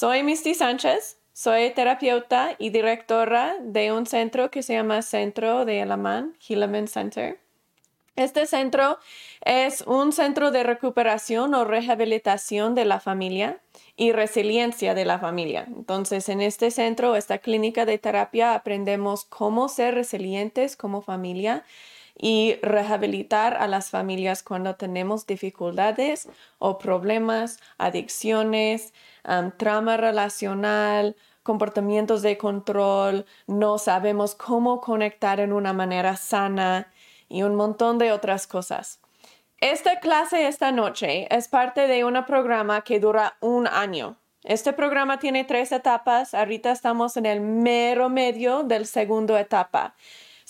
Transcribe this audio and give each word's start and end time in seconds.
Soy 0.00 0.22
Misty 0.22 0.54
Sánchez, 0.54 1.18
soy 1.32 1.70
terapeuta 1.70 2.54
y 2.56 2.70
directora 2.70 3.56
de 3.60 3.90
un 3.90 4.06
centro 4.06 4.48
que 4.48 4.62
se 4.62 4.74
llama 4.74 5.02
Centro 5.02 5.64
de 5.64 5.82
Alamán, 5.82 6.36
Hilleman 6.38 6.86
Center. 6.86 7.40
Este 8.14 8.46
centro 8.46 8.98
es 9.44 9.80
un 9.88 10.12
centro 10.12 10.52
de 10.52 10.62
recuperación 10.62 11.52
o 11.52 11.64
rehabilitación 11.64 12.76
de 12.76 12.84
la 12.84 13.00
familia 13.00 13.60
y 13.96 14.12
resiliencia 14.12 14.94
de 14.94 15.04
la 15.04 15.18
familia. 15.18 15.64
Entonces, 15.66 16.28
en 16.28 16.42
este 16.42 16.70
centro, 16.70 17.16
esta 17.16 17.38
clínica 17.38 17.84
de 17.84 17.98
terapia, 17.98 18.54
aprendemos 18.54 19.24
cómo 19.24 19.68
ser 19.68 19.96
resilientes 19.96 20.76
como 20.76 21.02
familia 21.02 21.64
y 22.18 22.56
rehabilitar 22.62 23.56
a 23.56 23.68
las 23.68 23.90
familias 23.90 24.42
cuando 24.42 24.74
tenemos 24.74 25.26
dificultades 25.26 26.28
o 26.58 26.78
problemas, 26.78 27.60
adicciones, 27.78 28.92
trama 29.56 29.96
relacional, 29.96 31.16
comportamientos 31.44 32.20
de 32.22 32.36
control, 32.36 33.24
no 33.46 33.78
sabemos 33.78 34.34
cómo 34.34 34.80
conectar 34.80 35.40
en 35.40 35.52
una 35.52 35.72
manera 35.72 36.16
sana 36.16 36.92
y 37.28 37.42
un 37.42 37.54
montón 37.54 37.98
de 37.98 38.12
otras 38.12 38.46
cosas. 38.46 39.00
Esta 39.60 40.00
clase 40.00 40.46
esta 40.46 40.72
noche 40.72 41.26
es 41.34 41.48
parte 41.48 41.86
de 41.86 42.04
un 42.04 42.24
programa 42.26 42.82
que 42.82 43.00
dura 43.00 43.36
un 43.40 43.66
año. 43.66 44.16
Este 44.44 44.72
programa 44.72 45.18
tiene 45.18 45.44
tres 45.44 45.72
etapas. 45.72 46.32
Ahorita 46.32 46.70
estamos 46.70 47.16
en 47.16 47.26
el 47.26 47.40
mero 47.40 48.08
medio 48.08 48.62
del 48.62 48.86
segundo 48.86 49.36
etapa. 49.36 49.94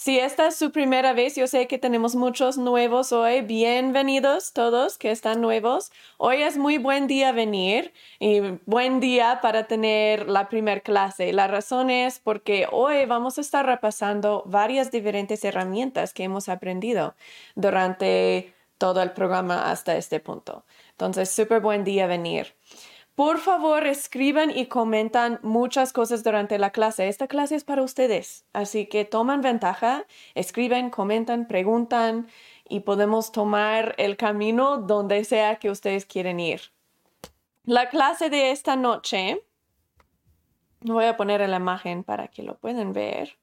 Si 0.01 0.17
esta 0.17 0.47
es 0.47 0.55
su 0.55 0.71
primera 0.71 1.13
vez, 1.13 1.35
yo 1.35 1.49
sé 1.49 1.67
que 1.67 1.77
tenemos 1.77 2.15
muchos 2.15 2.57
nuevos 2.57 3.11
hoy. 3.11 3.41
Bienvenidos 3.41 4.53
todos 4.53 4.97
que 4.97 5.11
están 5.11 5.41
nuevos. 5.41 5.91
Hoy 6.19 6.41
es 6.41 6.57
muy 6.57 6.79
buen 6.79 7.09
día 7.09 7.33
venir 7.33 7.93
y 8.21 8.39
buen 8.65 9.01
día 9.01 9.41
para 9.43 9.67
tener 9.67 10.29
la 10.29 10.49
primera 10.49 10.81
clase. 10.83 11.33
La 11.33 11.49
razón 11.49 11.91
es 11.91 12.21
porque 12.21 12.69
hoy 12.71 13.07
vamos 13.07 13.39
a 13.39 13.41
estar 13.41 13.67
repasando 13.67 14.45
varias 14.47 14.93
diferentes 14.93 15.45
herramientas 15.45 16.15
que 16.15 16.23
hemos 16.23 16.49
aprendido 16.49 17.17
durante 17.57 18.55
todo 18.79 19.03
el 19.03 19.11
programa 19.11 19.69
hasta 19.69 19.97
este 19.97 20.21
punto. 20.21 20.65
Entonces, 20.93 21.29
súper 21.29 21.61
buen 21.61 21.83
día 21.83 22.07
venir. 22.07 22.55
Por 23.19 23.39
favor, 23.39 23.85
escriban 23.89 24.57
y 24.57 24.67
comentan 24.67 25.41
muchas 25.43 25.93
cosas 25.93 26.23
durante 26.23 26.57
la 26.57 26.71
clase. 26.71 27.09
Esta 27.09 27.27
clase 27.27 27.57
es 27.57 27.65
para 27.65 27.83
ustedes, 27.83 28.47
así 28.53 28.87
que 28.87 29.05
toman 29.05 29.41
ventaja, 29.41 30.07
escriben, 30.37 30.89
comentan, 30.89 31.49
preguntan 31.49 32.29
y 32.69 32.79
podemos 32.79 33.33
tomar 33.33 33.97
el 33.99 34.17
camino 34.17 34.77
donde 34.77 35.25
sea 35.25 35.57
que 35.57 35.69
ustedes 35.69 36.07
quieren 36.07 36.39
ir. 36.39 36.61
La 37.65 37.89
clase 37.89 38.31
de 38.31 38.53
esta 38.53 38.77
noche, 38.77 39.45
voy 40.83 41.07
a 41.07 41.17
poner 41.17 41.41
la 41.49 41.57
imagen 41.57 42.05
para 42.05 42.29
que 42.29 42.45
lo 42.45 42.57
puedan 42.57 42.93
ver. 42.93 43.37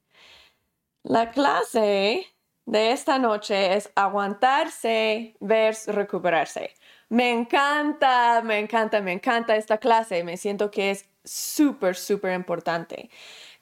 La 1.03 1.31
clase 1.31 2.25
de 2.65 2.91
esta 2.91 3.19
noche 3.19 3.75
es 3.75 3.91
aguantarse 3.93 5.35
versus 5.41 5.93
recuperarse. 5.93 6.71
Me 7.09 7.31
encanta, 7.31 8.41
me 8.43 8.59
encanta, 8.59 9.01
me 9.01 9.11
encanta 9.13 9.55
esta 9.55 9.77
clase. 9.77 10.23
Me 10.23 10.37
siento 10.37 10.71
que 10.71 10.91
es 10.91 11.05
súper, 11.23 11.95
súper 11.95 12.33
importante. 12.33 13.09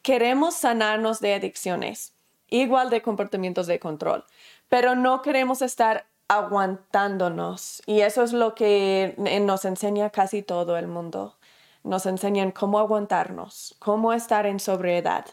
Queremos 0.02 0.56
sanarnos 0.56 1.20
de 1.20 1.34
adicciones, 1.34 2.14
igual 2.48 2.90
de 2.90 3.02
comportamientos 3.02 3.68
de 3.68 3.80
control, 3.80 4.26
pero 4.70 4.96
no 4.96 5.22
queremos 5.22 5.62
estar 5.62 6.08
aguantándonos. 6.28 7.82
Y 7.86 8.02
eso 8.02 8.24
es 8.24 8.34
lo 8.34 8.56
que 8.56 9.16
nos 9.42 9.66
enseña 9.66 10.10
casi 10.10 10.42
todo 10.42 10.78
el 10.78 10.88
mundo. 10.88 11.38
Nos 11.84 12.06
enseñan 12.06 12.52
cómo 12.52 12.80
aguantarnos, 12.80 13.76
cómo 13.80 14.14
estar 14.14 14.46
en 14.46 14.60
sobriedad. 14.60 15.26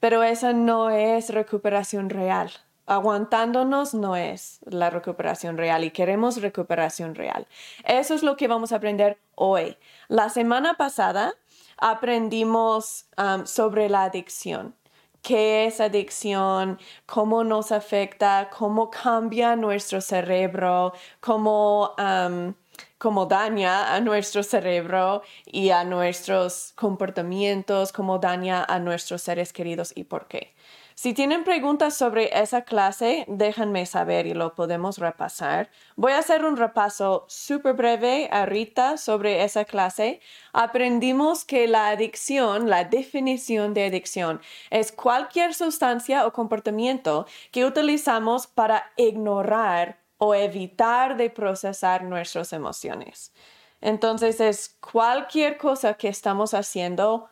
Pero 0.00 0.22
esa 0.22 0.52
no 0.54 0.90
es 0.90 1.28
recuperación 1.30 2.08
real 2.10 2.50
aguantándonos 2.90 3.94
no 3.94 4.16
es 4.16 4.58
la 4.64 4.90
recuperación 4.90 5.56
real 5.56 5.84
y 5.84 5.92
queremos 5.92 6.42
recuperación 6.42 7.14
real. 7.14 7.46
Eso 7.84 8.14
es 8.14 8.24
lo 8.24 8.36
que 8.36 8.48
vamos 8.48 8.72
a 8.72 8.76
aprender 8.76 9.16
hoy. 9.36 9.76
La 10.08 10.28
semana 10.28 10.74
pasada 10.74 11.34
aprendimos 11.78 13.06
um, 13.16 13.46
sobre 13.46 13.88
la 13.88 14.02
adicción. 14.02 14.74
¿Qué 15.22 15.66
es 15.66 15.80
adicción? 15.80 16.80
¿Cómo 17.06 17.44
nos 17.44 17.70
afecta? 17.70 18.50
¿Cómo 18.50 18.90
cambia 18.90 19.54
nuestro 19.54 20.00
cerebro? 20.00 20.92
¿Cómo, 21.20 21.94
um, 21.96 22.54
cómo 22.98 23.26
daña 23.26 23.94
a 23.94 24.00
nuestro 24.00 24.42
cerebro 24.42 25.22
y 25.46 25.70
a 25.70 25.84
nuestros 25.84 26.72
comportamientos? 26.74 27.92
¿Cómo 27.92 28.18
daña 28.18 28.64
a 28.64 28.80
nuestros 28.80 29.22
seres 29.22 29.52
queridos 29.52 29.92
y 29.94 30.02
por 30.02 30.26
qué? 30.26 30.54
Si 31.00 31.14
tienen 31.14 31.44
preguntas 31.44 31.96
sobre 31.96 32.28
esa 32.38 32.60
clase, 32.60 33.24
déjenme 33.26 33.86
saber 33.86 34.26
y 34.26 34.34
lo 34.34 34.54
podemos 34.54 34.98
repasar. 34.98 35.70
Voy 35.96 36.12
a 36.12 36.18
hacer 36.18 36.44
un 36.44 36.58
repaso 36.58 37.24
súper 37.26 37.72
breve 37.72 38.28
ahorita 38.30 38.98
sobre 38.98 39.42
esa 39.42 39.64
clase. 39.64 40.20
Aprendimos 40.52 41.46
que 41.46 41.66
la 41.68 41.88
adicción, 41.88 42.68
la 42.68 42.84
definición 42.84 43.72
de 43.72 43.86
adicción, 43.86 44.42
es 44.68 44.92
cualquier 44.92 45.54
sustancia 45.54 46.26
o 46.26 46.34
comportamiento 46.34 47.24
que 47.50 47.64
utilizamos 47.64 48.46
para 48.46 48.92
ignorar 48.98 50.00
o 50.18 50.34
evitar 50.34 51.16
de 51.16 51.30
procesar 51.30 52.04
nuestras 52.04 52.52
emociones. 52.52 53.32
Entonces 53.80 54.38
es 54.38 54.76
cualquier 54.92 55.56
cosa 55.56 55.94
que 55.94 56.08
estamos 56.08 56.52
haciendo 56.52 57.30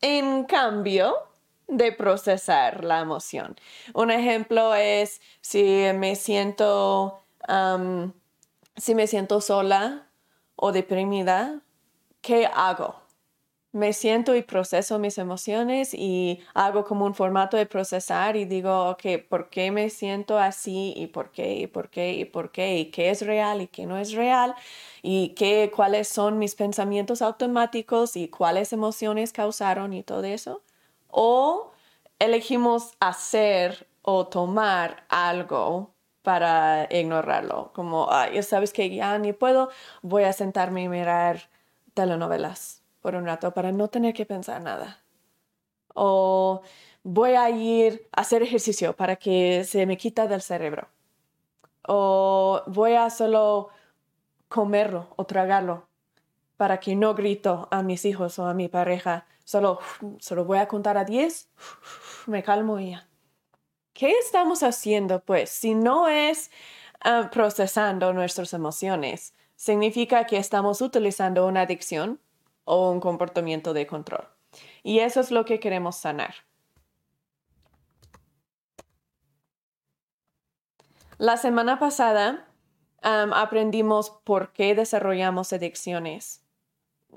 en 0.00 0.44
cambio 0.44 1.30
de 1.72 1.92
procesar 1.92 2.84
la 2.84 3.00
emoción. 3.00 3.56
Un 3.94 4.10
ejemplo 4.10 4.74
es 4.74 5.20
si 5.40 5.62
me 5.94 6.16
siento, 6.16 7.24
si 8.76 8.94
me 8.94 9.06
siento 9.06 9.40
sola 9.40 10.08
o 10.54 10.70
deprimida, 10.72 11.60
¿qué 12.20 12.46
hago? 12.46 13.00
Me 13.72 13.94
siento 13.94 14.36
y 14.36 14.42
proceso 14.42 14.98
mis 14.98 15.16
emociones 15.16 15.94
y 15.94 16.40
hago 16.52 16.84
como 16.84 17.06
un 17.06 17.14
formato 17.14 17.56
de 17.56 17.64
procesar 17.64 18.36
y 18.36 18.44
digo, 18.44 18.90
ok, 18.90 19.02
¿por 19.30 19.48
qué 19.48 19.70
me 19.70 19.88
siento 19.88 20.38
así 20.38 20.92
y 20.94 21.06
por 21.06 21.30
qué 21.30 21.54
y 21.54 21.66
por 21.68 21.88
qué 21.88 22.12
y 22.12 22.26
por 22.26 22.52
qué 22.52 22.76
y 22.78 22.90
qué 22.90 23.08
es 23.08 23.22
real 23.22 23.62
y 23.62 23.68
qué 23.68 23.86
no 23.86 23.96
es 23.96 24.12
real 24.12 24.54
y 25.02 25.30
qué, 25.30 25.72
cuáles 25.74 26.08
son 26.08 26.38
mis 26.38 26.54
pensamientos 26.54 27.22
automáticos 27.22 28.14
y 28.16 28.28
cuáles 28.28 28.74
emociones 28.74 29.32
causaron 29.32 29.94
y 29.94 30.02
todo 30.02 30.24
eso? 30.24 30.62
O 31.12 31.72
elegimos 32.18 32.92
hacer 33.00 33.88
o 34.02 34.26
tomar 34.26 35.04
algo 35.08 35.94
para 36.22 36.88
ignorarlo, 36.90 37.72
como, 37.74 38.08
ya 38.32 38.42
sabes 38.42 38.72
que 38.72 38.94
ya 38.94 39.18
ni 39.18 39.32
puedo, 39.32 39.70
voy 40.02 40.24
a 40.24 40.32
sentarme 40.32 40.82
y 40.82 40.88
mirar 40.88 41.50
telenovelas 41.94 42.82
por 43.00 43.14
un 43.16 43.26
rato 43.26 43.52
para 43.52 43.72
no 43.72 43.88
tener 43.88 44.14
que 44.14 44.26
pensar 44.26 44.62
nada. 44.62 45.02
O 45.94 46.62
voy 47.02 47.32
a 47.32 47.50
ir 47.50 48.08
a 48.12 48.22
hacer 48.22 48.42
ejercicio 48.42 48.94
para 48.96 49.16
que 49.16 49.64
se 49.64 49.86
me 49.86 49.96
quita 49.96 50.26
del 50.28 50.42
cerebro. 50.42 50.88
O 51.86 52.62
voy 52.66 52.94
a 52.94 53.10
solo 53.10 53.70
comerlo 54.48 55.08
o 55.16 55.24
tragarlo 55.24 55.88
para 56.62 56.78
que 56.78 56.94
no 56.94 57.16
grito 57.16 57.66
a 57.72 57.82
mis 57.82 58.04
hijos 58.04 58.38
o 58.38 58.46
a 58.46 58.54
mi 58.54 58.68
pareja 58.68 59.26
Solo, 59.44 59.80
solo 60.20 60.44
voy 60.44 60.58
a 60.58 60.68
contar 60.68 60.96
a 60.96 61.04
10, 61.04 61.48
me 62.28 62.44
calmo 62.44 62.78
ya. 62.78 63.08
¿Qué 63.92 64.12
estamos 64.12 64.62
haciendo, 64.62 65.18
pues? 65.24 65.50
Si 65.50 65.74
no 65.74 66.06
es 66.06 66.52
ah, 67.02 67.28
procesando 67.32 68.12
nuestras 68.12 68.52
emociones, 68.52 69.34
significa 69.56 70.24
que 70.26 70.36
estamos 70.36 70.80
utilizando 70.80 71.46
una 71.48 71.62
adicción 71.62 72.20
o 72.64 72.92
un 72.92 73.00
comportamiento 73.00 73.74
de 73.74 73.88
control. 73.88 74.28
Y 74.84 75.00
eso 75.00 75.18
es 75.18 75.32
lo 75.32 75.44
que 75.44 75.58
queremos 75.58 75.96
sanar. 75.96 76.34
La 81.18 81.36
semana 81.36 81.80
pasada 81.80 82.46
aprendimos 83.02 84.10
por 84.22 84.52
qué 84.52 84.76
desarrollamos 84.76 85.52
adicciones 85.52 86.41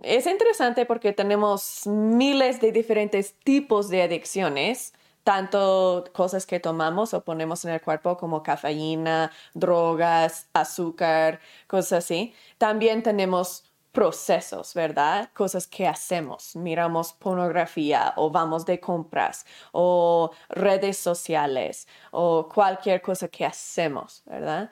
es 0.04 0.28
interesante 0.28 0.86
porque 0.86 1.14
tenemos 1.14 1.86
miles 1.88 2.62
de 2.62 2.72
diferentes 2.72 3.34
tipos 3.44 3.90
de 3.90 4.04
adicciones, 4.04 4.94
tanto 5.24 6.04
cosas 6.14 6.46
que 6.46 6.60
tomamos 6.60 7.14
o 7.14 7.24
ponemos 7.24 7.66
en 7.66 7.72
el 7.72 7.82
cuerpo 7.82 8.18
como 8.18 8.44
cafeína, 8.44 9.32
drogas, 9.54 10.48
azúcar, 10.54 11.40
cosas 11.68 12.04
así. 12.06 12.34
También 12.58 13.02
tenemos 13.04 13.64
procesos, 13.92 14.74
¿verdad? 14.74 15.32
Cosas 15.34 15.68
que 15.68 15.88
hacemos. 15.88 16.56
Miramos 16.56 17.14
pornografía 17.14 18.14
o 18.18 18.30
vamos 18.30 18.66
de 18.66 18.80
compras 18.80 19.46
o 19.72 20.32
redes 20.50 20.98
sociales 20.98 21.88
o 22.12 22.48
cualquier 22.54 23.02
cosa 23.02 23.28
que 23.30 23.46
hacemos, 23.46 24.22
¿verdad? 24.26 24.72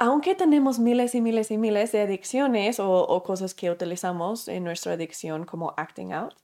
Aunque 0.00 0.34
tenemos 0.34 0.78
miles 0.78 1.14
y 1.14 1.20
miles 1.20 1.50
y 1.50 1.58
miles 1.58 1.92
de 1.92 2.00
adicciones 2.00 2.80
o, 2.80 3.22
cosas 3.22 3.52
que 3.54 3.70
utilizamos 3.70 4.48
en 4.48 4.64
nuestra 4.64 4.94
adicción 4.94 5.44
como 5.44 5.74
acting 5.76 6.14
out, 6.14 6.34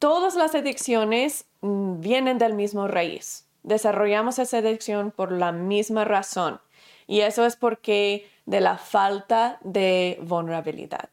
todas 0.00 0.34
las 0.34 0.56
adicciones 0.56 1.46
mm, 1.60 2.00
vienen 2.00 2.38
del 2.38 2.54
mismo 2.54 2.88
raíz. 2.88 3.46
Desarrollamos 3.62 4.40
esa 4.40 4.58
adicción 4.58 5.12
por 5.12 5.30
la 5.30 5.52
misma 5.52 6.04
razón 6.04 6.60
y 7.06 7.20
eso 7.20 7.46
es 7.46 7.54
porque 7.54 8.28
de 8.46 8.60
la 8.60 8.78
falta 8.78 9.60
de 9.62 10.18
vulnerabilidad. 10.22 11.08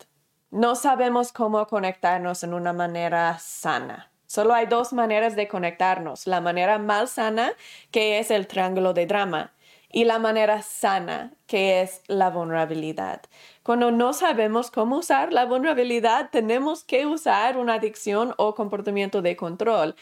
No 0.49 0.73
sabemos 0.73 1.31
cómo 1.31 1.67
conectarnos 1.67 2.43
en 2.43 2.55
una 2.55 2.73
manera 2.73 3.38
sana. 3.38 4.11
Solo 4.25 4.55
hay 4.55 4.65
dos 4.65 4.91
maneras 4.91 5.35
de 5.35 5.47
conectarnos, 5.47 6.25
la 6.25 6.41
manera 6.41 6.79
mal 6.79 7.07
sana, 7.07 7.53
que 7.91 8.17
es 8.17 8.31
el 8.31 8.47
triángulo 8.47 8.93
de 8.93 9.05
drama, 9.05 9.53
y 9.95 10.03
la 10.03 10.19
manera 10.19 10.62
sana, 10.62 11.31
que 11.47 11.81
es 11.81 12.01
la 12.07 12.30
vulnerabilidad. 12.30 13.21
Cuando 13.63 13.92
no 13.92 14.12
sabemos 14.12 14.69
cómo 14.69 14.97
usar 14.97 15.31
la 15.31 15.45
vulnerabilidad, 15.45 16.31
tenemos 16.31 16.83
que 16.83 17.06
usar 17.06 17.57
una 17.57 17.75
adicción 17.75 18.33
o 18.36 18.56
comportamiento 18.56 19.21
de 19.21 19.38
control 19.38 19.95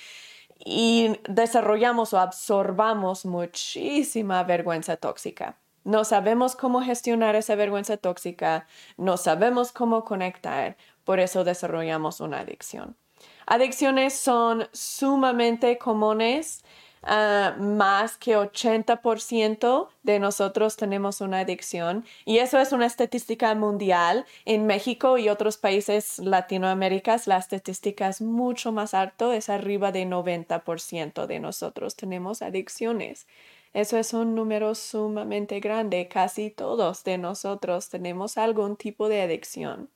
y 0.58 1.20
desarrollamos 1.30 2.12
o 2.14 2.20
absorbamos 2.20 3.24
muchísima 3.24 4.44
vergüenza 4.44 4.98
tóxica. 4.98 5.60
No 5.84 6.06
sabemos 6.06 6.56
cómo 6.56 6.82
gestionar 6.82 7.36
esa 7.36 7.54
vergüenza 7.54 7.98
tóxica, 7.98 8.66
no 8.98 9.18
sabemos 9.18 9.72
cómo 9.72 10.06
conectar, 10.06 10.76
por 11.04 11.20
eso 11.20 11.44
desarrollamos 11.44 12.20
una 12.20 12.40
adicción. 12.40 12.98
Adicciones 13.46 14.16
son 14.16 14.68
sumamente 14.72 15.78
comunes 15.78 16.64
Ah, 17.06 17.56
más 17.60 18.18
que 18.18 18.38
80% 18.38 19.90
de 20.04 20.20
nosotros 20.20 20.78
tenemos 20.78 21.20
una 21.20 21.40
adicción 21.40 22.06
y 22.24 22.38
eso 22.38 22.60
es 22.60 22.72
una 22.72 22.86
estadística 22.86 23.54
mundial. 23.56 24.26
En 24.46 24.66
México 24.66 25.18
y 25.18 25.28
otros 25.28 25.58
países 25.58 26.18
latinoamericanos 26.20 27.28
la 27.28 27.38
estadística 27.38 28.08
es 28.08 28.22
mucho 28.22 28.72
más 28.72 28.94
alto, 28.94 29.34
es 29.34 29.50
arriba 29.50 29.92
de 29.92 30.06
90% 30.06 31.28
de 31.28 31.40
nosotros 31.42 31.98
tenemos 31.98 32.42
adicciones. 32.42 33.28
Eso 33.74 33.98
es 33.98 34.14
un 34.14 34.34
número 34.36 34.74
sumamente 34.74 35.60
grande. 35.60 36.08
Casi 36.08 36.52
todos 36.52 37.04
de 37.04 37.18
nosotros 37.18 37.90
tenemos 37.90 38.38
algún 38.38 38.78
tipo 38.78 39.10
de 39.10 39.22
adicción. 39.24 39.90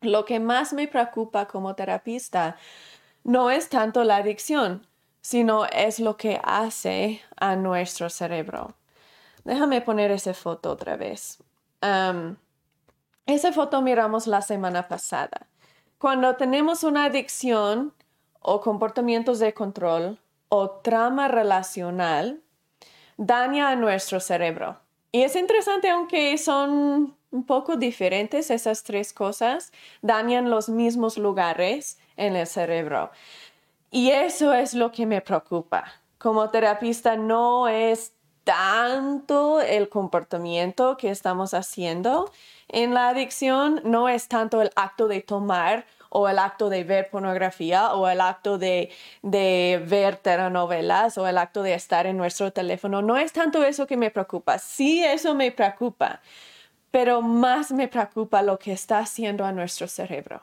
Lo 0.00 0.24
que 0.24 0.40
más 0.40 0.72
me 0.72 0.88
preocupa 0.88 1.46
como 1.46 1.74
terapista 1.76 2.56
no 3.22 3.50
es 3.50 3.68
tanto 3.68 4.04
la 4.04 4.16
adicción, 4.16 4.86
sino 5.24 5.64
es 5.64 6.00
lo 6.00 6.18
que 6.18 6.38
hace 6.44 7.22
a 7.36 7.56
nuestro 7.56 8.10
cerebro. 8.10 8.74
Déjame 9.42 9.80
poner 9.80 10.10
esa 10.10 10.34
foto 10.34 10.70
otra 10.70 10.96
vez. 10.98 11.38
esa 13.24 13.52
foto 13.52 13.80
miramos 13.80 14.26
la 14.26 14.42
semana 14.42 14.86
pasada. 14.86 15.46
Cuando 15.96 16.36
tenemos 16.36 16.84
una 16.84 17.06
adicción 17.06 17.94
o 18.40 18.60
comportamientos 18.60 19.38
de 19.38 19.54
control 19.54 20.18
o 20.50 20.68
trama 20.68 21.28
relacional, 21.28 22.42
daña 23.16 23.70
a 23.70 23.76
nuestro 23.76 24.20
cerebro. 24.20 24.76
Y 25.10 25.22
es 25.22 25.36
interesante, 25.36 25.88
aunque 25.88 26.36
son 26.36 27.16
un 27.30 27.46
poco 27.46 27.76
diferentes 27.76 28.50
esas 28.50 28.82
tres 28.82 29.14
cosas, 29.14 29.72
dañan 30.02 30.50
los 30.50 30.68
mismos 30.68 31.16
lugares 31.16 31.98
en 32.18 32.36
el 32.36 32.46
cerebro. 32.46 33.10
Y 33.94 34.10
eso 34.10 34.52
es 34.52 34.74
lo 34.74 34.90
que 34.90 35.06
me 35.06 35.20
preocupa. 35.20 35.84
Como 36.18 36.50
terapista 36.50 37.14
no 37.14 37.68
es 37.68 38.12
tanto 38.42 39.60
el 39.60 39.88
comportamiento 39.88 40.96
que 40.96 41.10
estamos 41.10 41.54
haciendo 41.54 42.28
en 42.66 42.92
la 42.92 43.10
adicción, 43.10 43.80
no 43.84 44.08
es 44.08 44.26
tanto 44.26 44.60
el 44.62 44.72
acto 44.74 45.06
de 45.06 45.20
tomar 45.20 45.86
o 46.08 46.28
el 46.28 46.40
acto 46.40 46.70
de 46.70 46.82
ver 46.82 47.08
pornografía 47.08 47.94
o 47.94 48.08
el 48.08 48.20
acto 48.20 48.58
de, 48.58 48.90
de 49.22 49.80
ver 49.86 50.16
telenovelas 50.16 51.16
o 51.16 51.28
el 51.28 51.38
acto 51.38 51.62
de 51.62 51.74
estar 51.74 52.08
en 52.08 52.16
nuestro 52.16 52.52
teléfono. 52.52 53.00
No 53.00 53.16
es 53.16 53.32
tanto 53.32 53.62
eso 53.64 53.86
que 53.86 53.96
me 53.96 54.10
preocupa. 54.10 54.58
Sí, 54.58 55.04
eso 55.04 55.36
me 55.36 55.52
preocupa, 55.52 56.20
pero 56.90 57.22
más 57.22 57.70
me 57.70 57.86
preocupa 57.86 58.42
lo 58.42 58.58
que 58.58 58.72
está 58.72 58.98
haciendo 58.98 59.44
a 59.44 59.52
nuestro 59.52 59.86
cerebro 59.86 60.42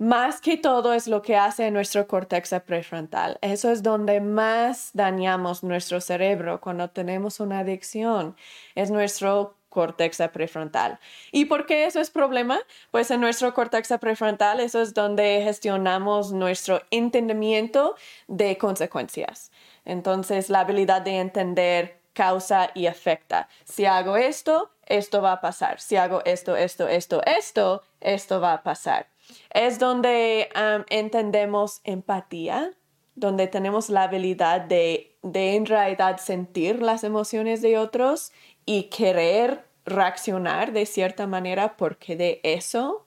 más 0.00 0.40
que 0.40 0.56
todo 0.56 0.94
es 0.94 1.06
lo 1.06 1.20
que 1.20 1.36
hace 1.36 1.70
nuestro 1.70 2.08
corteza 2.08 2.60
prefrontal. 2.60 3.36
Eso 3.42 3.70
es 3.70 3.82
donde 3.82 4.22
más 4.22 4.88
dañamos 4.94 5.62
nuestro 5.62 6.00
cerebro 6.00 6.58
cuando 6.62 6.88
tenemos 6.88 7.38
una 7.38 7.58
adicción. 7.58 8.34
Es 8.74 8.90
nuestro 8.90 9.56
corteza 9.68 10.32
prefrontal. 10.32 10.98
¿Y 11.32 11.44
por 11.44 11.66
qué 11.66 11.84
eso 11.84 12.00
es 12.00 12.08
problema? 12.08 12.60
Pues 12.90 13.10
en 13.10 13.20
nuestro 13.20 13.52
corteza 13.52 13.98
prefrontal 13.98 14.60
eso 14.60 14.80
es 14.80 14.94
donde 14.94 15.42
gestionamos 15.44 16.32
nuestro 16.32 16.80
entendimiento 16.90 17.94
de 18.26 18.56
consecuencias. 18.56 19.52
Entonces, 19.84 20.48
la 20.48 20.60
habilidad 20.60 21.02
de 21.02 21.18
entender 21.18 22.00
causa 22.14 22.70
y 22.74 22.86
afecta. 22.86 23.48
Si 23.64 23.84
hago 23.84 24.16
esto, 24.16 24.70
esto 24.86 25.20
va 25.20 25.32
a 25.32 25.40
pasar. 25.42 25.78
Si 25.78 25.96
hago 25.96 26.22
esto, 26.24 26.56
esto, 26.56 26.88
esto, 26.88 27.20
esto, 27.26 27.82
esto 28.00 28.40
va 28.40 28.54
a 28.54 28.62
pasar 28.62 29.09
es 29.50 29.78
donde 29.78 30.48
entendemos 30.88 31.80
empatía, 31.84 32.72
donde 33.14 33.46
tenemos 33.46 33.90
la 33.90 34.04
habilidad 34.04 34.62
de, 34.62 35.16
en 35.22 35.66
realidad 35.66 36.18
sentir 36.18 36.82
las 36.82 37.04
emociones 37.04 37.62
de 37.62 37.78
otros 37.78 38.32
y 38.64 38.84
querer 38.84 39.64
reaccionar 39.84 40.72
de 40.72 40.86
cierta 40.86 41.26
manera 41.26 41.76
porque 41.76 42.16
de 42.16 42.40
eso 42.42 43.06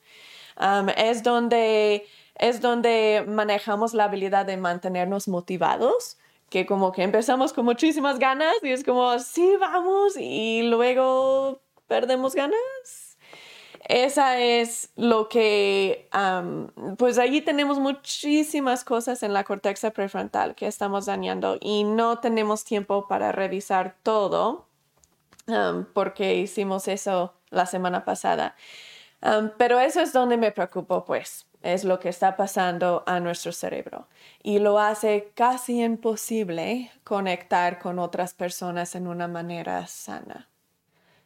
es 0.98 1.24
donde 1.24 2.06
es 2.36 2.62
donde 2.62 3.24
manejamos 3.28 3.94
la 3.94 4.06
habilidad 4.06 4.46
de 4.46 4.58
mantenernos 4.58 5.28
motivados 5.28 6.18
que 6.50 6.66
como 6.66 6.92
que 6.92 7.04
empezamos 7.04 7.54
con 7.54 7.66
muchísimas 7.66 8.20
ganas 8.20 8.54
y 8.62 8.70
es 8.70 8.84
como 8.84 9.18
sí 9.20 9.56
vamos 9.60 10.16
y 10.18 10.64
luego 10.64 11.62
perdemos 11.88 12.36
ganas 12.36 13.02
esa 13.85 14.39
es 14.39 14.91
lo 14.95 15.27
que, 15.30 16.09
pues 16.97 17.18
allí 17.18 17.41
tenemos 17.41 17.80
muchísimas 17.80 18.83
cosas 18.83 19.24
en 19.24 19.33
la 19.33 19.44
corteza 19.44 19.91
prefrontal 19.91 20.56
que 20.56 20.68
estamos 20.68 21.06
dañando 21.06 21.57
y 21.59 21.83
no 21.83 22.19
tenemos 22.19 22.63
tiempo 22.63 23.07
para 23.07 23.31
revisar 23.31 23.95
todo 24.03 24.68
porque 25.94 26.35
hicimos 26.35 26.88
eso 26.88 27.33
la 27.50 27.65
semana 27.65 28.06
pasada. 28.06 28.56
pero 29.57 29.80
eso 29.80 30.01
es 30.01 30.13
donde 30.13 30.38
me 30.38 30.51
preocupo, 30.51 31.06
pues, 31.06 31.45
es 31.62 31.86
lo 31.86 32.00
que 32.00 32.09
está 32.09 32.36
pasando 32.36 33.03
a 33.06 33.19
nuestro 33.19 33.53
cerebro 33.53 34.08
y 34.43 34.60
lo 34.60 34.79
hace 34.79 35.31
casi 35.34 35.81
imposible 35.81 36.91
conectar 37.03 37.79
con 37.79 38.00
otras 38.00 38.34
personas 38.34 38.96
en 38.96 39.08
una 39.08 39.27
manera 39.27 39.88
sana. 39.88 40.50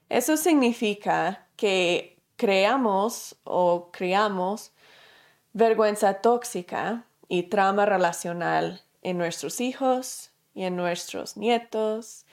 Eso 0.10 0.38
significa 0.38 1.48
que 1.56 2.17
creamos 2.38 3.36
o 3.44 3.90
creamos 3.92 4.72
vergüenza 5.54 6.22
tóxica 6.22 7.06
y 7.28 7.44
trauma 7.44 7.86
relacional 7.86 8.82
en 9.02 9.18
nuestros 9.18 9.60
hijos 9.60 10.32
y 10.54 10.64
en 10.64 10.76
nuestros 10.76 11.36
nietos. 11.36 12.26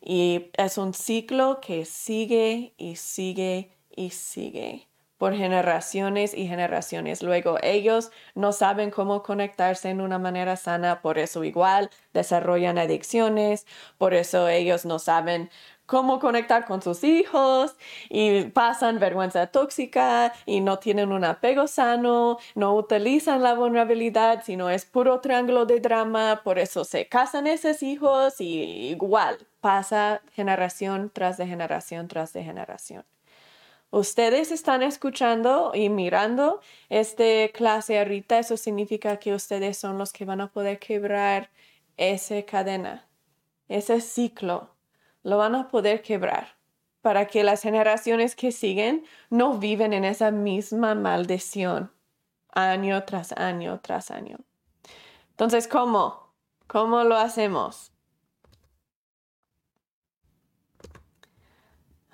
Y 0.00 0.50
es 0.54 0.78
un 0.78 0.94
ciclo 0.94 1.60
que 1.60 1.84
sigue 1.84 2.74
y 2.78 2.96
sigue 2.96 3.76
y 3.94 4.10
sigue 4.10 4.90
por 5.20 5.36
generaciones 5.36 6.32
y 6.32 6.46
generaciones. 6.48 7.22
Luego 7.22 7.58
ellos 7.62 8.10
no 8.34 8.52
saben 8.52 8.90
cómo 8.90 9.22
conectarse 9.22 9.90
en 9.90 10.00
una 10.00 10.18
manera 10.18 10.56
sana, 10.56 11.02
por 11.02 11.18
eso 11.18 11.44
igual 11.44 11.90
desarrollan 12.14 12.78
adicciones, 12.78 13.66
por 13.98 14.14
eso 14.14 14.48
ellos 14.48 14.86
no 14.86 14.98
saben 14.98 15.50
cómo 15.90 16.20
conectar 16.20 16.66
con 16.66 16.80
sus 16.80 17.02
hijos 17.02 17.74
y 18.08 18.44
pasan 18.44 19.00
vergüenza 19.00 19.48
tóxica 19.48 20.32
y 20.46 20.60
no 20.60 20.78
tienen 20.78 21.10
un 21.10 21.24
apego 21.24 21.66
sano, 21.66 22.38
no 22.54 22.76
utilizan 22.76 23.42
la 23.42 23.54
vulnerabilidad, 23.54 24.44
sino 24.44 24.70
es 24.70 24.84
puro 24.84 25.20
triángulo 25.20 25.66
de 25.66 25.80
drama, 25.80 26.42
por 26.44 26.60
eso 26.60 26.84
se 26.84 27.08
casan 27.08 27.48
esos 27.48 27.82
hijos 27.82 28.40
y 28.40 28.90
igual 28.90 29.38
pasa 29.60 30.22
generación 30.32 31.10
tras 31.12 31.36
de 31.38 31.48
generación 31.48 32.06
tras 32.06 32.32
de 32.32 32.44
generación. 32.44 33.04
Ustedes 33.90 34.52
están 34.52 34.84
escuchando 34.84 35.72
y 35.74 35.88
mirando 35.88 36.60
esta 36.88 37.48
clase 37.52 37.98
ahorita, 37.98 38.38
eso 38.38 38.56
significa 38.56 39.16
que 39.16 39.34
ustedes 39.34 39.76
son 39.76 39.98
los 39.98 40.12
que 40.12 40.24
van 40.24 40.40
a 40.40 40.52
poder 40.52 40.78
quebrar 40.78 41.50
esa 41.96 42.40
cadena, 42.42 43.08
ese 43.68 44.00
ciclo 44.00 44.70
lo 45.22 45.38
van 45.38 45.54
a 45.54 45.68
poder 45.68 46.02
quebrar 46.02 46.56
para 47.02 47.26
que 47.26 47.44
las 47.44 47.62
generaciones 47.62 48.36
que 48.36 48.52
siguen 48.52 49.04
no 49.30 49.58
viven 49.58 49.92
en 49.92 50.04
esa 50.04 50.30
misma 50.30 50.94
maldición 50.94 51.92
año 52.52 53.04
tras 53.04 53.32
año 53.32 53.80
tras 53.80 54.10
año. 54.10 54.38
Entonces, 55.30 55.68
¿cómo? 55.68 56.30
¿Cómo 56.66 57.04
lo 57.04 57.16
hacemos? 57.16 57.92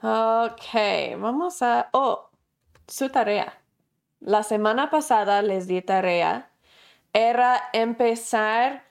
Ok, 0.03 1.19
vamos 1.19 1.63
a... 1.63 1.89
Oh, 1.93 2.31
su 2.87 3.09
tarea. 3.11 3.61
La 4.21 4.43
semana 4.43 4.89
pasada 4.91 5.43
les 5.43 5.67
di 5.67 5.83
tarea. 5.83 6.51
Era 7.13 7.71
empezar 7.73 8.85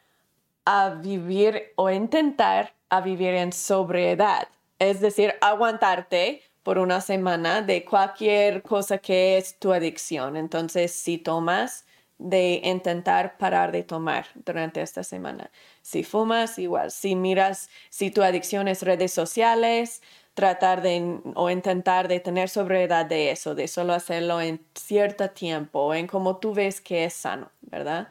a 0.66 0.90
vivir 0.90 1.74
o 1.78 1.90
intentar 1.90 2.75
a 2.90 3.02
vivir 3.02 3.34
en 3.34 3.52
sobriedad. 3.52 4.48
Es 4.80 5.02
decir, 5.02 5.36
aguantarte 5.42 6.42
por 6.64 6.80
una 6.80 7.02
semana 7.02 7.62
de 7.62 7.86
cualquier 7.86 8.62
cosa 8.62 8.98
que 8.98 9.38
es 9.38 9.60
tu 9.60 9.72
adicción. 9.74 10.36
Entonces, 10.36 10.92
si 10.92 11.18
tomas, 11.18 11.86
de 12.18 12.62
intentar 12.64 13.38
parar 13.38 13.72
de 13.72 13.84
tomar 13.84 14.28
durante 14.36 14.82
esta 14.82 15.04
semana. 15.04 15.52
Si 15.82 16.04
fumas, 16.04 16.58
igual. 16.60 16.92
Si 16.92 17.16
miras, 17.16 17.70
si 17.90 18.10
tu 18.12 18.24
adicción 18.24 18.68
es 18.68 18.84
redes 18.84 19.12
sociales, 19.14 20.02
tratar 20.34 20.82
de 20.82 21.20
o 21.36 21.50
intentar 21.50 22.08
de 22.08 22.20
tener 22.20 22.50
sobriedad 22.50 23.06
de 23.06 23.32
eso, 23.32 23.56
de 23.56 23.68
solo 23.68 23.94
hacerlo 23.94 24.42
en 24.42 24.66
cierto 24.76 25.30
tiempo, 25.30 25.94
en 25.94 26.08
como 26.08 26.38
tú 26.38 26.54
ves 26.54 26.82
que 26.82 27.06
es 27.06 27.14
sano, 27.14 27.52
¿verdad? 27.62 28.10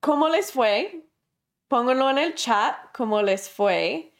¿Cómo 0.00 0.28
les 0.28 0.52
fue? 0.52 1.03
Pónganlo 1.74 2.08
en 2.08 2.18
el 2.18 2.36
chat, 2.36 2.76
¿cómo 2.92 3.20
les 3.20 3.50
fue? 3.50 4.12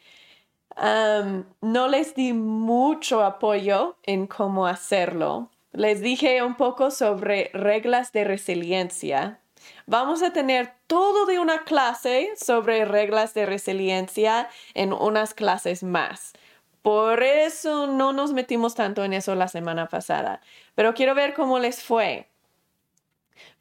no 0.75 1.87
les 1.87 2.13
di 2.13 2.33
mucho 2.33 3.23
apoyo 3.23 3.95
en 4.03 4.27
cómo 4.27 4.67
hacerlo. 4.67 5.49
Les 5.71 6.01
dije 6.01 6.43
un 6.43 6.55
poco 6.55 6.91
sobre 6.91 7.51
reglas 7.53 8.11
de 8.11 8.25
resiliencia. 8.25 9.39
Vamos 9.85 10.21
a 10.21 10.33
tener 10.33 10.73
todo 10.87 11.25
de 11.25 11.39
una 11.39 11.63
clase 11.63 12.33
sobre 12.35 12.83
reglas 12.83 13.33
de 13.33 13.45
resiliencia 13.45 14.49
en 14.73 14.91
unas 14.91 15.33
clases 15.33 15.81
más. 15.81 16.33
Por 16.81 17.23
eso 17.23 17.87
no 17.87 18.11
nos 18.11 18.33
metimos 18.33 18.75
tanto 18.75 19.05
en 19.05 19.13
eso 19.13 19.33
la 19.33 19.47
semana 19.47 19.87
pasada. 19.87 20.41
Pero 20.75 20.93
quiero 20.93 21.15
ver 21.15 21.33
cómo 21.33 21.57
les 21.59 21.81
fue. 21.81 22.27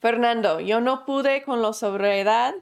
Fernando, 0.01 0.59
yo 0.59 0.81
no 0.81 1.05
pude 1.05 1.45
con 1.45 1.63
la 1.63 1.73
sobriedad, 1.73 2.55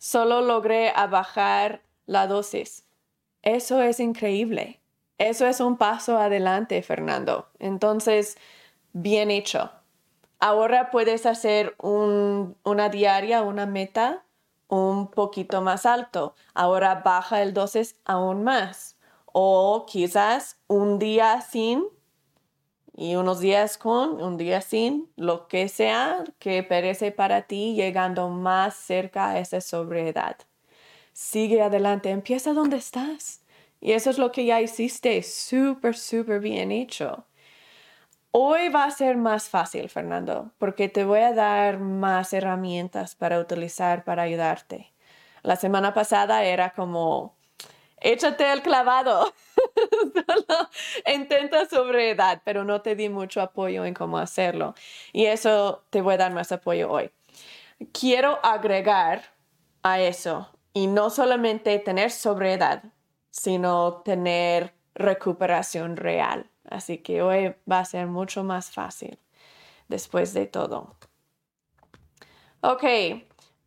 solo 0.00 0.40
logré 0.40 0.92
bajar 1.10 1.82
la 2.06 2.26
dosis. 2.26 2.86
Eso 3.42 3.82
es 3.82 4.00
increíble. 4.00 4.80
Eso 5.18 5.46
es 5.46 5.60
un 5.60 5.76
paso 5.76 6.18
adelante, 6.18 6.82
Fernando. 6.82 7.50
Entonces, 7.58 8.38
bien 8.94 9.30
hecho. 9.30 9.70
Ahora 10.38 10.90
puedes 10.90 11.26
hacer 11.26 11.76
una 11.78 12.88
diaria, 12.88 13.42
una 13.42 13.66
meta 13.66 14.24
un 14.68 15.10
poquito 15.10 15.60
más 15.60 15.84
alto. 15.84 16.34
Ahora 16.54 17.02
baja 17.04 17.42
el 17.42 17.52
dosis 17.52 17.96
aún 18.06 18.42
más. 18.42 18.96
O 19.26 19.84
quizás 19.86 20.58
un 20.66 20.98
día 20.98 21.42
sin 21.42 21.84
y 22.96 23.16
unos 23.16 23.40
días 23.40 23.78
con, 23.78 24.22
un 24.22 24.36
día 24.36 24.60
sin, 24.60 25.10
lo 25.16 25.48
que 25.48 25.68
sea 25.68 26.24
que 26.38 26.62
perece 26.62 27.12
para 27.12 27.42
ti, 27.42 27.74
llegando 27.74 28.28
más 28.28 28.74
cerca 28.74 29.30
a 29.30 29.38
esa 29.38 29.60
sobriedad 29.60 30.36
sigue 31.20 31.60
adelante, 31.60 32.10
empieza 32.10 32.54
donde 32.54 32.78
estás. 32.78 33.42
Y 33.80 33.92
eso 33.92 34.10
es 34.10 34.18
lo 34.18 34.32
que 34.32 34.46
ya 34.46 34.60
hiciste, 34.60 35.22
súper, 35.22 35.96
súper 35.96 36.40
bien 36.40 36.72
hecho. 36.72 37.26
Hoy 38.32 38.68
va 38.68 38.84
a 38.84 38.90
ser 38.90 39.16
más 39.16 39.48
fácil, 39.48 39.88
Fernando, 39.88 40.52
porque 40.58 40.88
te 40.88 41.04
voy 41.04 41.20
a 41.20 41.32
dar 41.32 41.78
más 41.78 42.32
herramientas 42.32 43.14
para 43.14 43.38
utilizar 43.38 44.04
para 44.04 44.22
ayudarte. 44.22 44.92
La 45.42 45.56
semana 45.56 45.92
pasada 45.94 46.44
era 46.44 46.70
como, 46.70 47.34
échate 47.98 48.52
el 48.52 48.62
clavado. 48.62 49.32
Solo 50.26 50.68
intenta 51.06 51.66
sobriedad, 51.66 52.42
pero 52.44 52.64
no 52.64 52.82
te 52.82 52.94
di 52.96 53.08
mucho 53.08 53.40
apoyo 53.40 53.84
en 53.84 53.94
cómo 53.94 54.18
hacerlo. 54.18 54.74
Y 55.12 55.26
eso 55.26 55.84
te 55.90 56.00
voy 56.00 56.14
a 56.14 56.18
dar 56.18 56.32
más 56.32 56.52
apoyo 56.52 56.90
hoy. 56.90 57.10
Quiero 57.92 58.38
agregar 58.42 59.22
a 59.82 60.00
eso 60.00 60.48
y 60.72 60.86
no 60.86 61.10
solamente 61.10 61.78
tener 61.78 62.10
sobriedad, 62.10 62.84
sino 63.30 64.02
tener 64.02 64.74
recuperación 64.94 65.96
real. 65.96 66.50
Así 66.68 66.98
que 66.98 67.22
hoy 67.22 67.54
va 67.70 67.80
a 67.80 67.84
ser 67.84 68.06
mucho 68.06 68.44
más 68.44 68.70
fácil 68.70 69.18
después 69.88 70.34
de 70.34 70.46
todo. 70.46 70.94
Ok, 72.60 72.84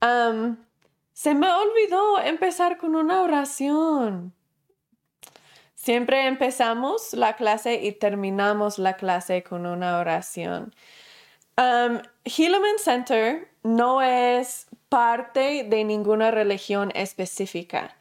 um, 0.01 0.55
se 1.13 1.33
me 1.33 1.51
olvidó 1.51 2.19
empezar 2.19 2.77
con 2.77 2.95
una 2.95 3.21
oración. 3.23 4.33
Siempre 5.83 6.27
empezamos 6.27 7.11
la 7.11 7.35
clase 7.35 7.81
y 7.83 7.91
terminamos 7.91 8.79
la 8.79 8.93
clase 8.93 9.43
con 9.43 9.65
una 9.65 9.99
oración. 9.99 10.73
Um, 11.57 11.99
Center 12.81 13.49
no 13.63 14.01
es 14.01 14.67
parte 14.87 15.65
de 15.65 15.83
ninguna 15.83 16.31
religión 16.31 16.93
específica, 16.95 17.97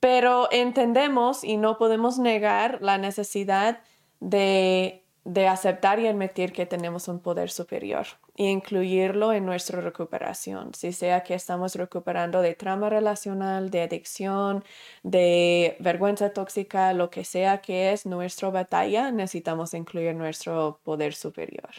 pero 0.00 0.48
entendemos 0.50 1.44
y 1.44 1.58
no 1.58 1.76
podemos 1.76 2.18
negar 2.18 2.78
la 2.80 2.96
necesidad 2.96 3.80
de, 4.20 5.04
de 5.24 5.46
aceptar 5.46 6.00
y 6.00 6.06
admitir 6.06 6.54
que 6.54 6.64
tenemos 6.64 7.08
un 7.08 7.20
poder 7.20 7.50
superior 7.50 8.06
e 8.36 8.44
incluirlo 8.44 9.32
en 9.32 9.46
nuestra 9.46 9.80
recuperación, 9.80 10.74
si 10.74 10.92
sea 10.92 11.22
que 11.22 11.34
estamos 11.34 11.76
recuperando 11.76 12.42
de 12.42 12.54
trauma 12.54 12.90
relacional, 12.90 13.70
de 13.70 13.82
adicción, 13.82 14.64
de 15.04 15.76
vergüenza 15.78 16.30
tóxica, 16.32 16.92
lo 16.92 17.10
que 17.10 17.24
sea 17.24 17.60
que 17.60 17.92
es 17.92 18.06
nuestra 18.06 18.50
batalla, 18.50 19.12
necesitamos 19.12 19.72
incluir 19.74 20.14
nuestro 20.14 20.80
poder 20.82 21.14
superior. 21.14 21.70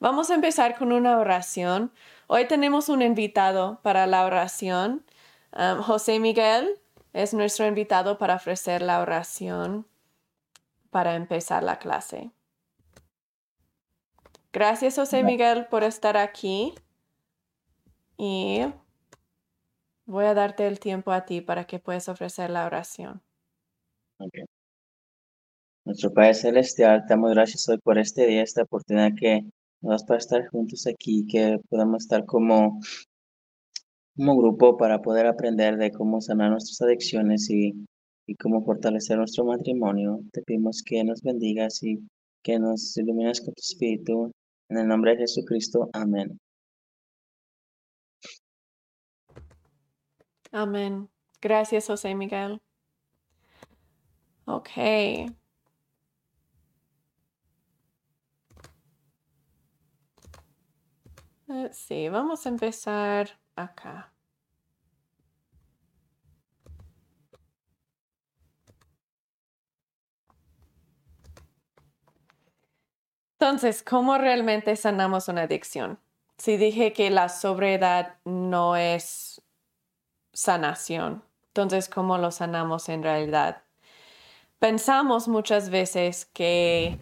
Vamos 0.00 0.30
a 0.30 0.34
empezar 0.34 0.76
con 0.76 0.92
una 0.92 1.18
oración. 1.18 1.92
Hoy 2.26 2.46
tenemos 2.46 2.88
un 2.88 3.02
invitado 3.02 3.80
para 3.82 4.06
la 4.06 4.24
oración. 4.24 5.04
Um, 5.52 5.82
José 5.82 6.18
Miguel 6.20 6.70
es 7.12 7.34
nuestro 7.34 7.66
invitado 7.66 8.18
para 8.18 8.36
ofrecer 8.36 8.82
la 8.82 9.00
oración 9.00 9.86
para 10.90 11.14
empezar 11.14 11.62
la 11.62 11.78
clase. 11.78 12.30
Gracias, 14.52 14.96
José 14.96 15.22
Miguel, 15.22 15.66
por 15.70 15.84
estar 15.84 16.16
aquí. 16.16 16.74
Y 18.16 18.60
voy 20.06 20.24
a 20.24 20.34
darte 20.34 20.66
el 20.66 20.80
tiempo 20.80 21.12
a 21.12 21.24
ti 21.24 21.40
para 21.40 21.64
que 21.66 21.78
puedas 21.78 22.08
ofrecer 22.08 22.50
la 22.50 22.66
oración. 22.66 23.22
Nuestro 25.84 26.12
Padre 26.12 26.34
Celestial, 26.34 27.04
te 27.06 27.14
damos 27.14 27.30
gracias 27.30 27.68
hoy 27.68 27.78
por 27.78 27.98
este 27.98 28.26
día, 28.26 28.42
esta 28.42 28.62
oportunidad 28.62 29.12
que 29.18 29.44
nos 29.80 30.04
para 30.04 30.18
estar 30.18 30.46
juntos 30.48 30.86
aquí, 30.86 31.26
que 31.26 31.58
podamos 31.70 32.02
estar 32.02 32.26
como, 32.26 32.80
como 34.16 34.36
grupo 34.36 34.76
para 34.76 35.00
poder 35.00 35.26
aprender 35.26 35.76
de 35.78 35.90
cómo 35.90 36.20
sanar 36.20 36.50
nuestras 36.50 36.82
adicciones 36.82 37.48
y, 37.48 37.86
y 38.26 38.34
cómo 38.34 38.62
fortalecer 38.64 39.16
nuestro 39.16 39.44
matrimonio. 39.44 40.20
Te 40.32 40.42
pedimos 40.42 40.82
que 40.84 41.02
nos 41.04 41.22
bendigas 41.22 41.82
y 41.82 41.98
que 42.42 42.58
nos 42.58 42.96
ilumines 42.98 43.40
con 43.40 43.54
tu 43.54 43.60
espíritu. 43.60 44.30
En 44.70 44.78
el 44.78 44.86
nombre 44.86 45.12
de 45.12 45.18
Jesucristo. 45.18 45.90
Amén. 45.92 46.40
Amén. 50.52 51.10
Gracias, 51.40 51.86
José 51.88 52.14
Miguel. 52.14 52.60
Ok. 54.46 54.70
Eh, 54.76 55.34
sí, 61.72 62.08
vamos 62.08 62.46
a 62.46 62.48
empezar 62.48 63.40
acá. 63.56 64.12
Entonces, 73.40 73.82
¿cómo 73.82 74.18
realmente 74.18 74.76
sanamos 74.76 75.28
una 75.28 75.44
adicción? 75.44 75.98
Si 76.36 76.58
dije 76.58 76.92
que 76.92 77.08
la 77.08 77.30
sobriedad 77.30 78.16
no 78.26 78.76
es 78.76 79.40
sanación, 80.34 81.24
entonces, 81.46 81.88
¿cómo 81.88 82.18
lo 82.18 82.32
sanamos 82.32 82.90
en 82.90 83.02
realidad? 83.02 83.62
Pensamos 84.58 85.26
muchas 85.26 85.70
veces 85.70 86.26
que, 86.26 86.98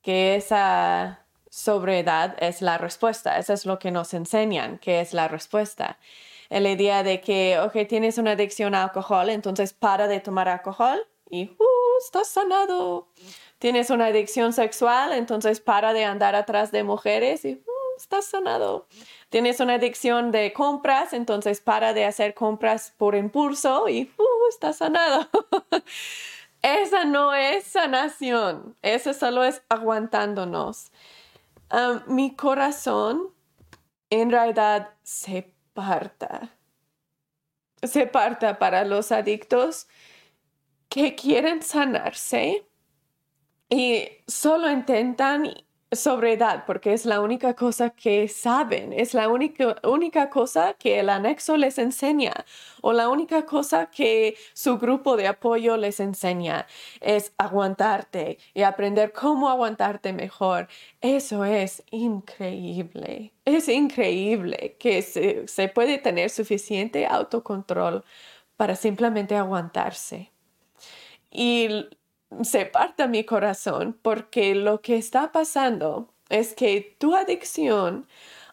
que 0.00 0.34
esa 0.34 1.26
sobriedad 1.50 2.36
es 2.40 2.62
la 2.62 2.78
respuesta. 2.78 3.36
Eso 3.36 3.52
es 3.52 3.66
lo 3.66 3.78
que 3.78 3.90
nos 3.90 4.14
enseñan, 4.14 4.78
que 4.78 5.02
es 5.02 5.12
la 5.12 5.28
respuesta. 5.28 5.98
La 6.48 6.70
idea 6.70 7.02
de 7.02 7.20
que, 7.20 7.60
ok, 7.60 7.86
tienes 7.86 8.16
una 8.16 8.30
adicción 8.30 8.74
a 8.74 8.84
alcohol, 8.84 9.28
entonces 9.28 9.74
para 9.74 10.08
de 10.08 10.20
tomar 10.20 10.48
alcohol 10.48 11.06
y 11.28 11.50
uh, 11.50 11.98
estás 12.02 12.28
sanado. 12.28 13.08
Tienes 13.62 13.90
una 13.90 14.06
adicción 14.06 14.52
sexual, 14.52 15.12
entonces 15.12 15.60
para 15.60 15.92
de 15.92 16.04
andar 16.04 16.34
atrás 16.34 16.72
de 16.72 16.82
mujeres 16.82 17.44
y 17.44 17.62
uh, 17.64 17.96
estás 17.96 18.24
sanado. 18.24 18.88
Tienes 19.28 19.60
una 19.60 19.74
adicción 19.74 20.32
de 20.32 20.52
compras, 20.52 21.12
entonces 21.12 21.60
para 21.60 21.92
de 21.92 22.04
hacer 22.04 22.34
compras 22.34 22.92
por 22.96 23.14
impulso 23.14 23.88
y 23.88 24.12
uh, 24.18 24.48
estás 24.48 24.78
sanado. 24.78 25.28
esa 26.62 27.04
no 27.04 27.34
es 27.34 27.62
sanación, 27.62 28.76
eso 28.82 29.14
solo 29.14 29.44
es 29.44 29.62
aguantándonos. 29.68 30.90
mi 32.08 32.34
corazón 32.34 33.32
en 34.10 34.32
realidad 34.32 34.90
se 35.04 35.54
parta. 35.72 36.50
Se 37.80 38.08
parta 38.08 38.58
para 38.58 38.84
los 38.84 39.12
adictos 39.12 39.86
que 40.88 41.14
quieren 41.14 41.62
sanarse 41.62 42.66
y 43.72 44.06
solo 44.26 44.70
intentan 44.70 45.54
sobriedad, 45.90 46.64
porque 46.66 46.92
es 46.92 47.06
la 47.06 47.20
única 47.20 47.54
cosa 47.54 47.88
que 47.88 48.28
saben, 48.28 48.92
es 48.92 49.14
la 49.14 49.30
única, 49.30 49.76
única 49.82 50.28
cosa 50.28 50.74
que 50.74 51.00
el 51.00 51.08
anexo 51.08 51.56
les 51.56 51.78
enseña 51.78 52.44
o 52.82 52.92
la 52.92 53.08
única 53.08 53.46
cosa 53.46 53.86
que 53.90 54.36
su 54.52 54.76
grupo 54.76 55.16
de 55.16 55.26
apoyo 55.26 55.78
les 55.78 56.00
enseña 56.00 56.66
es 57.00 57.32
aguantarte 57.38 58.36
y 58.52 58.62
aprender 58.62 59.12
cómo 59.12 59.48
aguantarte 59.48 60.12
mejor. 60.12 60.68
Eso 61.00 61.42
es 61.46 61.82
increíble, 61.90 63.32
es 63.46 63.70
increíble 63.70 64.76
que 64.78 65.00
se, 65.00 65.48
se 65.48 65.68
puede 65.68 65.96
tener 65.96 66.28
suficiente 66.28 67.06
autocontrol 67.06 68.04
para 68.58 68.76
simplemente 68.76 69.34
aguantarse. 69.34 70.30
Y 71.30 71.86
se 72.42 72.66
parta 72.66 73.06
mi 73.06 73.24
corazón 73.24 73.98
porque 74.02 74.54
lo 74.54 74.80
que 74.80 74.96
está 74.96 75.32
pasando 75.32 76.08
es 76.28 76.54
que 76.54 76.96
tu 76.98 77.14
adicción 77.14 78.06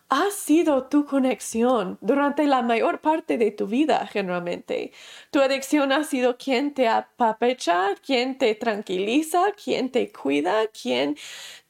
ha 0.09 0.31
sido 0.31 0.87
tu 0.87 1.05
conexión 1.05 1.97
durante 2.01 2.45
la 2.47 2.63
mayor 2.63 2.99
parte 2.99 3.37
de 3.37 3.51
tu 3.51 3.67
vida, 3.67 4.07
generalmente. 4.07 4.91
Tu 5.31 5.39
adicción 5.39 5.91
ha 5.91 6.03
sido 6.03 6.37
quien 6.37 6.73
te 6.73 6.87
apapecha, 6.87 7.95
quien 8.05 8.37
te 8.37 8.55
tranquiliza, 8.55 9.51
quien 9.63 9.91
te 9.91 10.11
cuida, 10.11 10.67
quien 10.67 11.15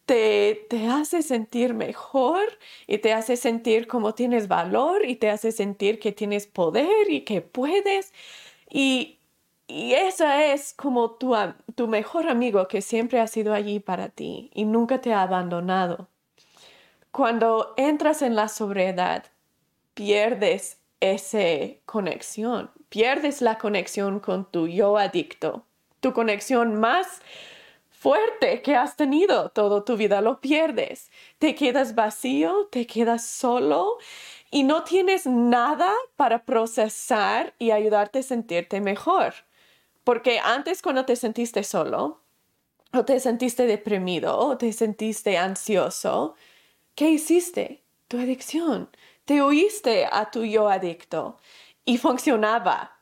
te, 0.05 0.65
te, 0.69 0.87
hace 0.87 1.21
sentir 1.21 1.73
mejor 1.73 2.41
y 2.87 2.99
te 2.99 3.13
hace 3.13 3.35
sentir 3.35 3.87
como 3.87 4.15
tienes 4.15 4.47
valor 4.47 5.05
y 5.05 5.17
te 5.17 5.29
hace 5.29 5.51
sentir 5.51 5.99
que 5.99 6.13
tienes 6.13 6.47
poder 6.47 7.09
y 7.11 7.21
que 7.25 7.41
puedes. 7.41 8.13
Y 8.69 9.18
y 9.69 9.93
ese 9.93 10.51
es 10.51 10.73
como 10.73 11.11
tu, 11.11 11.35
tu 11.75 11.87
mejor 11.87 12.27
amigo 12.27 12.67
que 12.67 12.81
siempre 12.81 13.19
ha 13.19 13.27
sido 13.27 13.53
allí 13.53 13.79
para 13.79 14.09
ti 14.09 14.49
y 14.53 14.65
nunca 14.65 14.99
te 14.99 15.13
ha 15.13 15.21
abandonado. 15.21 16.07
Cuando 17.11 17.75
entras 17.77 18.23
en 18.23 18.35
la 18.35 18.47
sobriedad, 18.47 19.25
pierdes 19.93 20.79
esa 20.99 21.77
conexión, 21.85 22.71
pierdes 22.89 23.43
la 23.43 23.59
conexión 23.59 24.19
con 24.19 24.49
tu 24.49 24.67
yo 24.67 24.97
adicto, 24.97 25.65
tu 25.99 26.13
conexión 26.13 26.79
más 26.79 27.21
fuerte 27.91 28.63
que 28.63 28.75
has 28.75 28.95
tenido 28.95 29.49
toda 29.49 29.85
tu 29.85 29.97
vida, 29.97 30.21
lo 30.21 30.41
pierdes. 30.41 31.11
Te 31.37 31.53
quedas 31.53 31.93
vacío, 31.93 32.67
te 32.71 32.87
quedas 32.87 33.23
solo 33.23 33.97
y 34.49 34.63
no 34.63 34.83
tienes 34.83 35.27
nada 35.27 35.93
para 36.15 36.43
procesar 36.43 37.53
y 37.59 37.69
ayudarte 37.69 38.19
a 38.19 38.23
sentirte 38.23 38.81
mejor. 38.81 39.33
Porque 40.09 40.39
antes 40.39 40.81
cuando 40.81 41.05
te 41.05 41.15
sentiste 41.15 41.63
solo, 41.63 42.23
o 42.93 43.05
te 43.05 43.19
sentiste 43.19 43.67
deprimido, 43.67 44.39
o 44.39 44.57
te 44.57 44.73
sentiste 44.73 45.37
ansioso, 45.37 46.33
¿qué 46.95 47.11
hiciste? 47.11 47.83
Tu 48.07 48.17
adicción. 48.17 48.89
Te 49.25 49.43
oíste 49.43 50.07
a 50.11 50.31
tu 50.31 50.45
yo 50.45 50.67
adicto 50.67 51.37
y 51.85 51.99
funcionaba. 51.99 52.97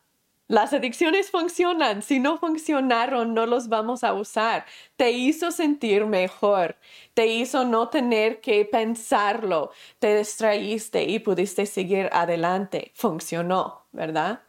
Las 0.50 0.74
adicciones 0.74 1.32
funcionan. 1.32 2.02
Si 2.02 2.20
no 2.20 2.40
funcionaron, 2.40 3.34
no 3.34 3.46
los 3.46 3.70
vamos 3.70 4.04
a 4.04 4.14
usar. 4.14 4.66
Te 4.98 5.12
hizo 5.12 5.52
sentir 5.52 6.06
mejor. 6.08 6.76
Te 7.14 7.28
hizo 7.28 7.64
no 7.64 7.88
tener 7.88 8.42
que 8.42 8.66
pensarlo. 8.66 9.72
Te 10.00 10.18
distraíste 10.18 11.06
y 11.06 11.20
pudiste 11.20 11.68
seguir 11.68 12.10
adelante. 12.12 12.92
Funcionó, 12.96 13.86
¿verdad? 13.94 14.42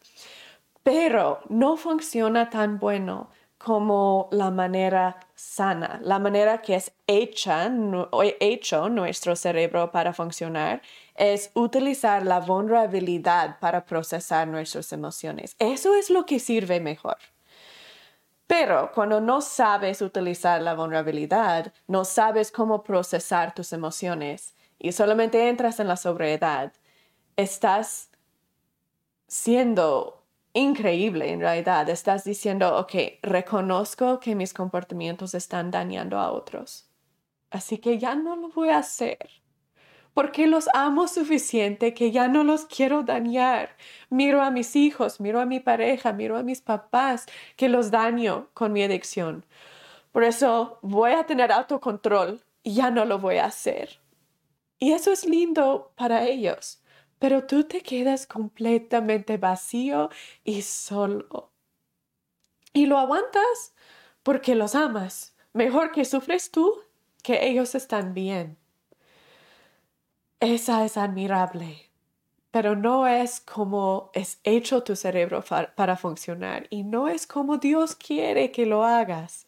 Pero 0.83 1.41
no 1.49 1.77
funciona 1.77 2.51
tan 2.51 2.79
bueno 2.79 3.31
como 3.59 4.29
la 4.31 4.51
manera 4.53 5.19
sana, 5.35 6.01
la 6.03 6.21
manera 6.21 6.63
que 6.63 6.77
es 6.77 6.93
hecha, 7.07 7.71
hecho 8.39 8.89
nuestro 8.89 9.35
cerebro 9.35 9.91
para 9.91 10.13
funcionar, 10.13 10.81
es 11.17 11.51
utilizar 11.55 12.25
la 12.25 12.39
vulnerabilidad 12.39 13.59
para 13.59 13.85
procesar 13.85 14.47
nuestras 14.47 14.93
emociones. 14.93 15.57
Eso 15.59 15.95
es 15.97 16.09
lo 16.09 16.25
que 16.25 16.39
sirve 16.39 16.79
mejor. 16.79 17.19
Pero 18.47 18.93
cuando 18.95 19.21
no 19.21 19.43
sabes 19.43 20.01
utilizar 20.01 20.63
la 20.63 20.75
vulnerabilidad, 20.75 21.73
no 21.87 22.05
sabes 22.05 22.51
cómo 22.51 22.83
procesar 22.83 23.55
tus 23.55 23.73
emociones 23.73 24.55
y 24.79 24.93
solamente 24.93 25.49
entras 25.49 25.81
en 25.81 25.89
la 25.89 25.97
sobriedad, 25.97 26.73
estás 27.37 28.11
siendo 29.27 30.18
increíble 30.53 31.31
en 31.31 31.41
realidad. 31.41 31.89
Estás 31.89 32.25
diciendo, 32.25 32.77
ok, 32.79 33.21
reconozco 33.23 34.21
que 34.21 34.35
mis 34.35 34.55
comportamientos 34.55 35.35
están 35.35 35.71
dañando 35.71 36.19
a 36.19 36.33
otros. 36.33 36.89
Así 37.51 37.79
que 37.79 37.99
ya 37.99 38.15
no 38.15 38.37
lo 38.37 38.49
voy 38.51 38.71
a 38.71 38.79
hacer. 38.79 39.19
Porque 40.15 40.47
los 40.47 40.69
amo 40.75 41.07
suficiente 41.07 41.95
que 41.95 42.11
ya 42.11 42.29
no 42.29 42.43
los 42.43 42.67
quiero 42.67 43.03
dañar. 43.05 43.77
Miro 44.11 44.43
a 44.43 44.51
mis 44.51 44.75
hijos, 44.75 45.21
miro 45.21 45.41
a 45.41 45.47
mi 45.47 45.61
pareja, 45.61 46.13
miro 46.13 46.37
a 46.37 46.43
mis 46.43 46.61
papás 46.61 47.27
que 47.57 47.69
los 47.69 47.91
daño 47.91 48.49
con 48.53 48.73
mi 48.73 48.83
adicción. 48.83 49.45
Por 50.11 50.25
eso 50.25 50.79
voy 50.83 51.13
a 51.13 51.25
tener 51.25 51.53
autocontrol 51.53 52.43
y 52.63 52.75
ya 52.75 52.91
no 52.91 53.05
lo 53.05 53.19
voy 53.19 53.37
a 53.37 53.47
hacer. 53.47 54.01
Y 54.81 54.93
eso 54.93 55.13
es 55.13 55.25
lindo 55.25 55.93
para 55.97 56.25
ellos 56.27 56.83
pero 57.19 57.45
tú 57.45 57.65
te 57.65 57.83
quedas 57.83 58.27
completamente 58.27 59.37
vacío 59.37 60.11
y 60.45 60.63
solo. 60.63 61.51
Y 62.73 62.87
lo 62.87 62.99
aguantas 62.99 63.75
porque 64.23 64.55
los 64.55 64.75
amas. 64.75 65.35
Mejor 65.53 65.93
que 65.93 66.05
sufres 66.05 66.51
tú 66.51 66.73
que 67.23 67.49
ellos 67.49 67.75
están 67.75 68.15
bien. 68.15 68.57
Esa 70.41 70.85
es 70.85 70.97
admirable, 70.97 71.91
pero 72.53 72.77
no 72.77 73.09
es 73.09 73.41
como 73.41 74.11
es 74.15 74.39
hecho 74.45 74.85
tu 74.85 74.95
cerebro 74.95 75.45
para 75.75 75.97
funcionar 75.97 76.69
y 76.71 76.85
no 76.85 77.09
es 77.09 77.27
como 77.27 77.59
Dios 77.59 77.97
quiere 77.97 78.53
que 78.53 78.65
lo 78.65 78.85
hagas 78.85 79.47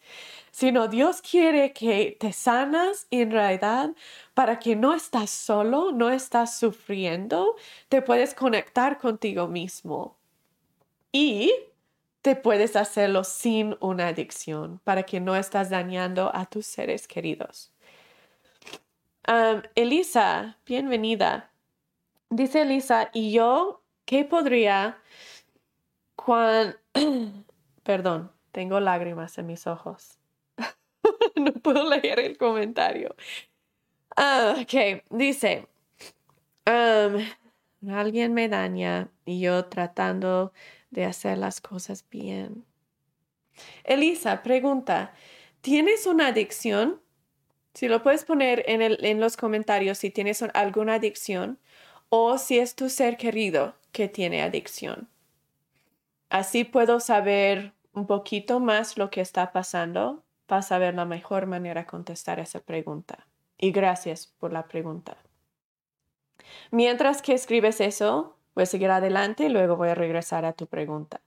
sino 0.51 0.87
Dios 0.87 1.21
quiere 1.21 1.73
que 1.73 2.17
te 2.19 2.33
sanas 2.33 3.07
en 3.09 3.31
realidad 3.31 3.91
para 4.33 4.59
que 4.59 4.75
no 4.75 4.93
estás 4.93 5.29
solo, 5.29 5.91
no 5.91 6.09
estás 6.09 6.57
sufriendo, 6.57 7.55
te 7.89 8.01
puedes 8.01 8.33
conectar 8.33 8.99
contigo 8.99 9.47
mismo 9.47 10.17
y 11.11 11.53
te 12.21 12.35
puedes 12.35 12.75
hacerlo 12.75 13.23
sin 13.23 13.75
una 13.79 14.09
adicción 14.09 14.79
para 14.83 15.03
que 15.03 15.19
no 15.19 15.35
estás 15.35 15.69
dañando 15.69 16.31
a 16.35 16.45
tus 16.45 16.65
seres 16.65 17.07
queridos. 17.07 17.71
Elisa, 19.75 20.57
bienvenida. 20.65 21.51
Dice 22.29 22.61
Elisa, 22.61 23.09
¿y 23.13 23.31
yo 23.31 23.81
qué 24.05 24.25
podría 24.25 24.99
cuando... 26.15 26.75
Perdón, 27.83 28.31
tengo 28.51 28.79
lágrimas 28.79 29.37
en 29.37 29.47
mis 29.47 29.65
ojos. 29.65 30.20
no 31.45 31.53
puedo 31.53 31.89
leer 31.89 32.19
el 32.19 32.37
comentario. 32.37 33.15
Ah, 34.15 34.55
ok, 34.61 35.03
dice, 35.09 35.67
alguien 36.65 38.33
me 38.33 38.49
daña 38.49 39.09
y 39.25 39.39
yo 39.39 39.65
tratando 39.65 40.53
de 40.89 41.05
hacer 41.05 41.37
las 41.37 41.61
cosas 41.61 42.05
bien. 42.09 42.65
Elisa 43.83 44.43
pregunta, 44.43 45.13
¿tienes 45.61 46.05
una 46.05 46.27
adicción? 46.27 47.01
Si 47.73 47.87
lo 47.87 48.03
puedes 48.03 48.25
poner 48.25 48.63
en, 48.67 48.81
el, 48.81 49.03
en 49.05 49.21
los 49.21 49.37
comentarios 49.37 49.97
si 49.97 50.09
tienes 50.09 50.43
alguna 50.53 50.95
adicción 50.95 51.57
o 52.09 52.37
si 52.37 52.59
es 52.59 52.75
tu 52.75 52.89
ser 52.89 53.15
querido 53.15 53.75
que 53.93 54.09
tiene 54.09 54.41
adicción. 54.41 55.07
Así 56.29 56.63
puedo 56.65 56.99
saber 56.99 57.73
un 57.93 58.07
poquito 58.07 58.59
más 58.59 58.97
lo 58.97 59.09
que 59.09 59.21
está 59.21 59.51
pasando 59.51 60.23
vas 60.51 60.73
a 60.73 60.77
ver 60.77 60.93
la 60.93 61.05
mejor 61.05 61.45
manera 61.47 61.81
de 61.81 61.87
contestar 61.87 62.39
esa 62.39 62.59
pregunta. 62.59 63.25
Y 63.57 63.71
gracias 63.71 64.27
por 64.27 64.51
la 64.51 64.67
pregunta. 64.67 65.15
Mientras 66.71 67.21
que 67.21 67.33
escribes 67.33 67.79
eso, 67.79 68.35
voy 68.53 68.63
a 68.63 68.65
seguir 68.65 68.91
adelante 68.91 69.45
y 69.45 69.49
luego 69.49 69.77
voy 69.77 69.87
a 69.87 69.95
regresar 69.95 70.43
a 70.43 70.51
tu 70.51 70.67
pregunta. 70.67 71.21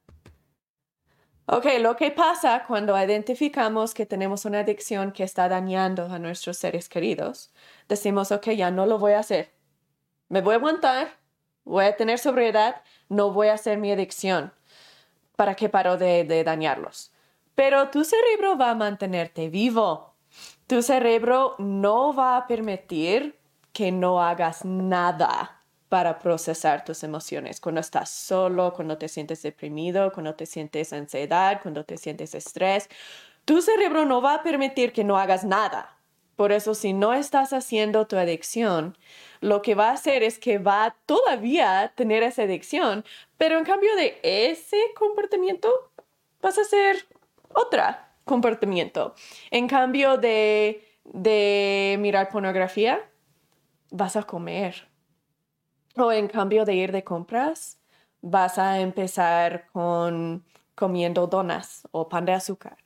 Ok, 1.46 1.66
lo 1.80 1.96
que 1.96 2.10
pasa 2.10 2.64
cuando 2.66 3.02
identificamos 3.02 3.94
que 3.94 4.04
tenemos 4.04 4.44
una 4.44 4.60
adicción 4.60 5.10
que 5.10 5.24
está 5.24 5.48
dañando 5.48 6.04
a 6.04 6.18
nuestros 6.18 6.58
seres 6.58 6.90
queridos, 6.90 7.50
decimos, 7.88 8.30
ok, 8.30 8.50
ya 8.50 8.70
no 8.70 8.84
lo 8.84 8.98
voy 8.98 9.12
a 9.12 9.20
hacer. 9.20 9.52
Me 10.28 10.42
voy 10.42 10.52
a 10.52 10.56
aguantar, 10.56 11.16
voy 11.64 11.86
a 11.86 11.96
tener 11.96 12.18
sobriedad, 12.18 12.82
no 13.08 13.32
voy 13.32 13.48
a 13.48 13.54
hacer 13.54 13.78
mi 13.78 13.90
adicción 13.90 14.52
para 15.34 15.54
que 15.54 15.70
paro 15.70 15.96
de, 15.96 16.24
de 16.24 16.44
dañarlos 16.44 17.13
pero 17.54 17.88
tu 17.90 18.04
cerebro 18.04 18.56
va 18.56 18.70
a 18.70 18.74
mantenerte 18.74 19.48
vivo. 19.48 20.14
Tu 20.66 20.82
cerebro 20.82 21.54
no 21.58 22.14
va 22.14 22.36
a 22.36 22.46
permitir 22.46 23.38
que 23.72 23.92
no 23.92 24.22
hagas 24.22 24.64
nada 24.64 25.62
para 25.88 26.18
procesar 26.18 26.84
tus 26.84 27.04
emociones. 27.04 27.60
Cuando 27.60 27.80
estás 27.80 28.10
solo, 28.10 28.72
cuando 28.74 28.98
te 28.98 29.08
sientes 29.08 29.42
deprimido, 29.42 30.12
cuando 30.12 30.34
te 30.34 30.46
sientes 30.46 30.92
ansiedad, 30.92 31.60
cuando 31.62 31.84
te 31.84 31.96
sientes 31.96 32.34
estrés, 32.34 32.88
tu 33.44 33.60
cerebro 33.62 34.04
no 34.04 34.22
va 34.22 34.34
a 34.34 34.42
permitir 34.42 34.92
que 34.92 35.04
no 35.04 35.18
hagas 35.18 35.44
nada. 35.44 35.96
Por 36.36 36.50
eso, 36.50 36.74
si 36.74 36.92
no 36.92 37.12
estás 37.12 37.52
haciendo 37.52 38.06
tu 38.06 38.16
adicción, 38.16 38.98
lo 39.40 39.62
que 39.62 39.74
va 39.74 39.90
a 39.90 39.92
hacer 39.92 40.22
es 40.22 40.38
que 40.38 40.58
va 40.58 40.86
a 40.86 40.96
todavía 41.06 41.92
tener 41.94 42.24
esa 42.24 42.42
adicción, 42.42 43.04
pero 43.38 43.58
en 43.58 43.64
cambio 43.64 43.94
de 43.94 44.18
ese 44.22 44.78
comportamiento, 44.98 45.92
vas 46.42 46.58
a 46.58 46.62
hacer 46.62 47.06
otro 47.54 47.82
comportamiento. 48.24 49.14
En 49.50 49.68
cambio 49.68 50.16
de, 50.16 50.82
de 51.04 51.96
mirar 52.00 52.28
pornografía, 52.28 53.00
vas 53.90 54.16
a 54.16 54.22
comer. 54.22 54.88
O 55.96 56.10
en 56.10 56.28
cambio 56.28 56.64
de 56.64 56.74
ir 56.74 56.92
de 56.92 57.04
compras, 57.04 57.78
vas 58.20 58.58
a 58.58 58.80
empezar 58.80 59.68
con 59.72 60.44
comiendo 60.74 61.26
donas 61.26 61.86
o 61.92 62.08
pan 62.08 62.24
de 62.24 62.32
azúcar. 62.32 62.76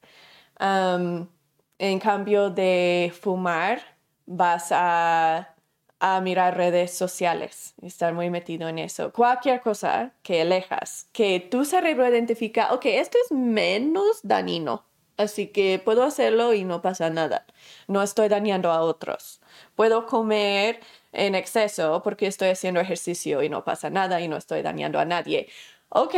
en 1.78 1.98
cambio 2.00 2.50
de 2.50 3.12
fumar, 3.18 3.80
vas 4.26 4.68
a, 4.72 5.54
a, 6.00 6.20
mirar 6.20 6.56
redes 6.56 6.92
sociales, 6.92 7.74
estar 7.82 8.14
muy 8.14 8.30
metido 8.30 8.68
en 8.68 8.78
eso. 8.78 9.12
Cualquier 9.12 9.60
cosa 9.60 10.12
que 10.22 10.42
alejas, 10.42 11.08
que 11.12 11.40
tu 11.40 11.64
cerebro 11.64 12.08
identifica, 12.08 12.72
ok, 12.72 12.86
esto 12.86 13.18
es 13.24 13.32
menos 13.32 14.20
dañino, 14.22 14.84
así 15.16 15.48
que 15.48 15.80
puedo 15.84 16.02
hacerlo 16.02 16.54
y 16.54 16.64
no 16.64 16.82
pasa 16.82 17.10
nada. 17.10 17.46
No 17.86 18.02
estoy 18.02 18.28
dañando 18.28 18.70
a 18.70 18.80
otros. 18.80 19.40
Puedo 19.76 20.06
comer 20.06 20.80
en 21.12 21.34
exceso 21.34 22.02
porque 22.02 22.26
estoy 22.26 22.50
haciendo 22.50 22.80
ejercicio 22.80 23.42
y 23.42 23.48
no 23.48 23.64
pasa 23.64 23.90
nada 23.90 24.20
y 24.20 24.28
no 24.28 24.36
estoy 24.36 24.62
dañando 24.62 24.98
a 24.98 25.04
nadie. 25.04 25.48
Ok, 25.90 26.14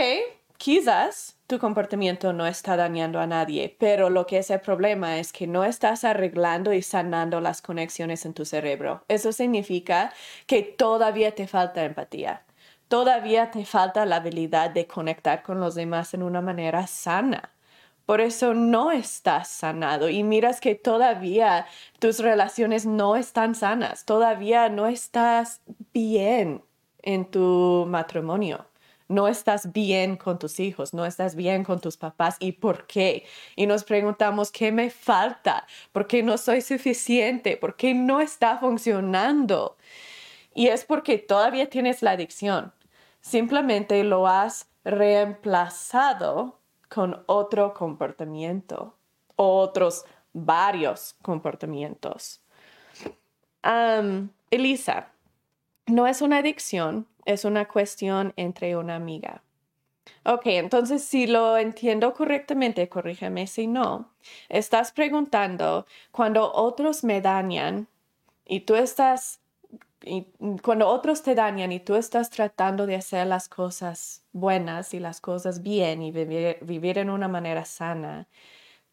quizás 0.60 1.38
tu 1.46 1.58
comportamiento 1.58 2.34
no 2.34 2.46
está 2.46 2.76
dañando 2.76 3.18
a 3.18 3.26
nadie, 3.26 3.74
pero 3.78 4.10
lo 4.10 4.26
que 4.26 4.36
es 4.38 4.50
el 4.50 4.60
problema 4.60 5.18
es 5.18 5.32
que 5.32 5.46
no 5.46 5.64
estás 5.64 6.04
arreglando 6.04 6.74
y 6.74 6.82
sanando 6.82 7.40
las 7.40 7.62
conexiones 7.62 8.26
en 8.26 8.34
tu 8.34 8.44
cerebro. 8.44 9.02
Eso 9.08 9.32
significa 9.32 10.12
que 10.46 10.62
todavía 10.62 11.34
te 11.34 11.46
falta 11.46 11.82
empatía. 11.82 12.42
Todavía 12.88 13.50
te 13.50 13.64
falta 13.64 14.04
la 14.04 14.16
habilidad 14.16 14.70
de 14.70 14.86
conectar 14.86 15.42
con 15.42 15.60
los 15.60 15.74
demás 15.74 16.12
en 16.12 16.22
una 16.22 16.42
manera 16.42 16.86
sana. 16.86 17.50
Por 18.04 18.20
eso 18.20 18.52
no 18.52 18.92
estás 18.92 19.48
sanado 19.48 20.10
y 20.10 20.22
miras 20.24 20.60
que 20.60 20.74
todavía 20.74 21.66
tus 22.00 22.18
relaciones 22.18 22.84
no 22.84 23.16
están 23.16 23.54
sanas, 23.54 24.04
todavía 24.04 24.68
no 24.68 24.88
estás 24.88 25.62
bien 25.94 26.62
en 27.00 27.24
tu 27.30 27.86
matrimonio. 27.88 28.69
No 29.10 29.26
estás 29.26 29.72
bien 29.72 30.16
con 30.16 30.38
tus 30.38 30.60
hijos, 30.60 30.94
no 30.94 31.04
estás 31.04 31.34
bien 31.34 31.64
con 31.64 31.80
tus 31.80 31.96
papás 31.96 32.36
y 32.38 32.52
por 32.52 32.86
qué. 32.86 33.26
Y 33.56 33.66
nos 33.66 33.82
preguntamos, 33.82 34.52
¿qué 34.52 34.70
me 34.70 34.88
falta? 34.88 35.66
¿Por 35.90 36.06
qué 36.06 36.22
no 36.22 36.38
soy 36.38 36.60
suficiente? 36.60 37.56
¿Por 37.56 37.74
qué 37.74 37.92
no 37.92 38.20
está 38.20 38.58
funcionando? 38.58 39.76
Y 40.54 40.68
es 40.68 40.84
porque 40.84 41.18
todavía 41.18 41.68
tienes 41.68 42.02
la 42.02 42.12
adicción. 42.12 42.72
Simplemente 43.20 44.04
lo 44.04 44.28
has 44.28 44.68
reemplazado 44.84 46.60
con 46.88 47.24
otro 47.26 47.74
comportamiento, 47.74 48.94
otros 49.34 50.04
varios 50.32 51.16
comportamientos. 51.20 52.42
Elisa, 54.50 55.08
no 55.86 56.06
es 56.06 56.22
una 56.22 56.38
adicción, 56.38 57.08
es 57.24 57.44
una 57.44 57.66
cuestión 57.68 58.32
entre 58.36 58.76
una 58.76 58.96
amiga. 58.96 59.42
Ok, 60.24 60.42
entonces 60.46 61.02
si 61.04 61.26
lo 61.26 61.56
entiendo 61.56 62.12
correctamente, 62.14 62.88
corrígeme 62.88 63.46
si 63.46 63.66
no, 63.66 64.10
estás 64.48 64.92
preguntando 64.92 65.86
cuando 66.10 66.52
otros 66.52 67.04
me 67.04 67.20
dañan 67.20 67.88
y 68.44 68.60
tú 68.60 68.74
estás 68.74 69.40
cuando 70.62 70.88
otros 70.88 71.22
te 71.22 71.34
dañan 71.34 71.72
y 71.72 71.80
tú 71.80 71.94
estás 71.94 72.30
tratando 72.30 72.86
de 72.86 72.96
hacer 72.96 73.26
las 73.26 73.48
cosas 73.48 74.24
buenas 74.32 74.94
y 74.94 75.00
las 75.00 75.20
cosas 75.20 75.62
bien 75.62 76.02
y 76.02 76.10
vivir, 76.10 76.98
en 76.98 77.10
una 77.10 77.28
manera 77.28 77.64
sana, 77.64 78.26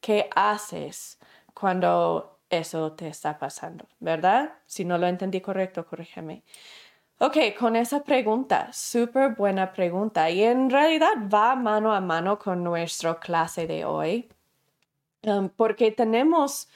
¿qué 0.01 0.29
haces 0.35 1.19
cuando 1.53 2.39
eso 2.49 2.93
te 2.93 3.07
está 3.07 3.37
pasando? 3.39 3.87
¿Verdad? 3.99 4.53
Si 4.65 4.85
no 4.85 4.97
lo 4.97 5.07
entendí 5.07 5.41
correcto, 5.41 5.85
corrígeme. 5.85 6.43
Ok, 7.19 7.37
con 7.57 7.75
esa 7.75 8.03
pregunta, 8.03 8.69
súper 8.71 9.33
buena 9.35 9.73
pregunta. 9.73 10.29
Y 10.29 10.43
en 10.43 10.69
realidad 10.69 11.13
va 11.33 11.55
mano 11.55 11.91
a 11.93 11.99
mano 11.99 12.37
con 12.37 12.63
nuestra 12.63 13.19
clase 13.19 13.65
de 13.65 13.85
hoy, 13.85 14.29
um, 15.23 15.49
porque 15.49 15.91
tenemos 15.91 16.69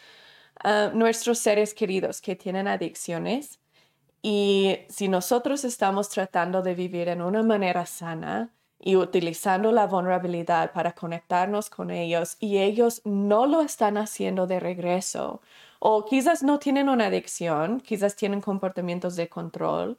uh, 0.66 0.96
nuestros 0.98 1.40
seres 1.40 1.74
queridos 1.76 2.22
que 2.22 2.36
tienen 2.36 2.68
adicciones 2.68 3.60
y 4.24 4.80
si 4.90 5.08
nosotros 5.10 5.64
estamos 5.66 6.10
tratando 6.10 6.62
de 6.64 6.76
vivir 6.76 7.10
en 7.10 7.22
una 7.22 7.44
manera 7.44 7.86
sana 7.86 8.52
y 8.80 8.96
utilizando 8.96 9.72
la 9.72 9.88
vulnerabilidad 9.88 10.74
para 10.74 10.94
conectarnos 10.94 11.70
con 11.70 11.92
ellos 11.92 12.38
y 12.40 12.60
ellos 12.60 13.02
no 13.06 13.48
lo 13.48 13.62
están 13.62 13.98
haciendo 13.98 14.48
de 14.48 14.60
regreso, 14.60 15.42
o 15.84 16.06
quizás 16.06 16.44
no 16.44 16.60
tienen 16.60 16.90
una 16.90 17.08
adicción, 17.08 17.82
quizás 17.82 18.16
tienen 18.16 18.40
comportamientos 18.40 19.16
de 19.16 19.30
control 19.30 19.98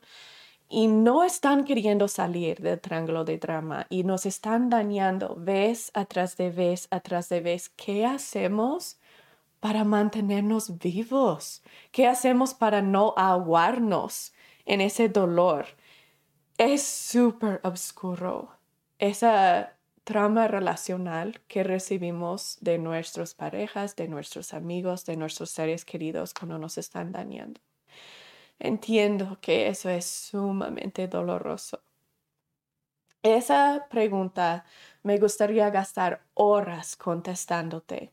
y 0.68 0.86
no 0.86 1.24
están 1.24 1.64
queriendo 1.64 2.06
salir 2.06 2.60
del 2.60 2.80
triángulo 2.80 3.24
de 3.24 3.38
drama 3.38 3.86
y 3.90 4.04
nos 4.04 4.24
están 4.24 4.70
dañando 4.70 5.34
vez 5.36 5.90
atrás 5.94 6.36
de 6.36 6.50
vez 6.50 6.86
atrás 6.92 7.28
de 7.28 7.40
vez, 7.40 7.68
¿qué 7.70 8.06
hacemos? 8.06 8.98
para 9.62 9.84
mantenernos 9.84 10.76
vivos? 10.80 11.62
¿Qué 11.92 12.08
hacemos 12.08 12.52
para 12.52 12.82
no 12.82 13.14
aguarnos 13.16 14.34
en 14.66 14.80
ese 14.80 15.08
dolor? 15.08 15.66
Es 16.58 16.82
súper 16.82 17.60
oscuro. 17.62 18.50
Esa 18.98 19.72
trama 20.04 20.48
relacional 20.48 21.40
que 21.48 21.62
recibimos 21.62 22.58
de 22.60 22.78
nuestras 22.78 23.34
parejas, 23.34 23.96
de 23.96 24.08
nuestros 24.08 24.54
amigos, 24.54 25.04
de 25.06 25.16
nuestros 25.16 25.50
seres 25.50 25.84
queridos 25.84 26.34
cuando 26.34 26.58
nos 26.58 26.78
están 26.78 27.12
dañando. 27.12 27.60
Entiendo 28.58 29.38
que 29.40 29.68
eso 29.68 29.90
es 29.90 30.06
sumamente 30.06 31.08
doloroso. 31.08 31.80
Esa 33.22 33.86
pregunta 33.88 34.64
me 35.02 35.18
gustaría 35.18 35.70
gastar 35.70 36.22
horas 36.34 36.96
contestándote 36.96 38.12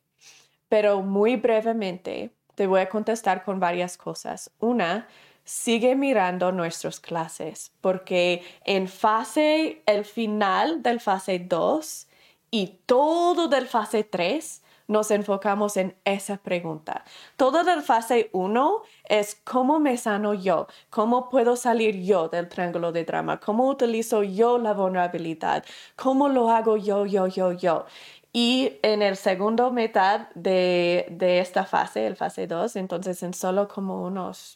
pero 0.69 1.01
muy 1.01 1.35
brevemente 1.35 2.31
te 2.55 2.67
voy 2.67 2.81
a 2.81 2.89
contestar 2.89 3.43
con 3.43 3.59
varias 3.59 3.97
cosas. 3.97 4.51
Una, 4.59 5.07
sigue 5.49 5.95
mirando 5.95 6.51
nuestras 6.51 6.99
clases 6.99 7.71
porque 7.81 8.43
en 8.65 8.87
fase, 8.87 9.81
el 9.87 10.05
final 10.05 10.83
del 10.83 10.99
fase 10.99 11.39
2 11.39 12.07
y 12.51 12.81
todo 12.85 13.47
del 13.47 13.65
fase 13.65 14.03
3 14.03 14.61
nos 14.87 15.09
enfocamos 15.09 15.75
en 15.77 15.95
esa 16.05 16.37
pregunta. 16.37 17.03
Todo 17.35 17.63
del 17.63 17.81
fase 17.81 18.29
1 18.31 18.83
es 19.05 19.41
cómo 19.43 19.79
me 19.79 19.97
sano 19.97 20.35
yo, 20.35 20.67
cómo 20.91 21.29
puedo 21.29 21.55
salir 21.55 21.99
yo 22.03 22.27
del 22.29 22.47
triángulo 22.47 22.91
de 22.91 23.05
drama, 23.05 23.39
cómo 23.39 23.67
utilizo 23.69 24.21
yo 24.21 24.59
la 24.59 24.73
vulnerabilidad, 24.73 25.65
cómo 25.95 26.29
lo 26.29 26.51
hago 26.51 26.77
yo, 26.77 27.07
yo, 27.07 27.25
yo, 27.25 27.53
yo. 27.53 27.87
Y 28.31 28.73
en 28.83 29.01
el 29.01 29.17
segundo 29.17 29.71
mitad 29.71 30.29
de, 30.35 31.07
de 31.09 31.39
esta 31.39 31.65
fase, 31.65 32.05
el 32.05 32.15
fase 32.15 32.45
2, 32.45 32.75
entonces 32.75 33.23
en 33.23 33.33
solo 33.33 33.67
como 33.67 34.03
unos, 34.03 34.55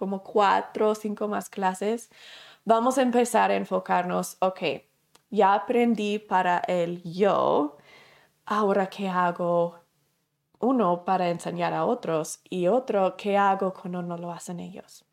como 0.00 0.22
cuatro 0.22 0.88
o 0.88 0.94
cinco 0.94 1.28
más 1.28 1.50
clases, 1.50 2.10
vamos 2.64 2.96
a 2.96 3.02
empezar 3.02 3.50
a 3.50 3.56
enfocarnos, 3.56 4.38
ok, 4.40 4.60
ya 5.28 5.52
aprendí 5.52 6.18
para 6.18 6.60
el 6.60 7.02
yo, 7.02 7.76
ahora 8.46 8.86
qué 8.88 9.10
hago 9.10 9.78
uno 10.58 11.04
para 11.04 11.28
enseñar 11.28 11.74
a 11.74 11.84
otros 11.84 12.40
y 12.48 12.66
otro 12.66 13.14
qué 13.18 13.36
hago 13.36 13.74
cuando 13.74 14.00
no 14.00 14.16
lo 14.16 14.32
hacen 14.32 14.58
ellos. 14.58 15.04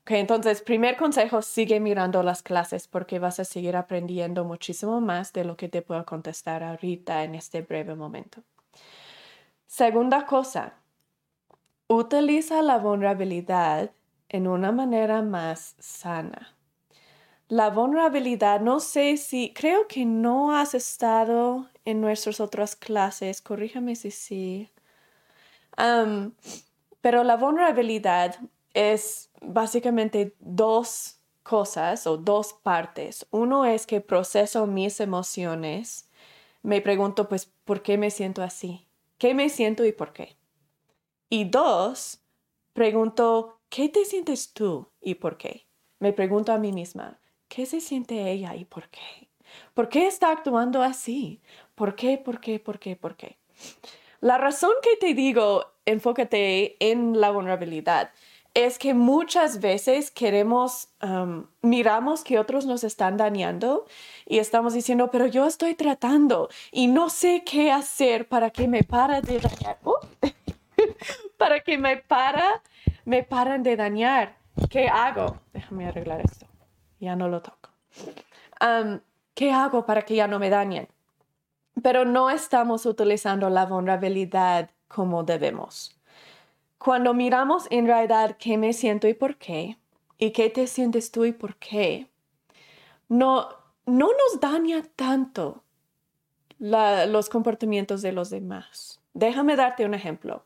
Ok, 0.00 0.12
entonces, 0.12 0.62
primer 0.62 0.96
consejo, 0.96 1.42
sigue 1.42 1.80
mirando 1.80 2.22
las 2.22 2.42
clases 2.42 2.88
porque 2.88 3.18
vas 3.18 3.40
a 3.40 3.44
seguir 3.44 3.76
aprendiendo 3.76 4.44
muchísimo 4.44 5.02
más 5.02 5.34
de 5.34 5.44
lo 5.44 5.56
que 5.56 5.68
te 5.68 5.82
puedo 5.82 6.04
contestar 6.06 6.62
ahorita 6.62 7.24
en 7.24 7.34
este 7.34 7.60
breve 7.60 7.94
momento. 7.94 8.42
Segunda 9.66 10.24
cosa, 10.24 10.74
utiliza 11.88 12.62
la 12.62 12.78
vulnerabilidad 12.78 13.90
en 14.34 14.48
una 14.48 14.72
manera 14.72 15.22
más 15.22 15.76
sana. 15.78 16.56
La 17.46 17.70
vulnerabilidad, 17.70 18.60
no 18.60 18.80
sé 18.80 19.16
si, 19.16 19.52
creo 19.54 19.86
que 19.86 20.04
no 20.04 20.56
has 20.56 20.74
estado 20.74 21.68
en 21.84 22.00
nuestras 22.00 22.40
otras 22.40 22.74
clases, 22.74 23.40
corríjame 23.40 23.94
si 23.94 24.10
sí. 24.10 24.70
Pero 27.00 27.22
la 27.22 27.36
vulnerabilidad 27.36 28.36
es 28.72 29.30
básicamente 29.40 30.34
dos 30.40 31.20
cosas 31.44 32.08
o 32.08 32.16
dos 32.16 32.54
partes. 32.54 33.28
Uno 33.30 33.64
es 33.64 33.86
que 33.86 34.00
proceso 34.00 34.66
mis 34.66 34.98
emociones. 34.98 36.10
Me 36.62 36.80
pregunto, 36.80 37.28
pues, 37.28 37.52
¿por 37.64 37.82
qué 37.82 37.98
me 37.98 38.10
siento 38.10 38.42
así? 38.42 38.88
¿Qué 39.16 39.32
me 39.32 39.48
siento 39.48 39.84
y 39.84 39.92
por 39.92 40.12
qué? 40.12 40.36
Y 41.28 41.44
dos, 41.44 42.20
pregunto, 42.72 43.60
¿qué 43.74 43.88
te 43.88 44.04
sientes 44.04 44.52
tú 44.52 44.88
y 45.00 45.16
por 45.16 45.36
qué? 45.36 45.66
Me 45.98 46.12
pregunto 46.12 46.52
a 46.52 46.58
mí 46.58 46.70
misma, 46.70 47.18
¿qué 47.48 47.66
se 47.66 47.80
siente 47.80 48.30
ella 48.30 48.54
y 48.54 48.64
por 48.64 48.88
qué? 48.88 49.28
¿Por 49.74 49.88
qué 49.88 50.06
está 50.06 50.30
actuando 50.30 50.80
así? 50.80 51.40
¿Por 51.74 51.96
qué? 51.96 52.16
¿Por 52.16 52.38
qué? 52.40 52.60
¿Por 52.60 52.78
qué? 52.78 52.94
¿Por 52.94 53.16
qué? 53.16 53.36
La 54.20 54.38
razón 54.38 54.70
que 54.80 54.96
te 54.96 55.12
digo, 55.12 55.72
enfócate 55.86 56.76
en 56.78 57.20
la 57.20 57.32
vulnerabilidad, 57.32 58.12
es 58.54 58.78
que 58.78 58.94
muchas 58.94 59.58
veces 59.58 60.12
queremos, 60.12 60.90
um, 61.02 61.48
miramos 61.60 62.22
que 62.22 62.38
otros 62.38 62.66
nos 62.66 62.84
están 62.84 63.16
dañando 63.16 63.86
y 64.24 64.38
estamos 64.38 64.74
diciendo, 64.74 65.10
pero 65.10 65.26
yo 65.26 65.48
estoy 65.48 65.74
tratando 65.74 66.48
y 66.70 66.86
no 66.86 67.10
sé 67.10 67.42
qué 67.44 67.72
hacer 67.72 68.28
para 68.28 68.50
que 68.50 68.68
me 68.68 68.84
para 68.84 69.20
de 69.20 69.40
dañar. 69.40 69.78
¡Oh! 69.82 69.98
para 71.38 71.60
que 71.60 71.76
me 71.76 71.96
para, 71.96 72.62
me 73.04 73.22
paran 73.22 73.62
de 73.62 73.76
dañar. 73.76 74.36
¿Qué 74.70 74.88
hago? 74.88 75.40
Déjame 75.52 75.86
arreglar 75.86 76.20
esto. 76.20 76.46
Ya 77.00 77.16
no 77.16 77.28
lo 77.28 77.42
toco. 77.42 77.70
Um, 78.60 79.00
¿Qué 79.34 79.52
hago 79.52 79.84
para 79.84 80.02
que 80.02 80.14
ya 80.14 80.28
no 80.28 80.38
me 80.38 80.50
dañen? 80.50 80.88
Pero 81.82 82.04
no 82.04 82.30
estamos 82.30 82.86
utilizando 82.86 83.50
la 83.50 83.66
vulnerabilidad 83.66 84.70
como 84.88 85.24
debemos. 85.24 85.98
Cuando 86.78 87.14
miramos 87.14 87.66
en 87.70 87.86
realidad 87.86 88.36
qué 88.38 88.56
me 88.58 88.72
siento 88.72 89.08
y 89.08 89.14
por 89.14 89.36
qué, 89.36 89.78
y 90.18 90.30
qué 90.30 90.50
te 90.50 90.66
sientes 90.66 91.10
tú 91.10 91.24
y 91.24 91.32
por 91.32 91.56
qué, 91.56 92.08
no, 93.08 93.48
no 93.86 94.08
nos 94.08 94.40
daña 94.40 94.82
tanto 94.94 95.64
los 96.58 97.28
comportamientos 97.28 98.02
de 98.02 98.12
los 98.12 98.30
demás. 98.30 99.00
Déjame 99.12 99.56
darte 99.56 99.84
un 99.84 99.94
ejemplo. 99.94 100.44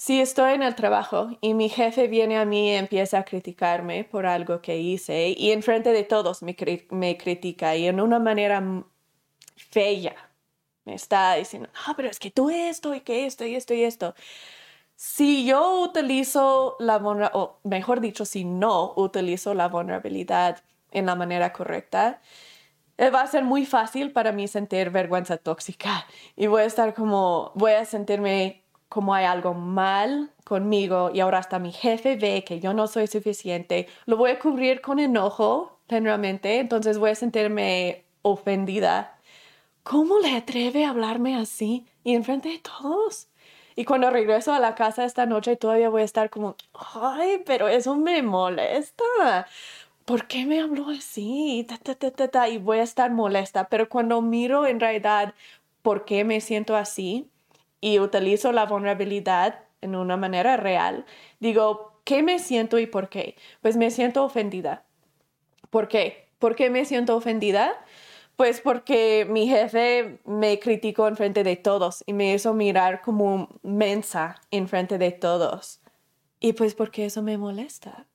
Si 0.00 0.18
estoy 0.18 0.54
en 0.54 0.62
el 0.62 0.74
trabajo 0.76 1.28
y 1.42 1.52
mi 1.52 1.68
jefe 1.68 2.08
viene 2.08 2.38
a 2.38 2.46
mí 2.46 2.70
y 2.70 2.72
empieza 2.72 3.18
a 3.18 3.24
criticarme 3.24 4.04
por 4.04 4.24
algo 4.24 4.62
que 4.62 4.78
hice 4.78 5.34
y 5.36 5.52
enfrente 5.52 5.92
de 5.92 6.04
todos 6.04 6.42
me, 6.42 6.56
critica 6.56 7.76
y 7.76 7.86
en 7.86 8.00
una 8.00 8.18
manera 8.18 8.62
fea 9.56 10.16
me 10.86 10.94
está 10.94 11.34
diciendo, 11.34 11.68
ah, 11.86 11.92
pero 11.96 12.08
es 12.08 12.18
que 12.18 12.30
tú 12.30 12.48
esto 12.48 12.94
y 12.94 13.02
que 13.02 13.26
esto 13.26 13.44
y 13.44 13.54
esto 13.54 13.74
y 13.74 13.82
esto. 13.82 14.14
Si 14.96 15.44
yo 15.44 15.82
utilizo 15.82 16.76
la 16.78 16.98
vulnerabilidad, 16.98 17.38
o 17.38 17.60
mejor 17.64 18.00
dicho, 18.00 18.24
si 18.24 18.46
no 18.46 18.94
utilizo 18.96 19.52
la 19.52 19.68
vulnerabilidad 19.68 20.62
en 20.92 21.04
la 21.04 21.14
manera 21.14 21.52
correcta, 21.52 22.22
eh, 22.96 23.10
va 23.10 23.20
a 23.20 23.26
ser 23.26 23.44
muy 23.44 23.66
fácil 23.66 24.12
para 24.12 24.32
mí 24.32 24.48
sentir 24.48 24.88
vergüenza 24.88 25.36
tóxica 25.36 26.06
y 26.36 26.46
voy 26.46 26.62
a 26.62 26.64
estar 26.64 26.94
como, 26.94 27.52
voy 27.54 27.72
a 27.72 27.84
sentirme 27.84 28.64
como 28.90 29.14
hay 29.14 29.24
algo 29.24 29.54
mal 29.54 30.30
conmigo 30.44 31.12
y 31.14 31.20
ahora 31.20 31.38
hasta 31.38 31.60
mi 31.60 31.72
jefe 31.72 32.16
ve 32.16 32.44
que 32.44 32.58
yo 32.58 32.74
no 32.74 32.88
soy 32.88 33.06
suficiente, 33.06 33.86
lo 34.04 34.16
voy 34.16 34.32
a 34.32 34.38
cubrir 34.40 34.80
con 34.80 34.98
enojo, 34.98 35.78
generalmente, 35.88 36.58
entonces 36.58 36.98
voy 36.98 37.10
a 37.10 37.14
sentirme 37.14 38.04
ofendida. 38.22 39.16
¿Cómo 39.84 40.18
le 40.18 40.36
atreve 40.36 40.84
a 40.84 40.90
hablarme 40.90 41.36
así 41.36 41.86
y 42.02 42.14
enfrente 42.14 42.48
de 42.48 42.58
todos? 42.58 43.28
Y 43.76 43.84
cuando 43.84 44.10
regreso 44.10 44.52
a 44.52 44.58
la 44.58 44.74
casa 44.74 45.04
esta 45.04 45.24
noche 45.24 45.54
todavía 45.54 45.88
voy 45.88 46.02
a 46.02 46.04
estar 46.04 46.28
como, 46.28 46.56
ay, 46.74 47.42
pero 47.46 47.68
eso 47.68 47.94
me 47.94 48.22
molesta. 48.22 49.46
¿Por 50.04 50.26
qué 50.26 50.46
me 50.46 50.60
habló 50.60 50.88
así? 50.90 51.64
y 52.50 52.58
voy 52.58 52.78
a 52.78 52.82
estar 52.82 53.12
molesta. 53.12 53.68
Pero 53.68 53.88
cuando 53.88 54.20
miro 54.20 54.66
en 54.66 54.80
realidad 54.80 55.34
por 55.82 56.04
qué 56.04 56.24
me 56.24 56.40
siento 56.40 56.76
así, 56.76 57.30
y 57.80 57.98
utilizo 57.98 58.52
la 58.52 58.66
vulnerabilidad 58.66 59.60
en 59.80 59.96
una 59.96 60.16
manera 60.16 60.56
real, 60.56 61.06
digo, 61.38 62.00
¿qué 62.04 62.22
me 62.22 62.38
siento 62.38 62.78
y 62.78 62.86
por 62.86 63.08
qué? 63.08 63.36
Pues 63.62 63.76
me 63.76 63.90
siento 63.90 64.24
ofendida. 64.24 64.84
¿Por 65.70 65.88
qué? 65.88 66.28
¿Por 66.38 66.56
qué 66.56 66.70
me 66.70 66.84
siento 66.84 67.16
ofendida? 67.16 67.84
Pues 68.36 68.60
porque 68.60 69.26
mi 69.28 69.48
jefe 69.48 70.20
me 70.24 70.58
criticó 70.58 71.06
en 71.08 71.16
frente 71.16 71.44
de 71.44 71.56
todos 71.56 72.02
y 72.06 72.14
me 72.14 72.34
hizo 72.34 72.54
mirar 72.54 73.02
como 73.02 73.48
mensa 73.62 74.40
en 74.50 74.66
frente 74.66 74.98
de 74.98 75.12
todos. 75.12 75.80
Y 76.40 76.54
pues 76.54 76.74
porque 76.74 77.04
eso 77.04 77.22
me 77.22 77.36
molesta. 77.36 78.06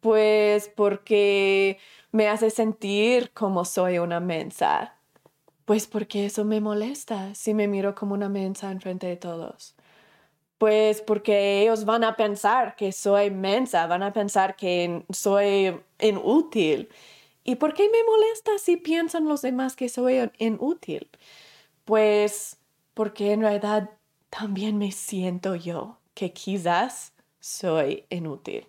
Pues 0.00 0.68
porque 0.68 1.78
me 2.12 2.28
hace 2.28 2.50
sentir 2.50 3.32
como 3.32 3.64
soy 3.64 3.98
una 3.98 4.20
mensa. 4.20 4.97
Pues 5.68 5.86
porque 5.86 6.24
eso 6.24 6.46
me 6.46 6.62
molesta 6.62 7.34
si 7.34 7.52
me 7.52 7.68
miro 7.68 7.94
como 7.94 8.14
una 8.14 8.30
mensa 8.30 8.70
enfrente 8.70 9.06
de 9.06 9.18
todos. 9.18 9.74
Pues 10.56 11.02
porque 11.02 11.60
ellos 11.60 11.84
van 11.84 12.04
a 12.04 12.16
pensar 12.16 12.74
que 12.74 12.90
soy 12.90 13.30
mensa, 13.30 13.86
van 13.86 14.02
a 14.02 14.14
pensar 14.14 14.56
que 14.56 15.04
soy 15.10 15.78
inútil. 16.00 16.88
¿Y 17.44 17.56
por 17.56 17.74
qué 17.74 17.82
me 17.90 18.02
molesta 18.02 18.52
si 18.56 18.78
piensan 18.78 19.26
los 19.26 19.42
demás 19.42 19.76
que 19.76 19.90
soy 19.90 20.30
inútil? 20.38 21.06
Pues 21.84 22.56
porque 22.94 23.32
en 23.32 23.42
realidad 23.42 23.90
también 24.30 24.78
me 24.78 24.90
siento 24.90 25.54
yo 25.54 25.98
que 26.14 26.32
quizás 26.32 27.12
soy 27.40 28.06
inútil 28.08 28.66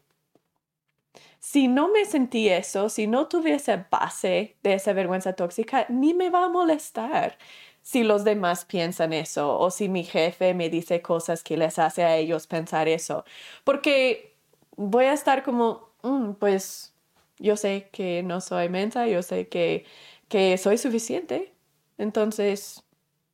si 1.51 1.67
no 1.67 1.89
me 1.89 2.05
sentí 2.05 2.47
eso, 2.47 2.89
si 2.89 3.07
no 3.07 3.27
tuviese 3.27 3.83
base 3.89 4.55
de 4.61 4.73
esa 4.75 4.93
vergüenza 4.93 5.33
tóxica, 5.33 5.87
ni 5.89 6.13
me 6.13 6.29
va 6.29 6.45
a 6.45 6.47
molestar 6.49 7.39
si 7.81 8.03
los 8.03 8.23
demás 8.23 8.65
piensan 8.65 9.13
eso 9.13 9.57
o 9.57 9.71
si 9.71 9.89
mi 9.89 10.03
jefe 10.03 10.53
me 10.53 10.69
dice 10.69 11.01
cosas 11.01 11.41
que 11.41 11.57
les 11.57 11.79
hace 11.79 12.03
a 12.03 12.17
ellos 12.17 12.45
pensar 12.45 12.87
eso. 12.87 13.25
Porque 13.63 14.35
voy 14.77 15.05
a 15.05 15.13
estar 15.13 15.41
como, 15.41 15.89
mm, 16.03 16.33
pues 16.33 16.93
yo 17.39 17.57
sé 17.57 17.89
que 17.91 18.21
no 18.21 18.41
soy 18.41 18.69
mensa, 18.69 19.07
yo 19.07 19.23
sé 19.23 19.47
que, 19.47 19.85
que 20.27 20.55
soy 20.59 20.77
suficiente. 20.77 21.51
Entonces, 21.97 22.83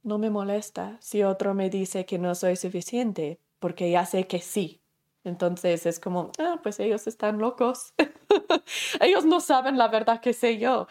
no 0.04 0.20
me 0.20 0.30
molesta 0.30 0.98
si 1.02 1.24
otro 1.24 1.54
me 1.54 1.70
dice 1.70 2.06
que 2.06 2.18
no 2.18 2.34
soy 2.36 2.56
suficiente, 2.56 3.40
porque 3.60 3.92
ya 3.92 4.06
sé 4.06 4.26
que 4.26 4.40
sí, 4.40 4.80
entonces 5.26 5.86
es 5.86 6.00
como, 6.00 6.32
ah, 6.40 6.60
pues 6.64 6.80
ellos 6.80 7.08
están 7.08 7.40
locos. 7.40 7.94
ellos 9.02 9.26
no 9.26 9.40
saben 9.42 9.78
la 9.78 9.88
verdad 9.88 10.22
que 10.22 10.34
sé 10.34 10.58
yo. 10.58 10.88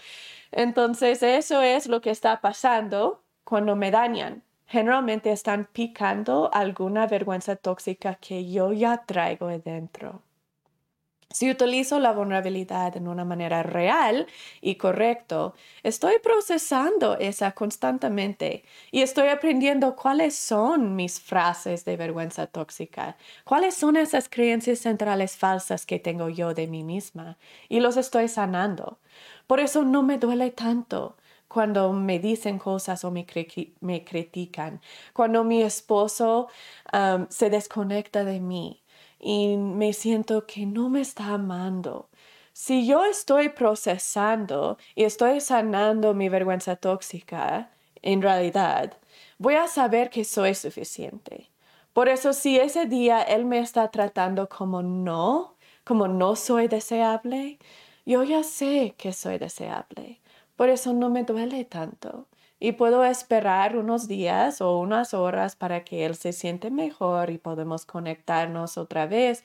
Entonces 0.52 1.22
eso 1.22 1.62
es 1.62 1.86
lo 1.88 2.00
que 2.00 2.10
está 2.10 2.40
pasando 2.40 3.22
cuando 3.44 3.76
me 3.76 3.90
dañan. 3.90 4.42
Generalmente 4.66 5.30
están 5.32 5.68
picando 5.72 6.50
alguna 6.52 7.06
vergüenza 7.06 7.56
tóxica 7.56 8.16
que 8.16 8.50
yo 8.50 8.72
ya 8.72 9.04
traigo 9.06 9.48
dentro. 9.48 10.22
Si 11.34 11.50
utilizo 11.50 11.98
la 11.98 12.12
vulnerabilidad 12.12 12.96
en 12.96 13.08
una 13.08 13.24
manera 13.24 13.64
real 13.64 14.28
y 14.60 14.76
correcto, 14.76 15.56
estoy 15.82 16.20
procesando 16.22 17.18
esa 17.18 17.50
constantemente 17.50 18.62
y 18.92 19.02
estoy 19.02 19.26
aprendiendo 19.26 19.96
cuáles 19.96 20.36
son 20.36 20.94
mis 20.94 21.18
frases 21.18 21.84
de 21.84 21.96
vergüenza 21.96 22.46
tóxica, 22.46 23.16
cuáles 23.42 23.74
son 23.74 23.96
esas 23.96 24.28
creencias 24.28 24.78
centrales 24.78 25.36
falsas 25.36 25.86
que 25.86 25.98
tengo 25.98 26.28
yo 26.28 26.54
de 26.54 26.68
mí 26.68 26.84
misma 26.84 27.36
y 27.68 27.80
los 27.80 27.96
estoy 27.96 28.28
sanando. 28.28 29.00
Por 29.48 29.58
eso 29.58 29.82
no 29.84 30.04
me 30.04 30.18
duele 30.18 30.52
tanto 30.52 31.16
cuando 31.48 31.92
me 31.92 32.20
dicen 32.20 32.60
cosas 32.60 33.04
o 33.04 33.10
me, 33.10 33.26
critican, 33.26 34.80
cuando 35.12 35.42
mi 35.42 35.62
esposo 35.62 36.46
um, 36.92 37.26
se 37.28 37.50
desconecta 37.50 38.22
de 38.24 38.38
mí 38.38 38.83
y 39.24 39.56
me 39.56 39.94
siento 39.94 40.46
que 40.46 40.66
no 40.66 40.90
me 40.90 41.00
está 41.00 41.28
amando. 41.28 42.10
Si 42.52 42.86
yo 42.86 43.06
estoy 43.06 43.48
procesando 43.48 44.76
y 44.94 45.04
estoy 45.04 45.40
sanando 45.40 46.12
mi 46.12 46.28
vergüenza 46.28 46.76
tóxica, 46.76 47.70
en 48.02 48.20
realidad, 48.20 48.98
voy 49.38 49.54
a 49.54 49.66
saber 49.66 50.10
que 50.10 50.24
soy 50.24 50.54
suficiente. 50.54 51.50
Por 51.94 52.10
eso 52.10 52.34
si 52.34 52.58
ese 52.58 52.84
día 52.84 53.22
él 53.22 53.46
me 53.46 53.60
está 53.60 53.90
tratando 53.90 54.46
como 54.50 54.82
no, 54.82 55.56
como 55.84 56.06
no 56.06 56.36
soy 56.36 56.68
deseable, 56.68 57.58
yo 58.04 58.24
ya 58.24 58.42
sé 58.42 58.94
que 58.98 59.14
soy 59.14 59.38
deseable. 59.38 60.20
Por 60.54 60.68
eso 60.68 60.92
no 60.92 61.08
me 61.08 61.24
duele 61.24 61.64
tanto. 61.64 62.26
Y 62.60 62.72
puedo 62.72 63.04
esperar 63.04 63.76
unos 63.76 64.08
días 64.08 64.60
o 64.60 64.78
unas 64.78 65.12
horas 65.12 65.56
para 65.56 65.84
que 65.84 66.06
él 66.06 66.14
se 66.14 66.32
siente 66.32 66.70
mejor 66.70 67.30
y 67.30 67.38
podemos 67.38 67.84
conectarnos 67.84 68.78
otra 68.78 69.06
vez. 69.06 69.42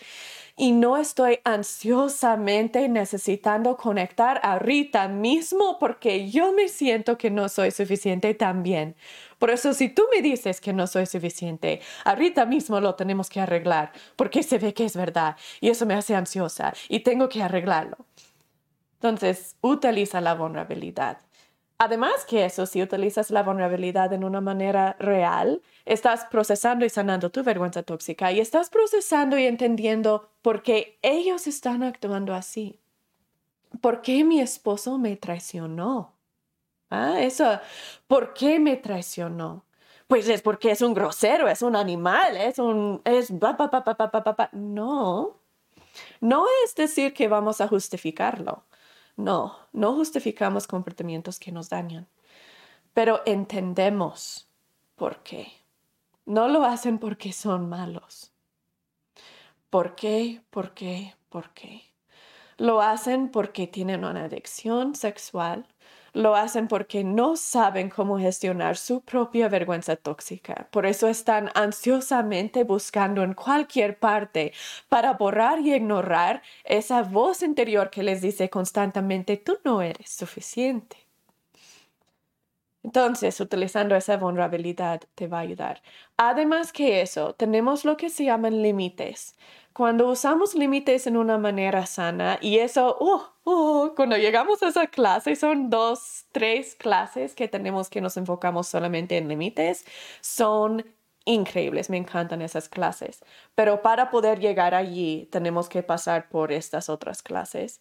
Y 0.56 0.72
no 0.72 0.98
estoy 0.98 1.40
ansiosamente 1.44 2.88
necesitando 2.88 3.78
conectar 3.78 4.40
ahorita 4.44 5.08
mismo 5.08 5.78
porque 5.80 6.30
yo 6.30 6.54
me 6.54 6.68
siento 6.68 7.18
que 7.18 7.32
no 7.32 7.50
soy 7.50 7.72
suficiente 7.72 8.34
también. 8.34 8.96
Por 9.38 9.50
eso 9.50 9.74
si 9.74 9.90
tú 9.90 10.04
me 10.14 10.22
dices 10.22 10.62
que 10.62 10.74
no 10.74 10.86
soy 10.86 11.06
suficiente, 11.06 11.82
ahorita 12.06 12.46
mismo 12.46 12.80
lo 12.80 12.96
tenemos 12.96 13.30
que 13.30 13.40
arreglar 13.40 13.92
porque 14.16 14.44
se 14.44 14.60
ve 14.60 14.74
que 14.74 14.86
es 14.86 14.96
verdad 14.96 15.36
y 15.62 15.70
eso 15.70 15.86
me 15.86 15.94
hace 15.94 16.16
ansiosa 16.16 16.74
y 16.88 17.00
tengo 17.02 17.30
que 17.30 17.42
arreglarlo. 17.42 17.98
Entonces, 18.96 19.56
utiliza 19.62 20.20
la 20.20 20.36
vulnerabilidad. 20.36 21.20
Además 21.82 22.26
que 22.26 22.44
eso, 22.44 22.66
si 22.66 22.84
utilizas 22.84 23.32
la 23.32 23.42
vulnerabilidad 23.42 24.12
en 24.12 24.26
una 24.26 24.42
manera 24.42 24.98
real, 25.00 25.62
estás 25.86 26.26
procesando 26.26 26.84
y 26.84 26.90
sanando 26.90 27.30
tu 27.30 27.42
vergüenza 27.42 27.84
tóxica 27.84 28.34
y 28.34 28.42
estás 28.42 28.70
procesando 28.70 29.38
y 29.40 29.46
entendiendo 29.46 30.30
por 30.42 30.62
qué 30.62 31.00
ellos 31.02 31.48
están 31.48 31.82
actuando 31.84 32.34
así. 32.34 32.82
¿Por 33.80 34.02
qué 34.02 34.26
mi 34.26 34.42
esposo 34.42 34.98
me 34.98 35.16
traicionó? 35.16 36.18
Ah, 36.90 37.22
eso, 37.22 37.60
¿por 38.08 38.34
qué 38.34 38.60
me 38.60 38.76
traicionó? 38.76 39.64
Pues 40.08 40.28
es 40.28 40.42
porque 40.42 40.72
es 40.72 40.82
un 40.82 40.94
grosero, 40.94 41.48
es 41.48 41.62
un 41.62 41.78
animal, 41.78 42.36
es 42.36 42.60
un, 42.60 43.02
es, 43.06 43.32
no, 44.52 45.38
no 46.20 46.46
es 46.66 46.76
decir 46.76 47.14
que 47.14 47.30
vamos 47.30 47.62
a 47.62 47.70
justificarlo. 47.70 48.66
No, 49.20 49.58
no 49.74 49.96
justificamos 49.96 50.66
comportamientos 50.66 51.40
que 51.40 51.52
nos 51.52 51.68
dañan, 51.68 52.08
pero 52.94 53.22
entendemos 53.26 54.48
por 54.96 55.24
qué. 55.24 55.52
No 56.26 56.48
lo 56.48 56.64
hacen 56.64 57.00
porque 57.00 57.34
son 57.34 57.68
malos. 57.68 58.32
¿Por 59.70 59.96
qué? 59.96 60.42
¿Por 60.50 60.74
qué? 60.74 61.16
¿Por 61.28 61.50
qué? 61.50 61.84
Lo 62.56 62.82
hacen 62.82 63.28
porque 63.30 63.68
tienen 63.68 64.06
una 64.06 64.24
adicción 64.24 64.96
sexual 64.96 65.68
lo 66.14 66.36
hacen 66.36 66.68
porque 66.68 67.04
no 67.04 67.36
saben 67.36 67.90
cómo 67.90 68.20
gestionar 68.20 68.78
su 68.78 69.02
propia 69.02 69.50
vergüenza 69.50 69.96
tóxica. 69.96 70.68
Por 70.72 70.86
eso 70.86 71.08
están 71.08 71.50
ansiosamente 71.56 72.64
buscando 72.64 73.24
en 73.24 73.34
cualquier 73.34 73.98
parte 74.00 74.54
para 74.88 75.14
borrar 75.14 75.60
y 75.60 75.74
ignorar 75.74 76.42
esa 76.64 77.04
voz 77.04 77.44
interior 77.44 77.90
que 77.90 78.04
les 78.04 78.22
dice 78.22 78.50
constantemente, 78.50 79.38
tú 79.38 79.58
no 79.64 79.82
eres 79.82 80.10
suficiente. 80.10 80.98
Entonces, 82.82 83.40
utilizando 83.42 83.96
esa 83.96 84.18
vulnerabilidad 84.18 85.02
te 85.14 85.28
va 85.28 85.40
a 85.40 85.42
ayudar. 85.42 85.82
Además 86.18 86.72
que 86.72 87.02
eso, 87.02 87.34
tenemos 87.34 87.84
lo 87.84 87.98
que 87.98 88.10
se 88.10 88.26
llaman 88.26 88.62
límites 88.62 89.36
cuando 89.80 90.10
usamos 90.10 90.56
límites 90.56 91.08
en 91.08 91.16
una 91.16 91.38
manera 91.38 91.86
sana, 91.86 92.38
y 92.42 92.58
eso, 92.58 92.98
uh, 93.00 93.50
uh, 93.50 93.96
cuando 93.96 94.18
llegamos 94.18 94.62
a 94.62 94.68
esa 94.68 94.88
clase, 94.88 95.38
son 95.38 95.70
dos, 95.70 96.26
tres 96.34 96.76
clases 96.76 97.34
que 97.34 97.48
tenemos 97.48 97.90
que 97.90 98.02
nos 98.02 98.18
enfocamos 98.18 98.68
solamente 98.68 99.16
en 99.16 99.30
límites, 99.30 99.86
son 100.20 100.86
increíbles, 101.24 101.90
me 101.90 101.96
encantan 101.96 102.42
esas 102.42 102.68
clases. 102.68 103.24
Pero 103.56 103.82
para 103.82 104.12
poder 104.12 104.42
llegar 104.42 104.76
allí, 104.76 105.30
tenemos 105.32 105.70
que 105.70 105.82
pasar 105.82 106.28
por 106.28 106.52
estas 106.52 106.90
otras 106.90 107.24
clases. 107.24 107.80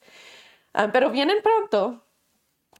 Ah, 0.75 0.91
pero 0.93 1.11
vienen 1.11 1.39
pronto, 1.43 2.05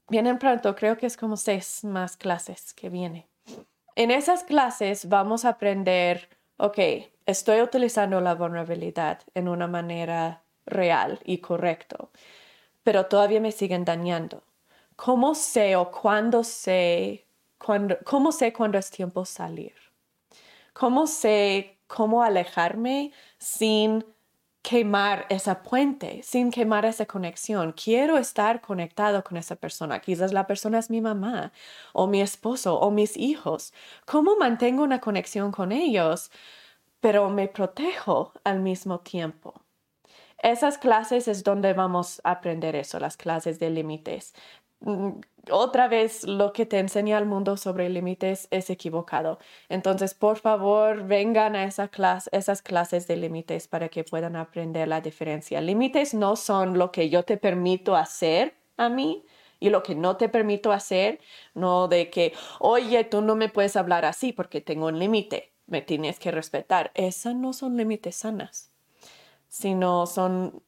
vienen 0.07 0.39
pronto, 0.39 0.77
creo 0.77 0.97
que 0.97 1.07
es 1.07 1.17
como 1.17 1.35
seis 1.35 1.83
más 1.83 2.15
clases 2.15 2.73
que 2.73 2.87
vienen. 2.87 3.25
En 3.97 4.11
esas 4.11 4.45
clases 4.45 5.09
vamos 5.09 5.43
a 5.43 5.49
aprender, 5.49 6.29
ok, 6.59 6.77
estoy 7.25 7.61
utilizando 7.61 8.19
la 8.21 8.35
vulnerabilidad 8.35 9.21
en 9.33 9.47
una 9.47 9.67
manera 9.67 10.43
real 10.65 11.19
y 11.23 11.39
correcto, 11.39 12.11
pero 12.83 13.05
todavía 13.07 13.39
me 13.39 13.51
siguen 13.51 13.85
dañando. 13.85 14.43
¿Cómo 14.97 15.35
sé 15.35 15.77
o 15.77 15.89
cuándo 15.91 16.43
sé, 16.43 17.25
cuándo, 17.57 17.97
cómo 18.05 18.31
sé 18.33 18.51
cuándo 18.53 18.77
es 18.77 18.91
tiempo 18.91 19.25
salir? 19.25 19.73
¿Cómo 20.73 21.07
sé 21.07 21.79
cómo 21.87 22.23
alejarme 22.23 23.13
sin 23.37 24.05
quemar 24.69 25.25
esa 25.29 25.63
puente, 25.63 26.21
sin 26.23 26.51
quemar 26.51 26.85
esa 26.85 27.05
conexión. 27.05 27.73
Quiero 27.73 28.17
estar 28.17 28.61
conectado 28.61 29.23
con 29.23 29.37
esa 29.37 29.55
persona. 29.55 29.99
Quizás 29.99 30.33
la 30.33 30.45
persona 30.45 30.79
es 30.79 30.89
mi 30.89 31.01
mamá 31.01 31.51
o 31.93 32.07
mi 32.07 32.21
esposo 32.21 32.79
o 32.79 32.91
mis 32.91 33.17
hijos. 33.17 33.73
¿Cómo 34.05 34.35
mantengo 34.37 34.83
una 34.83 34.99
conexión 34.99 35.51
con 35.51 35.71
ellos 35.71 36.29
pero 36.99 37.29
me 37.29 37.47
protejo 37.47 38.33
al 38.43 38.59
mismo 38.59 38.99
tiempo. 38.99 39.53
Esas 40.41 40.77
clases 40.77 41.27
es 41.27 41.43
donde 41.43 41.73
vamos 41.73 42.21
a 42.23 42.31
aprender 42.31 42.75
eso, 42.75 42.99
las 42.99 43.17
clases 43.17 43.59
de 43.59 43.69
límites. 43.69 44.33
Otra 45.51 45.87
vez, 45.87 46.23
lo 46.23 46.53
que 46.53 46.65
te 46.65 46.79
enseña 46.79 47.17
el 47.17 47.25
mundo 47.25 47.57
sobre 47.57 47.89
límites 47.89 48.47
es 48.51 48.69
equivocado. 48.69 49.39
Entonces, 49.69 50.13
por 50.13 50.37
favor, 50.37 51.05
vengan 51.05 51.55
a 51.55 51.65
esas 51.65 52.61
clases 52.61 53.07
de 53.07 53.17
límites 53.17 53.67
para 53.67 53.89
que 53.89 54.03
puedan 54.03 54.35
aprender 54.35 54.87
la 54.87 55.01
diferencia. 55.01 55.61
Límites 55.61 56.13
no 56.13 56.35
son 56.35 56.77
lo 56.77 56.91
que 56.91 57.09
yo 57.09 57.23
te 57.23 57.37
permito 57.37 57.95
hacer 57.95 58.55
a 58.77 58.89
mí, 58.89 59.25
y 59.61 59.69
lo 59.69 59.83
que 59.83 59.93
no 59.93 60.15
te 60.15 60.29
permito 60.29 60.71
hacer, 60.71 61.19
no 61.53 61.89
de 61.89 62.09
que, 62.09 62.31
oye, 62.59 63.03
tú 63.03 63.21
no 63.21 63.35
me 63.35 63.49
puedes 63.49 63.75
hablar 63.75 64.05
así 64.05 64.31
porque 64.31 64.61
tengo 64.61 64.87
un 64.87 64.97
límite 64.97 65.51
me 65.69 65.81
tienes 65.81 66.19
que 66.19 66.31
respetar. 66.31 66.91
Esas 66.95 67.35
no 67.35 67.53
son 67.53 67.77
límites 67.77 68.15
sanas, 68.15 68.71
sino 69.47 70.05
son 70.05 70.61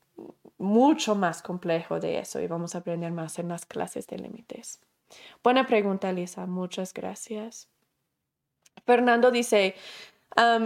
mucho 0.62 1.16
más 1.16 1.42
complejo 1.42 2.00
de 2.00 2.20
eso 2.20 2.40
y 2.40 2.48
vamos 2.48 2.76
a 2.76 2.78
aprender 2.78 3.12
más 3.12 3.40
en 3.40 3.50
las 3.50 3.66
clases 3.66 4.08
de 4.08 4.20
límites. 4.20 4.80
Buena 5.44 5.66
pregunta, 5.66 6.12
Lisa. 6.12 6.46
Muchas 6.46 6.94
gracias. 6.94 7.68
Fernando 8.86 9.32
dice, 9.32 9.76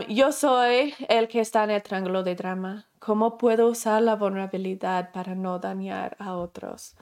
yo 0.09 0.31
soy 0.31 0.93
el 1.09 1.27
que 1.27 1.39
está 1.39 1.63
en 1.63 1.71
el 1.71 1.81
triángulo 1.81 2.23
de 2.23 2.35
drama. 2.35 2.87
¿Cómo 2.99 3.37
puedo 3.37 3.69
usar 3.69 4.01
la 4.01 4.15
vulnerabilidad 4.15 5.11
para 5.11 5.33
no 5.33 5.59
dañar 5.59 6.15
a 6.19 6.35
otros? 6.35 6.95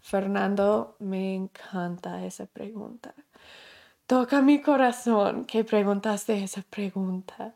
Fernando, 0.00 0.96
me 0.98 1.34
encanta 1.34 2.24
esa 2.24 2.46
pregunta. 2.46 3.14
Toca 4.06 4.42
mi 4.42 4.60
corazón 4.60 5.44
que 5.44 5.64
preguntaste 5.64 6.42
esa 6.42 6.62
pregunta. 6.62 7.54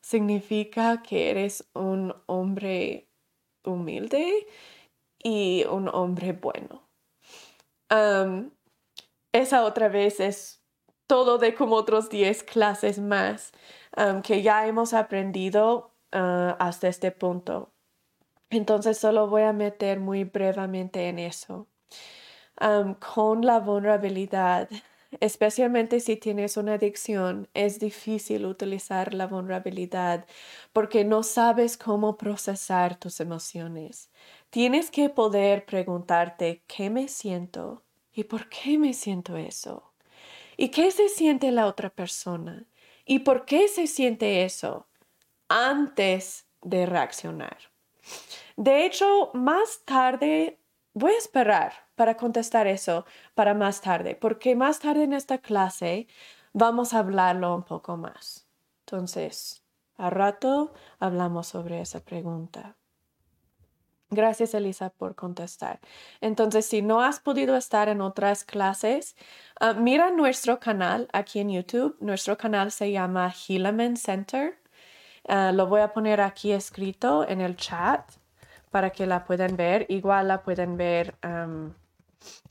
Significa 0.00 1.02
que 1.02 1.30
eres 1.30 1.68
un 1.74 2.14
hombre 2.26 3.09
humilde 3.64 4.46
y 5.22 5.64
un 5.70 5.88
hombre 5.88 6.32
bueno. 6.32 6.82
esa 9.32 9.64
otra 9.64 9.88
vez 9.88 10.20
es 10.20 10.62
todo 11.06 11.38
de 11.38 11.54
como 11.54 11.76
otros 11.76 12.08
10 12.08 12.42
clases 12.44 12.98
más 13.00 13.52
que 14.24 14.42
ya 14.42 14.66
hemos 14.66 14.94
aprendido 14.94 15.92
ah, 16.12 16.56
hasta 16.60 16.88
este 16.88 17.10
punto. 17.12 17.72
Entonces 18.50 18.98
solo 18.98 19.28
voy 19.28 19.42
a 19.42 19.52
meter 19.52 20.00
muy 20.00 20.24
brevemente 20.24 21.08
en 21.08 21.18
eso. 21.18 21.68
con 23.14 23.44
la 23.46 23.58
vulnerabilidad 23.60 24.68
especialmente 25.18 26.00
si 26.00 26.16
tienes 26.16 26.56
una 26.56 26.74
adicción, 26.74 27.48
es 27.54 27.80
difícil 27.80 28.46
utilizar 28.46 29.14
la 29.14 29.26
vulnerabilidad 29.26 30.26
porque 30.72 31.04
no 31.04 31.22
sabes 31.22 31.76
cómo 31.76 32.16
procesar 32.16 32.96
tus 32.96 33.20
emociones. 33.20 34.10
Tienes 34.50 34.90
que 34.90 35.08
poder 35.08 35.64
preguntarte 35.64 36.62
qué 36.66 36.90
me 36.90 37.08
siento 37.08 37.82
y 38.12 38.24
por 38.24 38.48
qué 38.48 38.78
me 38.78 38.94
siento 38.94 39.36
eso. 39.36 39.92
¿Y 40.56 40.68
qué 40.68 40.90
se 40.90 41.08
siente 41.08 41.50
la 41.50 41.66
otra 41.66 41.90
persona? 41.90 42.66
¿Y 43.04 43.20
por 43.20 43.44
qué 43.46 43.66
se 43.66 43.86
siente 43.86 44.44
eso? 44.44 44.86
Antes 45.48 46.46
de 46.62 46.86
reaccionar. 46.86 47.56
De 48.56 48.84
hecho, 48.84 49.30
más 49.32 49.80
tarde 49.84 50.58
voy 50.92 51.12
a 51.12 51.18
esperar 51.18 51.72
para 52.00 52.16
contestar 52.16 52.66
eso 52.66 53.04
para 53.34 53.52
más 53.52 53.82
tarde, 53.82 54.16
porque 54.16 54.56
más 54.56 54.78
tarde 54.78 55.02
en 55.04 55.12
esta 55.12 55.36
clase 55.36 56.06
vamos 56.54 56.94
a 56.94 57.00
hablarlo 57.00 57.54
un 57.54 57.62
poco 57.62 57.98
más. 57.98 58.46
Entonces, 58.86 59.62
a 59.98 60.08
rato 60.08 60.72
hablamos 60.98 61.48
sobre 61.48 61.78
esa 61.82 62.00
pregunta. 62.00 62.74
Gracias, 64.08 64.54
Elisa, 64.54 64.88
por 64.88 65.14
contestar. 65.14 65.78
Entonces, 66.22 66.64
si 66.64 66.80
no 66.80 67.02
has 67.02 67.20
podido 67.20 67.54
estar 67.54 67.90
en 67.90 68.00
otras 68.00 68.44
clases, 68.44 69.14
ah, 69.60 69.74
mira 69.74 70.10
nuestro 70.10 70.58
canal 70.58 71.06
aquí 71.12 71.40
en 71.40 71.50
YouTube. 71.50 71.98
Nuestro 72.00 72.38
canal 72.38 72.72
se 72.72 72.92
llama 72.92 73.30
Helaman 73.30 73.98
Center. 73.98 74.58
Ah, 75.28 75.52
lo 75.52 75.66
voy 75.66 75.82
a 75.82 75.92
poner 75.92 76.22
aquí 76.22 76.52
escrito 76.52 77.28
en 77.28 77.42
el 77.42 77.58
chat 77.58 78.10
para 78.70 78.88
que 78.88 79.04
la 79.04 79.22
puedan 79.22 79.54
ver. 79.58 79.84
Igual 79.90 80.28
la 80.28 80.42
pueden 80.42 80.78
ver 80.78 81.14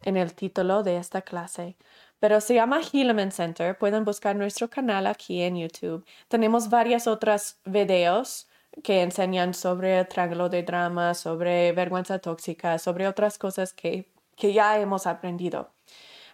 en 0.03 0.17
el 0.17 0.33
título 0.33 0.83
de 0.83 0.97
esta 0.97 1.21
clase. 1.21 1.75
pero 2.19 2.41
se 2.41 2.55
llama 2.55 2.81
Hilleman 2.81 3.31
Center. 3.31 3.77
Pueden 3.77 4.03
buscar 4.03 4.35
nuestro 4.35 4.69
canal 4.69 5.07
aquí 5.07 5.41
en 5.41 5.57
YouTube. 5.57 6.05
Tenemos 6.27 6.69
varias 6.69 7.07
otras 7.07 7.59
videos 7.65 8.49
que 8.83 9.01
enseñan 9.03 9.53
sobre 9.53 9.99
el 9.99 10.07
triángulo 10.07 10.49
de 10.49 10.63
drama, 10.63 11.13
sobre 11.13 11.71
vergüenza 11.71 12.19
tóxica, 12.19 12.77
sobre 12.79 13.07
otras 13.07 13.37
cosas 13.37 13.73
que, 13.73 14.05
que 14.35 14.53
ya 14.53 14.79
hemos 14.79 15.07
aprendido. 15.07 15.71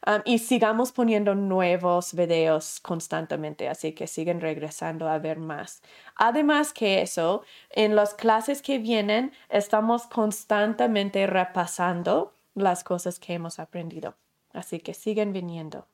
Um, 0.07 0.21
y 0.23 0.37
sigamos 0.37 0.91
poniendo 0.91 1.33
nuevos 1.33 2.13
videos 2.13 2.79
constantemente, 2.79 3.67
así 3.67 3.93
que 3.93 4.05
siguen 4.05 4.39
regresando 4.39 5.09
a 5.09 5.17
ver 5.17 5.39
más. 5.39 5.81
Además 6.15 6.73
que 6.73 7.01
eso, 7.01 7.43
en 7.71 7.95
las 7.95 8.13
clases 8.13 8.61
que 8.61 8.77
vienen, 8.77 9.31
estamos 9.49 10.05
constantemente 10.05 11.25
repasando 11.25 12.34
las 12.55 12.83
cosas 12.83 13.19
que 13.19 13.33
hemos 13.33 13.59
aprendido. 13.59 14.15
Así 14.53 14.79
que 14.79 14.93
siguen 14.93 15.33
viniendo. 15.33 15.85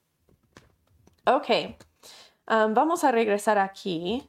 Ok, 1.25 1.49
um, 2.47 2.73
vamos 2.73 3.03
a 3.03 3.11
regresar 3.11 3.57
aquí. 3.57 4.27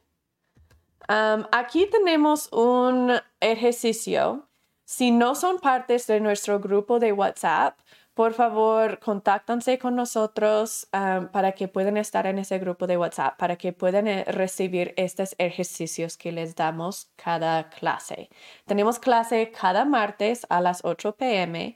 Um, 1.09 1.45
aquí 1.51 1.87
tenemos 1.87 2.51
un 2.51 3.13
ejercicio. 3.39 4.47
Si 4.85 5.11
no 5.11 5.35
son 5.35 5.59
partes 5.59 6.07
de 6.07 6.19
nuestro 6.19 6.59
grupo 6.59 6.99
de 6.99 7.13
WhatsApp, 7.13 7.79
por 8.13 8.33
favor, 8.33 8.99
contáctanse 8.99 9.79
con 9.79 9.95
nosotros 9.95 10.87
um, 10.93 11.29
para 11.29 11.53
que 11.53 11.67
puedan 11.67 11.97
estar 11.97 12.27
en 12.27 12.37
ese 12.37 12.59
grupo 12.59 12.85
de 12.85 12.95
WhatsApp, 12.95 13.37
para 13.37 13.55
que 13.55 13.73
puedan 13.73 14.07
eh, 14.07 14.23
recibir 14.25 14.93
estos 14.97 15.33
ejercicios 15.39 16.15
que 16.15 16.31
les 16.31 16.55
damos 16.55 17.11
cada 17.15 17.69
clase. 17.69 18.29
Tenemos 18.67 18.99
clase 18.99 19.51
cada 19.51 19.83
martes 19.85 20.45
a 20.49 20.61
las 20.61 20.85
8 20.85 21.15
pm. 21.15 21.75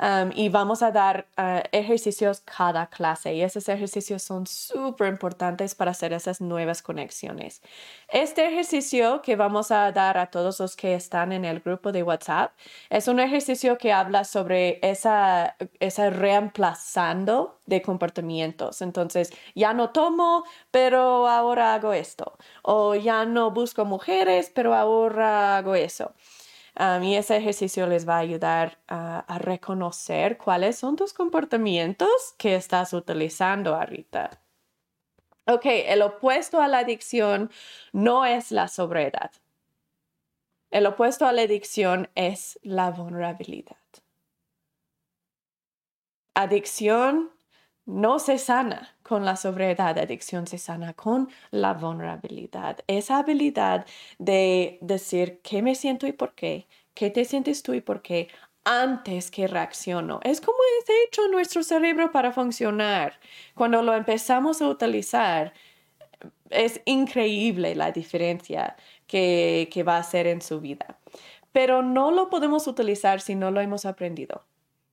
Um, 0.00 0.30
y 0.34 0.48
vamos 0.48 0.82
a 0.82 0.92
dar 0.92 1.26
uh, 1.36 1.60
ejercicios 1.72 2.40
cada 2.40 2.86
clase 2.86 3.34
y 3.34 3.42
esos 3.42 3.68
ejercicios 3.68 4.22
son 4.22 4.46
súper 4.46 5.08
importantes 5.08 5.74
para 5.74 5.90
hacer 5.90 6.14
esas 6.14 6.40
nuevas 6.40 6.80
conexiones. 6.80 7.60
Este 8.08 8.46
ejercicio 8.46 9.20
que 9.20 9.36
vamos 9.36 9.70
a 9.70 9.92
dar 9.92 10.16
a 10.16 10.30
todos 10.30 10.58
los 10.58 10.74
que 10.74 10.94
están 10.94 11.32
en 11.32 11.44
el 11.44 11.60
grupo 11.60 11.92
de 11.92 12.02
WhatsApp 12.02 12.52
es 12.88 13.08
un 13.08 13.20
ejercicio 13.20 13.76
que 13.76 13.92
habla 13.92 14.24
sobre 14.24 14.78
esa, 14.82 15.56
esa 15.80 16.08
reemplazando 16.08 17.58
de 17.66 17.82
comportamientos. 17.82 18.80
Entonces, 18.80 19.30
ya 19.54 19.74
no 19.74 19.90
tomo, 19.90 20.44
pero 20.70 21.28
ahora 21.28 21.74
hago 21.74 21.92
esto. 21.92 22.38
O 22.62 22.94
ya 22.94 23.26
no 23.26 23.50
busco 23.50 23.84
mujeres, 23.84 24.50
pero 24.54 24.74
ahora 24.74 25.58
hago 25.58 25.74
eso 25.74 26.14
y 27.02 27.14
ese 27.14 27.36
ejercicio 27.36 27.86
les 27.86 28.08
va 28.08 28.16
a 28.16 28.20
ayudar 28.20 28.78
a, 28.88 29.38
reconocer 29.38 30.38
cuáles 30.38 30.76
son 30.76 30.96
tus 30.96 31.12
comportamientos 31.12 32.34
que 32.38 32.54
estás 32.54 32.92
utilizando 32.92 33.74
ahorita. 33.74 34.42
Ok, 35.46 35.66
el 35.66 36.02
opuesto 36.02 36.60
a 36.60 36.68
la 36.68 36.78
adicción 36.78 37.50
no 37.92 38.24
es 38.24 38.52
la 38.52 38.68
sobriedad. 38.68 39.32
El 40.70 40.86
opuesto 40.86 41.26
a 41.26 41.32
la 41.32 41.42
adicción 41.42 42.08
es 42.14 42.58
la 42.62 42.90
vulnerabilidad. 42.90 43.76
Adicción 46.34 47.32
no 47.90 48.18
se 48.20 48.38
sana 48.38 48.96
con 49.02 49.24
la 49.24 49.36
sobriedad, 49.36 49.98
adicción 49.98 50.46
se 50.46 50.58
sana 50.58 50.94
con 50.94 51.28
la 51.50 51.74
vulnerabilidad. 51.74 52.78
Esa 52.86 53.18
habilidad 53.18 53.84
de 54.18 54.78
decir 54.80 55.40
qué 55.42 55.60
me 55.62 55.74
siento 55.74 56.06
y 56.06 56.12
por 56.12 56.34
qué, 56.34 56.68
qué 56.94 57.10
te 57.10 57.24
sientes 57.24 57.62
tú 57.62 57.74
y 57.74 57.80
por 57.80 58.00
qué, 58.02 58.28
antes 58.64 59.30
que 59.30 59.48
reacciono. 59.48 60.20
Es 60.22 60.40
como 60.40 60.58
es 60.80 60.90
hecho 61.06 61.28
nuestro 61.28 61.62
cerebro 61.64 62.12
para 62.12 62.32
funcionar. 62.32 63.18
Cuando 63.54 63.82
lo 63.82 63.94
empezamos 63.94 64.62
a 64.62 64.68
utilizar, 64.68 65.52
es 66.50 66.80
increíble 66.84 67.74
la 67.74 67.90
diferencia 67.90 68.76
que, 69.06 69.68
que 69.72 69.82
va 69.82 69.96
a 69.96 70.00
hacer 70.00 70.26
en 70.28 70.42
su 70.42 70.60
vida. 70.60 70.98
Pero 71.52 71.82
no 71.82 72.12
lo 72.12 72.30
podemos 72.30 72.68
utilizar 72.68 73.20
si 73.20 73.34
no 73.34 73.50
lo 73.50 73.60
hemos 73.60 73.84
aprendido. 73.84 74.44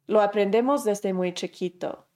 Lo 0.07 0.21
aprendemos 0.21 0.83
desde 0.83 1.13
muy 1.13 1.33
chiquito 1.33 2.06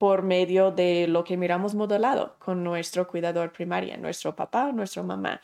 por 0.00 0.22
medio 0.22 0.70
de 0.70 1.06
lo 1.08 1.24
que 1.24 1.36
miramos 1.36 1.74
modelado 1.74 2.34
con 2.38 2.64
nuestro 2.64 3.06
cuidador 3.06 3.52
primario, 3.52 3.98
nuestro 3.98 4.34
papá, 4.34 4.72
nuestra 4.72 5.02
mamá. 5.02 5.42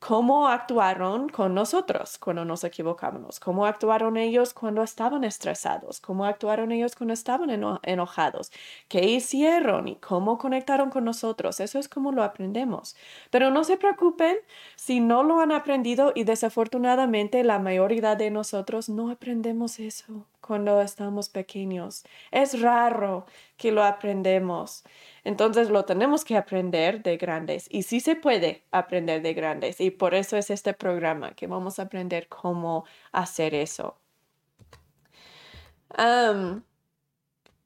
Cómo 0.00 0.48
actuaron 0.48 1.28
con 1.28 1.54
nosotros 1.54 2.18
cuando 2.18 2.44
nos 2.44 2.64
equivocábamos, 2.64 3.38
cómo 3.38 3.66
actuaron 3.66 4.16
ellos 4.16 4.52
cuando 4.52 4.82
estaban 4.82 5.22
estresados, 5.22 6.00
cómo 6.00 6.24
actuaron 6.24 6.72
ellos 6.72 6.96
cuando 6.96 7.14
estaban 7.14 7.50
enojados, 7.84 8.50
qué 8.88 9.04
hicieron 9.04 9.86
y 9.86 9.94
cómo 9.96 10.38
conectaron 10.38 10.90
con 10.90 11.04
nosotros. 11.04 11.60
Eso 11.60 11.78
es 11.78 11.88
como 11.88 12.10
lo 12.10 12.24
aprendemos. 12.24 12.96
Pero 13.30 13.52
no 13.52 13.62
se 13.62 13.76
preocupen 13.76 14.36
si 14.74 14.98
no 14.98 15.22
lo 15.22 15.40
han 15.40 15.52
aprendido 15.52 16.10
y 16.16 16.24
desafortunadamente 16.24 17.44
la 17.44 17.60
mayoría 17.60 18.16
de 18.16 18.32
nosotros 18.32 18.88
no 18.88 19.10
aprendemos 19.10 19.78
eso 19.78 20.26
cuando 20.46 20.80
estamos 20.80 21.28
pequeños. 21.28 22.04
Es 22.30 22.60
raro 22.60 23.26
que 23.56 23.72
lo 23.72 23.82
aprendemos. 23.82 24.84
Entonces 25.24 25.70
lo 25.70 25.84
tenemos 25.84 26.24
que 26.24 26.36
aprender 26.36 27.02
de 27.02 27.16
grandes 27.16 27.66
y 27.70 27.82
sí 27.82 28.00
se 28.00 28.14
puede 28.14 28.64
aprender 28.70 29.22
de 29.22 29.32
grandes 29.32 29.80
y 29.80 29.90
por 29.90 30.14
eso 30.14 30.36
es 30.36 30.50
este 30.50 30.74
programa 30.74 31.32
que 31.32 31.46
vamos 31.46 31.78
a 31.78 31.82
aprender 31.84 32.28
cómo 32.28 32.84
hacer 33.12 33.54
eso. 33.54 33.96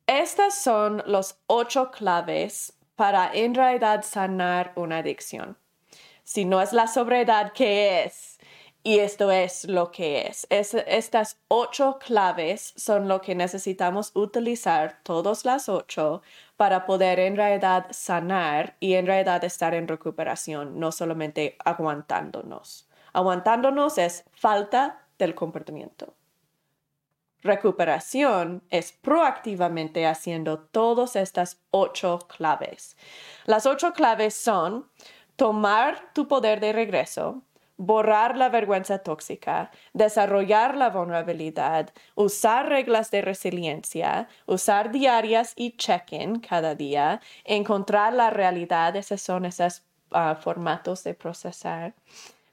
estas 0.07 0.55
son 0.55 1.03
los 1.07 1.39
ocho 1.47 1.91
claves 1.91 2.75
para 2.95 3.31
en 3.33 3.55
realidad 3.55 4.05
sanar 4.05 4.73
una 4.77 4.99
adicción. 4.99 5.57
Si 6.25 6.45
no 6.45 6.61
es 6.61 6.73
la 6.73 6.87
sobriedad, 6.87 7.53
¿qué 7.55 8.05
es? 8.05 8.38
Y 8.89 9.01
esto 9.01 9.31
es 9.31 9.67
lo 9.67 9.91
que 9.91 10.27
es. 10.29 10.47
Estas 10.49 11.37
ocho 11.49 11.99
claves 11.99 12.73
son 12.75 13.07
lo 13.07 13.21
que 13.21 13.35
necesitamos 13.35 14.13
utilizar, 14.15 15.01
todas 15.03 15.45
las 15.45 15.69
ocho, 15.69 16.23
para 16.57 16.87
poder 16.87 17.21
en 17.21 17.37
realidad 17.37 17.89
sanar 17.91 18.79
y 18.81 18.95
en 18.95 19.07
realidad 19.07 19.45
estar 19.45 19.75
en 19.75 19.89
recuperación, 19.89 20.81
no 20.81 20.91
solamente 20.91 21.59
aguantándonos. 21.67 22.89
Aguantándonos 23.13 23.99
es 23.99 24.25
falta 24.33 25.05
del 25.19 25.35
comportamiento. 25.35 26.15
Recuperación 27.43 28.63
es 28.71 28.93
proactivamente 28.93 30.07
haciendo 30.07 30.61
todas 30.61 31.15
estas 31.15 31.61
ocho 31.73 32.21
claves. 32.21 32.97
Las 33.45 33.67
ocho 33.67 33.93
claves 33.93 34.33
son 34.33 34.89
tomar 35.39 36.13
tu 36.15 36.27
poder 36.27 36.59
de 36.59 36.73
regreso, 36.73 37.43
borrar 37.79 38.37
la 38.37 38.51
vergüenza 38.51 38.99
tóxica, 38.99 39.71
desarrollar 39.95 40.77
la 40.77 40.91
vulnerabilidad, 40.91 41.91
usar 42.17 42.69
reglas 42.69 43.11
de 43.11 43.23
resiliencia, 43.23 44.29
usar 44.47 44.91
diarias 44.91 45.53
y 45.57 45.77
check-in 45.77 46.41
cada 46.41 46.75
día, 46.75 47.21
encontrar 47.45 48.13
la 48.13 48.31
realidad, 48.31 48.97
esos 48.97 49.23
son 49.23 49.47
esos 49.47 49.85
ah, 50.11 50.35
formatos 50.35 51.05
de 51.05 51.15
procesar, 51.15 51.95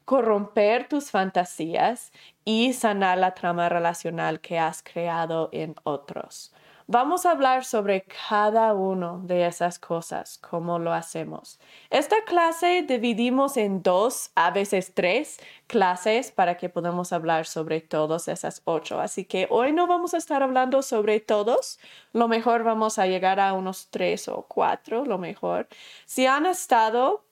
corromper 0.06 0.88
tus 0.88 1.10
fantasías 1.10 2.12
y 2.46 2.74
sanar 2.74 3.18
la 3.18 3.34
trama 3.34 3.68
relacional 3.68 4.40
que 4.40 4.60
has 4.60 4.84
creado 4.84 5.50
en 5.52 5.76
otros. 5.84 6.54
Vamos 6.88 7.26
a 7.26 7.32
hablar 7.32 7.66
sobre 7.66 8.06
cada 8.30 8.76
uno 8.76 9.20
de 9.24 9.48
esas 9.48 9.80
cosas, 9.80 10.38
cómo 10.38 10.78
lo 10.78 10.94
hacemos. 10.94 11.60
Esta 11.90 12.18
clase 12.26 12.84
dividimos 12.88 13.58
en 13.58 13.82
dos, 13.82 14.30
a 14.36 14.52
veces 14.52 14.94
tres 14.94 15.40
clases 15.66 16.32
para 16.32 16.58
que 16.58 16.70
podamos 16.70 17.12
hablar 17.12 17.48
sobre 17.48 17.82
todas 17.82 18.28
esas 18.28 18.62
ocho. 18.66 19.00
Así 19.00 19.26
que 19.26 19.48
hoy 19.50 19.72
no 19.72 19.88
vamos 19.88 20.14
a 20.14 20.18
estar 20.18 20.44
hablando 20.44 20.84
sobre 20.84 21.20
todos. 21.20 21.80
Lo 22.14 22.28
mejor 22.28 22.64
vamos 22.64 23.00
a 23.00 23.08
llegar 23.08 23.40
a 23.40 23.54
unos 23.54 23.90
tres 23.90 24.28
o 24.28 24.46
cuatro, 24.48 25.06
lo 25.06 25.18
mejor. 25.18 25.68
Si 26.06 26.28
han 26.28 26.46
estado 26.46 27.26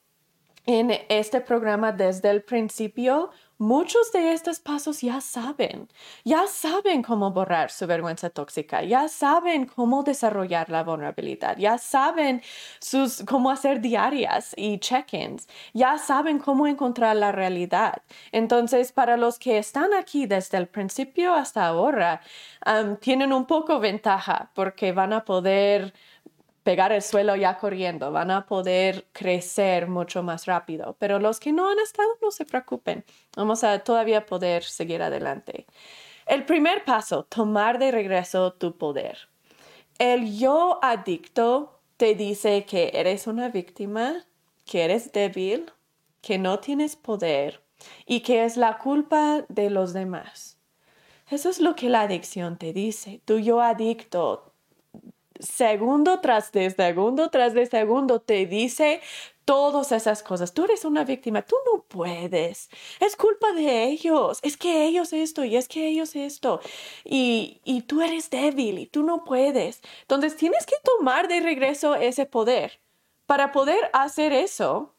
en 0.65 0.91
este 1.09 1.41
programa 1.41 1.91
desde 1.91 2.31
el 2.31 2.41
principio, 2.41 3.29
Muchos 3.63 4.11
de 4.11 4.33
estos 4.33 4.59
pasos 4.59 4.99
ya 4.99 5.21
saben, 5.21 5.87
ya 6.25 6.47
saben 6.47 7.01
cómo 7.01 7.31
borrar 7.31 7.71
su 7.71 7.87
vergüenza 7.87 8.29
tóxica, 8.29 8.83
ya 8.83 9.07
saben 9.07 9.67
cómo 9.67 10.03
desarrollar 10.03 10.69
la 10.69 10.83
vulnerabilidad, 10.83 11.55
ya 11.57 11.77
saben 11.77 12.41
sus, 12.81 13.23
cómo 13.25 13.49
hacer 13.49 13.79
diarias 13.79 14.53
y 14.57 14.79
check-ins, 14.79 15.47
ya 15.73 15.97
saben 15.97 16.39
cómo 16.39 16.67
encontrar 16.67 17.15
la 17.15 17.31
realidad. 17.31 18.01
Entonces, 18.33 18.91
para 18.91 19.15
los 19.15 19.39
que 19.39 19.57
están 19.57 19.93
aquí 19.93 20.25
desde 20.25 20.57
el 20.57 20.67
principio 20.67 21.33
hasta 21.33 21.65
ahora, 21.65 22.19
tienen 22.99 23.31
un 23.31 23.45
poco 23.45 23.79
ventaja 23.79 24.51
porque 24.55 24.91
van 24.91 25.13
a 25.13 25.23
poder 25.23 25.93
pegar 26.63 26.91
el 26.91 27.01
suelo 27.01 27.35
ya 27.35 27.57
corriendo, 27.57 28.11
van 28.11 28.31
a 28.31 28.45
poder 28.45 29.05
crecer 29.11 29.87
mucho 29.87 30.23
más 30.23 30.45
rápido. 30.45 30.95
Pero 30.99 31.19
los 31.19 31.39
que 31.39 31.51
no 31.51 31.69
han 31.69 31.79
estado, 31.79 32.09
no 32.21 32.31
se 32.31 32.45
preocupen, 32.45 33.03
vamos 33.35 33.63
a 33.63 33.79
todavía 33.79 34.25
poder 34.25 34.63
seguir 34.63 35.01
adelante. 35.01 35.65
El 36.25 36.45
primer 36.45 36.85
paso, 36.85 37.25
tomar 37.25 37.79
de 37.79 37.91
regreso 37.91 38.53
tu 38.53 38.77
poder. 38.77 39.17
El 39.99 40.37
yo 40.37 40.79
adicto 40.81 41.79
te 41.97 42.15
dice 42.15 42.65
que 42.65 42.91
eres 42.93 43.27
una 43.27 43.49
víctima, 43.49 44.25
que 44.65 44.83
eres 44.83 45.11
débil, 45.11 45.71
que 46.21 46.37
no 46.37 46.59
tienes 46.59 46.95
poder 46.95 47.61
y 48.05 48.21
que 48.21 48.45
es 48.45 48.57
la 48.57 48.77
culpa 48.77 49.45
de 49.49 49.69
los 49.69 49.93
demás. 49.93 50.57
Eso 51.29 51.49
es 51.49 51.59
lo 51.59 51.75
que 51.75 51.89
la 51.89 52.01
adicción 52.01 52.57
te 52.57 52.73
dice. 52.73 53.21
Tu 53.25 53.39
yo 53.39 53.61
adicto, 53.61 54.52
segundo 55.43 56.19
tras 56.19 56.51
de 56.51 56.69
segundo 56.71 57.29
tras 57.29 57.53
de 57.53 57.65
segundo, 57.65 58.19
te 58.21 58.45
dice 58.45 59.01
todas 59.45 59.91
esas 59.91 60.23
cosas. 60.23 60.53
Tú 60.53 60.63
eres 60.63 60.85
una 60.85 61.03
víctima, 61.03 61.41
tú 61.41 61.55
no 61.71 61.83
puedes. 61.83 62.69
Es 62.99 63.15
culpa 63.15 63.51
de 63.51 63.83
ellos. 63.85 64.39
Es 64.41 64.57
que 64.57 64.85
ellos 64.85 65.13
esto 65.13 65.43
y 65.43 65.55
es 65.57 65.67
que 65.67 65.87
ellos 65.87 66.15
esto. 66.15 66.61
Y, 67.03 67.61
y 67.63 67.81
tú 67.81 68.01
eres 68.01 68.29
débil 68.29 68.79
y 68.79 68.85
tú 68.87 69.03
no 69.03 69.23
puedes. 69.23 69.81
Entonces 70.01 70.35
tienes 70.37 70.65
que 70.65 70.75
tomar 70.83 71.27
de 71.27 71.41
regreso 71.41 71.95
ese 71.95 72.25
poder. 72.25 72.79
Para 73.25 73.51
poder 73.51 73.89
hacer 73.93 74.33
eso, 74.33 74.93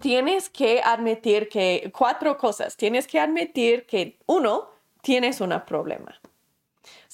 tienes 0.00 0.48
que 0.48 0.80
admitir 0.82 1.48
que 1.48 1.92
cuatro 1.96 2.36
cosas. 2.38 2.76
Tienes 2.76 3.06
que 3.06 3.20
admitir 3.20 3.86
que 3.86 4.18
uno, 4.26 4.68
tienes 5.02 5.40
un 5.40 5.54
problema. 5.66 6.20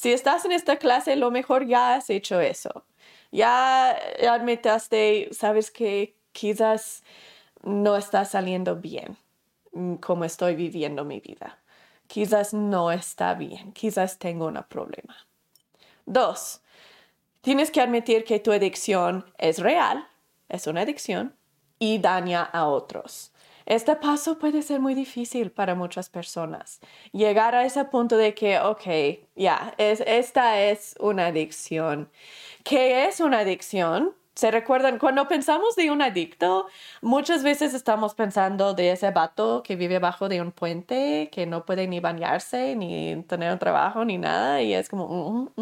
Si 0.03 0.12
estás 0.12 0.44
en 0.44 0.50
esta 0.50 0.78
clase, 0.78 1.14
lo 1.14 1.30
mejor 1.30 1.64
ya 1.64 1.94
has 1.94 2.11
hecho 2.11 2.40
eso. 2.40 2.84
Ya 3.30 3.92
admitaste, 4.28 5.28
sabes 5.30 5.70
que 5.70 6.16
quizás 6.32 7.05
no 7.62 7.96
está 7.96 8.24
saliendo 8.24 8.74
bien 8.74 9.16
mm, 9.70 9.94
como 9.98 10.24
estoy 10.24 10.57
viviendo 10.57 11.05
mi 11.05 11.20
vida. 11.20 11.61
Quizás 12.09 12.53
no 12.53 12.90
está 12.90 13.34
bien, 13.34 13.70
quizás 13.70 14.18
tengo 14.18 14.46
un 14.46 14.61
problema. 14.68 15.16
Dos, 16.05 16.62
tienes 17.40 17.70
que 17.70 17.80
admitir 17.80 18.24
que 18.24 18.40
tu 18.40 18.50
adicción 18.50 19.32
es 19.38 19.61
real, 19.61 20.09
es 20.48 20.66
una 20.66 20.80
adicción 20.80 21.36
y 21.78 21.98
daña 21.98 22.42
a 22.42 22.66
otros. 22.66 23.31
Este 23.66 23.96
paso 23.96 24.38
puede 24.38 24.62
ser 24.62 24.80
muy 24.80 24.94
difícil 24.94 25.50
para 25.50 25.74
muchas 25.74 26.08
personas. 26.08 26.80
Llegar 27.12 27.54
a 27.54 27.64
ese 27.64 27.84
punto 27.84 28.16
de 28.16 28.34
que, 28.34 28.58
ok, 28.58 29.20
ya, 29.36 29.74
esta 29.78 30.60
es 30.60 30.94
una 31.00 31.26
adicción. 31.26 32.10
¿Qué 32.64 33.06
es 33.06 33.20
una 33.20 33.40
adicción? 33.40 34.14
¿Se 34.34 34.50
recuerdan? 34.50 34.98
Cuando 34.98 35.28
pensamos 35.28 35.76
de 35.76 35.90
un 35.90 36.00
adicto, 36.00 36.66
muchas 37.02 37.42
veces 37.42 37.74
estamos 37.74 38.14
pensando 38.14 38.72
de 38.72 38.92
ese 38.92 39.10
vato 39.10 39.62
que 39.62 39.76
vive 39.76 39.96
abajo 39.96 40.30
de 40.30 40.40
un 40.40 40.52
puente, 40.52 41.28
que 41.30 41.44
no 41.44 41.66
puede 41.66 41.86
ni 41.86 42.00
bañarse, 42.00 42.74
ni 42.74 43.22
tener 43.24 43.52
un 43.52 43.58
trabajo, 43.58 44.06
ni 44.06 44.16
nada. 44.16 44.62
Y 44.62 44.72
es 44.72 44.88
como, 44.88 45.52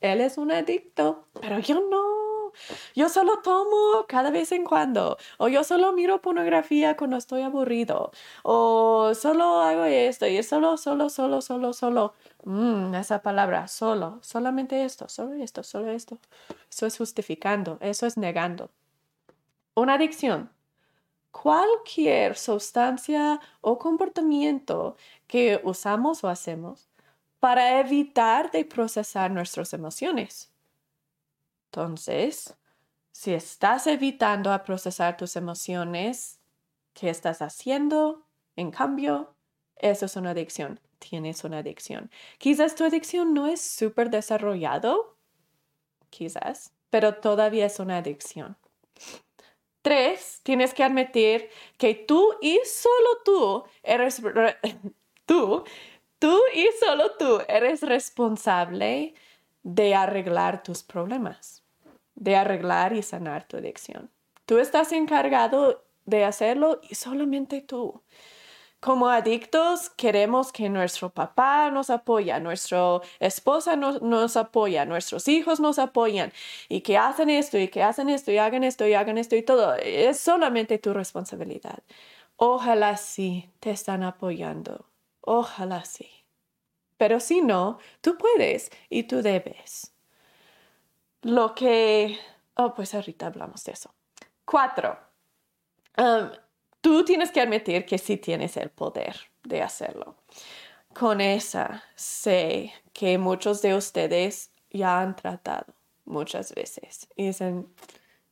él 0.00 0.20
es 0.22 0.38
un 0.38 0.52
adicto, 0.52 1.26
pero 1.40 1.58
yo 1.58 1.82
no. 1.90 2.17
Yo 2.94 3.08
solo 3.08 3.40
tomo 3.42 4.04
cada 4.08 4.30
vez 4.30 4.52
en 4.52 4.64
cuando. 4.64 5.16
O 5.38 5.48
yo 5.48 5.64
solo 5.64 5.92
miro 5.92 6.20
pornografía 6.20 6.96
cuando 6.96 7.16
estoy 7.16 7.42
aburrido. 7.42 8.12
O 8.42 9.12
solo 9.14 9.60
hago 9.62 9.84
esto 9.84 10.26
y 10.26 10.42
solo, 10.42 10.76
solo, 10.76 11.08
solo, 11.10 11.40
solo, 11.40 11.72
solo. 11.72 12.14
Mm, 12.44 12.94
esa 12.94 13.22
palabra, 13.22 13.68
solo, 13.68 14.18
solamente 14.22 14.84
esto, 14.84 15.08
solo 15.08 15.34
esto, 15.34 15.62
solo 15.62 15.90
esto. 15.90 16.18
Eso 16.70 16.86
es 16.86 16.96
justificando, 16.98 17.78
eso 17.80 18.06
es 18.06 18.16
negando. 18.16 18.70
Una 19.74 19.94
adicción. 19.94 20.50
Cualquier 21.30 22.36
sustancia 22.36 23.40
o 23.60 23.78
comportamiento 23.78 24.96
que 25.26 25.60
usamos 25.62 26.24
o 26.24 26.28
hacemos 26.28 26.88
para 27.40 27.80
evitar 27.80 28.50
de 28.50 28.64
procesar 28.64 29.30
nuestras 29.30 29.72
emociones. 29.72 30.47
Entonces, 31.70 32.56
si 33.12 33.32
estás 33.34 33.86
evitando 33.86 34.52
a 34.52 34.64
procesar 34.64 35.16
tus 35.16 35.36
emociones, 35.36 36.40
¿qué 36.94 37.10
estás 37.10 37.42
haciendo? 37.42 38.26
En 38.56 38.70
cambio, 38.70 39.34
eso 39.76 40.06
es 40.06 40.16
una 40.16 40.30
adicción 40.30 40.80
tienes 40.98 41.44
una 41.44 41.58
adicción. 41.58 42.10
Quizás 42.38 42.74
tu 42.74 42.84
adicción 42.84 43.34
no 43.34 43.46
es 43.46 43.60
súper 43.60 44.10
desarrollado, 44.10 45.16
quizás, 46.10 46.72
pero 46.90 47.16
todavía 47.16 47.66
es 47.66 47.78
una 47.78 47.98
adicción. 47.98 48.56
Tres, 49.82 50.40
tienes 50.42 50.74
que 50.74 50.84
admitir 50.84 51.48
que 51.76 51.94
tú 51.94 52.34
y 52.42 52.60
solo 52.64 53.08
tú 53.24 53.64
eres, 53.82 54.20
tú, 55.26 55.64
tú 56.18 56.40
y 56.54 56.68
solo 56.84 57.12
tú 57.16 57.40
eres 57.48 57.82
responsable 57.82 59.14
de 59.62 59.94
arreglar 59.94 60.62
tus 60.62 60.82
problemas, 60.82 61.62
de 62.14 62.36
arreglar 62.36 62.92
y 62.92 63.02
sanar 63.02 63.46
tu 63.46 63.56
adicción. 63.56 64.10
Tú 64.46 64.58
estás 64.58 64.92
encargado 64.92 65.84
de 66.06 66.24
hacerlo 66.24 66.80
y 66.88 66.94
solamente 66.94 67.60
tú. 67.60 68.02
Como 68.80 69.08
adictos 69.08 69.90
queremos 69.90 70.52
que 70.52 70.68
nuestro 70.68 71.10
papá 71.10 71.68
nos 71.72 71.90
apoya, 71.90 72.38
nuestra 72.38 73.00
esposa 73.18 73.74
nos, 73.74 74.36
apoya, 74.36 74.84
nuestros 74.84 75.26
hijos 75.26 75.58
nos 75.58 75.80
apoyan 75.80 76.32
y 76.68 76.82
que 76.82 76.96
hacen 76.96 77.28
esto 77.28 77.58
y 77.58 77.68
que 77.68 77.82
hacen 77.82 78.08
esto 78.08 78.30
y 78.30 78.38
hagan 78.38 78.62
esto 78.62 78.86
y 78.86 78.94
hagan 78.94 79.18
esto 79.18 79.34
y 79.34 79.42
todo. 79.42 79.74
Es 79.74 80.20
solamente 80.20 80.78
tu 80.78 80.92
responsabilidad. 80.94 81.80
Ojalá 82.36 82.96
sí 82.96 83.50
te 83.58 83.72
están 83.72 84.04
apoyando. 84.04 84.86
Ojalá 85.22 85.84
sí. 85.84 86.17
Pero 86.98 87.20
si 87.20 87.40
no, 87.40 87.78
tú 88.02 88.18
puedes 88.18 88.70
y 88.90 89.04
tú 89.04 89.22
debes. 89.22 89.92
Lo 91.22 91.54
que... 91.54 92.18
Oh, 92.54 92.74
pues 92.74 92.94
ahorita 92.94 93.28
hablamos 93.28 93.64
de 93.64 93.72
eso. 93.72 93.94
Cuatro. 94.44 94.98
Um, 95.96 96.30
tú 96.80 97.04
tienes 97.04 97.30
que 97.30 97.40
admitir 97.40 97.86
que 97.86 97.98
sí 97.98 98.16
tienes 98.16 98.56
el 98.56 98.70
poder 98.70 99.16
de 99.44 99.62
hacerlo. 99.62 100.16
Con 100.92 101.20
esa 101.20 101.84
sé 101.94 102.72
que 102.92 103.18
muchos 103.18 103.62
de 103.62 103.74
ustedes 103.74 104.50
ya 104.70 105.00
han 105.00 105.14
tratado 105.14 105.74
muchas 106.04 106.54
veces 106.54 107.08
y 107.14 107.26
dicen, 107.26 107.72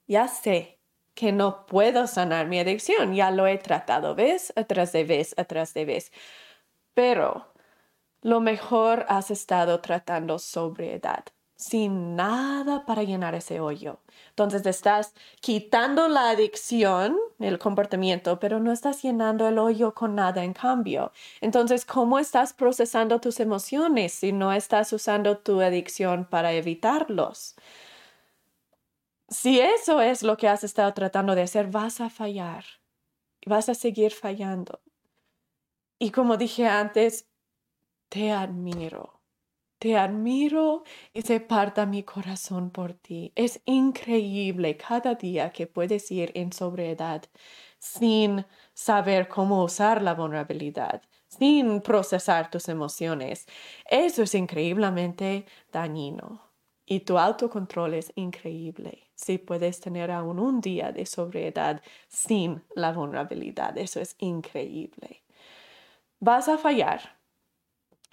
ya 0.09 0.27
sé 0.27 0.79
que 1.15 1.33
no 1.33 1.67
puedo 1.67 2.07
sanar 2.07 2.47
mi 2.47 2.59
adicción, 2.59 3.15
ya 3.15 3.31
lo 3.31 3.47
he 3.47 3.59
tratado 3.59 4.15
vez 4.15 4.53
atrás 4.57 4.93
de 4.93 5.05
vez 5.05 5.35
atrás 5.39 5.75
de 5.75 5.85
vez, 5.85 6.13
pero 6.95 7.53
lo 8.27 8.41
mejor 8.41 9.07
has 9.09 9.31
estado 9.31 9.81
tratando 9.81 10.41
sobriedad 10.41 11.25
sin 11.55 12.17
nada 12.17 12.85
para 12.85 13.05
llenar 13.05 13.37
ese 13.37 13.61
hoyo. 13.61 14.01
Entonces 14.31 14.67
estás 14.67 15.15
quitando 15.41 16.09
la 16.09 16.31
adicción, 16.31 17.17
el 17.39 17.61
comportamiento, 17.61 18.41
pero 18.41 18.59
no 18.59 18.73
estás 18.73 19.01
llenando 19.01 19.47
el 19.47 19.61
hoyo 19.61 19.95
con 19.95 20.17
nada 20.17 20.43
en 20.43 20.55
cambio. 20.55 21.13
Entonces, 21.41 21.85
¿cómo 21.85 22.19
estás 22.19 22.53
procesando 22.53 23.21
tus 23.21 23.39
emociones 23.39 24.13
si 24.13 24.33
no 24.33 24.53
estás 24.53 24.93
usando 24.93 25.39
tu 25.39 25.61
adicción 25.61 26.25
para 26.25 26.53
evitarlos? 26.53 27.55
Si 29.29 29.61
eso 29.61 30.01
es 30.01 30.25
lo 30.25 30.37
que 30.37 30.49
has 30.49 30.65
estado 30.65 30.93
tratando 30.95 31.37
de 31.37 31.43
hacer, 31.43 31.69
vas 31.69 32.01
a 32.01 32.11
fallar. 32.11 32.65
Vas 33.47 33.69
a 33.69 33.75
seguir 33.75 34.11
fallando. 34.11 34.81
Y 36.01 36.11
como 36.11 36.37
dije 36.37 36.67
antes, 36.67 37.29
te 38.09 38.33
admiro 38.33 39.17
te 39.79 39.97
admiro 39.97 40.85
y 41.13 41.23
se 41.23 41.41
parta 41.41 41.87
mi 41.87 42.03
corazón 42.03 42.71
por 42.71 42.95
ti. 42.95 43.33
Es 43.35 43.61
increíble 43.67 44.77
cada 44.77 45.15
día 45.15 45.51
que 45.53 45.67
puedes 45.67 46.11
ir 46.11 46.33
en 46.35 46.53
sobriedad 46.53 47.25
sin 47.79 48.47
saber 48.73 49.29
cómo 49.29 49.63
usar 49.65 50.03
la 50.03 50.15
vulnerabilidad, 50.15 51.03
sin 51.29 51.83
procesar 51.83 52.51
tus 52.51 52.69
emociones. 52.69 53.47
Eso 53.91 54.23
es 54.23 54.35
increíblemente 54.35 55.45
dañino. 55.73 56.43
Y 56.87 57.01
tu 57.01 57.19
autocontrol 57.19 57.95
es 57.95 58.13
increíble. 58.15 59.11
Si 59.15 59.39
puedes 59.39 59.81
tener 59.81 60.11
aún 60.11 60.39
un 60.39 60.61
día 60.61 60.93
de 60.93 61.05
sobriedad 61.05 61.83
sin 62.09 62.63
la 62.75 62.93
vulnerabilidad, 62.93 63.77
eso 63.77 64.01
es 64.01 64.15
increíble. 64.21 65.25
Vas 66.21 66.49
a 66.49 66.59
fallar, 66.59 67.16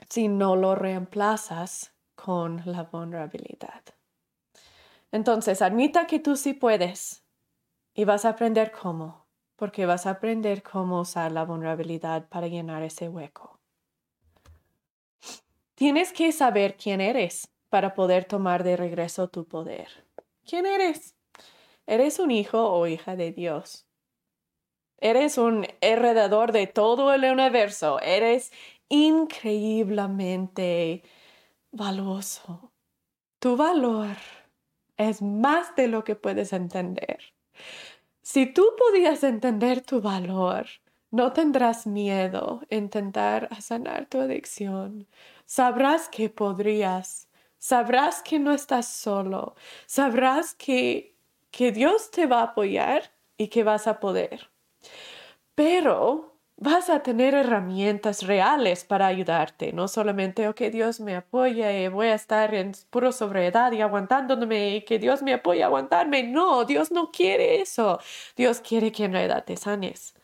si 0.10 0.28
no 0.28 0.56
lo 0.56 0.76
reemplazas 0.76 1.93
con 2.16 2.62
la 2.66 2.84
vulnerabilidad. 2.84 3.84
Entonces, 5.12 5.62
admita 5.62 6.08
que 6.08 6.20
tú 6.20 6.36
sí 6.36 6.54
puedes 6.54 7.24
y 7.93 8.06
vas 8.06 8.26
a 8.26 8.30
aprender 8.30 8.72
cómo, 8.72 9.28
porque 9.56 9.86
vas 9.86 10.06
a 10.06 10.12
aprender 10.12 10.64
cómo 10.64 11.01
usar 11.01 11.32
la 11.32 11.45
vulnerabilidad 11.45 12.28
para 12.30 12.47
llenar 12.47 12.84
ese 12.84 13.10
hueco. 13.10 13.60
Tienes 15.76 16.14
que 16.14 16.32
saber 16.32 16.78
quién 16.78 17.01
eres 17.01 17.51
para 17.70 17.93
poder 17.93 18.26
tomar 18.26 18.64
de 18.64 18.78
regreso 18.78 19.28
tu 19.28 19.45
poder. 19.45 19.88
¿Quién 20.45 20.66
eres? 20.66 21.16
Eres 21.86 22.20
un 22.20 22.32
hijo 22.32 22.72
o 22.72 22.88
hija 22.88 23.16
de 23.16 23.32
Dios. 23.32 23.88
Eres 24.97 25.38
un 25.38 25.68
heredador 25.82 26.54
de 26.54 26.68
todo 26.68 27.14
el 27.14 27.26
universo. 27.26 27.99
Eres 27.99 28.54
increíblemente 28.94 31.04
valioso. 31.72 32.72
Tu 33.39 33.58
valor 33.58 34.16
es 34.98 35.24
más 35.24 35.76
de 35.76 35.88
lo 35.88 36.04
que 36.04 36.16
puedes 36.16 36.54
entender. 36.54 37.34
Si 38.22 38.46
tú 38.46 38.64
podías 38.78 39.24
entender 39.24 39.82
tu 39.82 40.00
valor, 40.00 40.68
no 41.10 41.34
tendrás 41.34 41.88
miedo 41.88 42.62
intentar 42.70 43.50
sanar 43.62 44.06
tu 44.06 44.20
adicción. 44.20 45.08
Sabrás 45.46 46.08
que 46.08 46.30
podrías. 46.30 47.28
Sabrás 47.58 48.22
que 48.22 48.38
no 48.38 48.52
estás 48.52 48.88
solo. 48.88 49.56
Sabrás 49.88 50.54
que, 50.54 51.16
que 51.50 51.72
Dios 51.72 52.12
te 52.12 52.28
va 52.28 52.41
a 52.41 52.44
apoyar 52.44 53.12
y 53.38 53.48
que 53.48 53.64
vas 53.64 53.88
a 53.88 54.00
poder. 54.00 54.52
Pero 55.56 56.33
vas 56.58 56.89
a 56.89 57.01
tener 57.01 57.34
herramientas 57.34 58.24
reales 58.24 58.86
para 58.86 59.08
ayudarte, 59.08 59.74
no 59.74 59.88
solamente, 59.88 60.47
ok, 60.47 60.62
Dios 60.72 60.99
me 60.99 61.16
apoya 61.16 61.72
y 61.72 61.88
voy 61.88 62.08
a 62.08 62.16
estar 62.16 62.54
en 62.54 62.74
puro 62.89 63.12
sobriedad 63.12 63.72
y 63.72 63.82
aguantándome 63.82 64.76
y 64.76 64.82
que 64.86 64.99
Dios 64.99 65.22
me 65.24 65.34
apoye 65.34 65.64
a 65.64 65.68
aguantarme. 65.68 66.24
No, 66.24 66.66
Dios 66.66 66.91
no 66.91 67.12
quiere 67.12 67.62
eso. 67.62 67.99
Dios 68.36 68.62
quiere 68.62 68.91
que 68.91 69.06
en 69.06 69.14
realidad 69.14 69.43
te 69.45 69.58
sanes. 69.58 70.16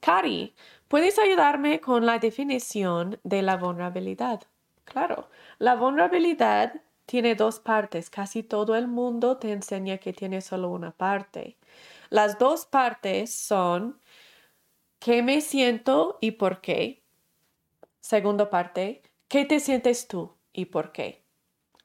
Cari, 0.00 0.54
¿puedes 0.86 1.18
ayudarme 1.18 1.80
con 1.80 2.06
la 2.06 2.18
definición 2.18 3.18
de 3.24 3.42
la 3.42 3.56
vulnerabilidad? 3.56 4.42
Claro, 4.84 5.28
la 5.58 5.74
vulnerabilidad 5.74 6.80
tiene 7.04 7.34
dos 7.34 7.58
partes. 7.58 8.10
Casi 8.10 8.42
todo 8.42 8.76
el 8.76 8.86
mundo 8.86 9.38
te 9.38 9.50
enseña 9.52 9.98
que 9.98 10.12
tiene 10.12 10.40
solo 10.40 10.70
una 10.70 10.92
parte. 10.92 11.56
Las 12.10 12.38
dos 12.38 12.66
partes 12.66 13.34
son 13.34 14.00
qué 14.98 15.22
me 15.22 15.40
siento 15.40 16.18
y 16.20 16.32
por 16.32 16.60
qué. 16.60 17.04
Segunda 18.00 18.50
parte, 18.50 19.02
qué 19.28 19.44
te 19.44 19.60
sientes 19.60 20.08
tú 20.08 20.36
y 20.52 20.66
por 20.66 20.92
qué. 20.92 21.24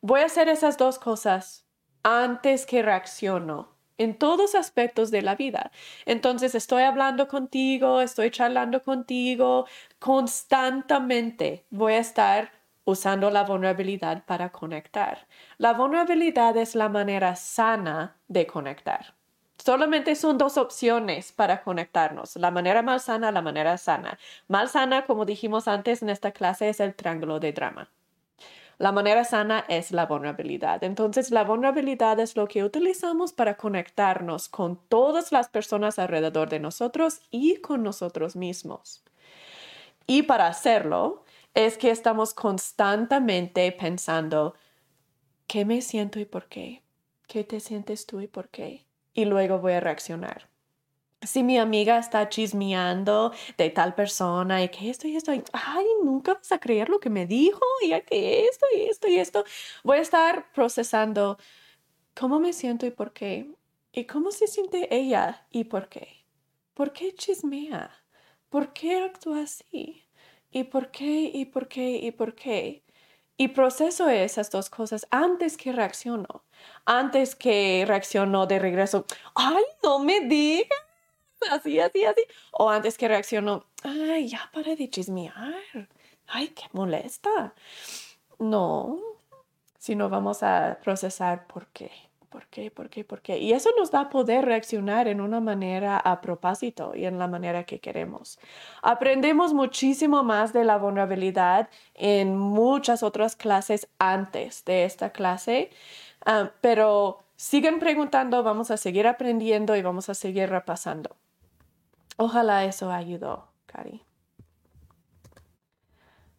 Voy 0.01 0.21
a 0.21 0.25
hacer 0.25 0.49
esas 0.49 0.77
dos 0.77 0.99
cosas 0.99 1.65
antes 2.03 2.65
que 2.65 2.81
reacciono 2.81 3.73
en 3.97 4.17
todos 4.17 4.55
aspectos 4.55 5.11
de 5.11 5.21
la 5.21 5.35
vida. 5.35 5.71
Entonces 6.05 6.55
estoy 6.55 6.83
hablando 6.83 7.27
contigo, 7.27 8.01
estoy 8.01 8.31
charlando 8.31 8.83
contigo, 8.83 9.67
constantemente 9.99 11.65
voy 11.69 11.93
a 11.93 11.99
estar 11.99 12.51
usando 12.85 13.29
la 13.29 13.43
vulnerabilidad 13.43 14.25
para 14.25 14.51
conectar. 14.51 15.27
La 15.57 15.73
vulnerabilidad 15.73 16.57
es 16.57 16.75
la 16.75 16.89
manera 16.89 17.35
sana 17.35 18.17
de 18.27 18.45
conectar. 18.45 19.15
Solamente 19.63 20.15
son 20.15 20.37
dos 20.37 20.57
opciones 20.57 21.31
para 21.31 21.63
conectarnos, 21.63 22.35
la 22.35 22.51
manera 22.51 22.81
más 22.81 23.05
sana, 23.05 23.31
la 23.31 23.41
manera 23.41 23.77
sana. 23.77 24.19
Mal 24.49 24.67
sana, 24.67 25.05
como 25.05 25.23
dijimos 25.23 25.69
antes 25.69 26.01
en 26.01 26.09
esta 26.09 26.31
clase, 26.33 26.67
es 26.67 26.81
el 26.81 26.93
triángulo 26.93 27.39
de 27.39 27.53
drama. 27.53 27.89
La 28.77 28.91
manera 28.91 29.23
sana 29.23 29.63
es 29.69 29.91
la 29.93 30.05
vulnerabilidad. 30.05 30.83
Entonces, 30.83 31.31
la 31.31 31.45
vulnerabilidad 31.45 32.19
es 32.19 32.35
lo 32.35 32.45
que 32.45 32.65
utilizamos 32.65 33.31
para 33.31 33.55
conectarnos 33.55 34.49
con 34.49 34.75
todas 34.89 35.31
las 35.31 35.47
personas 35.47 35.97
alrededor 35.97 36.49
de 36.49 36.59
nosotros 36.59 37.21
y 37.31 37.61
con 37.61 37.83
nosotros 37.83 38.35
mismos. 38.35 39.01
Y 40.07 40.23
para 40.23 40.47
hacerlo, 40.47 41.23
es 41.53 41.77
que 41.77 41.89
estamos 41.89 42.33
constantemente 42.33 43.71
pensando, 43.71 44.55
¿qué 45.47 45.63
me 45.63 45.81
siento 45.81 46.19
y 46.19 46.25
por 46.25 46.49
qué? 46.49 46.83
¿Qué 47.27 47.45
te 47.45 47.61
sientes 47.61 48.05
tú 48.05 48.19
y 48.19 48.27
por 48.27 48.49
qué? 48.49 48.83
Y 49.13 49.25
luego 49.25 49.59
voy 49.59 49.73
a 49.73 49.79
reaccionar. 49.79 50.49
Si 51.21 51.41
mi 51.41 51.57
amiga 51.57 51.97
está 51.99 52.27
chismeando 52.27 53.31
de 53.57 53.69
tal 53.69 53.95
persona 53.95 54.61
y 54.61 54.69
que 54.69 54.89
esto 54.89 55.07
y 55.07 55.15
esto, 55.15 55.31
ay, 55.53 55.85
nunca 56.03 56.33
vas 56.33 56.51
a 56.51 56.59
creer 56.59 56.89
lo 56.89 56.99
que 56.99 57.09
me 57.09 57.25
dijo 57.25 57.61
y 57.81 57.89
que 58.01 58.45
esto 58.47 58.65
y 58.75 58.81
esto 58.81 59.07
y 59.07 59.17
esto, 59.19 59.45
voy 59.83 59.99
a 59.99 60.01
estar 60.01 60.51
procesando 60.53 61.37
cómo 62.13 62.39
me 62.39 62.51
siento 62.53 62.85
y 62.85 62.91
por 62.91 63.13
qué. 63.13 63.49
¿Y 63.93 64.05
cómo 64.05 64.31
se 64.31 64.47
siente 64.47 64.93
ella 64.93 65.45
y 65.51 65.65
por 65.65 65.87
qué? 65.87 66.25
¿Por 66.73 66.93
qué 66.93 67.13
chismea? 67.13 67.91
¿Por 68.49 68.73
qué 68.73 69.03
actúa 69.03 69.43
así? 69.43 70.03
¿Y 70.51 70.63
por 70.65 70.91
qué? 70.91 71.31
¿Y 71.33 71.45
por 71.45 71.67
qué? 71.67 71.97
¿Y 71.97 72.11
por 72.11 72.35
qué? 72.35 72.83
Y 73.37 73.49
proceso 73.49 74.09
esas 74.09 74.49
dos 74.51 74.69
cosas 74.69 75.07
antes 75.09 75.57
que 75.57 75.71
reacciono. 75.71 76.43
Antes 76.85 77.35
que 77.35 77.83
reacciono 77.87 78.45
de 78.45 78.59
regreso, 78.59 79.05
ay, 79.35 79.63
no 79.81 79.99
me 79.99 80.21
digas, 80.21 80.69
así, 81.51 81.79
así, 81.79 82.05
así. 82.05 82.21
O 82.51 82.69
antes 82.69 82.97
que 82.97 83.07
reacciono, 83.07 83.65
ay, 83.83 84.29
ya 84.29 84.49
para 84.53 84.75
de 84.75 84.89
chismear. 84.89 85.89
Ay, 86.27 86.49
qué 86.49 86.63
molesta. 86.73 87.53
No, 88.39 88.99
sino 89.77 90.09
vamos 90.09 90.43
a 90.43 90.79
procesar 90.81 91.47
por 91.47 91.67
qué. 91.67 91.91
¿Por 92.33 92.47
qué? 92.47 92.71
¿Por 92.71 92.89
qué? 92.89 93.03
¿Por 93.03 93.21
qué? 93.21 93.37
Y 93.37 93.53
eso 93.53 93.69
nos 93.77 93.91
da 93.91 94.09
poder 94.09 94.43
reaccionar 94.45 95.07
en 95.07 95.21
una 95.21 95.39
manera 95.39 95.99
a 95.99 96.19
propósito 96.19 96.95
y 96.95 97.05
en 97.05 97.19
la 97.19 97.27
manera 97.27 97.63
que 97.63 97.79
queremos. 97.79 98.39
Aprendemos 98.81 99.53
muchísimo 99.53 100.23
más 100.23 100.51
de 100.51 100.63
la 100.63 100.77
vulnerabilidad 100.77 101.69
en 101.93 102.35
muchas 102.35 103.03
otras 103.03 103.35
clases 103.35 103.87
antes 103.99 104.65
de 104.65 104.83
esta 104.83 105.11
clase, 105.11 105.69
ah, 106.25 106.49
pero 106.59 107.19
siguen 107.35 107.77
preguntando, 107.77 108.41
vamos 108.41 108.71
a 108.71 108.77
seguir 108.77 109.05
aprendiendo 109.05 109.75
y 109.75 109.83
vamos 109.83 110.09
a 110.09 110.15
seguir 110.15 110.49
repasando. 110.49 111.15
Ojalá 112.17 112.65
eso 112.65 112.91
ayudó, 112.91 113.47
Cari. 113.67 114.03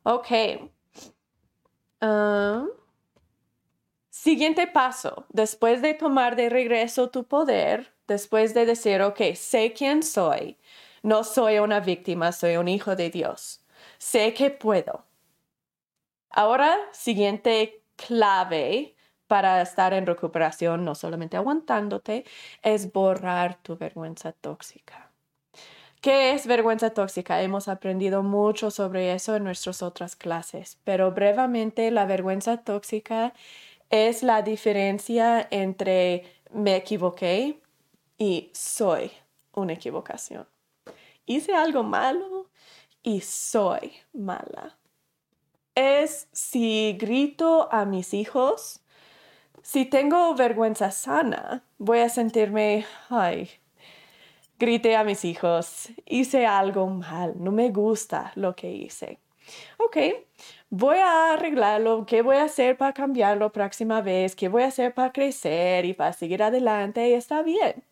Ok. 0.03 0.27
Ah, 2.01 2.67
Siguiente 4.17 4.69
paso, 4.69 5.27
después 5.31 5.83
de 5.83 5.93
tomar 5.93 6.37
de 6.37 6.49
regreso 6.49 7.11
tu 7.11 7.25
poder, 7.25 7.93
después 8.07 8.55
de 8.55 8.65
decir, 8.65 9.03
ok, 9.03 9.35
sé 9.35 9.73
quién 9.73 10.05
soy, 10.05 10.57
no 11.03 11.25
soy 11.25 11.59
una 11.59 11.81
víctima, 11.81 12.31
soy 12.31 12.57
un 12.57 12.69
hijo 12.69 12.95
de 12.95 13.11
Dios, 13.11 13.65
sé 13.99 14.33
que 14.33 14.51
puedo. 14.51 15.05
Ahora, 16.31 16.79
siguiente 16.93 17.83
clave 17.97 18.95
para 19.27 19.61
estar 19.61 19.93
en 19.93 20.07
recuperación, 20.07 20.85
no 20.85 20.95
solamente 20.95 21.37
aguantándote, 21.37 22.25
es 22.63 22.93
borrar 22.93 23.57
tu 23.63 23.77
vergüenza 23.77 24.31
tóxica. 24.31 25.11
¿Qué 26.01 26.33
es 26.33 26.47
vergüenza 26.47 26.91
tóxica? 26.91 27.41
Hemos 27.41 27.67
aprendido 27.67 28.23
mucho 28.23 28.71
sobre 28.71 29.15
eso 29.15 29.37
en 29.37 29.45
nuestras 29.45 29.83
otras 29.83 30.17
clases, 30.17 30.79
pero 30.85 31.13
brevemente 31.13 31.91
la 31.91 32.05
vergüenza 32.05 32.59
tóxica 32.59 33.33
es 33.91 34.23
la 34.23 34.43
diferencia 34.43 35.47
entre 35.51 36.25
me 36.53 36.77
equivoqué 36.77 37.61
y 38.19 38.51
soy 38.53 39.11
una 39.55 39.73
equivocación. 39.75 40.47
Hice 41.27 41.55
algo 41.55 41.83
malo 41.83 42.49
y 43.03 43.21
soy 43.21 43.93
mala. 44.13 44.77
Es 45.75 46.29
si 46.33 46.97
grito 46.99 47.69
a 47.73 47.85
mis 47.85 48.15
hijos, 48.15 48.81
si 49.63 49.87
tengo 49.87 50.35
vergüenza 50.35 50.91
sana, 50.91 51.65
voy 51.79 52.01
a 52.01 52.09
sentirme, 52.09 52.85
ay, 53.09 53.51
grité 54.59 54.97
a 54.97 55.05
mis 55.05 55.25
hijos, 55.25 55.89
hice 56.07 56.47
algo 56.47 56.87
mal, 56.87 57.35
no 57.37 57.51
me 57.51 57.71
gusta 57.71 58.33
lo 58.35 58.55
que 58.55 58.71
hice. 58.71 59.19
Ok, 59.79 59.97
voy 60.77 60.99
a 60.99 61.35
arreglarlo, 61.35 62.05
qué 62.05 62.23
voy 62.23 62.37
a 62.37 62.45
hacer 62.45 62.77
para 62.77 62.93
cambiarlo 62.93 63.53
próxima 63.53 64.01
vez, 64.01 64.35
qué 64.35 64.49
voy 64.49 64.65
a 64.65 64.67
hacer 64.67 64.93
para 64.93 65.13
crecer 65.13 65.85
y 65.85 65.95
para 65.95 66.13
seguir 66.13 66.43
adelante 66.43 67.09
y 67.09 67.13
está 67.13 67.43
bien. 67.43 67.85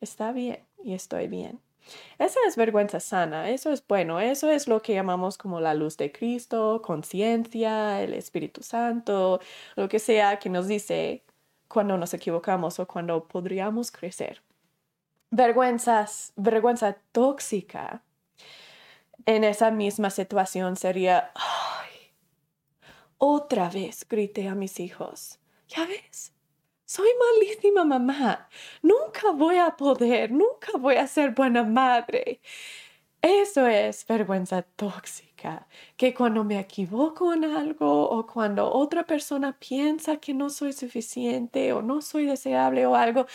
Está 0.00 0.32
bien 0.32 0.58
y 0.82 0.94
estoy 0.94 1.28
bien. 1.28 1.60
Esa 2.18 2.40
es 2.46 2.56
vergüenza 2.56 2.98
sana, 2.98 3.48
eso 3.50 3.72
es 3.72 3.86
bueno, 3.86 4.20
eso 4.20 4.50
es 4.50 4.66
lo 4.66 4.82
que 4.82 4.94
llamamos 4.94 5.38
como 5.38 5.60
la 5.60 5.74
luz 5.74 5.96
de 5.96 6.10
Cristo, 6.10 6.82
conciencia, 6.82 8.02
el 8.02 8.14
Espíritu 8.14 8.62
Santo, 8.62 9.40
lo 9.76 9.88
que 9.88 10.00
sea 10.00 10.38
que 10.40 10.50
nos 10.50 10.66
dice 10.66 11.22
cuando 11.68 11.96
nos 11.96 12.14
equivocamos 12.14 12.80
o 12.80 12.86
cuando 12.88 13.24
podríamos 13.28 13.92
crecer. 13.92 14.42
Vergüenzas, 15.30 16.32
vergüenza 16.36 16.96
tóxica 17.12 18.02
en 19.24 19.44
esa 19.44 19.70
misma 19.70 20.10
situación 20.10 20.76
sería, 20.76 21.30
otra 23.18 23.68
vez 23.68 24.06
grité 24.08 24.48
a 24.48 24.54
mis 24.54 24.80
hijos. 24.80 25.38
Ya 25.68 25.84
ves, 25.86 26.32
soy 26.86 27.08
malísima 27.18 27.84
mamá. 27.84 28.48
Nunca 28.82 29.32
voy 29.32 29.58
a 29.58 29.76
poder, 29.76 30.30
nunca 30.30 30.72
voy 30.78 30.96
a 30.96 31.06
ser 31.06 31.32
buena 31.34 31.62
madre. 31.64 32.40
Eso 33.20 33.66
es 33.66 34.06
vergüenza 34.06 34.62
tóxica, 34.62 35.66
que 35.96 36.14
cuando 36.14 36.44
me 36.44 36.58
equivoco 36.60 37.32
en 37.34 37.44
algo 37.44 38.08
o 38.08 38.26
cuando 38.26 38.72
otra 38.72 39.04
persona 39.04 39.58
piensa 39.58 40.18
que 40.18 40.32
no 40.34 40.50
soy 40.50 40.72
suficiente 40.72 41.72
o 41.72 41.82
no 41.82 42.00
soy 42.00 42.26
deseable 42.26 42.86
o 42.86 42.94
algo, 42.94 43.26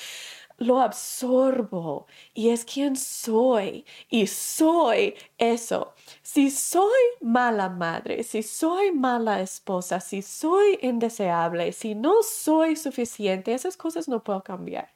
lo 0.58 0.80
absorbo 0.80 2.08
y 2.34 2.50
es 2.50 2.66
quien 2.66 2.96
soy 2.96 3.86
y 4.10 4.28
soy 4.28 5.16
eso. 5.38 5.94
Si 6.22 6.52
soy 6.52 7.02
mala 7.22 7.70
madre, 7.70 8.24
si 8.24 8.44
soy 8.44 8.92
mala 8.92 9.42
esposa, 9.42 10.00
si 10.00 10.22
soy 10.22 10.80
indeseable, 10.82 11.72
si 11.74 11.96
no 11.96 12.24
soy 12.24 12.76
suficiente, 12.76 13.54
esas 13.54 13.78
cosas 13.78 14.08
no 14.08 14.24
puedo 14.24 14.44
cambiar. 14.44 14.94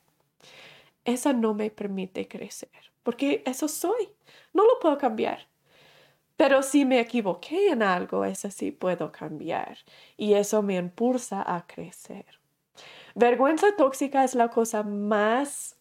Esa 1.05 1.33
no 1.33 1.53
me 1.53 1.69
permite 1.69 2.27
crecer, 2.27 2.91
porque 3.03 3.43
eso 3.45 3.67
soy. 3.67 4.09
No 4.53 4.63
lo 4.65 4.79
puedo 4.79 4.97
cambiar. 4.97 5.47
Pero 6.37 6.61
si 6.61 6.85
me 6.85 6.99
equivoqué 6.99 7.69
en 7.69 7.81
algo, 7.81 8.23
eso 8.23 8.51
sí 8.51 8.71
puedo 8.71 9.11
cambiar 9.11 9.79
y 10.17 10.33
eso 10.33 10.61
me 10.61 10.75
impulsa 10.75 11.41
a 11.41 11.65
crecer. 11.65 12.36
Vergüenza 13.19 13.75
tóxica 13.75 14.23
es 14.23 14.35
la 14.35 14.49
cosa 14.49 14.83
más, 14.83 15.75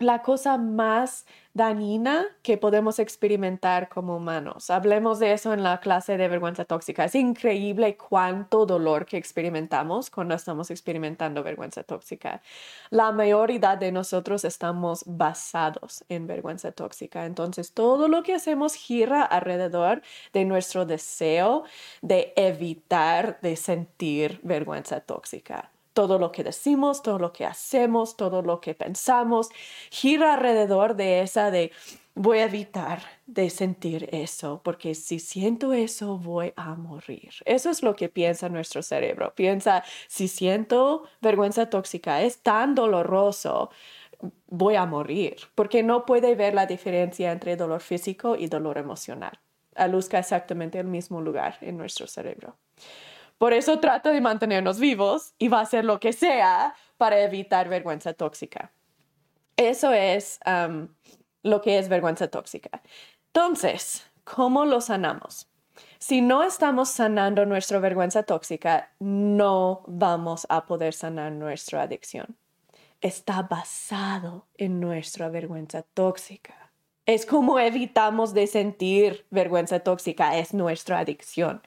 la 0.00 0.22
cosa 0.22 0.58
más 0.58 1.24
dañina 1.54 2.26
que 2.42 2.58
podemos 2.58 2.98
experimentar 2.98 3.88
como 3.88 4.16
humanos. 4.16 4.70
Hablemos 4.70 5.20
de 5.20 5.32
eso 5.34 5.52
en 5.52 5.62
la 5.62 5.78
clase 5.78 6.16
de 6.16 6.26
vergüenza 6.26 6.64
tóxica. 6.64 7.04
Es 7.04 7.14
increíble 7.14 7.96
cuánto 7.96 8.66
dolor 8.66 9.06
que 9.06 9.18
experimentamos 9.18 10.10
cuando 10.10 10.34
estamos 10.34 10.72
experimentando 10.72 11.44
vergüenza 11.44 11.84
tóxica. 11.84 12.42
La 12.90 13.12
mayoría 13.12 13.76
de 13.76 13.92
nosotros 13.92 14.44
estamos 14.44 15.04
basados 15.06 16.04
en 16.08 16.26
vergüenza 16.26 16.72
tóxica. 16.72 17.24
Entonces, 17.24 17.72
todo 17.72 18.08
lo 18.08 18.24
que 18.24 18.34
hacemos 18.34 18.74
gira 18.74 19.22
alrededor 19.22 20.02
de 20.32 20.44
nuestro 20.44 20.86
deseo 20.86 21.62
de 22.02 22.32
evitar 22.34 23.40
de 23.42 23.54
sentir 23.54 24.40
vergüenza 24.42 24.98
tóxica 24.98 25.70
todo 25.92 26.18
lo 26.18 26.32
que 26.32 26.44
decimos, 26.44 27.02
todo 27.02 27.18
lo 27.18 27.32
que 27.32 27.44
hacemos, 27.44 28.16
todo 28.16 28.42
lo 28.42 28.60
que 28.60 28.74
pensamos, 28.74 29.48
gira 29.90 30.34
alrededor 30.34 30.96
de 30.96 31.22
esa 31.22 31.50
de 31.50 31.72
voy 32.14 32.38
a 32.38 32.44
evitar 32.44 33.00
de 33.26 33.50
sentir 33.50 34.08
eso, 34.12 34.60
porque 34.62 34.94
si 34.94 35.18
siento 35.18 35.72
eso 35.72 36.18
voy 36.18 36.52
a 36.56 36.74
morir. 36.74 37.30
Eso 37.44 37.70
es 37.70 37.82
lo 37.82 37.96
que 37.96 38.08
piensa 38.08 38.48
nuestro 38.48 38.82
cerebro. 38.82 39.32
Piensa, 39.34 39.84
si 40.08 40.28
siento 40.28 41.04
vergüenza 41.20 41.70
tóxica, 41.70 42.22
es 42.22 42.42
tan 42.42 42.74
doloroso, 42.74 43.70
voy 44.48 44.74
a 44.74 44.86
morir, 44.86 45.36
porque 45.54 45.82
no 45.82 46.04
puede 46.04 46.34
ver 46.34 46.54
la 46.54 46.66
diferencia 46.66 47.32
entre 47.32 47.56
dolor 47.56 47.80
físico 47.80 48.36
y 48.36 48.48
dolor 48.48 48.78
emocional. 48.78 49.38
Alusca 49.74 50.18
exactamente 50.18 50.78
el 50.78 50.88
mismo 50.88 51.20
lugar 51.20 51.56
en 51.60 51.78
nuestro 51.78 52.06
cerebro. 52.06 52.56
Por 53.40 53.54
eso 53.54 53.80
trata 53.80 54.12
de 54.12 54.20
mantenernos 54.20 54.78
vivos 54.78 55.32
y 55.38 55.48
va 55.48 55.60
a 55.60 55.62
hacer 55.62 55.86
lo 55.86 55.98
que 55.98 56.12
sea 56.12 56.74
para 56.98 57.20
evitar 57.20 57.70
vergüenza 57.70 58.12
tóxica. 58.12 58.70
Eso 59.56 59.94
es 59.94 60.38
lo 61.42 61.62
que 61.62 61.78
es 61.78 61.88
vergüenza 61.88 62.28
tóxica. 62.28 62.82
Entonces, 63.28 64.04
¿cómo 64.24 64.66
lo 64.66 64.82
sanamos? 64.82 65.48
Si 65.98 66.20
no 66.20 66.42
estamos 66.42 66.90
sanando 66.90 67.46
nuestra 67.46 67.78
vergüenza 67.78 68.24
tóxica, 68.24 68.92
no 68.98 69.84
vamos 69.86 70.46
a 70.50 70.66
poder 70.66 70.92
sanar 70.92 71.32
nuestra 71.32 71.80
adicción. 71.80 72.36
Está 73.00 73.40
basado 73.40 74.48
en 74.58 74.80
nuestra 74.80 75.30
vergüenza 75.30 75.80
tóxica. 75.94 76.72
Es 77.06 77.24
como 77.24 77.58
evitamos 77.58 78.34
de 78.34 78.46
sentir 78.46 79.24
vergüenza 79.30 79.80
tóxica, 79.80 80.36
es 80.36 80.52
nuestra 80.52 80.98
adicción. 80.98 81.62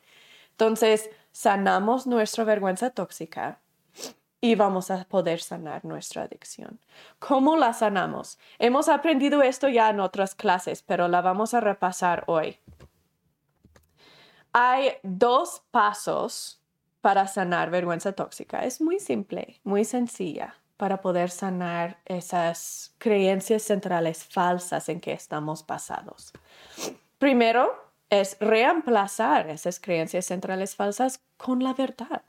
Entonces, 0.52 1.10
sanamos 1.34 2.08
nuestra 2.08 2.46
vergüenza 2.46 2.92
tóxica 2.92 3.60
y 4.40 4.56
vamos 4.56 4.92
a 4.92 5.04
poder 5.06 5.42
sanar 5.42 5.84
nuestra 5.84 6.24
adicción. 6.24 6.80
¿Cómo 7.20 7.58
la 7.58 7.74
sanamos? 7.74 8.38
Hemos 8.60 8.88
aprendido 8.88 9.42
esto 9.42 9.68
ya 9.68 9.90
en 9.90 10.00
otras 10.00 10.36
clases, 10.36 10.84
pero 10.84 11.08
la 11.10 11.22
vamos 11.22 11.54
a 11.54 11.60
repasar 11.60 12.24
hoy. 12.28 12.60
Hay 14.54 14.92
dos 15.02 15.64
pasos 15.72 16.62
para 17.02 17.28
sanar 17.28 17.72
vergüenza 17.72 18.14
tóxica. 18.14 18.64
Es 18.64 18.80
muy 18.80 19.00
simple, 19.00 19.60
muy 19.64 19.84
sencilla 19.84 20.56
para 20.78 21.02
poder 21.02 21.30
sanar 21.30 21.98
esas 22.06 22.94
creencias 22.98 23.64
centrales 23.64 24.24
falsas 24.24 24.90
en 24.90 25.00
que 25.00 25.14
estamos 25.14 25.66
basados. 25.66 26.34
Primero, 27.18 27.83
es 28.10 28.38
reemplazar 28.40 29.50
esas 29.50 29.80
creencias 29.80 30.26
centrales 30.26 30.76
falsas 30.76 31.22
con 31.38 31.64
la 31.64 31.74
verdad. 31.74 32.24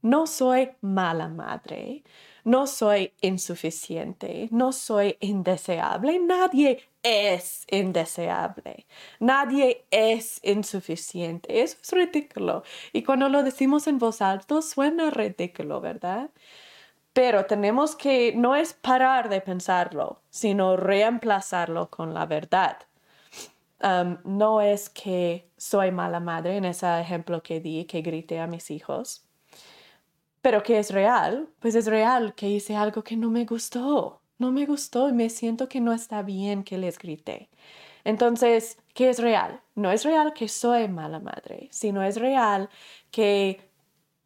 No 0.00 0.26
soy 0.26 0.70
mala 0.80 1.28
madre, 1.28 2.04
no 2.44 2.66
soy 2.66 3.12
insuficiente, 3.20 4.48
no 4.52 4.72
soy 4.72 5.16
indeseable, 5.20 6.18
nadie 6.20 6.80
es 7.02 7.66
indeseable, 7.68 8.86
nadie 9.18 9.84
es 9.90 10.40
insuficiente. 10.42 11.62
Eso 11.62 11.76
es 11.82 11.92
ridículo. 11.92 12.62
Y 12.92 13.02
cuando 13.02 13.28
lo 13.28 13.42
decimos 13.42 13.86
en 13.88 13.98
voz 13.98 14.22
alta 14.22 14.62
suena 14.62 15.10
ridículo, 15.10 15.80
¿verdad? 15.80 16.30
Pero 17.12 17.46
tenemos 17.46 17.96
que 17.96 18.32
no 18.36 18.54
es 18.54 18.74
parar 18.74 19.28
de 19.28 19.40
pensarlo, 19.40 20.22
sino 20.30 20.76
reemplazarlo 20.76 21.90
con 21.90 22.14
la 22.14 22.26
verdad 22.26 22.87
no 23.80 24.60
es 24.60 24.88
que 24.90 25.50
soy 25.56 25.90
mala 25.92 26.20
madre 26.20 26.56
en 26.56 26.64
ese 26.64 27.00
ejemplo 27.00 27.42
que 27.42 27.60
di, 27.60 27.84
que 27.84 28.02
grité 28.02 28.40
a 28.40 28.46
mis 28.46 28.70
hijos, 28.70 29.24
pero 30.42 30.62
que 30.62 30.78
es 30.78 30.90
real, 30.92 31.48
pues 31.60 31.74
es 31.74 31.86
real 31.86 32.34
que 32.34 32.48
hice 32.48 32.76
algo 32.76 33.02
que 33.04 33.16
no 33.16 33.30
me 33.30 33.44
gustó, 33.44 34.22
no 34.38 34.52
me 34.52 34.66
gustó 34.66 35.08
y 35.08 35.12
me 35.12 35.30
siento 35.30 35.68
que 35.68 35.80
no 35.80 35.92
está 35.92 36.22
bien 36.22 36.64
que 36.64 36.78
les 36.78 36.98
grité. 36.98 37.50
Entonces, 38.04 38.78
¿qué 38.94 39.10
es 39.10 39.18
real? 39.18 39.62
No 39.74 39.90
es 39.90 40.04
real 40.04 40.32
que 40.32 40.48
soy 40.48 40.88
mala 40.88 41.20
madre, 41.20 41.68
sino 41.72 42.02
es 42.02 42.16
real 42.16 42.70
que, 43.10 43.70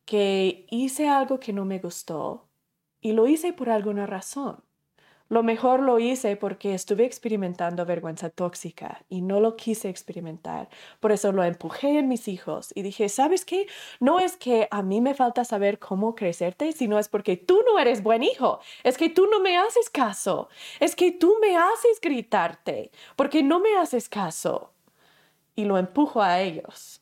que 0.04 0.66
hice 0.70 1.08
algo 1.08 1.40
que 1.40 1.52
no 1.52 1.64
me 1.64 1.78
gustó 1.78 2.48
y 3.00 3.12
lo 3.12 3.26
hice 3.26 3.52
por 3.52 3.70
alguna 3.70 4.06
razón. 4.06 4.62
Lo 5.32 5.42
mejor 5.42 5.80
lo 5.80 5.98
hice 5.98 6.36
porque 6.36 6.74
estuve 6.74 7.06
experimentando 7.06 7.86
vergüenza 7.86 8.28
tóxica 8.28 9.02
y 9.08 9.22
no 9.22 9.40
lo 9.40 9.56
quise 9.56 9.88
experimentar. 9.88 10.68
Por 11.00 11.10
eso 11.10 11.32
lo 11.32 11.42
empujé 11.42 11.98
en 11.98 12.06
mis 12.06 12.28
hijos 12.28 12.70
y 12.74 12.82
dije, 12.82 13.08
¿sabes 13.08 13.46
qué? 13.46 13.66
No 13.98 14.20
es 14.20 14.36
que 14.36 14.68
a 14.70 14.82
mí 14.82 15.00
me 15.00 15.14
falta 15.14 15.46
saber 15.46 15.78
cómo 15.78 16.14
crecerte, 16.14 16.72
sino 16.72 16.98
es 16.98 17.08
porque 17.08 17.38
tú 17.38 17.62
no 17.66 17.78
eres 17.78 18.02
buen 18.02 18.22
hijo. 18.22 18.60
Es 18.84 18.98
que 18.98 19.08
tú 19.08 19.26
no 19.26 19.40
me 19.40 19.56
haces 19.56 19.88
caso. 19.88 20.50
Es 20.80 20.94
que 20.94 21.12
tú 21.12 21.34
me 21.40 21.56
haces 21.56 21.98
gritarte 22.02 22.90
porque 23.16 23.42
no 23.42 23.58
me 23.58 23.78
haces 23.78 24.10
caso. 24.10 24.74
Y 25.56 25.64
lo 25.64 25.78
empujo 25.78 26.20
a 26.20 26.42
ellos. 26.42 27.00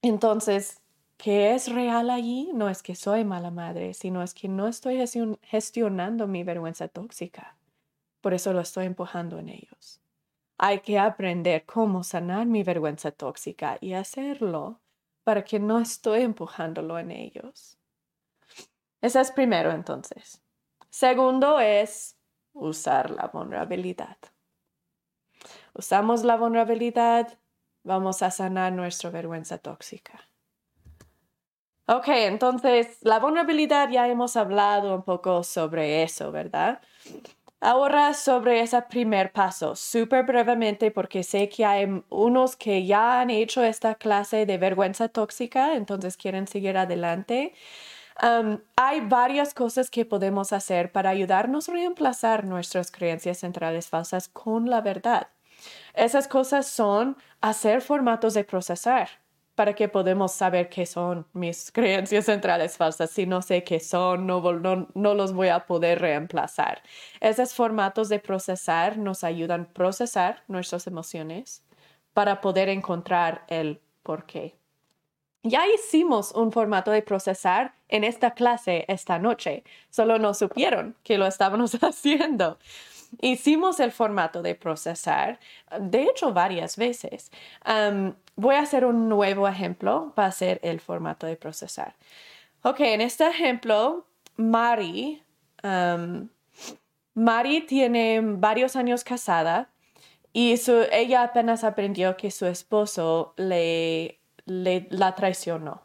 Entonces, 0.00 0.80
que 1.24 1.54
es 1.54 1.72
real 1.72 2.10
allí 2.10 2.50
no 2.52 2.68
es 2.68 2.82
que 2.82 2.94
soy 2.94 3.24
mala 3.24 3.50
madre, 3.50 3.94
sino 3.94 4.22
es 4.22 4.34
que 4.34 4.46
no 4.46 4.68
estoy 4.68 5.02
gestionando 5.40 6.26
mi 6.26 6.44
vergüenza 6.44 6.86
tóxica. 6.86 7.56
Por 8.20 8.34
eso 8.34 8.52
lo 8.52 8.60
estoy 8.60 8.84
empujando 8.84 9.38
en 9.38 9.48
ellos. 9.48 10.02
Hay 10.58 10.80
que 10.80 10.98
aprender 10.98 11.64
cómo 11.64 12.04
sanar 12.04 12.44
mi 12.44 12.62
vergüenza 12.62 13.10
tóxica 13.10 13.78
y 13.80 13.94
hacerlo 13.94 14.82
para 15.22 15.42
que 15.46 15.58
no 15.58 15.78
estoy 15.78 16.20
empujándolo 16.20 16.98
en 16.98 17.10
ellos. 17.10 17.78
Ese 19.00 19.18
es 19.18 19.30
primero 19.30 19.70
entonces. 19.70 20.42
Segundo 20.90 21.58
es 21.58 22.18
usar 22.52 23.10
la 23.10 23.28
vulnerabilidad. 23.28 24.18
Usamos 25.72 26.22
la 26.22 26.36
vulnerabilidad, 26.36 27.38
vamos 27.82 28.20
a 28.20 28.30
sanar 28.30 28.74
nuestra 28.74 29.08
vergüenza 29.08 29.56
tóxica. 29.56 30.20
Ok, 31.86 32.08
entonces 32.08 32.98
la 33.02 33.18
vulnerabilidad 33.18 33.90
ya 33.90 34.08
hemos 34.08 34.36
hablado 34.36 34.94
un 34.94 35.02
poco 35.02 35.42
sobre 35.44 36.02
eso, 36.02 36.32
¿verdad? 36.32 36.80
Ahora 37.60 38.14
sobre 38.14 38.60
ese 38.60 38.80
primer 38.82 39.32
paso, 39.32 39.76
súper 39.76 40.24
brevemente, 40.24 40.90
porque 40.90 41.22
sé 41.22 41.48
que 41.50 41.64
hay 41.64 41.86
unos 42.10 42.56
que 42.56 42.86
ya 42.86 43.20
han 43.20 43.30
hecho 43.30 43.62
esta 43.64 43.96
clase 43.96 44.46
de 44.46 44.58
vergüenza 44.58 45.08
tóxica, 45.08 45.74
entonces 45.74 46.16
quieren 46.16 46.46
seguir 46.46 46.76
adelante. 46.78 47.54
Um, 48.22 48.60
hay 48.76 49.00
varias 49.02 49.54
cosas 49.54 49.90
que 49.90 50.06
podemos 50.06 50.52
hacer 50.52 50.92
para 50.92 51.10
ayudarnos 51.10 51.68
a 51.68 51.72
reemplazar 51.72 52.44
nuestras 52.46 52.90
creencias 52.92 53.38
centrales 53.38 53.88
falsas 53.88 54.28
con 54.28 54.70
la 54.70 54.80
verdad. 54.80 55.28
Esas 55.94 56.28
cosas 56.28 56.66
son 56.66 57.16
hacer 57.40 57.82
formatos 57.82 58.34
de 58.34 58.44
procesar 58.44 59.23
para 59.54 59.74
que 59.74 59.88
podamos 59.88 60.32
saber 60.32 60.68
qué 60.68 60.86
son 60.86 61.26
mis 61.32 61.70
creencias 61.72 62.26
centrales 62.26 62.76
falsas. 62.76 63.10
Si 63.10 63.26
no 63.26 63.42
sé 63.42 63.64
qué 63.64 63.80
son, 63.80 64.26
no, 64.26 65.14
los 65.14 65.32
voy 65.32 65.48
a 65.48 65.66
poder 65.66 66.00
reemplazar. 66.00 66.82
Esos 67.20 67.54
formatos 67.54 68.08
de 68.08 68.18
procesar 68.18 68.98
nos 68.98 69.24
ayudan 69.24 69.62
a 69.62 69.72
procesar 69.72 70.42
nuestras 70.48 70.86
emociones 70.86 71.62
para 72.12 72.40
poder 72.40 72.68
encontrar 72.68 73.44
el 73.48 73.80
por 74.02 74.26
qué. 74.26 74.56
Ya 75.42 75.66
hicimos 75.68 76.32
un 76.32 76.52
formato 76.52 76.90
de 76.90 77.02
procesar 77.02 77.74
en 77.88 78.02
esta 78.02 78.30
clase 78.30 78.86
esta 78.88 79.18
noche, 79.18 79.62
solo 79.90 80.18
no 80.18 80.32
supieron 80.32 80.96
que 81.02 81.18
lo 81.18 81.26
estábamos 81.26 81.74
haciendo. 81.82 82.58
Hicimos 83.20 83.78
el 83.80 83.92
formato 83.92 84.42
de 84.42 84.54
procesar, 84.54 85.38
de 85.78 86.04
hecho, 86.04 86.32
varias 86.32 86.76
veces. 86.76 87.30
Voy 88.36 88.56
a 88.56 88.60
hacer 88.60 88.84
un 88.84 89.08
nuevo 89.08 89.48
ejemplo 89.48 90.12
para 90.14 90.28
hacer 90.28 90.60
el 90.62 90.80
formato 90.80 91.26
de 91.26 91.36
procesar. 91.36 91.94
Ok, 92.62 92.80
en 92.80 93.00
este 93.00 93.26
ejemplo, 93.26 94.06
Mari, 94.36 95.22
Mari 97.14 97.60
tiene 97.66 98.20
varios 98.22 98.76
años 98.76 99.04
casada 99.04 99.70
y 100.32 100.54
ella 100.92 101.22
apenas 101.22 101.62
aprendió 101.62 102.16
que 102.16 102.30
su 102.30 102.46
esposo 102.46 103.34
le, 103.36 104.20
le, 104.46 104.88
la 104.90 105.14
traicionó. 105.14 105.82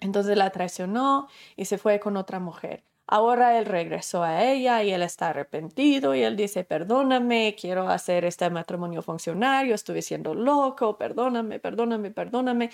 Entonces 0.00 0.36
la 0.36 0.50
traicionó 0.50 1.28
y 1.56 1.66
se 1.66 1.78
fue 1.78 2.00
con 2.00 2.16
otra 2.16 2.38
mujer. 2.38 2.84
Ahora 3.12 3.58
él 3.58 3.66
regresó 3.66 4.22
a 4.22 4.44
ella 4.44 4.84
y 4.84 4.92
él 4.92 5.02
está 5.02 5.30
arrepentido 5.30 6.14
y 6.14 6.22
él 6.22 6.36
dice, 6.36 6.62
perdóname, 6.62 7.56
quiero 7.60 7.88
hacer 7.88 8.24
este 8.24 8.48
matrimonio 8.50 9.02
funcionario, 9.02 9.74
estuve 9.74 10.00
siendo 10.00 10.32
loco, 10.32 10.96
perdóname, 10.96 11.58
perdóname, 11.58 12.12
perdóname. 12.12 12.70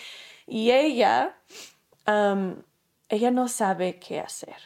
Y 0.47 0.73
ella, 0.73 1.39
ella 2.07 3.31
no 3.31 3.49
sabe 3.49 3.99
qué 3.99 4.21
hacer. 4.21 4.57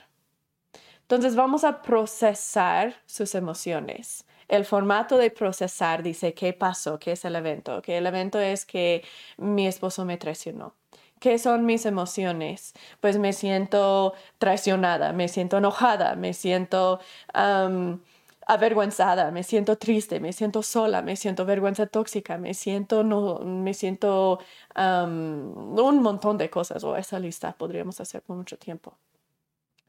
Entonces 1.03 1.37
vamos 1.37 1.63
a 1.63 1.83
procesar 1.83 2.97
sus 3.07 3.37
emociones. 3.37 4.27
El 4.49 4.65
formato 4.65 5.19
de 5.19 5.31
procesar 5.31 6.03
dice 6.03 6.35
qué 6.35 6.53
pasó, 6.53 6.99
qué 6.99 7.13
es 7.13 7.25
el 7.25 7.37
evento, 7.37 7.81
que 7.81 7.97
el 7.97 8.07
evento 8.09 8.41
es 8.41 8.67
que 8.67 9.05
mi 9.37 9.69
esposo 9.69 10.05
me 10.05 10.17
traicionó. 10.17 10.75
¿Qué 11.21 11.39
son 11.39 11.67
mis 11.67 11.85
emociones? 11.87 12.73
Pues 13.01 13.19
me 13.19 13.33
siento 13.35 14.15
traicionada, 14.39 15.13
me 15.13 15.29
siento 15.29 15.59
enojada, 15.59 16.17
me 16.17 16.33
siento 16.33 16.99
avergüenzada, 18.47 19.31
me 19.31 19.43
siento 19.43 19.77
triste, 19.77 20.19
me 20.19 20.33
siento 20.33 20.63
sola, 20.63 21.03
me 21.03 21.17
siento 21.17 21.45
vergüenza 21.45 21.87
tóxica, 21.87 22.39
me 22.39 22.55
siento, 22.55 23.05
no, 23.05 23.39
me 23.41 23.75
siento 23.75 24.41
un 24.77 26.03
montón 26.03 26.39
de 26.39 26.49
cosas, 26.49 26.83
o 26.85 26.97
esa 26.97 27.19
lista 27.19 27.53
podríamos 27.53 28.01
hacer 28.01 28.23
por 28.23 28.37
mucho 28.37 28.57
tiempo. 28.59 28.97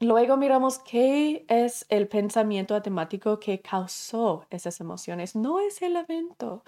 Luego 0.00 0.36
miramos 0.36 0.80
qué 0.80 1.46
es 1.48 1.86
el 1.88 2.08
pensamiento 2.08 2.74
automático 2.74 3.40
que 3.40 3.60
causó 3.62 4.46
esas 4.50 4.80
emociones. 4.80 5.34
No 5.34 5.60
es 5.60 5.80
el 5.80 5.96
evento 5.96 6.62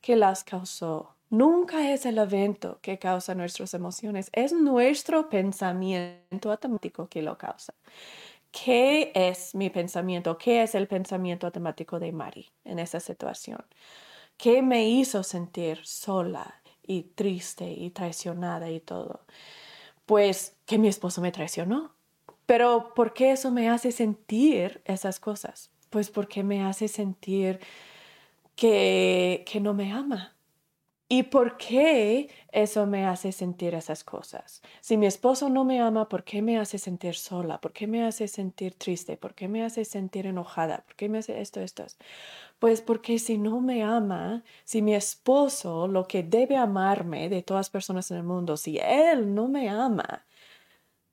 que 0.00 0.16
las 0.16 0.44
causó. 0.44 1.14
Nunca 1.30 1.92
es 1.92 2.06
el 2.06 2.18
evento 2.18 2.80
que 2.82 2.98
causa 2.98 3.36
nuestras 3.36 3.72
emociones, 3.74 4.30
es 4.32 4.52
nuestro 4.52 5.28
pensamiento 5.28 6.50
automático 6.50 7.08
que 7.08 7.22
lo 7.22 7.38
causa. 7.38 7.72
¿Qué 8.50 9.12
es 9.14 9.54
mi 9.54 9.70
pensamiento? 9.70 10.36
¿Qué 10.36 10.62
es 10.62 10.74
el 10.74 10.88
pensamiento 10.88 11.46
automático 11.46 12.00
de 12.00 12.10
Mari 12.10 12.48
en 12.64 12.80
esa 12.80 12.98
situación? 12.98 13.64
¿Qué 14.36 14.60
me 14.62 14.88
hizo 14.88 15.22
sentir 15.22 15.78
sola 15.84 16.62
y 16.82 17.02
triste 17.02 17.70
y 17.70 17.90
traicionada 17.90 18.68
y 18.70 18.80
todo? 18.80 19.20
Pues 20.06 20.56
que 20.66 20.78
mi 20.78 20.88
esposo 20.88 21.20
me 21.20 21.30
traicionó. 21.30 21.94
Pero 22.46 22.92
¿por 22.94 23.12
qué 23.12 23.32
eso 23.32 23.52
me 23.52 23.70
hace 23.70 23.92
sentir 23.92 24.82
esas 24.84 25.20
cosas? 25.20 25.70
Pues 25.90 26.10
porque 26.10 26.42
me 26.42 26.64
hace 26.64 26.88
sentir 26.88 27.60
que, 28.56 29.44
que 29.46 29.60
no 29.60 29.74
me 29.74 29.92
ama, 29.92 30.34
¿Y 31.12 31.24
por 31.24 31.56
qué 31.56 32.30
eso 32.52 32.86
me 32.86 33.04
hace 33.04 33.32
sentir 33.32 33.74
esas 33.74 34.04
cosas? 34.04 34.62
Si 34.80 34.96
mi 34.96 35.06
esposo 35.06 35.48
no 35.48 35.64
me 35.64 35.80
ama, 35.80 36.08
¿por 36.08 36.22
qué 36.22 36.40
me 36.40 36.56
hace 36.56 36.78
sentir 36.78 37.16
sola? 37.16 37.60
¿Por 37.60 37.72
qué 37.72 37.88
me 37.88 38.04
hace 38.04 38.28
sentir 38.28 38.74
triste? 38.74 39.16
¿Por 39.16 39.34
qué 39.34 39.48
me 39.48 39.64
hace 39.64 39.84
sentir 39.84 40.26
enojada? 40.26 40.84
¿Por 40.86 40.94
qué 40.94 41.08
me 41.08 41.18
hace 41.18 41.40
esto, 41.40 41.60
esto? 41.60 41.84
Pues 42.60 42.80
porque 42.80 43.18
si 43.18 43.38
no 43.38 43.60
me 43.60 43.82
ama, 43.82 44.44
si 44.64 44.82
mi 44.82 44.94
esposo, 44.94 45.88
lo 45.88 46.06
que 46.06 46.22
debe 46.22 46.56
amarme 46.56 47.28
de 47.28 47.42
todas 47.42 47.70
personas 47.70 48.08
en 48.12 48.18
el 48.18 48.22
mundo, 48.22 48.56
si 48.56 48.78
él 48.78 49.34
no 49.34 49.48
me 49.48 49.68
ama, 49.68 50.26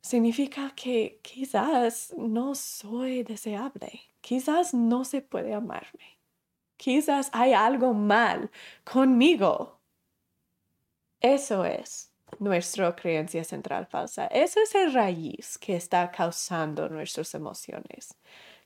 significa 0.01 0.73
que 0.75 1.19
quizás 1.23 2.13
no 2.17 2.55
soy 2.55 3.23
deseable. 3.23 4.01
Quizás 4.21 4.73
no 4.75 5.05
se 5.05 5.21
puede 5.21 5.53
amarme. 5.55 6.19
Quizás 6.77 7.29
hay 7.33 7.53
algo 7.53 7.93
mal 7.93 8.51
conmigo 8.83 9.76
eso 11.19 11.65
es 11.65 12.11
nuestra 12.39 12.95
creencia 12.95 13.43
central 13.43 13.87
falsa. 13.87 14.27
Eso 14.27 14.59
es 14.61 14.75
el 14.75 14.93
raíz 14.93 15.57
que 15.57 15.75
está 15.75 16.11
causando 16.11 16.89
nuestras 16.89 17.33
emociones. 17.33 18.15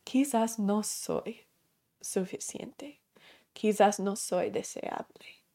Quizás 0.04 0.60
no 0.60 0.84
soy 0.84 1.47
suficiente. 2.02 3.02
Quizás 3.54 3.99
no 3.99 4.16
soy 4.16 4.49
deseable. 4.49 5.45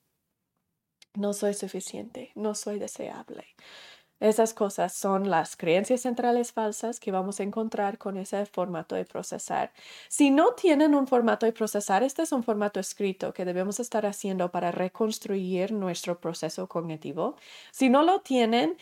No 1.15 1.33
soy 1.33 1.55
suficiente. 1.55 2.31
No 2.35 2.55
soy 2.55 2.79
deseable. 2.79 3.47
Esas 4.21 4.55
cosas 4.55 4.95
son 4.95 5.29
las 5.31 5.57
creencias 5.57 6.01
centrales 6.03 6.53
falsas 6.53 7.01
que 7.01 7.13
vamos 7.13 7.39
a 7.39 7.43
encontrar 7.43 7.99
con 7.99 8.17
ese 8.17 8.47
formato 8.47 8.95
de 8.95 9.05
procesar. 9.05 9.73
Si 10.09 10.31
no 10.31 10.55
tienen 10.55 10.95
un 10.95 11.07
formato 11.07 11.45
de 11.45 11.53
procesar, 11.53 12.03
este 12.03 12.23
es 12.23 12.33
un 12.33 12.43
formato 12.43 12.81
escrito 12.81 13.35
que 13.35 13.45
debemos 13.45 13.79
estar 13.79 14.07
haciendo 14.07 14.51
para 14.51 14.73
reconstruir 14.73 15.73
nuestro 15.73 16.19
proceso 16.19 16.67
cognitivo. 16.67 17.37
Si 17.73 17.91
no 17.91 18.03
lo 18.03 18.21
tienen, 18.21 18.77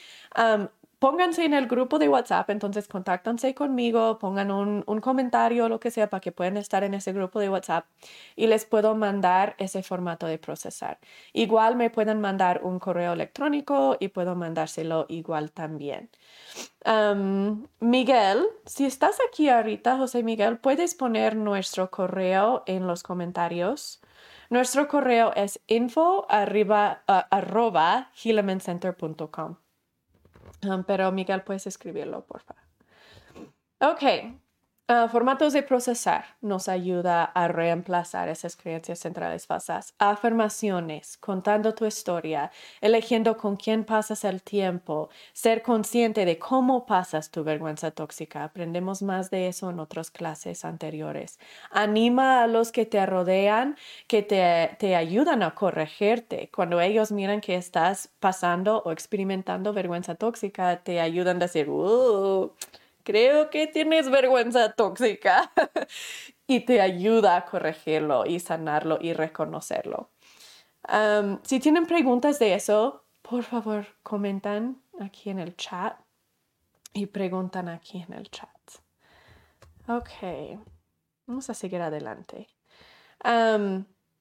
pónganse 1.05 1.45
en 1.45 1.53
el 1.53 1.67
grupo 1.67 1.99
de 1.99 2.09
WhatsApp, 2.09 2.49
entonces 2.49 2.89
contáctanse 2.89 3.55
conmigo, 3.55 4.19
pongan 4.19 4.51
un, 4.51 4.83
comentario 5.03 5.67
o 5.67 5.69
lo 5.69 5.79
que 5.79 5.91
sea 5.91 6.09
para 6.09 6.23
que 6.23 6.33
puedan 6.33 6.57
estar 6.57 6.83
en 6.83 6.95
ese 6.95 7.13
grupo 7.13 7.41
de 7.41 7.51
WhatsApp 7.51 7.85
y 8.37 8.47
les 8.47 8.65
puedo 8.65 8.95
mandar 8.95 9.55
ese 9.59 9.83
formato 9.83 10.27
de 10.27 10.39
procesar. 10.39 10.99
Igual 11.35 11.77
me 11.77 11.91
pueden 11.91 12.23
mandar 12.23 12.63
un 12.65 12.79
correo 12.79 13.13
electrónico 13.13 13.99
y 14.01 14.09
puedo 14.09 14.35
mandárselo 14.35 15.05
igual 15.11 15.53
también. 15.53 16.09
Miguel, 17.81 18.47
si 18.65 18.87
estás 18.87 19.19
aquí 19.29 19.51
ahorita, 19.51 19.99
José 19.99 20.23
Miguel, 20.23 20.57
puedes 20.57 20.95
poner 20.95 21.37
nuestro 21.37 21.91
correo 21.91 22.63
en 22.65 22.87
los 22.87 23.03
comentarios. 23.03 24.01
Nuestro 24.49 24.89
correo 24.89 25.35
es 25.37 25.61
info 25.67 26.27
arroba 26.31 27.03
pero 30.87 31.11
Miguel, 31.13 31.43
puedes 31.43 31.67
escribirlo, 31.67 32.25
por 32.25 32.41
favor. 32.41 32.63
Ok, 33.81 34.03
Ah, 34.87 35.09
formatos 35.11 35.55
de 35.55 35.63
procesar 35.63 36.27
nos 36.43 36.69
ayuda 36.69 37.25
a 37.25 37.49
reemplazar 37.49 38.29
esas 38.29 38.55
creencias 38.55 38.99
centrales 38.99 39.47
falsas. 39.47 39.95
Afirmaciones, 39.99 41.17
contando 41.17 41.73
tu 41.75 41.87
historia, 41.87 42.51
eligiendo 42.83 43.39
con 43.39 43.57
quién 43.57 43.85
pasas 43.85 44.25
el 44.25 44.43
tiempo, 44.43 45.09
ser 45.33 45.63
consciente 45.63 46.27
de 46.27 46.39
cómo 46.39 46.85
pasas 46.85 47.31
tu 47.31 47.43
vergüenza 47.45 47.93
tóxica. 47.93 48.45
Aprendemos 48.45 49.01
más 49.01 49.31
de 49.31 49.49
eso 49.49 49.71
en 49.71 49.81
otras 49.81 50.11
clases 50.11 50.67
anteriores. 50.67 51.39
Anima 51.71 52.43
a 52.43 52.47
los 52.47 52.71
que 52.71 52.85
te 52.85 53.07
rodean, 53.07 53.77
que 54.07 54.23
te, 54.23 54.77
te 54.79 54.97
ayudan 54.97 55.43
a 55.43 55.55
corregirte. 55.55 56.51
Cuando 56.55 56.83
ellos 56.83 57.11
miran 57.11 57.41
que 57.41 57.57
estás 57.57 58.11
pasando 58.21 58.83
o 58.85 58.93
experimentando 58.93 59.73
vergüenza 59.73 60.15
tóxica, 60.15 60.83
te 60.83 61.01
ayudan 61.01 61.39
a 61.39 61.41
decir, 61.47 61.71
uh, 61.71 62.53
creo 63.05 63.51
que 63.51 63.67
tienes 63.67 64.11
vergüenza 64.11 64.73
tóxica 64.73 65.53
y 66.47 66.61
te 66.61 66.81
ayuda 66.81 67.37
a 67.37 67.45
corregirlo 67.45 68.27
y 68.27 68.41
sanarlo 68.41 68.99
y 69.01 69.13
reconocerlo. 69.13 70.11
si 71.43 71.61
tienen 71.61 71.87
preguntas 71.87 72.39
de 72.39 72.55
eso, 72.55 73.05
por 73.23 73.43
favor, 73.43 73.87
comentan 74.03 74.83
aquí 75.01 75.31
en 75.31 75.39
el 75.39 75.57
chat 75.57 75.97
y 76.93 77.07
preguntan 77.07 77.69
aquí 77.69 78.05
en 78.07 78.13
el 78.13 78.31
chat. 78.31 78.51
Ok, 79.89 80.59
vamos 81.27 81.49
a 81.51 81.55
seguir 81.55 81.81
adelante. 81.83 82.49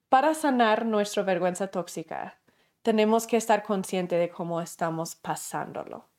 para 0.09 0.33
sanar 0.35 0.85
nuestra 0.85 1.23
vergüenza 1.23 1.67
tóxica, 1.67 2.39
tenemos 2.81 3.25
que 3.25 3.37
estar 3.37 3.63
conscientes 3.63 4.19
de 4.19 4.29
cómo 4.29 4.61
estamos 4.61 5.15
pasándolo. 5.15 6.12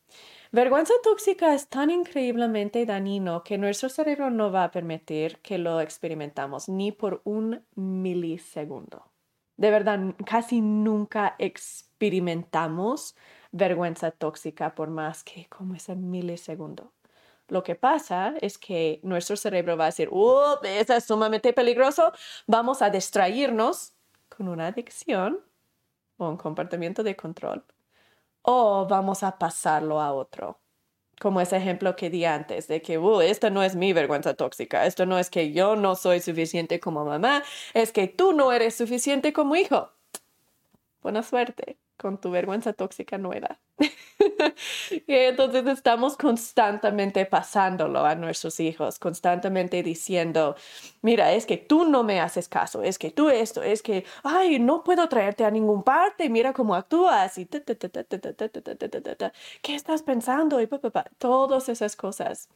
Vergüenza 0.55 0.94
tóxica 1.02 1.52
es 1.52 1.66
tan 1.66 1.90
increíblemente 1.90 2.86
dañino 2.86 3.42
que 3.42 3.59
nuestro 3.59 3.88
cerebro 3.88 4.30
no 4.30 4.52
va 4.52 4.62
a 4.62 4.70
permitir 4.70 5.38
que 5.38 5.59
lo 5.59 5.80
experimentamos 5.80 6.68
ni 6.68 6.92
por 6.92 7.22
un 7.24 7.64
milisegundo. 7.74 9.11
De 9.57 9.72
verdad, 9.72 9.98
casi 10.24 10.61
nunca 10.61 11.34
experimentamos 11.40 13.16
vergüenza 13.50 14.12
tóxica 14.12 14.76
por 14.76 14.90
más 14.90 15.24
que 15.24 15.48
como 15.48 15.74
ese 15.74 15.96
milisegundo. 15.96 16.92
Lo 17.48 17.64
que 17.64 17.74
pasa 17.74 18.34
es 18.40 18.57
que 18.57 19.00
nuestro 19.02 19.34
cerebro 19.36 19.76
va 19.76 19.86
a 19.86 19.86
decir, 19.86 20.09
¡Oh, 20.12 20.61
eso 20.62 20.94
es 20.94 21.02
sumamente 21.02 21.52
peligroso! 21.52 22.12
Vamos 22.46 22.80
a 22.80 22.90
distraernos 22.90 23.94
con 24.28 24.46
una 24.46 24.68
adicción 24.68 25.40
o 26.16 26.28
un 26.28 26.36
comportamiento 26.36 27.02
de 27.02 27.16
control 27.16 27.64
o 28.45 28.86
vamos 28.86 29.22
a 29.24 29.38
pasarlo 29.38 30.01
a 30.01 30.12
otro. 30.12 30.61
Como 31.20 31.40
ese 31.40 31.57
ejemplo 31.57 31.97
que 31.97 32.11
di 32.11 32.24
antes, 32.26 32.68
de 32.68 32.82
que, 32.82 32.99
uh, 32.99 33.20
esta 33.22 33.51
no 33.51 33.62
es 33.62 33.76
mi 33.76 33.92
vergüenza 33.92 34.34
tóxica, 34.34 34.86
esto 34.86 35.07
no 35.07 35.18
es 35.18 35.30
que 35.30 35.53
yo 35.53 35.76
no 35.76 35.97
soy 35.97 36.20
suficiente 36.20 36.80
como 36.80 37.05
mamá, 37.05 37.42
es 37.74 37.92
que 37.92 38.09
tú 38.09 38.32
no 38.34 38.53
eres 38.53 38.74
suficiente 38.76 39.32
como 39.32 39.57
hijo. 39.57 39.92
Buena 41.05 41.22
suerte 41.22 41.78
con 41.98 42.18
tu 42.18 42.30
vergüenza 42.30 42.72
tóxica 42.72 43.18
nueva. 43.18 43.61
entonces 45.07 45.66
estamos 45.66 46.16
constantemente 46.16 47.26
pasándolo 47.26 48.07
a 48.07 48.14
nuestros 48.14 48.59
hijos, 48.59 48.98
constantemente 48.98 49.82
diciendo, 49.82 50.57
mira, 51.02 51.34
es 51.34 51.44
que 51.44 51.59
tú 51.59 51.84
no 51.84 52.05
me 52.05 52.22
haces 52.22 52.48
caso, 52.48 52.82
es 52.82 52.98
que 52.98 53.11
tú 53.11 53.28
esto, 53.28 53.62
es 53.62 53.82
que, 53.82 54.07
ay, 54.22 54.59
no 54.59 54.82
puedo 54.82 55.07
traerte 55.11 55.44
a 55.44 55.50
ningún 55.50 55.82
parte, 55.82 56.30
mira 56.30 56.55
cómo 56.55 56.74
actúas 56.74 57.36
y 57.36 57.44
¿qué 57.44 57.62
estás 59.74 60.02
pensando? 60.02 60.59
Y 60.59 60.66
todas 61.18 61.68
esas 61.68 61.96
cosas 61.96 62.48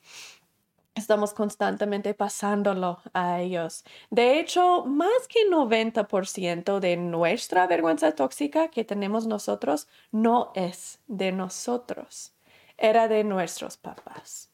estamos 0.98 1.32
constantemente 1.32 2.14
pasándolo 2.14 2.98
a 3.12 3.40
ellos. 3.40 3.84
De 4.10 4.38
hecho, 4.38 4.84
más 4.84 5.28
que 5.28 5.48
90% 5.50 6.80
de 6.80 6.96
nuestra 6.96 7.66
vergüenza 7.66 8.12
tóxica 8.12 8.68
que 8.68 8.84
tenemos 8.84 9.26
nosotros 9.26 9.88
no 10.12 10.52
es 10.54 11.00
de 11.06 11.32
nosotros, 11.32 12.34
era 12.76 13.08
de 13.08 13.24
nuestros 13.24 13.76
papás, 13.76 14.50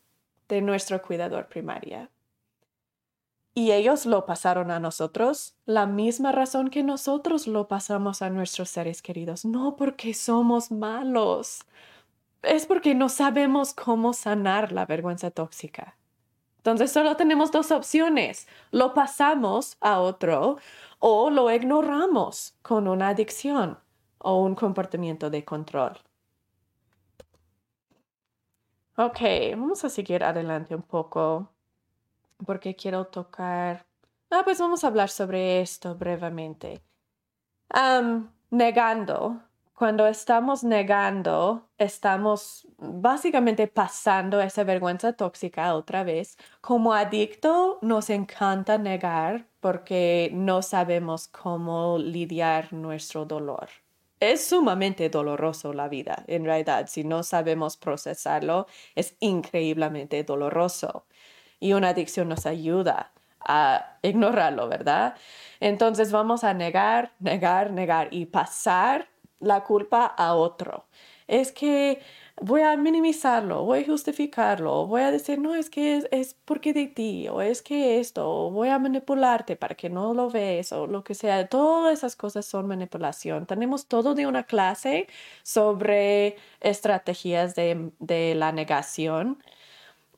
de 0.49 0.61
nuestro 0.61 1.03
cuidador 1.03 1.49
primaria. 1.49 2.11
Y 3.57 3.70
ellos 3.70 4.05
lo 4.05 4.26
pasaron 4.26 4.72
a 4.72 4.80
nosotros, 4.80 5.55
la 5.64 5.86
misma 5.86 6.32
razón 6.32 6.70
que 6.70 6.82
nosotros 6.82 7.47
lo 7.47 7.68
pasamos 7.68 8.20
a 8.20 8.28
nuestros 8.28 8.68
seres 8.68 9.01
queridos, 9.01 9.45
no 9.45 9.76
porque 9.76 10.12
somos 10.12 10.72
malos, 10.72 11.61
es 12.42 12.66
porque 12.66 12.97
no 12.97 13.09
sabemos 13.09 13.72
cómo 13.72 14.12
sanar 14.12 14.72
la 14.72 14.86
vergüenza 14.86 15.30
tóxica. 15.30 15.97
Entonces 16.65 16.93
solo 16.93 17.15
tenemos 17.15 17.53
dos 17.53 17.71
opciones. 17.71 18.49
Lo 18.71 18.95
pasamos 18.95 19.77
a 19.83 20.01
otro 20.01 20.57
o 20.99 21.29
lo 21.29 21.51
ignoramos 21.51 22.57
con 22.62 22.89
una 22.89 23.09
adicción 23.09 23.79
o 24.17 24.43
un 24.43 24.55
comportamiento 24.55 25.29
de 25.29 25.45
control. 25.45 25.99
Ok, 28.97 29.21
vamos 29.51 29.85
a 29.85 29.91
seguir 29.91 30.25
adelante 30.25 30.75
un 30.75 30.81
poco 30.81 31.51
porque 32.47 32.75
quiero 32.75 33.09
tocar... 33.09 33.85
Ah, 34.31 34.41
pues 34.43 34.59
vamos 34.59 34.85
a 34.85 34.87
hablar 34.87 35.11
sobre 35.11 35.61
esto 35.61 35.95
brevemente. 35.95 36.83
negando 38.51 39.43
cuando 39.75 40.07
estamos 40.07 40.62
negando, 40.62 41.68
estamos 41.79 42.68
básicamente 42.79 43.66
pasando 43.66 44.41
esa 44.41 44.62
vergüenza 44.62 45.14
tóxica 45.14 45.75
otra 45.75 46.05
vez. 46.05 46.39
Como 46.61 46.95
adicto 46.95 47.79
nos 47.83 48.09
encanta 48.09 48.79
negar 48.79 49.47
porque 49.59 50.31
no 50.33 50.62
sabemos 50.62 51.27
cómo 51.27 51.99
lidiar 51.99 52.72
nuestro 52.72 53.25
dolor. 53.25 53.68
Es 54.20 54.47
sumamente 54.47 55.11
doloroso 55.11 55.72
la 55.72 55.89
vida, 55.89 56.22
en 56.29 56.45
realidad. 56.45 56.87
Si 56.87 57.03
no 57.03 57.25
sabemos 57.25 57.77
procesarlo, 57.77 58.68
es 58.95 59.16
increíblemente 59.18 60.22
doloroso. 60.22 61.05
Y 61.59 61.72
una 61.72 61.89
adicción 61.89 62.29
nos 62.29 62.47
ayuda 62.47 63.12
a 63.41 63.99
ignorarlo, 64.03 64.68
¿verdad? 64.68 65.16
Entonces 65.59 66.12
vamos 66.12 66.45
a 66.45 66.55
negar, 66.55 67.12
negar, 67.18 67.72
negar 67.72 68.09
y 68.12 68.27
pasar 68.27 69.09
la 69.45 69.64
culpa 69.64 70.07
a 70.07 70.34
otro. 70.34 70.86
Es 71.26 71.53
que 71.53 72.01
voy 72.40 72.62
a 72.62 72.76
minimizarlo, 72.76 73.64
voy 73.64 73.80
a 73.82 73.86
justificarlo, 73.86 74.86
voy 74.86 75.03
a 75.03 75.11
decir, 75.11 75.38
no, 75.38 75.55
es 75.55 75.70
que 75.70 76.07
es, 76.11 76.34
porque 76.45 76.72
de 76.72 76.86
ti, 76.88 77.28
o 77.28 77.40
es 77.40 77.62
que 77.62 78.01
esto, 78.01 78.28
o 78.28 78.51
voy 78.51 78.68
a 78.68 78.78
manipularte 78.78 79.57
para 79.57 79.74
que 79.74 79.88
no 79.88 80.14
lo 80.14 80.30
ves, 80.30 80.72
o 80.72 80.86
lo 80.86 81.05
que 81.05 81.14
sea. 81.14 81.47
Todas 81.49 81.99
esas 81.99 82.16
cosas 82.16 82.45
son 82.47 82.66
manipulación. 82.66 83.47
Tenemos 83.47 83.86
todo 83.86 84.14
de 84.14 84.26
una 84.26 84.45
clase 84.45 85.07
sobre 85.42 86.36
estrategias 86.61 87.55
de, 87.55 88.34
la 88.36 88.53
negación. 88.53 89.42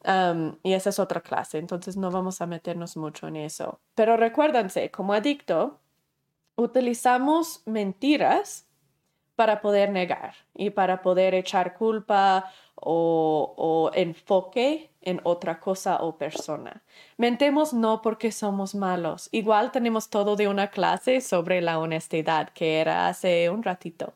Um, 0.05 0.57
y 0.63 0.75
esa 0.75 0.91
es 0.91 0.99
otra 1.01 1.21
clase, 1.21 1.59
entonces 1.59 1.97
no 1.97 2.11
vamos 2.13 2.41
a 2.41 2.47
meternos 2.47 2.97
mucho 2.97 3.27
en 3.27 3.37
eso. 3.37 3.81
Pero 3.97 4.17
recuérdense, 4.17 4.91
como 4.93 5.13
adicto, 5.15 5.81
utilizamos 6.57 7.63
mentiras 7.67 8.66
para 9.37 9.61
poder 9.61 9.91
negar 9.91 10.35
y 10.55 10.71
para 10.71 11.03
poder 11.03 11.35
echar 11.35 11.75
culpa 11.75 12.51
o, 12.75 13.91
enfoque 13.95 14.91
en 15.03 15.21
otra 15.23 15.61
cosa 15.61 15.99
o 16.03 16.17
persona. 16.17 16.83
Mentemos 17.17 17.73
no 17.73 18.03
porque 18.03 18.33
somos 18.33 18.75
malos. 18.75 19.29
Igual 19.33 19.71
tenemos 19.71 20.11
todo 20.11 20.37
de 20.37 20.49
una 20.49 20.69
clase 20.69 21.21
sobre 21.21 21.61
la 21.61 21.79
honestidad 21.79 22.51
que 22.51 22.81
era 22.81 23.09
hace 23.09 23.49
un 23.51 23.63
ratito. 23.63 24.15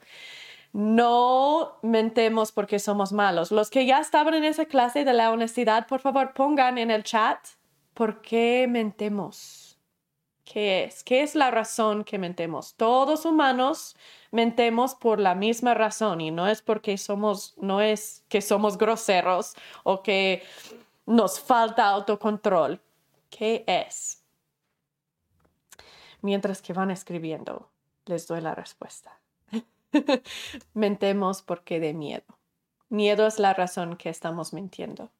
No 0.72 1.78
mentemos 1.82 2.52
porque 2.52 2.78
somos 2.78 3.12
malos. 3.12 3.50
Los 3.50 3.70
que 3.70 3.86
ya 3.86 4.00
estaban 4.00 4.34
en 4.34 4.44
esa 4.44 4.66
clase 4.66 5.04
de 5.04 5.12
la 5.12 5.30
honestidad, 5.30 5.86
por 5.86 6.00
favor 6.00 6.32
pongan 6.32 6.78
en 6.78 6.90
el 6.90 7.02
chat 7.02 7.38
por 7.94 8.22
qué 8.22 8.66
mentemos. 8.68 9.69
¿Qué 10.52 10.82
es? 10.82 11.04
¿Qué 11.04 11.22
es 11.22 11.36
la 11.36 11.52
razón 11.52 12.02
que 12.02 12.18
mentemos? 12.18 12.74
Todos 12.74 13.24
humanos 13.24 13.94
mentemos 14.32 14.96
por 14.96 15.20
la 15.20 15.36
misma 15.36 15.74
razón 15.74 16.20
y 16.20 16.32
no 16.32 16.48
es 16.48 16.60
porque 16.60 16.98
somos, 16.98 17.54
no 17.56 17.80
es 17.80 18.24
que 18.28 18.42
somos 18.42 18.76
groseros 18.76 19.54
o 19.84 20.02
que 20.02 20.42
nos 21.06 21.38
falta 21.38 21.88
autocontrol. 21.88 22.80
¿Qué 23.30 23.62
es? 23.68 24.24
Mientras 26.20 26.62
que 26.62 26.72
van 26.72 26.90
escribiendo, 26.90 27.70
les 28.06 28.26
doy 28.26 28.40
la 28.40 28.56
respuesta. 28.56 29.20
Mentemos 30.74 31.42
porque 31.42 31.78
de 31.78 31.94
miedo. 31.94 32.24
Miedo 32.88 33.24
es 33.28 33.38
la 33.38 33.54
razón 33.54 33.96
que 33.96 34.08
estamos 34.08 34.52
mintiendo. 34.52 35.10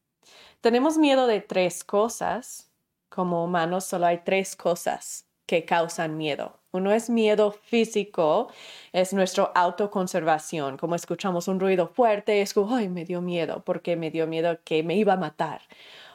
Tenemos 0.60 0.98
miedo 0.98 1.28
de 1.28 1.40
tres 1.40 1.84
cosas. 1.84 2.69
Como 3.10 3.44
humanos 3.44 3.84
solo 3.84 4.06
hay 4.06 4.20
tres 4.24 4.56
cosas 4.56 5.26
que 5.44 5.64
causan 5.64 6.16
miedo. 6.16 6.60
Uno 6.70 6.92
es 6.92 7.10
miedo 7.10 7.50
físico, 7.50 8.52
es 8.92 9.12
nuestra 9.12 9.50
autoconservación. 9.52 10.76
Como 10.76 10.94
escuchamos 10.94 11.48
un 11.48 11.58
ruido 11.58 11.88
fuerte, 11.88 12.40
es 12.40 12.54
como, 12.54 12.76
ay, 12.76 12.88
me 12.88 13.04
dio 13.04 13.20
miedo, 13.20 13.64
porque 13.64 13.96
me 13.96 14.12
dio 14.12 14.28
miedo 14.28 14.60
que 14.64 14.84
me 14.84 14.94
iba 14.94 15.14
a 15.14 15.16
matar. 15.16 15.62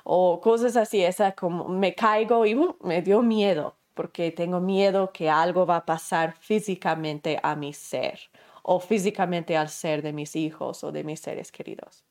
O 0.05 0.39
cosas 0.39 0.77
así, 0.77 1.03
esa 1.03 1.33
como 1.33 1.67
me 1.67 1.93
caigo 1.95 2.45
y 2.45 2.55
uh, 2.55 2.77
me 2.81 3.01
dio 3.01 3.21
miedo, 3.21 3.75
porque 3.93 4.31
tengo 4.31 4.61
miedo 4.61 5.11
que 5.11 5.29
algo 5.29 5.65
va 5.65 5.77
a 5.77 5.85
pasar 5.85 6.37
físicamente 6.39 7.37
a 7.43 7.57
mi 7.57 7.73
ser 7.73 8.19
o 8.63 8.79
físicamente 8.79 9.57
al 9.57 9.67
ser 9.67 10.01
de 10.01 10.13
mis 10.13 10.35
hijos 10.37 10.83
o 10.85 10.93
de 10.93 11.03
mis 11.03 11.19
seres 11.19 11.51
queridos. 11.51 12.05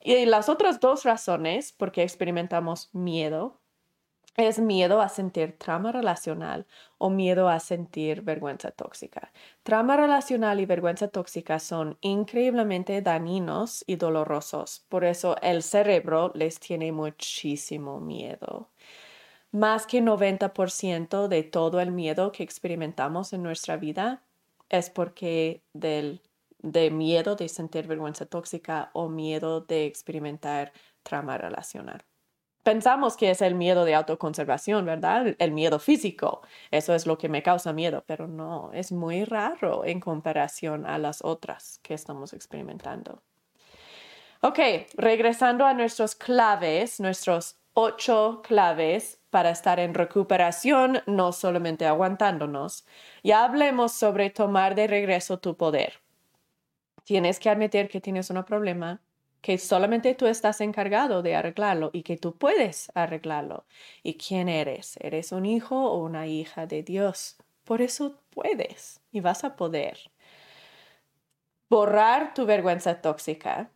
Y 0.00 0.26
las 0.26 0.50
otras 0.50 0.80
dos 0.80 1.04
razones 1.04 1.72
por 1.72 1.92
qué 1.92 2.02
experimentamos 2.02 2.90
miedo 2.92 3.61
es 4.36 4.58
miedo 4.58 5.00
a 5.00 5.08
sentir 5.08 5.58
trauma 5.58 5.92
relacional 5.92 6.66
o 6.98 7.10
miedo 7.10 7.48
a 7.48 7.60
sentir 7.60 8.22
vergüenza 8.22 8.70
tóxica. 8.70 9.32
Trauma 9.62 9.96
relacional 9.96 10.60
y 10.60 10.66
vergüenza 10.66 11.08
tóxica 11.08 11.58
son 11.58 11.98
increíblemente 12.00 13.02
dañinos 13.02 13.84
y 13.86 13.96
dolorosos, 13.96 14.86
por 14.88 15.04
eso 15.04 15.36
el 15.42 15.62
cerebro 15.62 16.32
les 16.34 16.60
tiene 16.60 16.92
muchísimo 16.92 18.00
miedo. 18.00 18.70
Más 19.52 19.86
que 19.86 20.00
90% 20.02 21.28
de 21.28 21.42
todo 21.42 21.80
el 21.80 21.92
miedo 21.92 22.32
que 22.32 22.42
experimentamos 22.42 23.32
en 23.34 23.42
nuestra 23.42 23.76
vida 23.76 24.24
es 24.70 24.88
porque 24.90 25.62
del 25.74 26.22
de 26.60 26.90
miedo 26.90 27.36
de 27.36 27.48
sentir 27.48 27.86
vergüenza 27.88 28.24
tóxica 28.26 28.90
o 28.94 29.08
miedo 29.08 29.60
de 29.60 29.86
experimentar 29.86 30.72
trauma 31.02 31.36
relacional 31.36 32.04
pensamos 32.62 33.16
que 33.16 33.30
es 33.30 33.42
el 33.42 33.54
miedo 33.54 33.84
de 33.84 33.94
autoconservación, 33.94 34.84
¿verdad? 34.84 35.34
El 35.38 35.52
miedo 35.52 35.78
físico. 35.78 36.42
Eso 36.70 36.94
es 36.94 37.06
lo 37.06 37.18
que 37.18 37.28
me 37.28 37.42
causa 37.42 37.72
miedo, 37.72 38.04
pero 38.06 38.26
no, 38.28 38.70
es 38.72 38.92
muy 38.92 39.24
raro 39.24 39.84
en 39.84 40.00
comparación 40.00 40.86
a 40.86 40.98
las 40.98 41.22
otras 41.24 41.80
que 41.82 41.94
estamos 41.94 42.32
experimentando. 42.32 43.22
Ok, 44.40 44.58
regresando 44.96 45.64
a 45.64 45.74
nuestros 45.74 46.16
claves, 46.16 46.98
nuestros 46.98 47.56
ocho 47.74 48.42
claves 48.42 49.20
para 49.30 49.50
estar 49.50 49.78
en 49.80 49.94
recuperación, 49.94 51.00
no 51.06 51.32
solamente 51.32 51.86
aguantándonos. 51.86 52.84
Ya 53.22 53.44
hablemos 53.44 53.92
sobre 53.92 54.30
tomar 54.30 54.74
de 54.74 54.86
regreso 54.88 55.38
tu 55.38 55.56
poder. 55.56 56.00
Tienes 57.04 57.40
que 57.40 57.50
admitir 57.50 57.88
que 57.88 58.00
tienes 58.00 58.30
un 58.30 58.42
problema, 58.44 59.00
que 59.42 59.58
solamente 59.58 60.14
tú 60.14 60.26
estás 60.26 60.60
encargado 60.62 61.22
de 61.22 61.36
arreglarlo 61.36 61.90
y 61.92 62.04
que 62.04 62.16
tú 62.16 62.36
puedes 62.36 62.90
arreglarlo. 62.94 63.66
¿Y 64.02 64.14
quién 64.14 64.48
eres? 64.48 64.96
¿Eres 65.00 65.32
un 65.32 65.46
hijo 65.46 65.76
o 65.90 65.98
una 66.04 66.26
hija 66.28 66.66
de 66.66 66.82
Dios? 66.84 67.36
Por 67.64 67.82
eso 67.82 68.20
puedes 68.30 69.00
y 69.12 69.20
vas 69.20 69.44
a 69.44 69.56
poder. 69.56 69.98
borrar 71.68 72.34
tu 72.34 72.46
vergüenza 72.46 73.00
tóxica. 73.00 73.70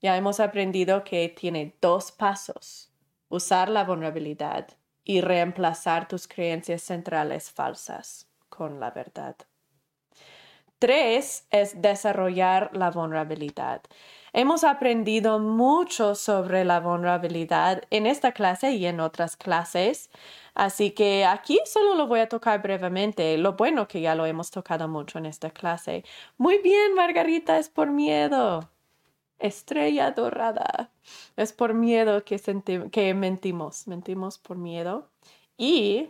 Ya 0.00 0.16
hemos 0.16 0.40
aprendido 0.40 1.04
que 1.04 1.28
tiene 1.28 1.76
dos 1.80 2.10
pasos. 2.12 2.90
Usar 3.28 3.68
la 3.68 3.84
vulnerabilidad 3.84 4.68
y 5.04 5.20
reemplazar 5.20 6.08
tus 6.08 6.28
creencias 6.28 6.82
centrales 6.82 7.50
falsas 7.50 8.28
con 8.48 8.80
la 8.80 8.90
verdad. 8.90 9.36
Tres 10.78 11.46
es 11.50 11.80
desarrollar 11.80 12.70
la 12.76 12.90
vulnerabilidad. 12.90 13.82
Hemos 14.34 14.64
aprendido 14.64 15.38
mucho 15.38 16.14
sobre 16.14 16.64
la 16.64 16.80
vulnerabilidad 16.80 17.82
en 17.90 18.06
esta 18.06 18.32
clase 18.32 18.72
y 18.72 18.86
en 18.86 18.98
otras 19.00 19.36
clases, 19.36 20.08
así 20.54 20.92
que 20.92 21.26
aquí 21.26 21.60
solo 21.66 21.94
lo 21.94 22.06
voy 22.06 22.20
a 22.20 22.30
tocar 22.30 22.62
brevemente. 22.62 23.36
Lo 23.36 23.54
bueno 23.54 23.86
que 23.88 24.00
ya 24.00 24.14
lo 24.14 24.24
hemos 24.24 24.50
tocado 24.50 24.88
mucho 24.88 25.18
en 25.18 25.26
esta 25.26 25.50
clase. 25.50 26.04
Muy 26.38 26.58
bien, 26.58 26.94
Margarita, 26.94 27.58
es 27.58 27.68
por 27.68 27.90
miedo. 27.90 28.70
Estrella 29.38 30.12
dorada. 30.12 30.90
Es 31.36 31.52
por 31.52 31.74
miedo 31.74 32.24
que, 32.24 32.40
que 32.90 33.12
mentimos. 33.12 33.86
Mentimos 33.86 34.38
por 34.38 34.56
miedo 34.56 35.10
y 35.58 36.08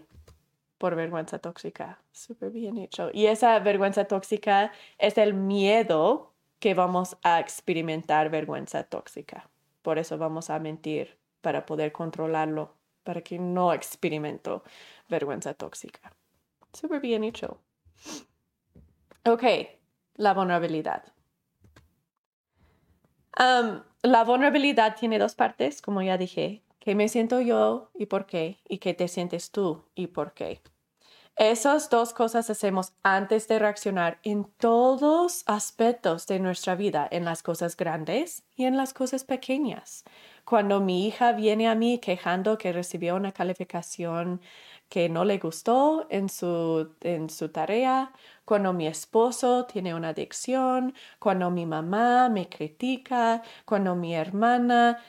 por 0.78 0.94
vergüenza 0.94 1.40
tóxica. 1.40 1.98
Súper 2.12 2.50
bien 2.50 2.78
hecho. 2.78 3.10
Y 3.12 3.26
esa 3.26 3.58
vergüenza 3.58 4.04
tóxica 4.04 4.70
es 4.98 5.18
el 5.18 5.34
miedo 5.34 6.31
que 6.62 6.74
vamos 6.74 7.16
a 7.24 7.40
experimentar 7.40 8.30
vergüenza 8.30 8.84
tóxica. 8.84 9.50
Por 9.82 9.98
eso 9.98 10.16
vamos 10.16 10.48
a 10.48 10.60
mentir 10.60 11.18
para 11.40 11.66
poder 11.66 11.90
controlarlo, 11.90 12.76
para 13.02 13.20
que 13.20 13.36
no 13.36 13.72
experimento 13.72 14.62
vergüenza 15.08 15.54
tóxica. 15.54 16.12
Súper 16.72 17.00
bien 17.00 17.24
hecho. 17.24 17.58
Ok, 19.24 19.42
la 20.14 20.34
vulnerabilidad. 20.34 21.02
la 24.02 24.24
vulnerabilidad 24.24 24.94
tiene 24.94 25.18
dos 25.18 25.34
partes, 25.34 25.82
como 25.82 26.00
ya 26.00 26.16
dije. 26.16 26.62
¿Qué 26.78 26.94
me 26.94 27.08
siento 27.08 27.40
yo 27.40 27.90
y 27.94 28.06
por 28.06 28.26
qué? 28.26 28.60
¿Y 28.68 28.78
qué 28.78 28.94
te 28.94 29.08
sientes 29.08 29.50
tú 29.50 29.84
y 29.96 30.06
por 30.06 30.32
qué? 30.32 30.62
Esas 31.36 31.88
dos 31.88 32.12
cosas 32.12 32.50
hacemos 32.50 32.92
antes 33.02 33.48
de 33.48 33.58
reaccionar 33.58 34.18
en 34.22 34.44
todos 34.44 35.44
aspectos 35.46 36.26
de 36.26 36.38
nuestra 36.38 36.74
vida, 36.74 37.08
en 37.10 37.24
las 37.24 37.42
cosas 37.42 37.76
grandes 37.76 38.44
y 38.54 38.66
en 38.66 38.76
las 38.76 38.92
cosas 38.92 39.24
pequeñas. 39.24 40.04
Cuando 40.44 40.80
mi 40.80 41.06
hija 41.06 41.32
viene 41.32 41.68
a 41.68 41.74
mí 41.74 41.98
quejando 41.98 42.58
que 42.58 42.72
recibió 42.72 43.16
una 43.16 43.32
calificación 43.32 44.42
que 44.90 45.08
no 45.08 45.24
le 45.24 45.38
gustó 45.38 46.06
en 46.10 46.28
su, 46.28 46.94
en 47.00 47.30
su 47.30 47.48
tarea, 47.48 48.12
cuando 48.44 48.74
mi 48.74 48.86
esposo 48.86 49.64
tiene 49.64 49.94
una 49.94 50.10
adicción, 50.10 50.92
cuando 51.18 51.50
mi 51.50 51.64
mamá 51.64 52.28
me 52.28 52.48
critica, 52.50 53.42
cuando 53.64 53.96
mi 53.96 54.14
hermana 54.14 55.02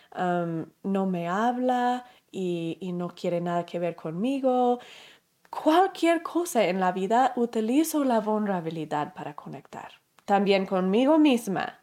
no 0.84 1.05
me 1.05 1.28
habla 1.28 2.05
y, 2.32 2.78
y 2.80 2.93
no 2.93 3.09
quiere 3.09 3.41
nada 3.41 3.65
que 3.65 3.78
ver 3.80 3.95
conmigo, 3.95 4.80
cualquier 5.53 6.23
cosa 6.23 6.65
en 6.65 6.79
la 6.79 6.91
vida 6.91 7.33
utilizo 7.35 8.03
la 8.03 8.19
vulnerabilidad 8.19 9.13
para 9.13 9.35
conectar. 9.35 9.91
También 10.25 10.65
conmigo 10.65 11.19
misma 11.19 11.79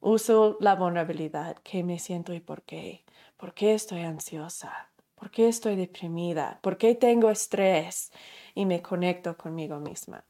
uso 0.00 0.56
la 0.60 0.74
vulnerabilidad, 0.74 1.56
qué 1.62 1.82
me 1.82 1.98
siento 1.98 2.32
y 2.34 2.40
por 2.40 2.62
qué. 2.62 3.04
¿Por 3.36 3.54
qué 3.54 3.74
estoy 3.74 4.02
ansiosa? 4.02 4.90
¿Por 5.14 5.30
qué 5.30 5.48
estoy 5.48 5.76
deprimida? 5.76 6.58
¿Por 6.62 6.76
qué 6.76 6.94
tengo 6.94 7.30
estrés? 7.30 8.12
Y 8.54 8.66
me 8.66 8.82
conecto 8.82 9.36
conmigo 9.36 9.80
misma. 9.80 10.24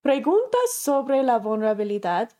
Preguntas 0.00 0.72
sobre 0.72 1.22
la 1.22 1.38
vulnerabilidad 1.38 2.30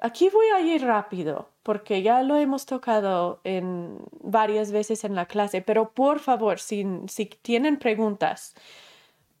Aquí 0.00 0.28
voy 0.30 0.46
a 0.46 0.60
ir 0.60 0.84
rápido 0.84 1.50
porque 1.62 2.02
ya 2.02 2.22
lo 2.22 2.36
hemos 2.36 2.66
tocado 2.66 3.40
en 3.44 3.98
varias 4.20 4.70
veces 4.70 5.04
en 5.04 5.14
la 5.14 5.26
clase, 5.26 5.60
pero 5.60 5.92
por 5.92 6.20
favor, 6.20 6.60
si, 6.60 6.84
si 7.08 7.26
tienen 7.26 7.78
preguntas, 7.78 8.54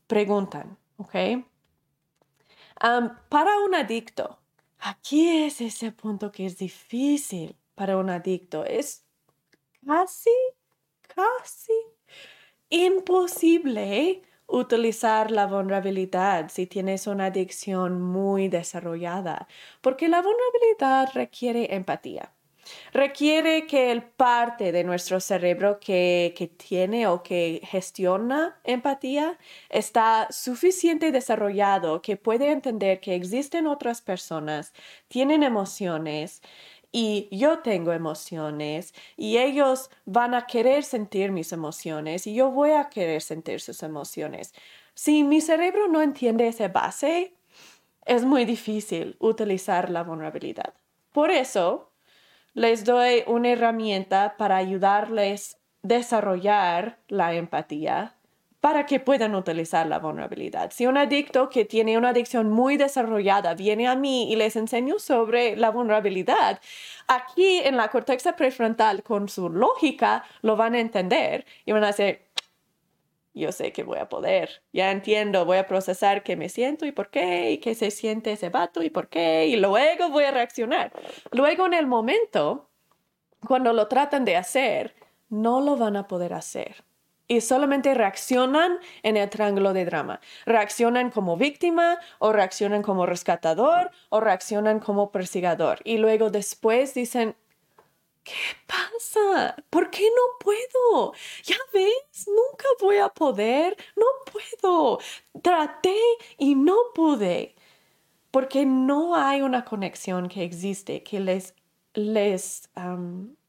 preguntan, 0.06 0.76
¿ok? 0.96 1.14
para 3.28 3.58
un 3.66 3.74
adicto, 3.74 4.38
aquí 4.78 5.44
es 5.44 5.60
ese 5.60 5.90
punto 5.90 6.30
que 6.30 6.46
es 6.46 6.58
difícil 6.58 7.56
para 7.74 7.96
un 7.96 8.10
adicto. 8.10 8.64
Es 8.64 9.04
casi, 9.84 10.30
casi 11.02 11.72
imposible 12.70 14.22
utilizar 14.48 15.30
la 15.30 15.46
vulnerabilidad 15.46 16.48
si 16.50 16.66
tienes 16.66 17.06
una 17.06 17.26
adicción 17.26 18.02
muy 18.02 18.48
desarrollada, 18.48 19.46
porque 19.80 20.08
la 20.08 20.22
vulnerabilidad 20.22 21.10
requiere 21.14 21.74
empatía. 21.74 22.32
Requiere 22.92 23.66
que 23.66 23.90
el 23.90 24.02
parte 24.02 24.72
de 24.72 24.84
nuestro 24.84 25.20
cerebro 25.20 25.78
que, 25.80 26.34
que 26.36 26.48
tiene 26.48 27.06
o 27.06 27.22
que 27.22 27.60
gestiona 27.64 28.60
empatía 28.64 29.38
está 29.70 30.28
suficiente 30.30 31.12
desarrollado 31.12 32.02
que 32.02 32.16
puede 32.16 32.50
entender 32.50 33.00
que 33.00 33.14
existen 33.14 33.66
otras 33.66 34.02
personas, 34.02 34.72
tienen 35.08 35.42
emociones 35.42 36.42
y 36.92 37.28
yo 37.30 37.60
tengo 37.60 37.92
emociones 37.92 38.94
y 39.16 39.38
ellos 39.38 39.90
van 40.04 40.34
a 40.34 40.46
querer 40.46 40.84
sentir 40.84 41.32
mis 41.32 41.52
emociones 41.52 42.26
y 42.26 42.34
yo 42.34 42.50
voy 42.50 42.70
a 42.70 42.88
querer 42.88 43.22
sentir 43.22 43.60
sus 43.60 43.82
emociones. 43.82 44.54
Si 44.94 45.22
mi 45.24 45.40
cerebro 45.40 45.88
no 45.88 46.02
entiende 46.02 46.48
esa 46.48 46.68
base, 46.68 47.34
es 48.04 48.24
muy 48.24 48.44
difícil 48.44 49.16
utilizar 49.20 49.90
la 49.90 50.02
vulnerabilidad. 50.02 50.74
Por 51.12 51.30
eso, 51.30 51.92
les 52.54 52.84
doy 52.84 53.22
una 53.26 53.50
herramienta 53.50 54.36
para 54.36 54.56
ayudarles 54.56 55.54
a 55.54 55.58
desarrollar 55.82 56.98
la 57.06 57.34
empatía 57.34 58.17
para 58.60 58.86
que 58.86 58.98
puedan 58.98 59.34
utilizar 59.34 59.86
la 59.86 59.98
vulnerabilidad. 59.98 60.70
Si 60.72 60.86
un 60.86 60.96
adicto 60.96 61.48
que 61.48 61.64
tiene 61.64 61.96
una 61.96 62.10
adicción 62.10 62.50
muy 62.50 62.76
desarrollada 62.76 63.54
viene 63.54 63.86
a 63.86 63.94
mí 63.94 64.32
y 64.32 64.36
les 64.36 64.56
enseño 64.56 64.98
sobre 64.98 65.56
la 65.56 65.70
vulnerabilidad, 65.70 66.60
aquí 67.06 67.60
en 67.60 67.76
la 67.76 67.88
corteza 67.88 68.34
prefrontal 68.34 69.02
con 69.02 69.28
su 69.28 69.48
lógica 69.48 70.24
lo 70.42 70.56
van 70.56 70.74
a 70.74 70.80
entender 70.80 71.46
y 71.64 71.72
van 71.72 71.84
a 71.84 71.88
decir, 71.88 72.22
yo 73.32 73.52
sé 73.52 73.72
que 73.72 73.84
voy 73.84 73.98
a 73.98 74.08
poder, 74.08 74.62
ya 74.72 74.90
entiendo, 74.90 75.44
voy 75.44 75.58
a 75.58 75.66
procesar 75.68 76.24
qué 76.24 76.34
me 76.34 76.48
siento 76.48 76.84
y 76.86 76.90
por 76.92 77.10
qué, 77.10 77.52
y 77.52 77.58
qué 77.58 77.76
se 77.76 77.92
siente 77.92 78.32
ese 78.32 78.48
vato 78.48 78.82
y 78.82 78.90
por 78.90 79.08
qué, 79.08 79.46
y 79.46 79.56
luego 79.56 80.10
voy 80.10 80.24
a 80.24 80.32
reaccionar. 80.32 80.92
Luego 81.30 81.66
en 81.66 81.74
el 81.74 81.86
momento, 81.86 82.68
cuando 83.46 83.72
lo 83.72 83.86
tratan 83.86 84.24
de 84.24 84.36
hacer, 84.36 84.96
no 85.28 85.60
lo 85.60 85.76
van 85.76 85.96
a 85.96 86.08
poder 86.08 86.34
hacer 86.34 86.87
y 87.28 87.42
solamente 87.42 87.94
reaccionan 87.94 88.78
en 89.02 89.18
el 89.18 89.28
triángulo 89.28 89.74
de 89.74 89.84
drama. 89.84 90.20
Reaccionan 90.46 91.10
como 91.10 91.36
víctima 91.36 91.98
o 92.18 92.32
reaccionan 92.32 92.82
como 92.82 93.04
rescatador 93.04 93.90
o 94.08 94.20
reaccionan 94.20 94.80
como 94.80 95.12
persigador. 95.12 95.80
Y 95.84 95.98
luego 95.98 96.30
después 96.30 96.94
dicen, 96.94 97.36
¿qué 98.24 98.32
pasa? 98.66 99.56
¿Por 99.68 99.90
qué 99.90 100.08
no 100.08 100.38
puedo? 100.40 101.12
Ya 101.44 101.56
ves, 101.72 102.26
nunca 102.26 102.66
voy 102.80 102.96
a 102.96 103.10
poder, 103.10 103.76
no 103.94 104.06
puedo. 104.32 104.98
Traté 105.42 105.98
y 106.38 106.54
no 106.54 106.76
pude. 106.94 107.54
Porque 108.30 108.64
no 108.66 109.14
hay 109.16 109.42
una 109.42 109.64
conexión 109.64 110.28
que 110.28 110.44
existe 110.44 111.02
que 111.02 111.20
les, 111.20 111.54
les, 111.94 112.70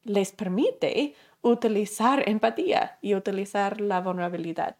les 0.04 0.32
permite 0.32 1.14
utilizar 1.42 2.28
empatía 2.28 2.98
y 3.00 3.14
utilizar 3.14 3.80
la 3.80 4.00
vulnerabilidad. 4.00 4.76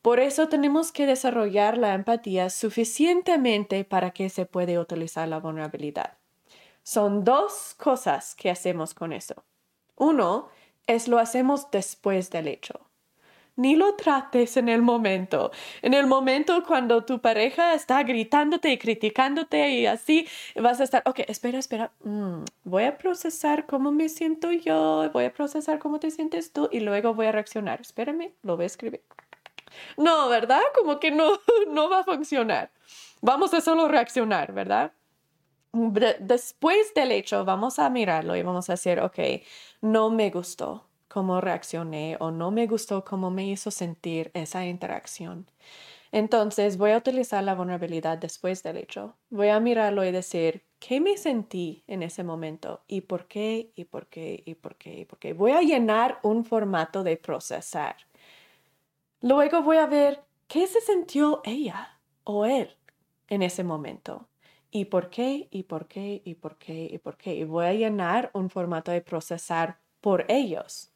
Por 0.00 0.18
eso 0.20 0.48
tenemos 0.48 0.90
que 0.92 1.06
desarrollar 1.06 1.78
la 1.78 1.94
empatía 1.94 2.50
suficientemente 2.50 3.84
para 3.84 4.10
que 4.10 4.28
se 4.28 4.46
pueda 4.46 4.80
utilizar 4.80 5.28
la 5.28 5.38
vulnerabilidad. 5.38 6.18
Son 6.82 7.24
dos 7.24 7.74
cosas 7.78 8.34
que 8.34 8.50
hacemos 8.50 8.94
con 8.94 9.12
eso. 9.12 9.44
Uno 9.96 10.48
es 10.86 11.06
lo 11.06 11.18
hacemos 11.18 11.70
después 11.70 12.30
del 12.30 12.48
hecho 12.48 12.91
ni 13.56 13.76
lo 13.76 13.94
trates 13.94 14.56
en 14.56 14.68
el 14.68 14.82
momento. 14.82 15.50
En 15.82 15.94
el 15.94 16.06
momento 16.06 16.62
cuando 16.66 17.04
tu 17.04 17.20
pareja 17.20 17.74
está 17.74 18.02
gritándote 18.02 18.70
y 18.70 18.78
criticándote 18.78 19.70
y 19.70 19.86
así, 19.86 20.26
vas 20.56 20.80
a 20.80 20.84
estar, 20.84 21.02
ok, 21.06 21.20
espera, 21.28 21.58
espera, 21.58 21.92
mm, 22.04 22.44
voy 22.64 22.84
a 22.84 22.98
procesar 22.98 23.66
cómo 23.66 23.92
me 23.92 24.08
siento 24.08 24.50
yo, 24.52 25.10
voy 25.12 25.24
a 25.24 25.32
procesar 25.32 25.78
cómo 25.78 26.00
te 26.00 26.10
sientes 26.10 26.52
tú 26.52 26.68
y 26.72 26.80
luego 26.80 27.14
voy 27.14 27.26
a 27.26 27.32
reaccionar. 27.32 27.80
Espérame, 27.80 28.32
lo 28.42 28.56
voy 28.56 28.64
a 28.64 28.66
escribir. 28.66 29.02
No, 29.96 30.28
¿verdad? 30.28 30.62
Como 30.74 31.00
que 31.00 31.10
no, 31.10 31.38
no 31.68 31.88
va 31.88 32.00
a 32.00 32.04
funcionar. 32.04 32.70
Vamos 33.20 33.54
a 33.54 33.60
solo 33.60 33.88
reaccionar, 33.88 34.52
¿verdad? 34.52 34.92
Después 35.72 36.92
del 36.94 37.12
hecho, 37.12 37.44
vamos 37.46 37.78
a 37.78 37.88
mirarlo 37.88 38.36
y 38.36 38.42
vamos 38.42 38.68
a 38.68 38.74
decir, 38.74 39.00
ok, 39.00 39.18
no 39.80 40.10
me 40.10 40.30
gustó 40.30 40.86
cómo 41.12 41.42
reaccioné 41.42 42.16
o 42.20 42.30
no 42.30 42.50
me 42.50 42.66
gustó 42.66 43.04
cómo 43.04 43.30
me 43.30 43.46
hizo 43.46 43.70
sentir 43.70 44.30
esa 44.32 44.64
interacción. 44.64 45.46
Entonces 46.10 46.78
voy 46.78 46.92
a 46.92 46.96
utilizar 46.96 47.44
la 47.44 47.54
vulnerabilidad 47.54 48.16
después 48.16 48.62
del 48.62 48.78
hecho. 48.78 49.14
Voy 49.28 49.48
a 49.48 49.60
mirarlo 49.60 50.04
y 50.06 50.10
decir, 50.10 50.64
¿qué 50.78 51.00
me 51.00 51.18
sentí 51.18 51.84
en 51.86 52.02
ese 52.02 52.24
momento? 52.24 52.82
¿Y 52.88 53.02
por 53.02 53.26
qué? 53.28 53.72
¿Y 53.76 53.84
por 53.84 54.06
qué? 54.06 54.42
¿Y 54.46 54.54
por 54.54 54.76
qué? 54.76 55.00
¿Y 55.00 55.04
por 55.04 55.18
qué? 55.18 55.34
Voy 55.34 55.52
a 55.52 55.60
llenar 55.60 56.18
un 56.22 56.46
formato 56.46 57.02
de 57.02 57.18
procesar. 57.18 57.96
Luego 59.20 59.62
voy 59.62 59.76
a 59.76 59.86
ver 59.86 60.22
qué 60.48 60.66
se 60.66 60.80
sintió 60.80 61.42
ella 61.44 62.00
o 62.24 62.46
él 62.46 62.74
en 63.28 63.42
ese 63.42 63.64
momento. 63.64 64.28
¿Y 64.70 64.86
por 64.86 65.10
qué? 65.10 65.48
¿Y 65.50 65.64
por 65.64 65.88
qué? 65.88 66.22
¿Y 66.24 66.34
por 66.36 66.56
qué? 66.56 66.88
¿Y 66.90 66.98
por 66.98 67.18
qué? 67.18 67.34
Y 67.34 67.44
voy 67.44 67.66
a 67.66 67.74
llenar 67.74 68.30
un 68.32 68.48
formato 68.48 68.90
de 68.90 69.02
procesar 69.02 69.78
por 70.00 70.24
ellos. 70.28 70.91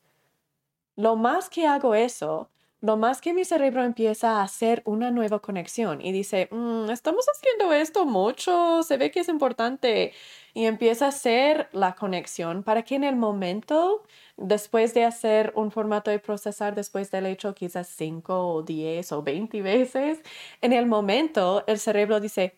Lo 0.96 1.14
más 1.16 1.50
que 1.50 1.66
hago 1.66 1.94
eso, 1.94 2.50
lo 2.80 2.96
más 2.96 3.20
que 3.20 3.34
mi 3.34 3.44
cerebro 3.44 3.82
empieza 3.84 4.38
a 4.40 4.42
hacer 4.42 4.82
una 4.86 5.10
nueva 5.10 5.40
conexión 5.40 6.00
y 6.00 6.10
dice, 6.12 6.48
mm, 6.50 6.90
estamos 6.90 7.26
haciendo 7.34 7.72
esto 7.74 8.06
mucho, 8.06 8.82
se 8.82 8.96
ve 8.96 9.10
que 9.10 9.20
es 9.20 9.28
importante. 9.28 10.12
Y 10.54 10.64
empieza 10.64 11.04
a 11.06 11.08
hacer 11.08 11.68
la 11.72 11.94
conexión 11.94 12.62
para 12.62 12.82
que 12.82 12.94
en 12.94 13.04
el 13.04 13.14
momento, 13.16 14.04
después 14.38 14.94
de 14.94 15.04
hacer 15.04 15.52
un 15.54 15.70
formato 15.70 16.10
de 16.10 16.18
procesar, 16.18 16.74
después 16.74 17.10
del 17.10 17.26
hecho 17.26 17.54
quizás 17.54 17.88
5 17.88 18.54
o 18.54 18.62
10 18.62 19.12
o 19.12 19.22
20 19.22 19.60
veces, 19.62 20.20
en 20.62 20.72
el 20.72 20.86
momento 20.86 21.62
el 21.66 21.78
cerebro 21.78 22.20
dice, 22.20 22.56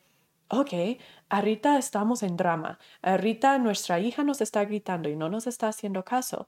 ok, 0.48 0.98
ahorita 1.28 1.76
estamos 1.78 2.22
en 2.22 2.36
drama, 2.36 2.78
ahorita 3.02 3.58
nuestra 3.58 3.98
hija 4.00 4.22
nos 4.24 4.40
está 4.40 4.64
gritando 4.64 5.08
y 5.08 5.16
no 5.16 5.28
nos 5.28 5.46
está 5.48 5.68
haciendo 5.68 6.04
caso 6.04 6.46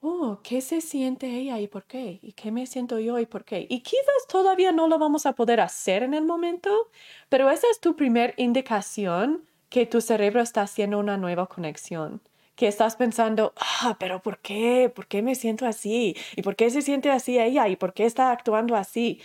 oh, 0.00 0.40
¿qué 0.42 0.60
se 0.60 0.80
siente 0.80 1.26
ella 1.28 1.58
y 1.60 1.68
por 1.68 1.84
qué? 1.84 2.18
¿Y 2.22 2.32
qué 2.32 2.50
me 2.50 2.66
siento 2.66 2.98
yo 2.98 3.18
y 3.18 3.26
por 3.26 3.44
qué? 3.44 3.66
Y 3.68 3.80
quizás 3.82 4.26
todavía 4.28 4.72
no 4.72 4.88
lo 4.88 4.98
vamos 4.98 5.26
a 5.26 5.34
poder 5.34 5.60
hacer 5.60 6.02
en 6.02 6.14
el 6.14 6.24
momento, 6.24 6.90
pero 7.28 7.50
esa 7.50 7.66
es 7.70 7.80
tu 7.80 7.96
primer 7.96 8.34
indicación 8.36 9.46
que 9.68 9.86
tu 9.86 10.00
cerebro 10.00 10.40
está 10.40 10.62
haciendo 10.62 10.98
una 10.98 11.16
nueva 11.16 11.46
conexión. 11.46 12.22
Que 12.56 12.68
estás 12.68 12.96
pensando, 12.96 13.54
ah, 13.56 13.96
pero 13.98 14.20
¿por 14.22 14.38
qué? 14.40 14.92
¿Por 14.94 15.06
qué 15.06 15.22
me 15.22 15.34
siento 15.34 15.66
así? 15.66 16.16
¿Y 16.36 16.42
por 16.42 16.56
qué 16.56 16.70
se 16.70 16.82
siente 16.82 17.10
así 17.10 17.38
ella? 17.38 17.68
¿Y 17.68 17.76
por 17.76 17.94
qué 17.94 18.04
está 18.04 18.32
actuando 18.32 18.76
así? 18.76 19.20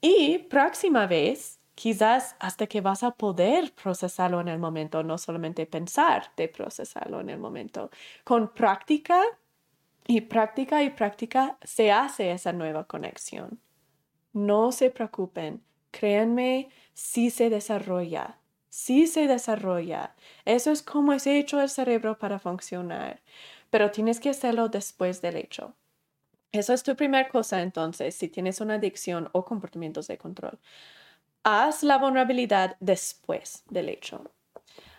Y 0.00 0.38
próxima 0.38 1.06
vez, 1.06 1.58
quizás 1.74 2.36
hasta 2.38 2.66
que 2.66 2.80
vas 2.80 3.02
a 3.02 3.12
poder 3.12 3.72
procesarlo 3.74 4.40
en 4.40 4.48
el 4.48 4.58
momento, 4.58 5.02
no 5.02 5.18
solamente 5.18 5.66
pensar 5.66 6.32
de 6.36 6.48
procesarlo 6.48 7.20
en 7.20 7.30
el 7.30 7.38
momento. 7.38 7.90
Con 8.24 8.52
práctica 8.54 9.22
y 10.06 10.22
práctica 10.22 10.82
y 10.82 10.90
práctica 10.90 11.58
se 11.62 11.92
hace 11.92 12.32
esa 12.32 12.52
nueva 12.52 12.84
conexión. 12.84 13.60
No 14.32 14.72
se 14.72 14.90
preocupen, 14.90 15.62
créanme, 15.90 16.70
sí 16.94 17.30
se 17.30 17.50
desarrolla, 17.50 18.38
sí 18.68 19.06
se 19.06 19.26
desarrolla. 19.26 20.14
Eso 20.44 20.70
es 20.70 20.82
como 20.82 21.12
es 21.12 21.26
hecho 21.26 21.60
el 21.60 21.68
cerebro 21.68 22.18
para 22.18 22.38
funcionar, 22.38 23.20
pero 23.70 23.90
tienes 23.90 24.20
que 24.20 24.30
hacerlo 24.30 24.68
después 24.68 25.20
del 25.22 25.36
hecho. 25.36 25.74
Eso 26.52 26.72
es 26.72 26.82
tu 26.82 26.96
primera 26.96 27.28
cosa 27.28 27.62
entonces, 27.62 28.14
si 28.14 28.28
tienes 28.28 28.60
una 28.60 28.74
adicción 28.74 29.28
o 29.32 29.44
comportamientos 29.44 30.08
de 30.08 30.18
control. 30.18 30.58
Haz 31.44 31.82
la 31.82 31.98
vulnerabilidad 31.98 32.76
después 32.80 33.62
del 33.70 33.88
hecho. 33.88 34.30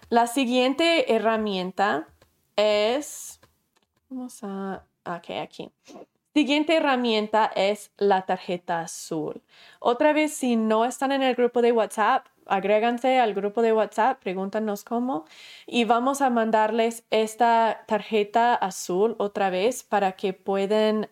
La 0.10 0.28
siguiente 0.28 1.14
herramienta 1.14 2.08
es, 2.56 3.40
vamos 4.10 4.40
a 4.44 4.86
Ok, 5.06 5.32
aquí. 5.42 5.72
Siguiente 6.34 6.78
herramienta 6.78 7.52
es 7.56 7.92
la 7.98 8.26
tarjeta 8.26 8.82
azul. 8.82 9.42
Otra 9.80 10.14
vez, 10.14 10.34
si 10.34 10.56
no 10.56 10.86
están 10.86 11.12
en 11.12 11.24
el 11.24 11.36
grupo 11.36 11.62
de 11.62 11.74
WhatsApp, 11.74 12.28
agréganse 12.46 13.20
al 13.20 13.34
grupo 13.34 13.62
de 13.62 13.74
WhatsApp, 13.74 14.22
pregúntanos 14.22 14.84
cómo 14.84 15.26
y 15.66 15.84
vamos 15.84 16.22
a 16.22 16.30
mandarles 16.30 17.04
esta 17.10 17.84
tarjeta 17.88 18.56
azul 18.56 19.16
otra 19.20 19.50
vez 19.50 19.84
para 19.84 20.14
que 20.14 20.34
puedan 20.34 21.10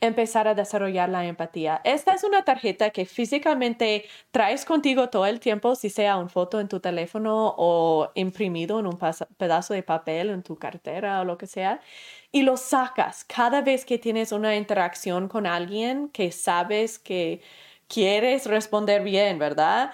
empezar 0.00 0.48
a 0.48 0.54
desarrollar 0.54 1.08
la 1.08 1.24
empatía. 1.26 1.80
Esta 1.84 2.14
es 2.14 2.24
una 2.24 2.44
tarjeta 2.44 2.90
que 2.90 3.06
físicamente 3.06 4.04
traes 4.30 4.64
contigo 4.64 5.08
todo 5.08 5.26
el 5.26 5.40
tiempo, 5.40 5.74
si 5.74 5.90
sea 5.90 6.16
una 6.16 6.28
foto 6.28 6.60
en 6.60 6.68
tu 6.68 6.80
teléfono 6.80 7.54
o 7.56 8.10
imprimido 8.14 8.80
en 8.80 8.86
un 8.86 8.98
pedazo 9.38 9.74
de 9.74 9.82
papel 9.82 10.30
en 10.30 10.42
tu 10.42 10.56
cartera 10.56 11.20
o 11.20 11.24
lo 11.24 11.38
que 11.38 11.46
sea, 11.46 11.80
y 12.32 12.42
lo 12.42 12.56
sacas 12.56 13.24
cada 13.24 13.62
vez 13.62 13.84
que 13.84 13.98
tienes 13.98 14.32
una 14.32 14.56
interacción 14.56 15.28
con 15.28 15.46
alguien 15.46 16.08
que 16.10 16.32
sabes 16.32 16.98
que 16.98 17.40
quieres 17.88 18.46
responder 18.46 19.02
bien, 19.02 19.38
¿verdad? 19.38 19.92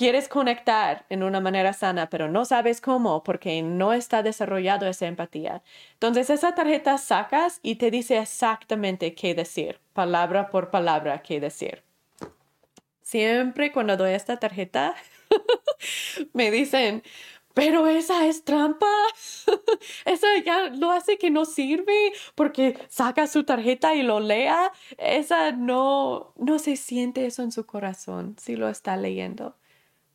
Quieres 0.00 0.28
conectar 0.28 1.04
en 1.10 1.22
una 1.22 1.42
manera 1.42 1.74
sana, 1.74 2.08
pero 2.08 2.26
no 2.26 2.46
sabes 2.46 2.80
cómo 2.80 3.22
porque 3.22 3.60
no 3.60 3.92
está 3.92 4.22
desarrollado 4.22 4.86
esa 4.86 5.06
empatía. 5.06 5.62
Entonces 5.92 6.30
esa 6.30 6.54
tarjeta 6.54 6.96
sacas 6.96 7.60
y 7.62 7.74
te 7.74 7.90
dice 7.90 8.16
exactamente 8.16 9.14
qué 9.14 9.34
decir, 9.34 9.78
palabra 9.92 10.48
por 10.48 10.70
palabra 10.70 11.20
qué 11.20 11.38
decir. 11.38 11.82
Siempre 13.02 13.72
cuando 13.72 13.98
doy 13.98 14.12
esta 14.12 14.38
tarjeta, 14.38 14.94
me 16.32 16.50
dicen, 16.50 17.02
pero 17.52 17.86
esa 17.86 18.24
es 18.24 18.42
trampa. 18.42 18.86
Esa 20.06 20.28
ya 20.46 20.68
lo 20.70 20.92
hace 20.92 21.18
que 21.18 21.30
no 21.30 21.44
sirve 21.44 22.12
porque 22.34 22.78
saca 22.88 23.26
su 23.26 23.44
tarjeta 23.44 23.94
y 23.94 24.02
lo 24.02 24.18
lea. 24.18 24.72
Esa 24.96 25.52
no, 25.52 26.32
no 26.38 26.58
se 26.58 26.76
siente 26.76 27.26
eso 27.26 27.42
en 27.42 27.52
su 27.52 27.66
corazón 27.66 28.36
si 28.38 28.56
lo 28.56 28.70
está 28.70 28.96
leyendo. 28.96 29.56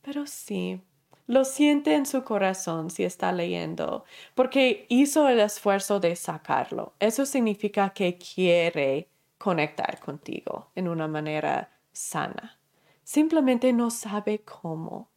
Pero 0.05 0.27
sí, 0.27 0.79
lo 1.25 1.45
siente 1.45 1.95
en 1.95 2.05
su 2.05 2.23
corazón 2.23 2.91
si 2.91 3.03
está 3.03 3.31
leyendo, 3.31 4.05
porque 4.35 4.85
hizo 4.87 5.27
el 5.27 5.39
esfuerzo 5.39 5.99
de 5.99 6.15
sacarlo. 6.15 6.93
Eso 6.99 7.25
significa 7.25 7.89
que 7.89 8.19
quiere 8.19 9.09
conectar 9.39 9.99
contigo 9.99 10.69
en 10.75 10.89
una 10.89 11.07
manera 11.07 11.71
sana. 11.91 12.59
Simplemente 13.03 13.73
no 13.73 13.89
sabe 13.89 14.43
cómo. 14.43 15.09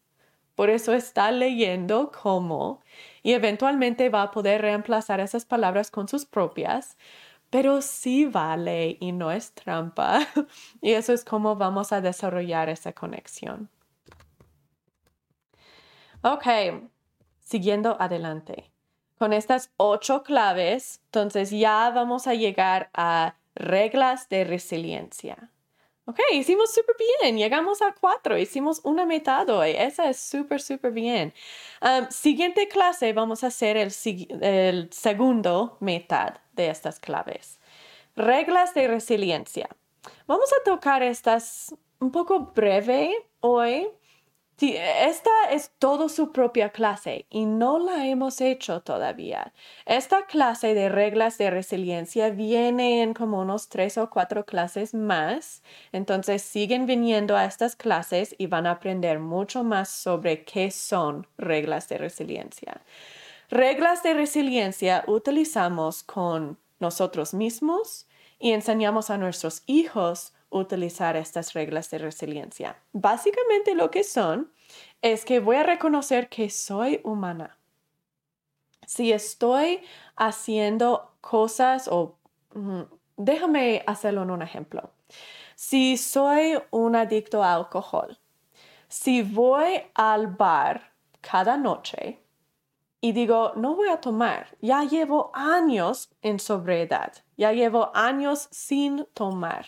Por 0.55 0.70
eso 0.70 0.94
está 0.94 1.31
leyendo 1.32 2.10
cómo 2.10 2.81
y 3.23 3.32
eventualmente 3.35 4.09
va 4.09 4.23
a 4.23 4.31
poder 4.31 4.62
reemplazar 4.62 5.20
esas 5.20 5.44
palabras 5.44 5.90
con 5.90 6.09
sus 6.09 6.24
propias, 6.24 6.97
pero 7.51 7.82
sí 7.82 8.24
vale 8.24 8.97
y 9.01 9.12
no 9.12 9.32
es 9.32 9.52
trampa. 9.52 10.27
y 10.81 10.93
eso 10.93 11.12
es 11.12 11.27
cómo 11.27 11.56
vamos 11.56 11.93
a 11.93 12.01
desarrollar 12.01 12.70
esa 12.70 12.94
conexión. 12.94 13.69
Ok, 16.23 16.47
siguiendo 17.40 17.97
adelante. 18.01 18.73
Con 19.19 19.32
estas 19.32 19.70
ocho 19.77 20.23
claves, 20.24 21.01
entonces 21.07 21.51
ya 21.51 21.90
vamos 21.90 22.27
a 22.27 22.35
llegar 22.35 22.90
a 22.93 23.36
reglas 23.55 24.28
de 24.28 24.45
resiliencia. 24.45 25.51
Ok, 26.07 26.19
hicimos 26.32 26.73
súper 26.74 26.97
bien, 27.20 27.36
llegamos 27.36 27.82
a 27.82 27.95
cuatro, 27.95 28.39
hicimos 28.39 28.81
una 28.82 29.05
mitad 29.05 29.49
hoy, 29.51 29.74
esa 29.77 30.09
es 30.09 30.19
súper, 30.19 30.61
súper 30.61 30.90
bien. 30.90 31.35
Siguiente 32.11 32.66
clase 32.66 33.12
vamos 33.12 33.45
a 33.45 33.49
hacer 33.49 33.77
el, 33.77 33.93
el 34.40 34.93
segundo 34.93 35.77
mitad 35.81 36.39
de 36.53 36.70
estas 36.70 36.99
claves. 36.99 37.61
Reglas 38.16 38.74
de 38.74 38.89
resiliencia. 38.89 39.69
Vamos 40.27 40.51
a 40.53 40.65
tocar 40.65 41.03
estas 41.03 41.74
un 42.01 42.11
poco 42.11 42.53
breve 42.55 43.15
hoy 43.40 43.89
Sí, 44.59 44.74
esta 44.76 45.30
es 45.52 45.70
todo 45.78 46.09
su 46.09 46.32
propia 46.32 46.70
clase 46.70 47.26
y 47.30 47.47
no 47.47 47.78
la 47.78 48.09
hemos 48.09 48.40
hecho 48.40 48.80
todavía. 48.80 49.52
Esta 49.86 50.26
clase 50.26 50.74
de 50.74 50.89
reglas 50.89 51.39
de 51.39 51.48
resiliencia 51.48 52.30
viene 52.30 53.02
en 53.02 53.14
como 53.14 53.40
unos 53.40 53.68
tres 53.68 53.97
o 53.98 54.10
cuatro 54.10 54.44
clases 54.47 54.94
más. 54.94 55.62
Entonces 55.93 56.43
siguen 56.43 56.86
viniendo 56.86 57.36
a 57.36 57.44
estas 57.44 57.76
clases 57.76 58.35
y 58.36 58.48
van 58.48 58.66
a 58.66 58.72
aprender 58.72 59.20
mucho 59.20 59.62
más 59.62 59.90
sobre 59.90 60.43
qué 60.43 60.72
son 60.72 61.28
reglas 61.36 61.89
de 61.89 61.98
resiliencia. 61.98 62.80
Reglas 63.51 64.02
de 64.02 64.14
resiliencia 64.14 65.05
utilizamos 65.06 66.02
con 66.02 66.59
nosotros 66.80 67.32
mismos 67.32 68.09
y 68.40 68.51
enseñamos 68.51 69.10
a 69.10 69.18
nuestros 69.18 69.62
hijos 69.66 70.32
utilizar 70.50 71.16
estas 71.16 71.52
reglas 71.52 71.90
de 71.90 71.98
resiliencia. 71.98 72.76
Básicamente 72.92 73.74
lo 73.74 73.90
que 73.90 74.04
son 74.04 74.52
es 75.02 75.24
que 75.24 75.40
voy 75.40 75.56
a 75.56 75.62
reconocer 75.62 76.28
que 76.28 76.50
soy 76.50 77.00
humana. 77.04 77.58
Si 78.86 79.12
estoy 79.12 79.80
haciendo 80.16 81.12
cosas 81.20 81.88
o 81.88 82.16
déjame 83.16 83.82
hacerlo 83.86 84.22
en 84.22 84.30
un 84.30 84.42
ejemplo. 84.42 84.90
Si 85.54 85.96
soy 85.96 86.58
un 86.70 86.96
adicto 86.96 87.42
a 87.42 87.54
alcohol, 87.54 88.18
si 88.88 89.22
voy 89.22 89.82
al 89.94 90.28
bar 90.28 90.92
cada 91.20 91.56
noche 91.56 92.22
y 93.00 93.12
digo, 93.12 93.52
no 93.54 93.76
voy 93.76 93.88
a 93.88 94.00
tomar, 94.00 94.56
ya 94.60 94.82
llevo 94.82 95.30
años 95.32 96.10
en 96.20 96.40
sobriedad, 96.40 97.12
ya 97.36 97.52
llevo 97.52 97.92
años 97.94 98.48
sin 98.50 99.06
tomar. 99.14 99.66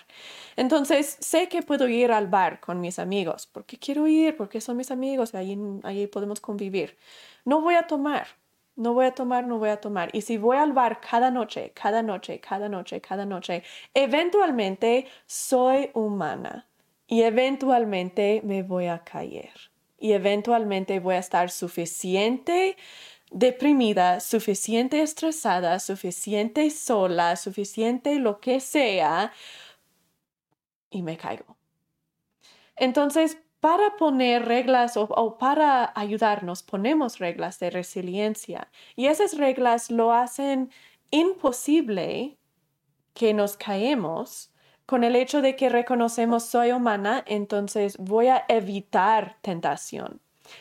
Entonces, 0.57 1.17
sé 1.21 1.49
que 1.49 1.63
puedo 1.63 1.87
ir 1.87 2.11
al 2.11 2.27
bar 2.27 2.59
con 2.61 2.81
mis 2.81 2.99
amigos, 2.99 3.47
porque 3.47 3.79
quiero 3.79 4.09
ir, 4.09 4.37
porque 4.37 4.61
son 4.61 4.77
mis 4.77 4.91
amigos, 4.91 5.33
y 5.33 5.37
allí, 5.37 6.07
podemos 6.09 6.41
convivir. 6.41 6.97
No 7.45 7.61
voy 7.61 7.77
a 7.77 7.87
tomar, 7.87 8.27
no 8.75 8.95
voy 8.95 9.07
a 9.07 9.15
tomar, 9.15 9.47
no 9.47 9.59
voy 9.59 9.69
a 9.69 9.81
tomar. 9.81 10.11
Y 10.13 10.23
si 10.23 10.37
voy 10.37 10.57
al 10.57 10.73
bar 10.73 11.01
cada 11.01 11.31
noche, 11.31 11.73
cada 11.73 12.03
noche, 12.03 12.41
cada 12.41 12.69
noche, 12.69 13.01
cada 13.01 13.27
noche, 13.27 13.63
eventualmente 13.95 15.07
soy 15.27 15.91
humana 15.95 16.67
y 17.07 17.23
eventualmente 17.23 18.41
me 18.45 18.65
voy 18.65 18.87
a 18.87 19.05
caer. 19.05 19.53
Y 19.99 20.13
eventualmente 20.13 20.99
voy 20.99 21.17
a 21.17 21.19
estar 21.19 21.51
suficiente 21.51 22.77
deprimida, 23.31 24.21
suficiente 24.21 25.03
estresada, 25.03 25.79
suficiente 25.79 26.69
sola, 26.71 27.37
suficiente 27.37 28.19
lo 28.19 28.41
que 28.41 28.61
sea, 28.61 29.33
y 30.91 31.03
me 31.03 31.17
caigo. 31.17 31.57
Entonces, 32.77 33.39
para 33.61 33.97
poner 33.97 34.47
reglas 34.47 34.97
o, 34.97 35.37
para 35.39 35.93
ayudarnos, 35.95 36.63
ponemos 36.63 37.19
reglas 37.19 37.59
de 37.61 37.71
resiliencia 37.71 38.71
y 38.97 39.07
esas 39.07 39.37
reglas 39.37 39.91
lo 39.91 40.13
hacen 40.13 40.71
imposible 41.11 42.39
que 43.13 43.35
nos 43.35 43.57
caemos 43.57 44.51
con 44.87 45.05
el 45.05 45.15
hecho 45.15 45.43
de 45.43 45.57
que 45.57 45.69
reconocemos 45.69 46.45
soy 46.45 46.73
humana, 46.73 47.23
entonces 47.27 47.97
voy 47.99 48.29
a 48.29 48.45
evitar 48.49 49.37
tentación. 49.43 50.21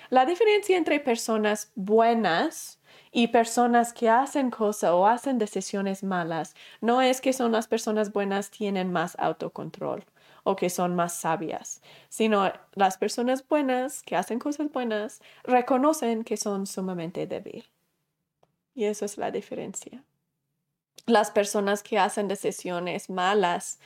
La 0.10 0.26
diferencia 0.26 0.78
entre 0.78 1.00
personas 1.00 1.72
buenas 1.76 2.80
y 3.12 3.28
personas 3.28 3.94
que 3.94 4.10
hacen 4.10 4.52
cosas 4.52 4.92
o 4.92 5.08
hacen 5.08 5.38
decisiones 5.38 6.04
malas 6.04 6.56
no 6.82 7.02
es 7.02 7.22
que 7.22 7.34
son 7.34 7.52
las 7.52 7.68
personas 7.68 8.12
buenas 8.12 8.52
tienen 8.52 8.92
más 8.92 9.16
autocontrol 9.20 10.06
o 10.44 10.56
que 10.56 10.70
son 10.70 10.96
más 10.96 11.14
sabias, 11.14 11.82
sino 12.08 12.52
las 12.74 12.98
personas 12.98 13.48
buenas 13.48 14.04
que 14.04 14.16
hacen 14.16 14.40
cosas 14.40 14.72
buenas 14.72 15.22
reconocen 15.44 16.24
que 16.24 16.38
son 16.38 16.66
sumamente 16.66 17.28
débiles. 17.28 17.70
Y 18.74 18.86
eso 18.86 19.06
es 19.06 19.18
la 19.18 19.32
diferencia. 19.32 20.04
Las 21.06 21.32
personas 21.32 21.84
que 21.84 22.00
hacen 22.00 22.28
decisiones 22.28 23.10
malas 23.10 23.80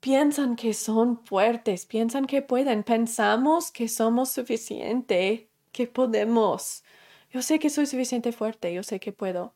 piensan 0.00 0.56
que 0.56 0.74
son 0.74 1.24
fuertes, 1.24 1.86
piensan 1.86 2.26
que 2.26 2.42
pueden, 2.42 2.82
pensamos 2.82 3.70
que 3.70 3.88
somos 3.88 4.30
suficiente, 4.30 5.50
que 5.72 5.86
podemos. 5.86 6.84
Yo 7.30 7.42
sé 7.42 7.58
que 7.58 7.70
soy 7.70 7.86
suficiente 7.86 8.32
fuerte, 8.32 8.72
yo 8.72 8.82
sé 8.82 9.00
que 9.00 9.12
puedo. 9.12 9.54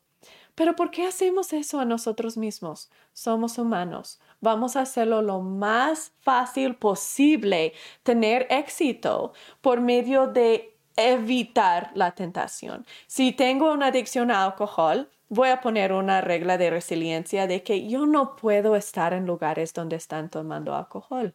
Pero 0.55 0.77
¿por 0.77 0.91
qué 0.91 1.07
hacemos 1.07 1.53
eso 1.53 1.81
a 1.81 1.85
nosotros 1.85 2.37
mismos? 2.37 2.91
Somos 3.13 3.57
humanos. 3.57 4.21
Vamos 4.41 4.77
a 4.77 4.83
hacerlo 4.83 5.23
lo 5.23 5.41
más 5.41 6.13
fácil 6.21 6.77
posible, 6.77 7.73
tener 8.03 8.47
éxito 8.51 9.33
por 9.63 9.81
medio 9.81 10.27
de 10.27 10.77
evitar 10.97 11.91
la 11.95 12.15
tentación. 12.15 12.85
Si 13.07 13.33
tengo 13.33 13.73
una 13.73 13.87
adicción 13.87 14.31
a 14.31 14.45
alcohol, 14.45 15.11
voy 15.33 15.49
a 15.49 15.63
poner 15.63 15.95
una 15.95 16.21
regla 16.21 16.59
de 16.59 16.69
resiliencia 16.69 17.47
de 17.47 17.63
que 17.63 17.89
yo 17.89 18.05
no 18.05 18.37
puedo 18.37 18.77
estar 18.77 19.15
en 19.15 19.25
lugares 19.25 19.73
donde 19.73 19.97
están 19.97 20.29
tomando 20.29 20.75
alcohol. 20.75 21.35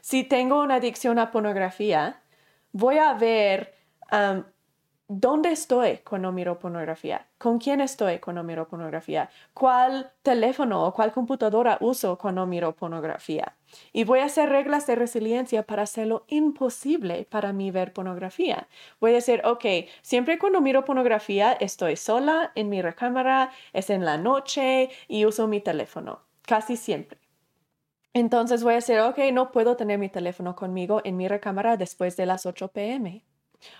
Si 0.00 0.24
tengo 0.24 0.62
una 0.62 0.76
adicción 0.76 1.18
a 1.18 1.30
pornografía, 1.30 2.22
voy 2.72 2.96
a 2.96 3.12
ver 3.12 3.74
¿Dónde 5.14 5.52
estoy 5.52 5.98
cuando 5.98 6.32
miro 6.32 6.58
pornografía? 6.58 7.26
¿Con 7.36 7.58
quién 7.58 7.82
estoy 7.82 8.18
cuando 8.18 8.42
miro 8.42 8.66
pornografía? 8.66 9.28
¿Cuál 9.52 10.10
teléfono 10.22 10.84
o 10.86 10.94
cuál 10.94 11.12
computadora 11.12 11.76
uso 11.82 12.16
cuando 12.16 12.46
miro 12.46 12.74
pornografía? 12.74 13.54
Y 13.92 14.04
voy 14.04 14.20
a 14.20 14.26
hacer 14.26 14.48
reglas 14.48 14.86
de 14.86 14.94
resiliencia 14.94 15.64
para 15.64 15.82
hacerlo 15.82 16.24
imposible 16.28 17.26
para 17.30 17.52
mí 17.52 17.70
ver 17.70 17.92
pornografía. 17.92 18.68
Voy 19.00 19.12
a 19.12 19.14
decir, 19.14 19.42
ok, 19.44 19.64
siempre 20.02 20.38
cuando 20.38 20.60
miro 20.60 20.84
pornografía 20.84 21.52
estoy 21.52 21.96
sola 21.96 22.52
en 22.54 22.68
mi 22.68 22.82
recámara, 22.82 23.50
es 23.72 23.90
en 23.90 24.04
la 24.04 24.18
noche 24.18 24.90
y 25.08 25.24
uso 25.26 25.48
mi 25.48 25.60
teléfono, 25.60 26.20
casi 26.42 26.76
siempre. 26.76 27.18
Entonces 28.14 28.62
voy 28.62 28.74
a 28.74 28.76
decir, 28.76 28.98
ok, 29.00 29.18
no 29.32 29.52
puedo 29.52 29.76
tener 29.76 29.98
mi 29.98 30.10
teléfono 30.10 30.54
conmigo 30.54 31.00
en 31.04 31.16
mi 31.16 31.28
recámara 31.28 31.76
después 31.76 32.16
de 32.16 32.26
las 32.26 32.44
8 32.44 32.68
pm. 32.68 33.24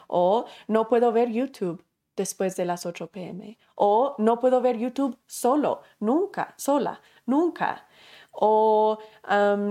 O 0.06 0.46
no 0.68 0.88
puedo 0.88 1.12
ver 1.12 1.30
YouTube 1.30 1.84
después 2.16 2.56
de 2.56 2.64
las 2.64 2.86
8 2.86 3.08
pm. 3.08 3.58
O 3.74 4.14
no 4.18 4.40
puedo 4.40 4.60
ver 4.60 4.78
YouTube 4.78 5.18
solo, 5.26 5.82
nunca, 6.00 6.54
sola, 6.56 7.02
nunca. 7.26 7.86
O 8.32 8.98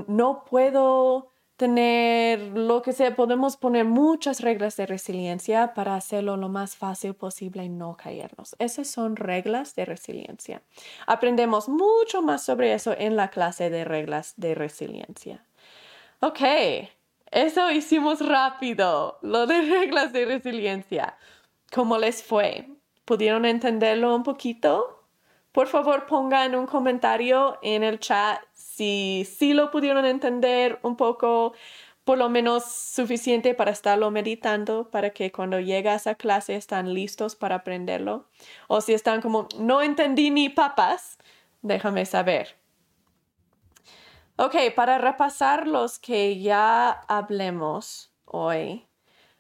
no 0.08 0.46
puedo 0.50 1.32
tener 1.58 2.40
lo 2.58 2.82
que 2.82 2.92
sea, 2.92 3.16
podemos 3.16 3.56
poner 3.56 3.86
muchas 3.86 4.42
reglas 4.42 4.78
de 4.78 4.88
resiliencia 4.88 5.76
para 5.76 5.96
hacerlo 5.96 6.36
lo 6.36 6.50
más 6.50 6.76
fácil 6.76 7.14
posible 7.14 7.64
y 7.64 7.70
no 7.70 7.96
caernos. 7.96 8.56
Esas 8.58 8.88
son 8.88 9.16
reglas 9.16 9.76
de 9.76 9.86
resiliencia. 9.86 10.64
Aprendemos 11.06 11.70
mucho 11.70 12.24
más 12.24 12.44
sobre 12.44 12.74
eso 12.74 12.96
en 12.98 13.16
la 13.16 13.30
clase 13.30 13.70
de 13.70 13.84
reglas 13.84 14.34
de 14.38 14.56
resiliencia. 14.56 15.46
Ok, 16.20 16.40
eso 17.30 17.70
hicimos 17.70 18.28
rápido, 18.28 19.20
lo 19.22 19.46
de 19.46 19.62
reglas 19.62 20.14
de 20.14 20.26
resiliencia. 20.26 21.16
¿Cómo 21.72 22.00
les 22.00 22.24
fue? 22.24 22.70
¿Pudieron 23.06 23.46
entenderlo 23.46 24.16
un 24.16 24.24
poquito? 24.24 25.04
Por 25.52 25.68
favor, 25.68 26.06
pongan 26.06 26.56
un 26.56 26.66
comentario 26.66 27.60
en 27.62 27.84
el 27.84 28.00
chat 28.00 28.40
si 28.76 29.28
sí 29.30 29.54
lo 29.54 29.70
pudieron 29.72 30.06
entender 30.06 30.80
un 30.82 30.96
poco, 30.96 31.54
por 32.04 32.18
lo 32.18 32.30
menos 32.30 32.66
suficiente 32.66 33.54
para 33.54 33.72
estarlo 33.72 34.12
meditando, 34.12 34.90
para 34.90 35.12
que 35.12 35.32
cuando 35.32 35.60
llegue 35.60 35.90
a 35.90 36.16
clase 36.16 36.56
están 36.56 36.94
listos 36.94 37.36
para 37.36 37.56
aprenderlo. 37.56 38.28
O 38.68 38.82
si 38.82 38.94
están 38.94 39.22
como, 39.22 39.48
no 39.60 39.82
entendí 39.82 40.30
ni 40.30 40.50
papas, 40.50 41.18
déjame 41.62 42.06
saber. 42.06 42.56
Ok, 44.38 44.56
para 44.76 44.98
repasar 44.98 45.68
los 45.68 46.00
que 46.00 46.40
ya 46.40 46.90
hablemos 46.90 48.12
hoy, 48.26 48.88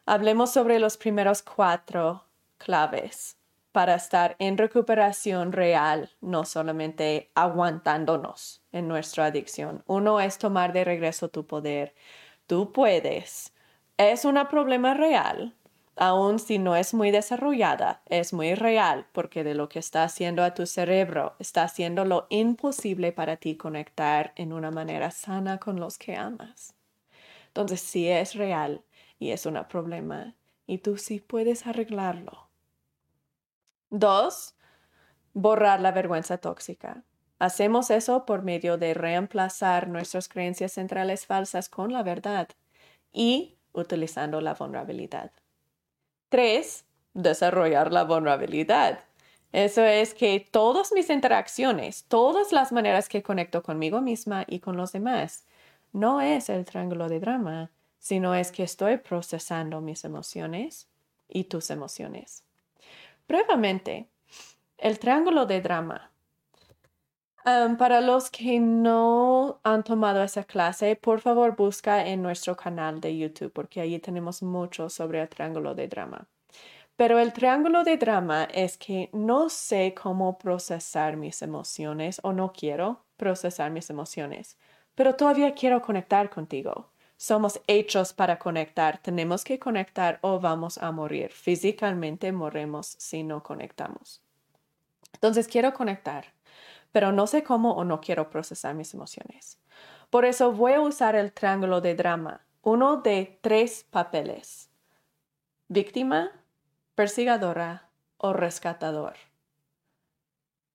hablemos 0.05 0.51
sobre 0.51 0.77
los 0.79 0.97
primeros 0.97 1.41
cuatro 1.41 2.25
claves 2.57 3.37
para 3.71 3.95
estar 3.95 4.35
en 4.39 4.57
recuperación 4.57 5.53
real, 5.53 6.11
no 6.19 6.43
solamente 6.43 7.31
aguantándonos 7.33 8.60
en 8.71 8.87
nuestra 8.87 9.25
adicción. 9.25 9.83
Uno 9.87 10.19
es 10.19 10.37
tomar 10.37 10.73
de 10.73 10.83
regreso 10.83 11.29
tu 11.29 11.45
poder. 11.45 11.93
Tú 12.47 12.71
puedes. 12.71 13.53
Es 13.97 14.25
un 14.25 14.39
problema 14.49 14.93
real, 14.93 15.55
aun 15.95 16.39
si 16.39 16.57
no 16.57 16.75
es 16.75 16.93
muy 16.93 17.11
desarrollada, 17.11 18.01
es 18.07 18.33
muy 18.33 18.55
real 18.55 19.05
porque 19.11 19.43
de 19.43 19.53
lo 19.53 19.69
que 19.69 19.79
está 19.79 20.03
haciendo 20.03 20.43
a 20.43 20.53
tu 20.53 20.65
cerebro, 20.65 21.35
está 21.39 21.63
haciendo 21.63 22.05
lo 22.05 22.27
imposible 22.29 23.11
para 23.11 23.37
ti 23.37 23.55
conectar 23.55 24.33
en 24.35 24.53
una 24.53 24.71
manera 24.71 25.11
sana 25.11 25.59
con 25.59 25.79
los 25.79 25.97
que 25.97 26.15
amas. 26.15 26.73
Entonces 27.47 27.81
sí 27.81 28.07
es 28.07 28.35
real 28.35 28.83
y 29.19 29.31
es 29.31 29.45
un 29.45 29.63
problema 29.69 30.33
y 30.65 30.79
tú 30.79 30.97
sí 30.97 31.19
puedes 31.19 31.67
arreglarlo. 31.67 32.47
Dos, 33.89 34.55
borrar 35.33 35.81
la 35.81 35.91
vergüenza 35.91 36.37
tóxica. 36.37 37.03
Hacemos 37.41 37.89
eso 37.89 38.27
por 38.27 38.43
medio 38.43 38.77
de 38.77 38.93
reemplazar 38.93 39.87
nuestras 39.87 40.29
creencias 40.29 40.73
centrales 40.73 41.25
falsas 41.25 41.69
con 41.69 41.91
la 41.91 42.03
verdad 42.03 42.47
y 43.11 43.55
utilizando 43.73 44.41
la 44.41 44.53
vulnerabilidad. 44.53 45.31
Tres, 46.29 46.85
desarrollar 47.15 47.91
la 47.91 48.03
vulnerabilidad. 48.03 48.99
Eso 49.53 49.83
es 49.83 50.13
que 50.13 50.47
todas 50.51 50.91
mis 50.91 51.09
interacciones, 51.09 52.03
todas 52.03 52.51
las 52.51 52.71
maneras 52.71 53.09
que 53.09 53.23
conecto 53.23 53.63
conmigo 53.63 54.01
misma 54.01 54.45
y 54.47 54.59
con 54.59 54.77
los 54.77 54.91
demás, 54.91 55.43
no 55.93 56.21
es 56.21 56.47
el 56.47 56.63
triángulo 56.63 57.09
de 57.09 57.19
drama, 57.19 57.71
sino 57.97 58.35
es 58.35 58.51
que 58.51 58.61
estoy 58.61 58.97
procesando 58.97 59.81
mis 59.81 60.05
emociones 60.05 60.89
y 61.27 61.45
tus 61.45 61.71
emociones. 61.71 62.43
Brevemente, 63.27 64.09
el 64.77 64.99
triángulo 64.99 65.47
de 65.47 65.59
drama. 65.59 66.10
Para 67.43 68.01
los 68.01 68.29
que 68.29 68.59
no 68.59 69.59
han 69.63 69.83
tomado 69.83 70.23
esa 70.23 70.43
clase, 70.43 70.95
por 70.95 71.21
favor 71.21 71.55
busca 71.55 72.05
en 72.07 72.21
nuestro 72.21 72.55
canal 72.55 73.01
de 73.01 73.17
YouTube 73.17 73.51
porque 73.51 73.81
allí 73.81 73.99
tenemos 73.99 74.43
mucho 74.43 74.89
sobre 74.89 75.21
el 75.21 75.29
triángulo 75.29 75.73
de 75.75 75.87
drama. 75.87 76.27
Pero 76.95 77.17
el 77.19 77.33
triángulo 77.33 77.83
de 77.83 77.97
drama 77.97 78.43
es 78.53 78.77
que 78.77 79.09
no 79.13 79.49
sé 79.49 79.95
cómo 79.99 80.37
procesar 80.37 81.17
mis 81.17 81.41
emociones 81.41 82.19
o 82.23 82.31
no 82.33 82.53
quiero 82.53 83.05
procesar 83.17 83.71
mis 83.71 83.89
emociones, 83.89 84.57
pero 84.93 85.15
todavía 85.15 85.53
quiero 85.55 85.81
conectar 85.81 86.29
contigo. 86.29 86.91
Somos 87.17 87.59
hechos 87.67 88.13
para 88.13 88.39
conectar. 88.39 88.97
Tenemos 88.97 89.43
que 89.43 89.59
conectar 89.59 90.17
o 90.21 90.39
vamos 90.39 90.79
a 90.79 90.91
morir. 90.91 91.31
Físicamente 91.31 92.31
morremos 92.31 92.95
si 92.97 93.23
no 93.23 93.43
conectamos. 93.43 94.21
Entonces 95.13 95.47
quiero 95.47 95.73
conectar, 95.73 96.33
pero 96.91 97.11
no 97.11 97.27
sé 97.27 97.43
cómo 97.43 97.73
o 97.73 97.83
no 97.83 98.01
quiero 98.01 98.29
procesar 98.29 98.75
mis 98.75 98.93
emociones. 98.93 99.59
Por 100.09 100.25
eso 100.25 100.51
voy 100.51 100.73
a 100.73 100.81
usar 100.81 101.15
el 101.15 101.31
triángulo 101.31 101.81
de 101.81 101.95
drama, 101.95 102.45
uno 102.61 102.97
de 102.97 103.39
tres 103.41 103.85
papeles. 103.89 104.69
Víctima, 105.67 106.31
persigadora 106.95 107.89
o 108.17 108.33
rescatador. 108.33 109.13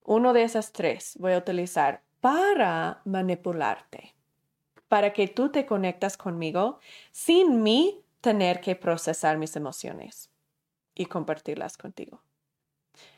Uno 0.03 0.33
de 0.33 0.45
esas 0.45 0.73
tres 0.73 1.17
voy 1.19 1.33
a 1.33 1.39
utilizar 1.39 2.03
para 2.21 3.03
manipularte 3.05 4.17
para 4.89 5.13
que 5.13 5.29
tú 5.29 5.51
te 5.51 5.67
conectas 5.67 6.17
conmigo 6.17 6.79
sin 7.13 7.63
mí 7.63 8.03
tener 8.21 8.61
que 8.61 8.77
procesar 8.77 9.39
mis 9.39 9.57
emociones 9.57 10.31
y 10.95 11.07
compartirlas 11.07 11.77
contigo. 11.77 12.23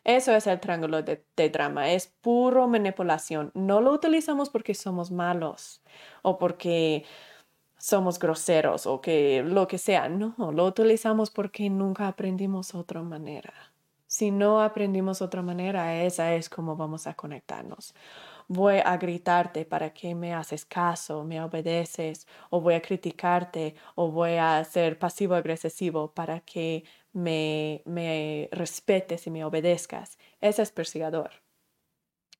Eso 0.04 0.34
es 0.34 0.46
el 0.46 0.60
triángulo 0.60 1.02
de, 1.02 1.22
drama, 1.50 1.90
es 1.90 2.06
puro 2.06 2.68
manipulación. 2.68 3.50
No 3.54 3.80
lo 3.80 3.92
utilizamos 3.92 4.50
porque 4.50 4.74
somos 4.74 5.10
malos 5.10 5.82
o 6.22 6.38
porque 6.38 7.04
somos 7.78 8.18
groseros 8.18 8.86
o 8.86 9.00
que 9.00 9.42
lo 9.44 9.68
que 9.68 9.78
sea. 9.78 10.08
No, 10.08 10.34
lo 10.52 10.64
utilizamos 10.66 11.30
porque 11.30 11.70
nunca 11.70 12.08
aprendimos 12.08 12.74
otra 12.74 13.02
manera. 13.02 13.54
Si 14.06 14.30
no 14.30 14.62
aprendimos 14.62 15.20
otra 15.22 15.42
manera, 15.42 16.02
esa 16.02 16.34
es 16.34 16.48
como 16.48 16.76
vamos 16.76 17.06
a 17.06 17.14
conectarnos 17.14 17.94
voy 18.48 18.78
a 18.84 18.96
gritarte 18.96 19.64
para 19.66 19.92
que 19.92 20.14
me 20.14 20.34
haces 20.34 20.64
caso, 20.64 21.22
me 21.24 21.40
obedeces, 21.42 22.26
o 22.50 22.60
voy 22.60 22.74
a 22.74 22.82
criticarte, 22.82 23.74
o 23.94 24.10
voy 24.10 24.36
a 24.36 24.64
ser 24.64 24.98
pasivo-agresivo 24.98 26.12
para 26.14 26.40
que 26.40 26.84
me, 27.18 27.82
me 27.84 28.48
respetes 28.52 29.26
y 29.26 29.30
me 29.30 29.44
obedezcas. 29.44 30.18
Ese 30.40 30.62
es 30.62 30.72
persigador. 30.72 31.30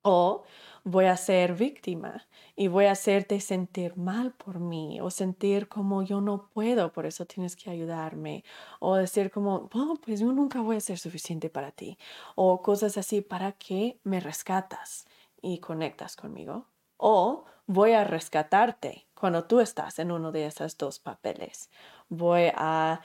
O 0.01 0.43
voy 0.85 1.05
a 1.05 1.17
ser 1.17 1.53
víctima 1.55 2.25
y 2.55 2.69
voy 2.69 2.85
a 2.85 2.91
hacerte 2.91 3.41
sentir 3.41 3.97
mal 3.97 4.31
por 4.33 4.59
mí 4.59 5.01
o 5.01 5.09
sentir 5.09 5.67
como 5.67 6.03
yo 6.03 6.21
no 6.21 6.49
puedo, 6.53 6.93
por 6.93 7.05
eso 7.05 7.25
tienes 7.25 7.55
que 7.57 7.69
ayudarme. 7.69 8.45
O 8.79 8.95
decir 8.95 9.29
como, 9.29 9.69
oh, 9.73 9.95
pues 10.03 10.21
yo 10.21 10.31
nunca 10.31 10.61
voy 10.61 10.77
a 10.77 10.81
ser 10.81 10.97
suficiente 10.97 11.49
para 11.49 11.71
ti. 11.71 11.97
O 12.35 12.61
cosas 12.61 12.97
así 12.97 13.21
para 13.21 13.51
que 13.53 13.99
me 14.03 14.19
rescatas 14.21 15.05
y 15.41 15.59
conectas 15.59 16.15
conmigo. 16.15 16.67
O 16.97 17.45
voy 17.67 17.91
a 17.91 18.03
rescatarte 18.03 19.07
cuando 19.13 19.45
tú 19.45 19.59
estás 19.59 19.99
en 19.99 20.11
uno 20.11 20.31
de 20.31 20.45
esos 20.45 20.77
dos 20.77 20.99
papeles. 20.99 21.69
Voy 22.07 22.51
a 22.55 23.01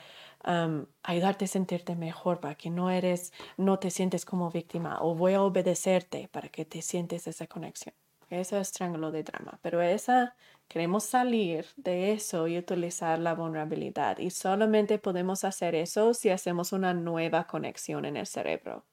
ayudarte 1.02 1.46
a 1.46 1.48
sentirte 1.48 1.96
mejor 1.96 2.40
para 2.40 2.54
que 2.54 2.70
no 2.70 2.90
eres, 2.90 3.32
no 3.56 3.78
te 3.78 3.90
sientes 3.90 4.24
como 4.24 4.50
víctima. 4.50 4.98
O 5.00 5.14
voy 5.14 5.34
a 5.34 5.42
obedecerte 5.42 6.28
para 6.28 6.48
que 6.48 6.64
te 6.64 6.82
sientes 6.82 7.26
esa 7.26 7.46
conexión. 7.46 7.94
Eso 8.30 8.58
es 8.58 8.72
triángulo 8.72 9.10
de 9.10 9.22
drama. 9.22 9.58
Pero 9.62 9.80
esa, 9.82 10.34
queremos 10.68 11.04
salir 11.04 11.66
de 11.76 12.12
eso 12.12 12.48
y 12.48 12.58
utilizar 12.58 13.18
la 13.18 13.34
vulnerabilidad. 13.34 14.18
Y 14.18 14.30
solamente 14.30 14.98
podemos 14.98 15.44
hacer 15.44 15.74
eso 15.74 16.14
si 16.14 16.30
hacemos 16.30 16.72
una 16.72 16.94
nueva 16.94 17.46
conexión 17.46 18.04
en 18.04 18.16
el 18.16 18.26
cerebro. 18.26 18.84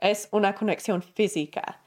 Es 0.00 0.28
una 0.32 0.54
conexión 0.54 1.02
física 1.02 1.80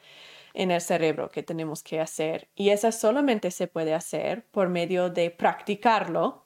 en 0.54 0.72
el 0.72 0.82
cerebro 0.82 1.30
que 1.30 1.44
tenemos 1.44 1.84
que 1.84 2.00
hacer. 2.00 2.48
Y 2.56 2.70
esa 2.70 2.92
solamente 2.92 3.52
se 3.52 3.68
puede 3.68 3.94
hacer 3.94 4.46
por 4.48 4.70
medio 4.70 5.10
de 5.10 5.30
practicarlo 5.30 6.46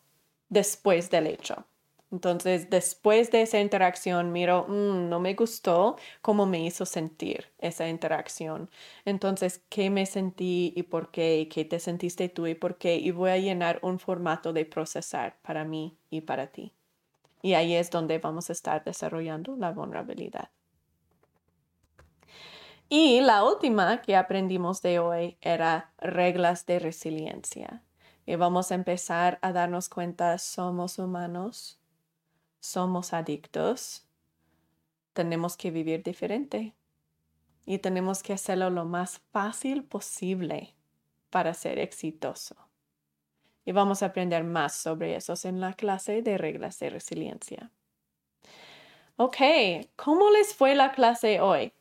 después 0.50 1.10
del 1.10 1.28
hecho. 1.28 1.66
Entonces, 2.12 2.70
después 2.72 3.30
de 3.32 3.44
esa 3.44 3.60
interacción, 3.60 4.32
miro, 4.32 4.66
mm, 4.68 5.10
no 5.10 5.20
me 5.20 5.36
gustó 5.36 5.96
cómo 6.22 6.46
me 6.48 6.66
hizo 6.66 6.86
sentir 6.86 7.46
esa 7.60 7.88
interacción. 7.88 8.70
Entonces, 9.06 9.62
¿qué 9.70 9.90
me 9.92 10.06
sentí 10.08 10.74
y 10.76 10.84
por 10.84 11.12
qué? 11.12 11.48
¿Qué 11.52 11.66
te 11.66 11.80
sentiste 11.80 12.28
tú 12.30 12.48
y 12.48 12.56
por 12.56 12.78
qué? 12.78 12.96
Y 12.98 13.12
voy 13.12 13.30
a 13.30 13.38
llenar 13.38 13.80
un 13.84 14.00
formato 14.00 14.54
de 14.54 14.66
procesar 14.66 15.38
para 15.44 15.64
mí 15.66 15.98
y 16.10 16.22
para 16.22 16.48
ti. 16.48 16.74
Y 17.42 17.54
ahí 17.54 17.76
es 17.76 17.92
donde 17.92 18.18
vamos 18.18 18.50
a 18.50 18.54
estar 18.54 18.84
desarrollando 18.84 19.56
la 19.56 19.72
vulnerabilidad. 19.72 20.50
Y 22.90 23.22
la 23.22 23.44
última 23.44 24.02
que 24.02 24.16
aprendimos 24.16 24.82
de 24.82 24.98
hoy 24.98 25.38
era 25.42 25.92
reglas 26.00 26.66
de 26.66 26.80
resiliencia. 26.80 27.84
Y 28.26 28.36
vamos 28.36 28.72
a 28.72 28.76
empezar 28.76 29.38
a 29.44 29.52
darnos 29.54 29.90
cuenta, 29.90 30.38
somos 30.40 30.98
humanos, 30.98 31.79
somos 32.60 33.14
adictos, 33.14 34.06
tenemos 35.14 35.58
que 35.58 35.72
vivir 35.72 36.04
diferente 36.04 36.74
y 37.66 37.80
tenemos 37.80 38.24
que 38.24 38.34
hacerlo 38.34 38.70
lo 38.70 38.86
más 38.86 39.20
fácil 39.32 39.84
posible 39.84 40.76
para 41.30 41.54
ser 41.54 41.80
exitoso. 41.80 42.56
Y 43.66 43.72
vamos 43.72 44.02
a 44.02 44.08
aprender 44.08 44.44
más 44.44 44.74
sobre 44.74 45.16
eso 45.16 45.34
en 45.44 45.60
la 45.60 45.74
clase 45.74 46.22
de 46.22 46.38
reglas 46.38 46.80
de 46.80 46.90
resiliencia. 46.90 47.70
Ok, 49.18 49.38
¿cómo 49.96 50.32
les 50.32 50.56
fue 50.56 50.76
la 50.76 50.94
clase 50.94 51.42
hoy? 51.42 51.74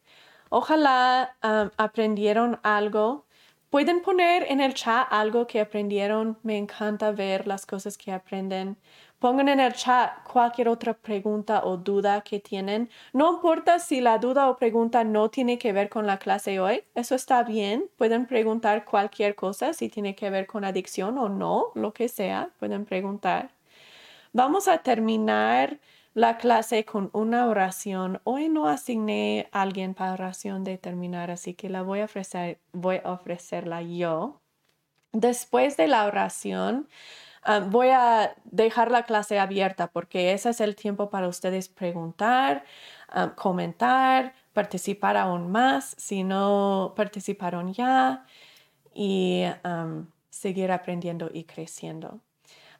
Ojalá 0.50 1.36
aprendieron 1.76 2.58
algo. 2.62 3.26
Pueden 3.70 4.02
poner 4.02 4.44
en 4.50 4.60
el 4.60 4.74
chat 4.74 5.06
algo 5.10 5.46
que 5.46 5.60
aprendieron. 5.60 6.38
Me 6.42 6.58
encanta 6.58 7.12
ver 7.12 7.46
las 7.46 7.64
cosas 7.64 7.96
que 7.96 8.12
aprenden. 8.12 8.76
Pongan 9.18 9.48
en 9.48 9.58
el 9.58 9.72
chat 9.72 10.22
cualquier 10.22 10.68
otra 10.68 10.94
pregunta 10.94 11.62
o 11.64 11.76
duda 11.76 12.20
que 12.20 12.38
tienen. 12.38 12.88
No 13.12 13.32
importa 13.32 13.80
si 13.80 14.00
la 14.00 14.18
duda 14.18 14.48
o 14.48 14.56
pregunta 14.56 15.02
no 15.02 15.28
tiene 15.28 15.58
que 15.58 15.72
ver 15.72 15.88
con 15.88 16.06
la 16.06 16.18
clase 16.18 16.60
hoy. 16.60 16.84
Eso 16.94 17.16
está 17.16 17.42
bien. 17.42 17.90
Pueden 17.96 18.26
preguntar 18.26 18.84
cualquier 18.84 19.34
cosa 19.34 19.72
si 19.72 19.88
tiene 19.88 20.14
que 20.14 20.30
ver 20.30 20.46
con 20.46 20.64
adicción 20.64 21.18
o 21.18 21.28
no, 21.28 21.72
lo 21.74 21.92
que 21.92 22.08
sea. 22.08 22.50
Pueden 22.60 22.84
preguntar. 22.84 23.50
Vamos 24.32 24.68
a 24.68 24.78
terminar 24.78 25.78
la 26.14 26.38
clase 26.38 26.84
con 26.84 27.10
una 27.12 27.46
oración. 27.46 28.20
Hoy 28.22 28.48
no 28.48 28.68
asigné 28.68 29.48
a 29.50 29.62
alguien 29.62 29.94
para 29.94 30.12
oración 30.12 30.62
de 30.62 30.78
terminar, 30.78 31.32
así 31.32 31.54
que 31.54 31.68
la 31.68 31.82
voy 31.82 32.00
a 32.00 32.04
ofrecer, 32.04 32.58
voy 32.72 33.00
a 33.02 33.10
ofrecerla 33.10 33.82
yo. 33.82 34.40
Después 35.12 35.76
de 35.76 35.88
la 35.88 36.06
oración, 36.06 36.88
ah, 37.42 37.60
voy 37.60 37.88
a 37.88 38.34
dejar 38.44 38.90
la 38.90 39.04
clase 39.04 39.38
abierta 39.38 39.88
porque 39.88 40.32
ese 40.32 40.50
es 40.50 40.60
el 40.60 40.76
tiempo 40.76 41.10
para 41.10 41.28
ustedes 41.28 41.68
preguntar, 41.68 42.64
ah, 43.08 43.34
comentar, 43.36 44.34
participar 44.52 45.16
aún 45.16 45.50
más 45.50 45.94
si 45.98 46.24
no 46.24 46.94
participaron 46.96 47.72
ya 47.72 48.24
y 48.94 49.44
seguir 50.30 50.72
aprendiendo 50.72 51.30
y 51.32 51.44
creciendo. 51.44 52.20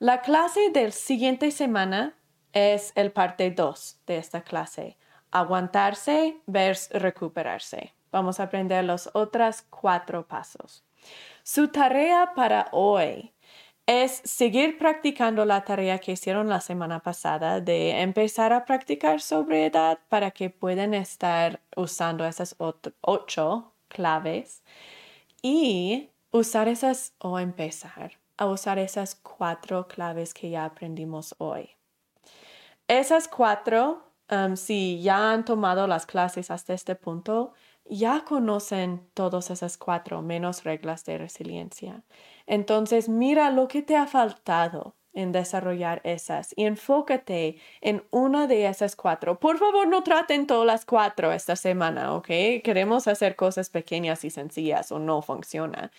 La 0.01 0.21
clase 0.21 0.71
del 0.71 0.93
siguiente 0.93 1.51
semana 1.51 2.15
es 2.53 2.93
el 2.95 3.13
parte 3.13 3.51
2 3.51 4.01
de 4.07 4.19
esta 4.19 4.43
clase. 4.43 4.97
Aguantarse 5.31 6.41
versus 6.47 6.91
recuperarse. 6.91 7.95
Vamos 8.11 8.41
a 8.41 8.45
aprender 8.45 8.85
los 8.85 9.11
otros 9.13 9.63
cuatro 9.63 10.27
pasos. 10.27 10.85
Su 11.43 11.69
tarea 11.69 12.33
para 12.35 12.69
hoy 12.73 13.33
es 13.89 14.21
seguir 14.23 14.77
practicando 14.77 15.47
la 15.47 15.65
tarea 15.65 15.99
que 15.99 16.13
hicieron 16.13 16.51
la 16.51 16.61
semana 16.61 17.01
pasada 17.01 17.63
de 17.63 18.03
empezar 18.03 18.53
a 18.53 18.67
practicar 18.67 19.23
sobriedad 19.23 19.99
para 20.11 20.31
que 20.31 20.51
puedan 20.51 20.93
estar 20.93 21.63
usando 21.75 22.27
esas 22.27 22.55
ocho 23.01 23.73
claves 23.89 24.63
y 25.41 26.11
usar 26.31 26.69
esas 26.69 27.15
o 27.19 27.39
empezar 27.39 28.19
a 28.37 28.45
usar 28.45 28.79
esas 28.79 29.15
cuatro 29.15 29.89
claves 29.89 30.35
que 30.35 30.51
ya 30.51 30.67
aprendimos 30.67 31.35
hoy. 31.39 31.71
Esas 32.89 33.27
cuatro, 33.27 34.03
um, 34.31 34.55
si 34.57 35.01
ya 35.01 35.33
han 35.33 35.47
tomado 35.47 35.87
las 35.87 36.05
clases 36.05 36.51
hasta 36.51 36.75
este 36.75 36.95
punto, 36.95 37.55
ya 37.89 38.25
conocen 38.25 39.09
todas 39.15 39.51
esas 39.51 39.79
cuatro 39.79 40.23
menos 40.23 40.65
reglas 40.65 41.05
de 41.05 41.19
resiliencia. 41.19 42.05
Entonces, 42.47 43.09
mira 43.09 43.51
lo 43.51 43.69
que 43.69 43.83
te 43.83 43.97
ha 43.97 44.07
faltado 44.07 44.97
en 45.13 45.33
desarrollar 45.33 46.01
esas 46.05 46.55
y 46.57 46.65
enfócate 46.65 47.57
en 47.81 48.05
una 48.11 48.47
de 48.47 48.67
esas 48.67 48.95
cuatro. 48.95 49.41
Por 49.41 49.59
favor, 49.59 49.89
no 49.89 50.03
traten 50.05 50.47
todas 50.47 50.67
las 50.67 50.85
cuatro 50.85 51.33
esta 51.33 51.57
semana, 51.57 52.15
¿ok? 52.15 52.29
Queremos 52.63 53.09
hacer 53.09 53.35
cosas 53.35 53.69
pequeñas 53.71 54.25
y 54.25 54.31
sencillas 54.31 54.93
o 54.93 54.99
no 55.01 55.21
funciona. 55.23 55.91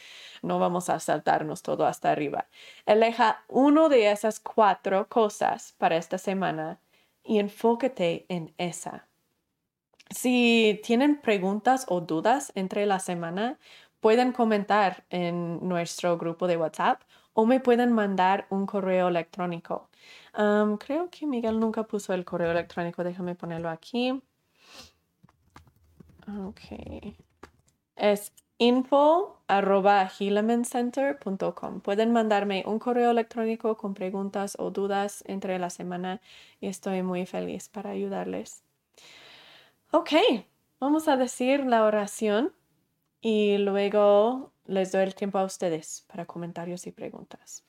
No 0.41 0.57
vamos 0.59 0.89
a 0.89 0.99
saltarnos 0.99 1.63
todo 1.63 1.85
hasta 1.85 2.11
arriba. 2.11 2.47
Eleja 2.85 3.43
uno 3.49 3.89
de 3.89 4.09
esas 4.11 4.39
cuatro 4.39 5.07
cosas 5.09 5.73
para 5.77 5.97
esta 5.97 6.17
semana 6.17 6.79
y 7.23 7.39
enfócate 7.39 8.25
en 8.29 8.53
esa. 8.57 9.08
Si 10.09 10.81
tienen 10.83 11.21
preguntas 11.21 11.85
o 11.87 12.01
dudas 12.01 12.51
entre 12.55 12.85
la 12.85 12.99
semana, 12.99 13.59
pueden 13.99 14.31
comentar 14.31 15.05
en 15.09 15.67
nuestro 15.67 16.17
grupo 16.17 16.47
de 16.47 16.57
WhatsApp 16.57 17.01
o 17.33 17.45
me 17.45 17.59
pueden 17.59 17.93
mandar 17.93 18.47
un 18.49 18.65
correo 18.65 19.07
electrónico. 19.09 19.89
creo 20.79 21.09
que 21.09 21.27
Miguel 21.27 21.59
nunca 21.59 21.83
puso 21.83 22.13
el 22.13 22.25
correo 22.25 22.51
electrónico. 22.51 23.03
Déjame 23.03 23.35
ponerlo 23.35 23.69
aquí. 23.69 24.21
Ok. 26.27 27.15
Es 27.95 28.31
info 28.57 29.41
arroba 29.47 30.09
Pueden 31.83 32.11
mandarme 32.13 32.63
un 32.65 32.79
correo 32.79 33.11
electrónico 33.11 33.77
con 33.77 33.93
preguntas 33.93 34.55
o 34.59 34.71
dudas 34.71 35.23
entre 35.27 35.59
la 35.59 35.69
semana 35.69 36.19
y 36.59 36.67
estoy 36.67 37.03
muy 37.03 37.25
feliz 37.25 37.69
para 37.69 37.91
ayudarles. 37.91 38.63
Ok, 39.91 40.11
vamos 40.79 41.07
a 41.07 41.17
decir 41.17 41.65
la 41.65 41.83
oración 41.83 42.53
y 43.21 43.57
luego 43.57 44.51
les 44.67 44.91
doy 44.91 45.01
el 45.01 45.15
tiempo 45.15 45.39
a 45.39 45.43
ustedes 45.43 46.05
para 46.07 46.27
comentarios 46.27 46.85
y 46.85 46.91
preguntas. 46.91 47.63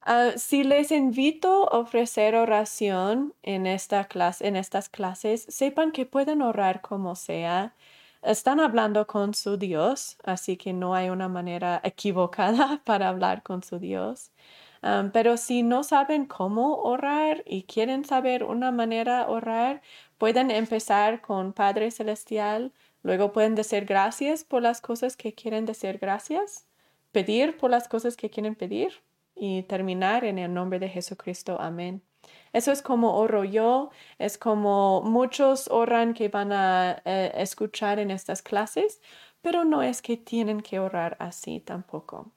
Ah, 0.00 0.30
si 0.36 0.64
les 0.64 0.90
invito 0.90 1.70
a 1.70 1.78
ofrecer 1.78 2.34
oración 2.34 3.34
en, 3.42 3.66
esta 3.66 4.06
clase, 4.06 4.48
en 4.48 4.56
estas 4.56 4.88
clases, 4.88 5.42
sepan 5.50 5.92
que 5.92 6.06
pueden 6.06 6.40
orar 6.40 6.80
como 6.80 7.14
sea. 7.14 7.74
Están 8.22 8.58
hablando 8.58 9.06
con 9.06 9.34
su 9.34 9.58
Dios, 9.58 10.16
así 10.24 10.56
que 10.56 10.72
no 10.72 10.94
hay 10.94 11.10
una 11.10 11.28
manera 11.28 11.78
equivocada 11.84 12.80
para 12.84 13.10
hablar 13.10 13.42
con 13.42 13.62
su 13.62 13.78
Dios. 13.78 14.32
Ah, 14.82 15.10
pero 15.12 15.36
si 15.36 15.62
no 15.62 15.84
saben 15.84 16.24
cómo 16.24 16.76
orar 16.76 17.42
y 17.46 17.64
quieren 17.64 18.06
saber 18.06 18.44
una 18.44 18.70
manera 18.72 19.26
de 19.26 19.32
orar, 19.32 19.82
pueden 20.20 20.52
empezar 20.52 21.20
con 21.20 21.52
Padre 21.52 21.90
Celestial, 21.90 22.72
Luego 23.02 23.32
pueden 23.32 23.54
decir 23.54 23.86
gracias 23.86 24.44
por 24.44 24.62
las 24.62 24.80
cosas 24.80 25.16
que 25.16 25.34
quieren 25.34 25.64
decir 25.64 25.98
gracias, 25.98 26.66
pedir 27.12 27.56
por 27.56 27.70
las 27.70 27.88
cosas 27.88 28.16
que 28.16 28.30
quieren 28.30 28.54
pedir 28.54 29.02
y 29.34 29.62
terminar 29.62 30.24
en 30.24 30.38
el 30.38 30.52
nombre 30.52 30.78
de 30.78 30.88
Jesucristo. 30.88 31.56
Amén. 31.60 32.02
Eso 32.52 32.72
es 32.72 32.82
como 32.82 33.16
oro 33.16 33.44
yo, 33.44 33.90
es 34.18 34.36
como 34.36 35.00
muchos 35.02 35.68
oran 35.68 36.12
que 36.12 36.28
van 36.28 36.52
a 36.52 37.00
eh, 37.04 37.32
escuchar 37.36 37.98
en 37.98 38.10
estas 38.10 38.42
clases, 38.42 39.00
pero 39.40 39.64
no 39.64 39.82
es 39.82 40.02
que 40.02 40.18
tienen 40.18 40.60
que 40.60 40.78
orar 40.78 41.16
así 41.20 41.60
tampoco. 41.60 42.30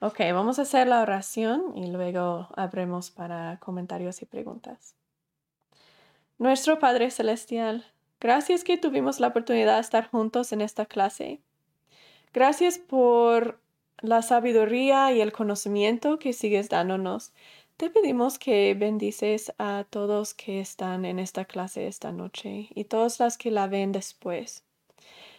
Ok, 0.00 0.20
vamos 0.32 0.58
a 0.58 0.62
hacer 0.62 0.86
la 0.86 1.02
oración 1.02 1.76
y 1.76 1.88
luego 1.88 2.48
abremos 2.56 3.10
para 3.10 3.58
comentarios 3.58 4.22
y 4.22 4.24
preguntas. 4.24 4.94
Nuestro 6.40 6.78
Padre 6.78 7.10
Celestial, 7.10 7.84
Gracias 8.18 8.64
que 8.64 8.78
tuvimos 8.78 9.20
la 9.20 9.26
oportunidad 9.26 9.74
de 9.74 9.82
estar 9.82 10.08
juntos 10.08 10.52
en 10.52 10.62
esta 10.62 10.86
clase. 10.86 11.40
Gracias 12.32 12.78
por 12.78 13.60
la 14.00 14.22
sabiduría 14.22 15.12
y 15.12 15.20
el 15.20 15.32
conocimiento 15.32 16.18
que 16.18 16.32
sigues 16.32 16.70
dándonos. 16.70 17.34
Te 17.76 17.90
pedimos 17.90 18.38
que 18.38 18.72
bendices 18.72 19.52
a 19.58 19.84
todos 19.90 20.32
que 20.32 20.60
están 20.60 21.04
en 21.04 21.18
esta 21.18 21.44
clase 21.44 21.86
esta 21.86 22.10
noche 22.10 22.68
y 22.74 22.84
todas 22.84 23.20
las 23.20 23.36
que 23.36 23.50
la 23.50 23.66
ven 23.66 23.92
después. 23.92 24.64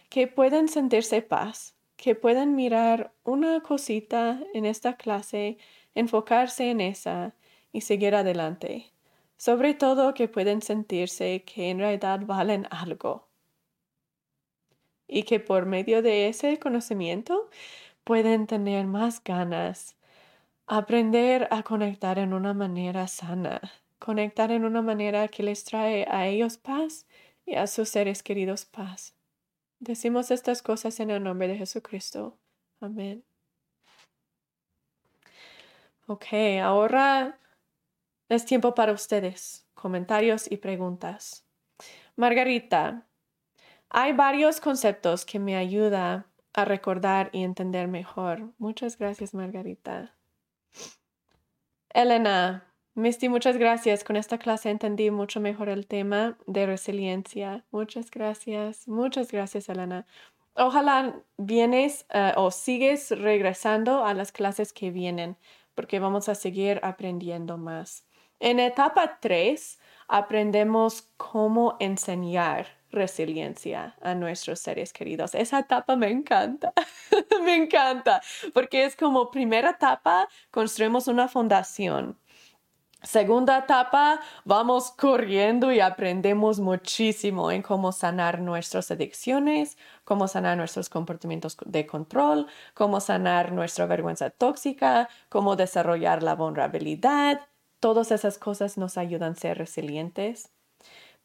Que 0.08 0.28
puedan 0.28 0.68
sentirse 0.68 1.24
paz, 1.24 1.74
que 1.98 2.14
puedan 2.14 2.54
mirar 2.54 3.12
una 3.24 3.62
cosita 3.62 4.40
en 4.54 4.68
esta 4.68 4.98
clase, 4.98 5.58
enfocarse 5.96 6.70
en 6.70 6.80
esa 6.80 7.34
y 7.74 7.82
seguir 7.82 8.14
adelante 8.14 8.92
sobre 9.42 9.74
todo 9.74 10.14
que 10.14 10.28
pueden 10.28 10.62
sentirse 10.62 11.44
que 11.46 11.72
en 11.72 11.80
realidad 11.80 12.20
valen 12.28 12.68
algo 12.70 13.28
y 15.08 15.24
que 15.24 15.40
por 15.40 15.66
medio 15.66 16.04
de 16.04 16.28
ese 16.28 16.60
conocimiento 16.60 17.50
pueden 18.04 18.46
tener 18.46 18.86
más 18.86 19.24
ganas, 19.24 19.96
aprender 20.68 21.48
a 21.50 21.64
conectar 21.64 22.20
en 22.20 22.34
una 22.34 22.54
manera 22.54 23.08
sana, 23.08 23.60
conectar 23.98 24.52
en 24.52 24.64
una 24.64 24.84
manera 24.84 25.28
que 25.30 25.42
les 25.42 25.64
trae 25.64 26.06
a 26.08 26.28
ellos 26.28 26.58
paz 26.58 27.08
y 27.44 27.56
a 27.56 27.66
sus 27.66 27.90
seres 27.90 28.22
queridos 28.22 28.66
paz. 28.66 29.16
Decimos 29.80 30.30
estas 30.30 30.62
cosas 30.62 31.00
en 31.00 31.10
el 31.10 31.24
nombre 31.24 31.48
de 31.48 31.58
Jesucristo. 31.58 32.38
Amén. 32.80 33.24
Ok, 36.06 36.28
ahora 36.62 37.41
es 38.36 38.46
tiempo 38.46 38.74
para 38.74 38.94
ustedes, 38.94 39.68
comentarios 39.74 40.50
y 40.50 40.58
preguntas. 40.58 41.46
Margarita, 42.16 43.08
hay 43.90 44.14
varios 44.14 44.62
conceptos 44.62 45.26
que 45.26 45.40
me 45.40 45.58
ayuda 45.58 46.28
a 46.54 46.66
recordar 46.66 47.30
y 47.34 47.44
entender 47.44 47.88
mejor. 47.88 48.54
Muchas 48.58 48.98
gracias, 48.98 49.34
Margarita. 49.34 50.16
Elena, 51.94 52.72
Misty, 52.94 53.28
muchas 53.30 53.58
gracias. 53.58 54.04
Con 54.04 54.16
esta 54.16 54.38
clase 54.38 54.70
entendí 54.70 55.12
mucho 55.12 55.42
mejor 55.42 55.70
el 55.70 55.88
tema 55.88 56.38
de 56.48 56.66
resiliencia. 56.66 57.66
Muchas 57.72 58.12
gracias. 58.12 58.88
Muchas 58.88 59.32
gracias, 59.32 59.68
Elena. 59.68 60.06
Ojalá 60.56 61.22
vienes 61.38 62.06
eh, 62.14 62.34
o 62.36 62.52
sigues 62.52 63.12
regresando 63.12 64.06
a 64.06 64.14
las 64.14 64.32
clases 64.32 64.74
que 64.74 64.92
vienen, 64.92 65.38
porque 65.76 66.00
vamos 66.00 66.30
a 66.30 66.36
seguir 66.36 66.80
aprendiendo 66.84 67.58
más. 67.58 68.06
En 68.44 68.60
etapa 68.60 69.20
3 69.22 69.80
aprendemos 70.08 71.04
cómo 71.16 71.78
enseñar 71.80 72.66
resiliencia 72.90 73.96
a 74.02 74.16
nuestros 74.16 74.60
seres 74.60 74.92
queridos. 74.94 75.36
Esa 75.36 75.60
etapa 75.60 75.96
me 75.96 76.10
encanta, 76.10 76.74
me 77.44 77.56
encanta, 77.56 78.20
porque 78.52 78.86
es 78.86 78.96
como 78.96 79.30
primera 79.30 79.70
etapa, 79.70 80.28
construimos 80.50 81.08
una 81.08 81.28
fundación. 81.28 82.18
Segunda 83.04 83.60
etapa, 83.60 84.20
vamos 84.44 84.92
corriendo 84.92 85.72
y 85.72 85.80
aprendemos 85.80 86.60
muchísimo 86.60 87.52
en 87.52 87.62
cómo 87.62 87.92
sanar 87.92 88.40
nuestras 88.40 88.90
adicciones, 88.90 89.78
cómo 90.04 90.28
sanar 90.28 90.58
nuestros 90.58 90.90
comportamientos 90.90 91.58
de 91.66 91.86
control, 91.86 92.48
cómo 92.74 93.00
sanar 93.00 93.52
nuestra 93.52 93.86
vergüenza 93.86 94.32
tóxica, 94.32 95.10
cómo 95.30 95.56
desarrollar 95.56 96.24
la 96.24 96.36
vulnerabilidad, 96.36 97.42
Todas 97.82 98.12
esas 98.12 98.38
cosas 98.38 98.78
nos 98.78 98.98
ayudan 98.98 99.34
a 99.34 99.36
ser 99.36 99.58
resilientes. 99.58 100.52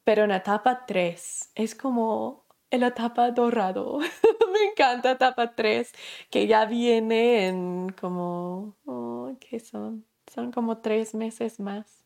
Pero 0.05 0.25
en 0.25 0.33
etapa 0.33 0.87
3 0.87 1.51
es 1.55 1.77
como 1.77 2.45
la 2.71 2.89
etapa 2.89 3.31
dorado. 3.31 3.99
Me 4.53 4.71
encanta 4.71 5.13
etapa 5.13 5.55
3, 5.55 5.93
que 6.31 6.49
ya 6.49 6.65
viene 6.65 7.47
en 7.49 7.91
como, 8.01 8.75
oh, 8.87 9.33
¿qué 9.39 9.61
son? 9.61 10.05
Son 10.33 10.51
como 10.51 10.79
tres 10.79 11.15
meses 11.15 11.61
más. 11.61 12.05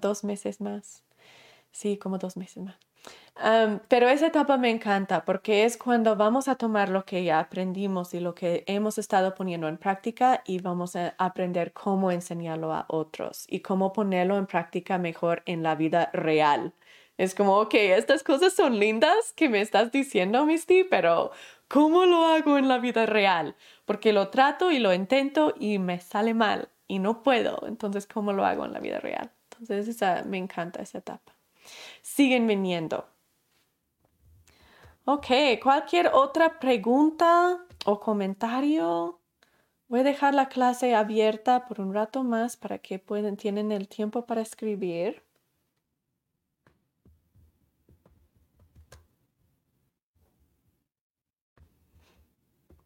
dos 0.00 0.22
meses 0.24 0.60
más. 0.60 1.02
Sí, 1.72 1.98
como 1.98 2.18
dos 2.18 2.36
meses 2.36 2.62
más 2.62 2.87
pero 3.88 4.08
esa 4.08 4.26
etapa 4.26 4.56
me 4.56 4.70
encanta 4.70 5.24
porque 5.24 5.64
es 5.64 5.76
cuando 5.76 6.16
vamos 6.16 6.48
a 6.48 6.56
tomar 6.56 6.88
lo 6.88 7.04
que 7.04 7.22
ya 7.24 7.38
aprendimos 7.38 8.12
y 8.14 8.20
lo 8.20 8.34
que 8.34 8.64
hemos 8.66 8.98
estado 8.98 9.34
poniendo 9.34 9.68
en 9.68 9.78
práctica 9.78 10.42
y 10.46 10.60
vamos 10.60 10.96
a 10.96 11.14
aprender 11.18 11.72
cómo 11.72 12.10
enseñarlo 12.10 12.72
a 12.72 12.86
otros 12.88 13.46
y 13.48 13.60
cómo 13.60 13.92
ponerlo 13.92 14.36
en 14.38 14.46
práctica 14.46 14.98
mejor 14.98 15.42
en 15.46 15.62
la 15.62 15.74
vida 15.76 16.10
real. 16.12 16.74
Es 17.16 17.34
como, 17.34 17.58
ok, 17.58 17.74
estas 17.74 18.22
cosas 18.22 18.52
son 18.52 18.78
lindas 18.78 19.32
que 19.34 19.48
me 19.48 19.60
estás 19.60 19.90
diciendo, 19.92 20.46
Misty, 20.46 20.84
pero 20.84 21.32
¿cómo 21.68 22.06
lo 22.06 22.26
hago 22.26 22.58
en 22.58 22.68
la 22.68 22.78
vida 22.78 23.06
real? 23.06 23.56
Porque 23.84 24.12
lo 24.12 24.28
trato 24.28 24.70
y 24.70 24.78
lo 24.78 24.94
intento 24.94 25.54
y 25.58 25.78
me 25.78 26.00
sale 26.00 26.34
mal 26.34 26.68
y 26.86 27.00
no 27.00 27.22
puedo. 27.22 27.66
Entonces, 27.66 28.06
¿cómo 28.06 28.32
lo 28.32 28.44
hago 28.44 28.64
en 28.64 28.72
la 28.72 28.80
vida 28.80 29.00
real? 29.00 29.32
Entonces, 29.50 29.88
esa, 29.88 30.22
me 30.24 30.38
encanta 30.38 30.82
esa 30.82 30.98
etapa. 30.98 31.37
Siguen 32.02 32.46
viniendo 32.46 33.06
Ok, 35.10 35.26
cualquier 35.62 36.08
otra 36.12 36.58
pregunta 36.58 37.64
o 37.86 37.98
comentario. 37.98 39.18
Voy 39.88 40.00
a 40.00 40.02
dejar 40.02 40.34
la 40.34 40.48
clase 40.50 40.94
abierta 40.94 41.66
por 41.66 41.80
un 41.80 41.94
rato 41.94 42.24
más 42.24 42.58
para 42.58 42.78
que 42.78 42.98
puedan, 42.98 43.38
tienen 43.38 43.72
el 43.72 43.88
tiempo 43.88 44.26
para 44.26 44.42
escribir. 44.42 45.22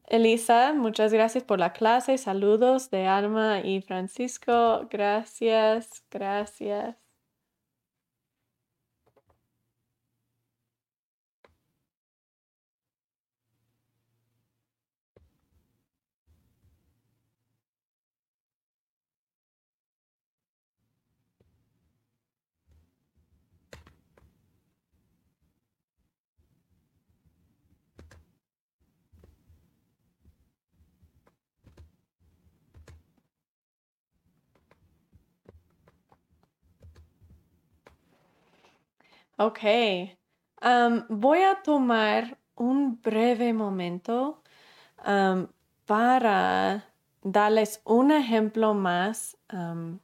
Elisa, 0.06 0.72
muchas 0.74 1.12
gracias 1.12 1.42
por 1.42 1.58
la 1.58 1.72
clase. 1.72 2.18
Saludos 2.18 2.88
de 2.90 3.08
Alma 3.08 3.62
y 3.64 3.80
Francisco. 3.82 4.86
Gracias, 4.90 6.04
gracias. 6.08 7.01
Ok. 39.38 39.60
Voy 41.08 41.38
a 41.42 41.62
tomar 41.62 42.38
un 42.54 43.00
breve 43.00 43.52
momento 43.52 44.42
para 45.86 46.84
darles 47.22 47.80
un 47.84 48.12
ejemplo 48.12 48.74
más 48.74 49.36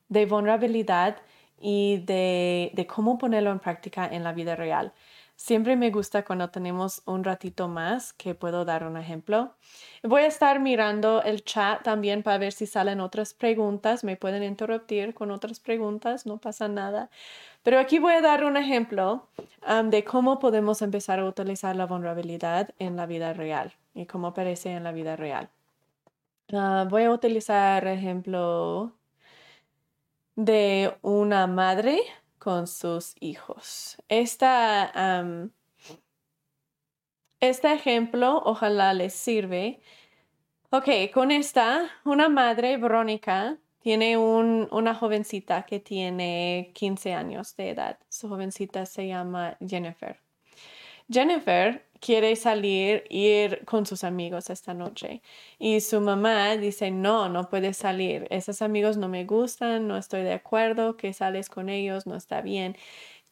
de 0.08 0.26
vulnerabilidad 0.26 1.18
y 1.60 1.98
de, 1.98 2.70
de 2.74 2.86
cómo 2.86 3.18
ponerlo 3.18 3.50
en 3.50 3.58
práctica 3.58 4.06
en 4.06 4.24
la 4.24 4.32
vida 4.32 4.56
real. 4.56 4.92
Siempre 5.38 5.76
me 5.76 5.92
gusta 5.92 6.24
cuando 6.24 6.50
tenemos 6.50 7.00
un 7.06 7.22
ratito 7.22 7.68
más 7.68 8.12
que 8.12 8.34
puedo 8.34 8.64
dar 8.64 8.82
un 8.82 8.96
ejemplo. 8.96 9.54
Voy 10.02 10.22
a 10.22 10.26
estar 10.26 10.58
mirando 10.58 11.22
el 11.22 11.44
chat 11.44 11.80
también 11.84 12.24
para 12.24 12.38
ver 12.38 12.52
si 12.52 12.66
salen 12.66 13.00
otras 13.00 13.34
preguntas. 13.34 14.02
Me 14.02 14.16
pueden 14.16 14.42
interrumpir 14.42 15.14
con 15.14 15.30
otras 15.30 15.60
preguntas, 15.60 16.26
no 16.26 16.38
pasa 16.38 16.66
nada. 16.66 17.08
Pero 17.62 17.78
aquí 17.78 18.00
voy 18.00 18.14
a 18.14 18.20
dar 18.20 18.42
un 18.44 18.56
ejemplo 18.56 19.28
um, 19.66 19.90
de 19.90 20.02
cómo 20.02 20.40
podemos 20.40 20.82
empezar 20.82 21.20
a 21.20 21.24
utilizar 21.24 21.76
la 21.76 21.86
vulnerabilidad 21.86 22.70
en 22.80 22.96
la 22.96 23.06
vida 23.06 23.32
real 23.32 23.72
y 23.94 24.06
cómo 24.06 24.26
aparece 24.26 24.72
en 24.72 24.82
la 24.82 24.90
vida 24.90 25.14
real. 25.14 25.48
Uh, 26.50 26.88
voy 26.88 27.04
a 27.04 27.12
utilizar 27.12 27.86
ejemplo 27.86 28.92
de 30.34 30.96
una 31.02 31.46
madre 31.46 32.00
con 32.38 32.66
sus 32.66 33.14
hijos. 33.20 33.96
Esta, 34.08 35.22
este 37.40 37.72
ejemplo 37.72 38.42
ojalá 38.44 38.94
les 38.94 39.14
sirve. 39.14 39.80
Ok, 40.70 40.88
con 41.14 41.30
esta, 41.30 41.90
una 42.04 42.28
madre, 42.28 42.76
Verónica, 42.76 43.58
tiene 43.80 44.16
un, 44.18 44.68
una 44.70 44.94
jovencita 44.94 45.64
que 45.64 45.80
tiene 45.80 46.72
15 46.74 47.14
años 47.14 47.56
de 47.56 47.70
edad. 47.70 47.98
Su 48.08 48.28
jovencita 48.28 48.84
se 48.86 49.06
llama 49.06 49.56
Jennifer. 49.66 50.20
Jennifer 51.10 51.84
quiere 52.00 52.36
salir, 52.36 53.04
ir 53.10 53.64
con 53.64 53.86
sus 53.86 54.04
amigos 54.04 54.50
esta 54.50 54.74
noche. 54.74 55.22
Y 55.58 55.80
su 55.80 56.00
mamá 56.00 56.56
dice, 56.56 56.90
no, 56.90 57.28
no 57.28 57.48
puedes 57.48 57.76
salir. 57.76 58.26
Esos 58.30 58.62
amigos 58.62 58.96
no 58.96 59.08
me 59.08 59.24
gustan, 59.24 59.88
no 59.88 59.96
estoy 59.96 60.22
de 60.22 60.32
acuerdo, 60.34 60.96
que 60.96 61.12
sales 61.12 61.48
con 61.48 61.68
ellos, 61.68 62.06
no 62.06 62.14
está 62.16 62.40
bien. 62.42 62.76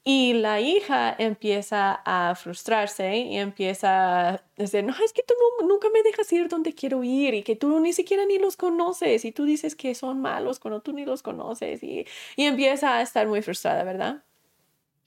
Y 0.04 0.34
la 0.34 0.60
hija 0.60 1.14
empieza 1.18 2.02
a 2.04 2.34
frustrarse 2.36 3.16
y 3.18 3.38
empieza 3.38 4.30
a 4.30 4.42
decir, 4.56 4.84
no, 4.84 4.94
es 5.04 5.12
que 5.12 5.22
tú 5.26 5.34
nunca 5.66 5.88
me 5.90 6.02
dejas 6.02 6.32
ir 6.32 6.48
donde 6.48 6.74
quiero 6.74 7.04
ir 7.04 7.34
y 7.34 7.42
que 7.42 7.56
tú 7.56 7.80
ni 7.80 7.92
siquiera 7.92 8.24
ni 8.26 8.38
los 8.38 8.56
conoces 8.56 9.24
y 9.24 9.32
tú 9.32 9.44
dices 9.44 9.76
que 9.76 9.94
son 9.94 10.20
malos 10.20 10.60
cuando 10.60 10.80
tú 10.82 10.92
ni 10.92 11.04
los 11.04 11.22
conoces 11.22 11.82
y, 11.82 12.06
y 12.36 12.44
empieza 12.44 12.96
a 12.98 13.02
estar 13.02 13.26
muy 13.28 13.42
frustrada, 13.42 13.84
¿verdad? 13.84 14.24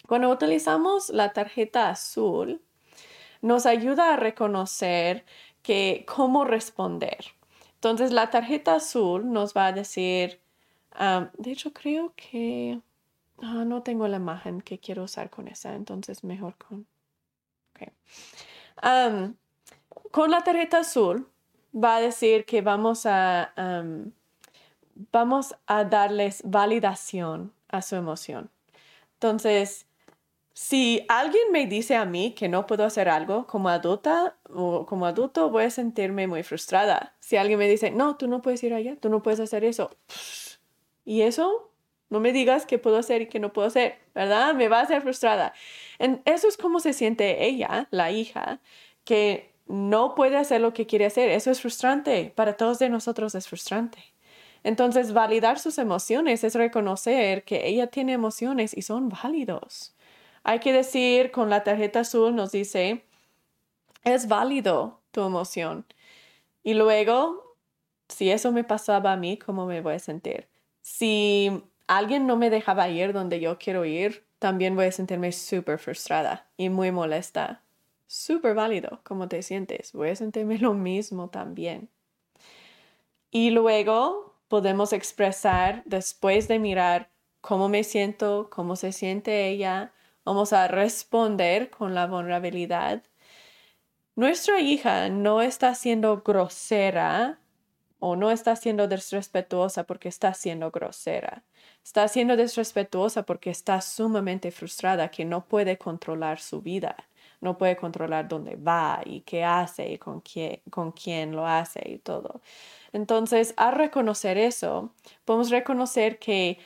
Cuando 0.09 0.31
utilizamos 0.31 1.09
la 1.09 1.33
tarjeta 1.33 1.89
azul, 1.89 2.63
nos 3.43 3.67
ayuda 3.67 4.11
a 4.11 4.17
reconocer 4.17 5.23
que 5.61 6.03
cómo 6.07 6.45
responder. 6.45 7.19
Entonces, 7.75 8.11
la 8.11 8.31
tarjeta 8.31 8.73
azul 8.73 9.31
nos 9.31 9.53
va 9.53 9.67
a 9.67 9.71
decir, 9.71 10.41
de 11.37 11.51
hecho, 11.51 11.73
creo 11.73 12.13
que 12.15 12.81
ah, 13.43 13.63
no 13.67 13.83
tengo 13.83 14.07
la 14.07 14.17
imagen 14.17 14.61
que 14.61 14.79
quiero 14.79 15.03
usar 15.03 15.29
con 15.29 15.47
esa, 15.47 15.75
entonces 15.75 16.23
mejor 16.23 16.55
con... 16.57 16.87
con 20.09 20.31
la 20.31 20.43
tarjeta 20.43 20.79
azul 20.79 21.29
va 21.71 21.97
a 21.97 22.01
decir 22.01 22.45
que 22.45 22.63
vamos 22.63 23.05
a, 23.05 23.53
vamos 25.11 25.55
a 25.67 25.83
darles 25.83 26.41
validación 26.43 27.53
a 27.67 27.83
su 27.83 27.95
emoción. 27.95 28.49
Entonces, 29.13 29.85
si 30.61 31.05
alguien 31.07 31.53
me 31.53 31.67
dice 31.67 31.95
a 31.95 32.03
mí 32.03 32.33
que 32.33 32.49
no 32.49 32.67
puedo 32.67 32.83
hacer 32.83 33.07
algo 33.07 33.47
como 33.47 33.69
adulta 33.69 34.35
o 34.53 34.85
como 34.85 35.05
adulto, 35.05 35.49
voy 35.49 35.63
a 35.63 35.69
sentirme 35.69 36.27
muy 36.27 36.43
frustrada. 36.43 37.15
Si 37.21 37.37
alguien 37.37 37.57
me 37.57 37.69
dice, 37.69 37.91
no, 37.91 38.17
tú 38.17 38.27
no 38.27 38.41
puedes 38.41 38.61
ir 38.63 38.73
allá, 38.73 38.97
tú 38.97 39.07
no 39.07 39.23
puedes 39.23 39.39
hacer 39.39 39.63
eso. 39.63 39.89
¿Y 41.05 41.21
eso? 41.21 41.71
No 42.09 42.19
me 42.19 42.33
digas 42.33 42.65
qué 42.65 42.77
puedo 42.77 42.97
hacer 42.97 43.21
y 43.21 43.27
qué 43.27 43.39
no 43.39 43.53
puedo 43.53 43.69
hacer, 43.69 43.99
¿verdad? 44.13 44.53
Me 44.53 44.67
va 44.67 44.79
a 44.79 44.83
hacer 44.83 45.01
frustrada. 45.01 45.53
En, 45.97 46.21
eso 46.25 46.49
es 46.49 46.57
como 46.57 46.81
se 46.81 46.91
siente 46.91 47.45
ella, 47.45 47.87
la 47.89 48.11
hija, 48.11 48.59
que 49.05 49.53
no 49.65 50.13
puede 50.13 50.35
hacer 50.35 50.59
lo 50.59 50.73
que 50.73 50.85
quiere 50.85 51.05
hacer. 51.05 51.29
Eso 51.29 51.51
es 51.51 51.61
frustrante. 51.61 52.33
Para 52.35 52.57
todos 52.57 52.79
de 52.79 52.89
nosotros 52.89 53.33
es 53.33 53.47
frustrante. 53.47 53.99
Entonces, 54.63 55.13
validar 55.13 55.57
sus 55.57 55.77
emociones 55.77 56.43
es 56.43 56.53
reconocer 56.53 57.45
que 57.45 57.65
ella 57.65 57.87
tiene 57.87 58.11
emociones 58.11 58.75
y 58.75 58.81
son 58.81 59.07
válidos. 59.07 59.95
Hay 60.43 60.59
que 60.59 60.73
decir 60.73 61.31
con 61.31 61.49
la 61.49 61.63
tarjeta 61.63 62.01
azul 62.01 62.35
nos 62.35 62.51
dice, 62.51 63.03
es 64.03 64.27
válido 64.27 65.01
tu 65.11 65.21
emoción. 65.21 65.85
Y 66.63 66.73
luego, 66.73 67.55
si 68.07 68.31
eso 68.31 68.51
me 68.51 68.63
pasaba 68.63 69.13
a 69.13 69.17
mí, 69.17 69.37
¿cómo 69.37 69.65
me 69.65 69.81
voy 69.81 69.95
a 69.95 69.99
sentir? 69.99 70.47
Si 70.81 71.63
alguien 71.87 72.27
no 72.27 72.35
me 72.35 72.49
dejaba 72.49 72.89
ir 72.89 73.13
donde 73.13 73.39
yo 73.39 73.57
quiero 73.57 73.85
ir, 73.85 74.25
también 74.39 74.75
voy 74.75 74.85
a 74.85 74.91
sentirme 74.91 75.31
súper 75.31 75.79
frustrada 75.79 76.47
y 76.57 76.69
muy 76.69 76.91
molesta. 76.91 77.63
Súper 78.07 78.55
válido 78.55 79.01
cómo 79.03 79.27
te 79.27 79.43
sientes. 79.43 79.93
Voy 79.93 80.09
a 80.09 80.15
sentirme 80.15 80.57
lo 80.57 80.73
mismo 80.73 81.29
también. 81.29 81.89
Y 83.31 83.51
luego 83.51 84.33
podemos 84.47 84.93
expresar, 84.93 85.83
después 85.85 86.47
de 86.47 86.57
mirar 86.57 87.09
cómo 87.41 87.69
me 87.69 87.83
siento, 87.83 88.49
cómo 88.49 88.75
se 88.75 88.91
siente 88.91 89.47
ella, 89.49 89.93
Vamos 90.25 90.53
a 90.53 90.67
responder 90.67 91.69
con 91.69 91.95
la 91.95 92.07
vulnerabilidad. 92.07 93.03
Nuestra 94.15 94.59
hija 94.59 95.09
no 95.09 95.41
está 95.41 95.73
siendo 95.75 96.21
grosera 96.21 97.39
o 97.99 98.15
no 98.15 98.31
está 98.31 98.55
siendo 98.55 98.87
desrespetuosa 98.87 99.85
porque 99.85 100.09
está 100.09 100.33
siendo 100.33 100.71
grosera. 100.71 101.43
Está 101.83 102.07
siendo 102.07 102.35
desrespetuosa 102.37 103.23
porque 103.23 103.49
está 103.49 103.81
sumamente 103.81 104.51
frustrada 104.51 105.09
que 105.09 105.25
no 105.25 105.45
puede 105.45 105.77
controlar 105.77 106.39
su 106.39 106.61
vida, 106.61 106.95
no 107.41 107.57
puede 107.57 107.75
controlar 107.77 108.27
dónde 108.27 108.55
va 108.55 109.01
y 109.05 109.21
qué 109.21 109.43
hace 109.43 109.89
y 109.91 109.97
con 109.97 110.21
quién, 110.21 110.61
con 110.69 110.91
quién 110.91 111.35
lo 111.35 111.47
hace 111.47 111.81
y 111.89 111.97
todo. 111.99 112.41
Entonces, 112.93 113.53
al 113.57 113.75
reconocer 113.75 114.37
eso, 114.37 114.93
podemos 115.25 115.49
reconocer 115.49 116.19
que 116.19 116.59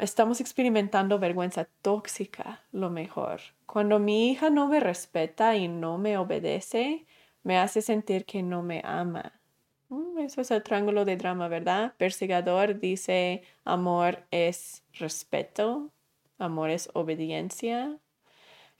estamos 0.00 0.40
experimentando 0.40 1.18
vergüenza 1.18 1.68
tóxica, 1.82 2.64
lo 2.72 2.90
mejor. 2.90 3.40
Cuando 3.66 3.98
mi 3.98 4.30
hija 4.30 4.50
no 4.50 4.68
me 4.68 4.80
respeta 4.80 5.56
y 5.56 5.68
no 5.68 5.98
me 5.98 6.18
obedece, 6.18 7.06
me 7.42 7.58
hace 7.58 7.82
sentir 7.82 8.24
que 8.24 8.42
no 8.42 8.62
me 8.62 8.82
ama. 8.84 9.40
Mm, 9.88 10.18
eso 10.18 10.40
es 10.40 10.50
el 10.50 10.62
triángulo 10.62 11.04
de 11.04 11.16
drama, 11.16 11.48
¿verdad? 11.48 11.94
Persegador 11.96 12.78
dice 12.80 13.42
amor 13.64 14.26
es 14.30 14.84
respeto, 14.92 15.90
amor 16.38 16.70
es 16.70 16.90
obediencia, 16.94 17.98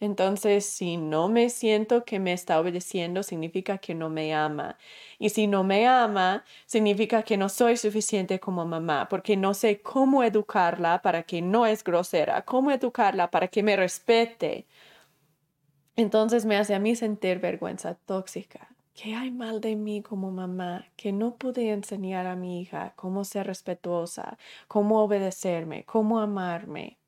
entonces, 0.00 0.64
si 0.64 0.96
no 0.96 1.28
me 1.28 1.50
siento 1.50 2.04
que 2.04 2.20
me 2.20 2.32
está 2.32 2.60
obedeciendo, 2.60 3.22
significa 3.24 3.78
que 3.78 3.94
no 3.94 4.08
me 4.10 4.32
ama. 4.34 4.78
Y 5.18 5.30
si 5.30 5.48
no 5.48 5.64
me 5.64 5.88
ama, 5.88 6.44
significa 6.66 7.22
que 7.24 7.36
no 7.36 7.48
soy 7.48 7.76
suficiente 7.76 8.38
como 8.38 8.64
mamá, 8.64 9.08
porque 9.08 9.36
no 9.36 9.54
sé 9.54 9.80
cómo 9.82 10.22
educarla 10.22 11.02
para 11.02 11.24
que 11.24 11.42
no 11.42 11.66
es 11.66 11.82
grosera, 11.82 12.44
cómo 12.44 12.70
educarla 12.70 13.30
para 13.30 13.48
que 13.48 13.62
me 13.64 13.76
respete. 13.76 14.66
Entonces 15.96 16.46
me 16.46 16.56
hace 16.56 16.74
a 16.74 16.78
mí 16.78 16.94
sentir 16.96 17.40
vergüenza 17.40 17.94
tóxica. 17.94 18.68
¿Qué 18.94 19.14
hay 19.14 19.30
mal 19.30 19.60
de 19.60 19.76
mí 19.76 20.02
como 20.02 20.30
mamá? 20.30 20.86
Que 20.96 21.12
no 21.12 21.36
pude 21.36 21.70
enseñar 21.70 22.26
a 22.26 22.36
mi 22.36 22.60
hija 22.60 22.94
cómo 22.96 23.24
ser 23.24 23.46
respetuosa, 23.46 24.38
cómo 24.68 25.02
obedecerme, 25.02 25.84
cómo 25.84 26.20
amarme. 26.20 26.98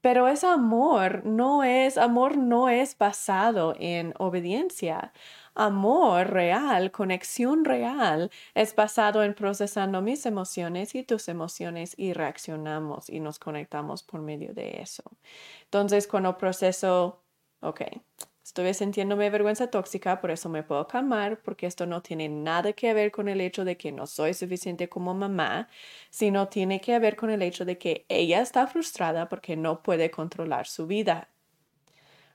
Pero 0.00 0.28
ese 0.28 0.46
amor 0.46 1.24
no 1.24 1.64
es, 1.64 1.98
amor 1.98 2.36
no 2.36 2.68
es 2.68 2.96
basado 2.96 3.74
en 3.78 4.14
obediencia. 4.18 5.12
Amor 5.54 6.30
real, 6.30 6.92
conexión 6.92 7.64
real, 7.64 8.30
es 8.54 8.76
basado 8.76 9.24
en 9.24 9.34
procesando 9.34 10.00
mis 10.00 10.24
emociones 10.24 10.94
y 10.94 11.02
tus 11.02 11.28
emociones 11.28 11.94
y 11.96 12.12
reaccionamos 12.12 13.10
y 13.10 13.18
nos 13.18 13.40
conectamos 13.40 14.04
por 14.04 14.20
medio 14.20 14.54
de 14.54 14.80
eso. 14.80 15.02
Entonces, 15.64 16.06
cuando 16.06 16.38
proceso, 16.38 17.22
ok, 17.60 17.82
Estoy 18.48 18.72
sintiéndome 18.72 19.28
vergüenza 19.28 19.70
tóxica, 19.70 20.22
por 20.22 20.30
eso 20.30 20.48
me 20.48 20.62
puedo 20.62 20.88
calmar, 20.88 21.38
porque 21.42 21.66
esto 21.66 21.84
no 21.84 22.00
tiene 22.00 22.30
nada 22.30 22.72
que 22.72 22.94
ver 22.94 23.10
con 23.10 23.28
el 23.28 23.42
hecho 23.42 23.62
de 23.62 23.76
que 23.76 23.92
no 23.92 24.06
soy 24.06 24.32
suficiente 24.32 24.88
como 24.88 25.12
mamá, 25.12 25.68
sino 26.08 26.48
tiene 26.48 26.80
que 26.80 26.98
ver 26.98 27.14
con 27.14 27.28
el 27.28 27.42
hecho 27.42 27.66
de 27.66 27.76
que 27.76 28.06
ella 28.08 28.40
está 28.40 28.66
frustrada 28.66 29.28
porque 29.28 29.54
no 29.54 29.82
puede 29.82 30.10
controlar 30.10 30.66
su 30.66 30.86
vida. 30.86 31.28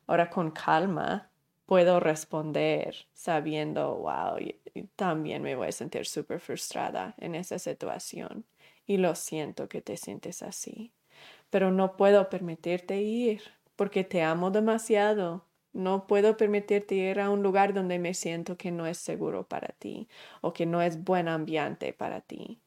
Ahora 0.06 0.30
con 0.30 0.52
calma 0.52 1.31
puedo 1.65 1.99
responder 1.99 3.07
sabiendo, 3.14 3.95
wow, 3.95 4.38
también 4.95 5.41
me 5.41 5.56
voy 5.56 5.69
a 5.69 5.72
sentir 5.72 6.06
súper 6.06 6.40
frustrada 6.40 7.15
en 7.18 7.34
esa 7.34 7.57
situación 7.57 8.45
y 8.85 8.98
lo 8.98 9.15
siento 9.15 9.68
que 9.68 9.81
te 9.81 9.98
sientes 9.98 10.44
así, 10.44 10.94
pero 11.49 11.72
no 11.72 11.98
puedo 11.98 12.30
permitirte 12.30 13.02
ir 13.02 13.41
porque 13.76 14.03
te 14.03 14.22
amo 14.22 14.52
demasiado. 14.52 15.52
No 15.73 16.07
puedo 16.07 16.37
permitirte 16.37 16.95
ir 16.95 17.19
a 17.19 17.29
un 17.29 17.43
lugar 17.43 17.73
donde 17.73 17.99
me 17.99 18.13
siento 18.13 18.57
que 18.57 18.71
no 18.71 18.85
es 18.85 18.97
seguro 18.97 19.47
para 19.47 19.69
ti 19.69 20.07
o 20.41 20.53
que 20.53 20.65
no 20.65 20.81
es 20.81 21.03
buen 21.03 21.27
ambiente 21.27 21.93
para 21.93 22.21
ti. 22.21 22.61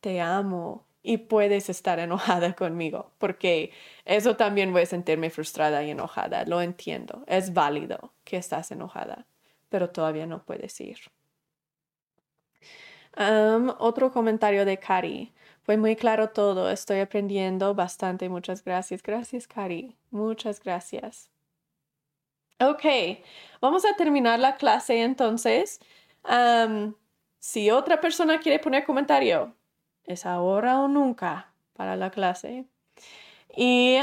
Te 0.00 0.20
amo 0.20 0.86
y 1.02 1.18
puedes 1.18 1.68
estar 1.68 1.98
enojada 1.98 2.54
conmigo, 2.54 3.12
porque 3.18 3.72
eso 4.04 4.36
también 4.36 4.72
voy 4.72 4.82
a 4.82 4.86
sentirme 4.86 5.30
frustrada 5.30 5.82
y 5.82 5.90
enojada. 5.90 6.44
Lo 6.44 6.60
entiendo. 6.62 7.24
Es 7.26 7.52
válido 7.54 8.12
que 8.24 8.36
estás 8.36 8.70
enojada, 8.70 9.26
pero 9.68 9.90
todavía 9.90 10.26
no 10.26 10.44
puedes 10.44 10.80
ir. 10.80 10.98
otro 13.78 14.12
comentario 14.12 14.64
de 14.64 14.78
Cari. 14.78 15.32
Fue 15.62 15.76
muy 15.76 15.96
claro 15.96 16.30
todo. 16.30 16.70
Estoy 16.70 17.00
aprendiendo 17.00 17.74
bastante. 17.74 18.28
Muchas 18.28 18.64
gracias. 18.64 19.02
Gracias, 19.02 19.46
Cari. 19.46 19.96
Muchas 20.10 20.60
gracias. 20.60 21.32
Ok, 22.60 22.84
vamos 23.60 23.84
a 23.84 23.96
terminar 23.96 24.38
la 24.38 24.56
clase 24.56 25.02
entonces. 25.02 25.80
si 27.38 27.70
otra 27.70 28.00
persona 28.00 28.38
quiere 28.38 28.58
poner 28.58 28.84
comentario, 28.84 29.56
es 30.04 30.26
ahora 30.26 30.80
o 30.80 30.88
nunca 30.88 31.52
para 31.72 31.96
la 31.96 32.10
clase. 32.10 32.66
Y 33.56 33.98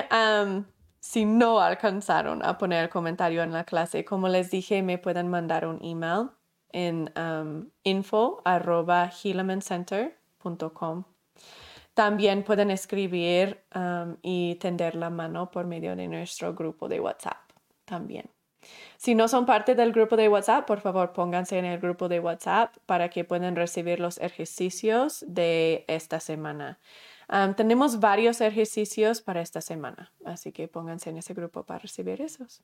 si 0.99 1.25
no 1.25 1.59
alcanzaron 1.61 2.43
a 2.43 2.57
poner 2.57 2.89
comentario 2.89 3.41
en 3.43 3.53
la 3.53 3.63
clase, 3.63 4.03
como 4.03 4.27
les 4.27 4.51
dije, 4.51 4.81
me 4.83 4.97
pueden 4.97 5.29
mandar 5.29 5.65
un 5.65 5.79
email 5.81 6.29
en 6.71 7.11
arroba 8.45 9.11
También 11.93 12.43
pueden 12.43 12.71
escribir 12.71 13.63
y 14.21 14.55
tender 14.55 14.95
la 14.95 15.09
mano 15.09 15.49
por 15.49 15.65
medio 15.65 15.95
de 15.95 16.07
nuestro 16.07 16.53
grupo 16.53 16.89
de 16.89 16.99
WhatsApp 16.99 17.37
también. 17.85 18.29
Si 18.97 19.15
no 19.15 19.27
son 19.27 19.45
parte 19.45 19.75
del 19.75 19.93
grupo 19.93 20.17
de 20.17 20.27
WhatsApp, 20.27 20.65
por 20.65 20.81
favor 20.81 21.13
pónganse 21.13 21.57
en 21.57 21.65
el 21.65 21.79
grupo 21.79 22.09
de 22.09 22.19
WhatsApp 22.19 22.75
para 22.85 23.09
que 23.09 23.23
puedan 23.23 23.55
recibir 23.55 23.99
los 23.99 24.19
ejercicios 24.19 25.23
de 25.27 25.85
esta 25.87 26.19
semana 26.19 26.79
tenemos 27.55 27.99
varios 27.99 28.41
ejercicios 28.41 29.21
para 29.21 29.41
esta 29.41 29.61
semana, 29.61 30.11
así 30.25 30.51
que 30.51 30.67
pónganse 30.67 31.09
en 31.11 31.17
ese 31.17 31.33
grupo 31.33 31.63
para 31.63 31.79
recibir 31.79 32.21
esos. 32.21 32.63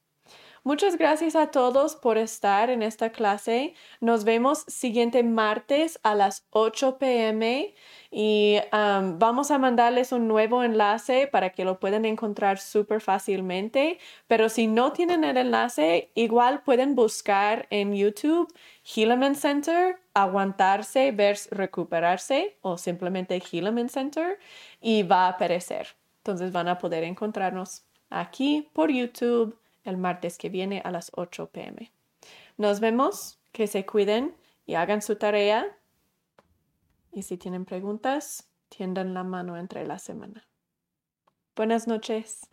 Muchas 0.64 0.98
gracias 0.98 1.36
a 1.36 1.52
todos 1.52 1.96
por 1.96 2.18
estar 2.18 2.72
en 2.72 2.82
esta 2.82 3.12
clase. 3.12 3.76
Nos 4.02 4.24
vemos 4.24 4.64
siguiente 4.68 5.22
martes 5.22 6.00
a 6.02 6.16
las 6.16 6.48
8 6.50 6.98
pm 6.98 7.76
y 8.10 8.58
vamos 8.72 9.52
a 9.52 9.60
mandarles 9.60 10.12
un 10.12 10.28
nuevo 10.28 10.64
enlace 10.64 11.28
para 11.28 11.52
que 11.52 11.64
lo 11.64 11.80
puedan 11.80 12.06
encontrar 12.06 12.58
súper 12.58 13.02
fácilmente. 13.02 14.00
Pero 14.26 14.50
si 14.50 14.66
no 14.66 14.92
tienen 14.94 15.24
el 15.24 15.38
enlace, 15.38 16.12
igual 16.16 16.64
pueden 16.64 16.96
buscar 16.96 17.68
en 17.70 17.94
YouTube 17.94 18.52
Helaman 18.96 19.36
Center 19.36 20.00
aguantarse 20.16 21.12
versus 21.12 21.52
recuperarse 21.52 22.58
o 22.62 22.78
simplemente 22.78 23.40
Helaman 23.52 23.90
Center 23.90 24.40
y 24.82 25.04
va 25.04 25.26
a 25.26 25.30
aparecer. 25.30 25.90
Entonces 26.20 26.52
van 26.52 26.68
a 26.68 26.80
poder 26.80 27.04
encontrarnos 27.04 27.84
aquí 28.10 28.68
por 28.74 28.90
YouTube 28.90 29.60
el 29.84 29.98
martes 29.98 30.38
que 30.40 30.50
viene 30.50 30.82
a 30.84 30.90
las 30.90 31.12
8 31.14 31.50
pm. 31.52 31.92
Nos 32.58 32.80
vemos, 32.80 33.38
que 33.52 33.68
se 33.68 33.86
cuiden 33.86 34.36
y 34.66 34.76
hagan 34.76 35.02
su 35.02 35.18
tarea. 35.18 35.78
Y 37.12 37.24
si 37.24 37.38
tienen 37.38 37.66
preguntas, 37.66 38.48
tiendan 38.70 39.14
la 39.14 39.24
mano 39.24 39.58
entre 39.58 39.86
la 39.86 40.00
semana. 40.00 40.48
Buenas 41.56 41.88
noches. 41.88 42.50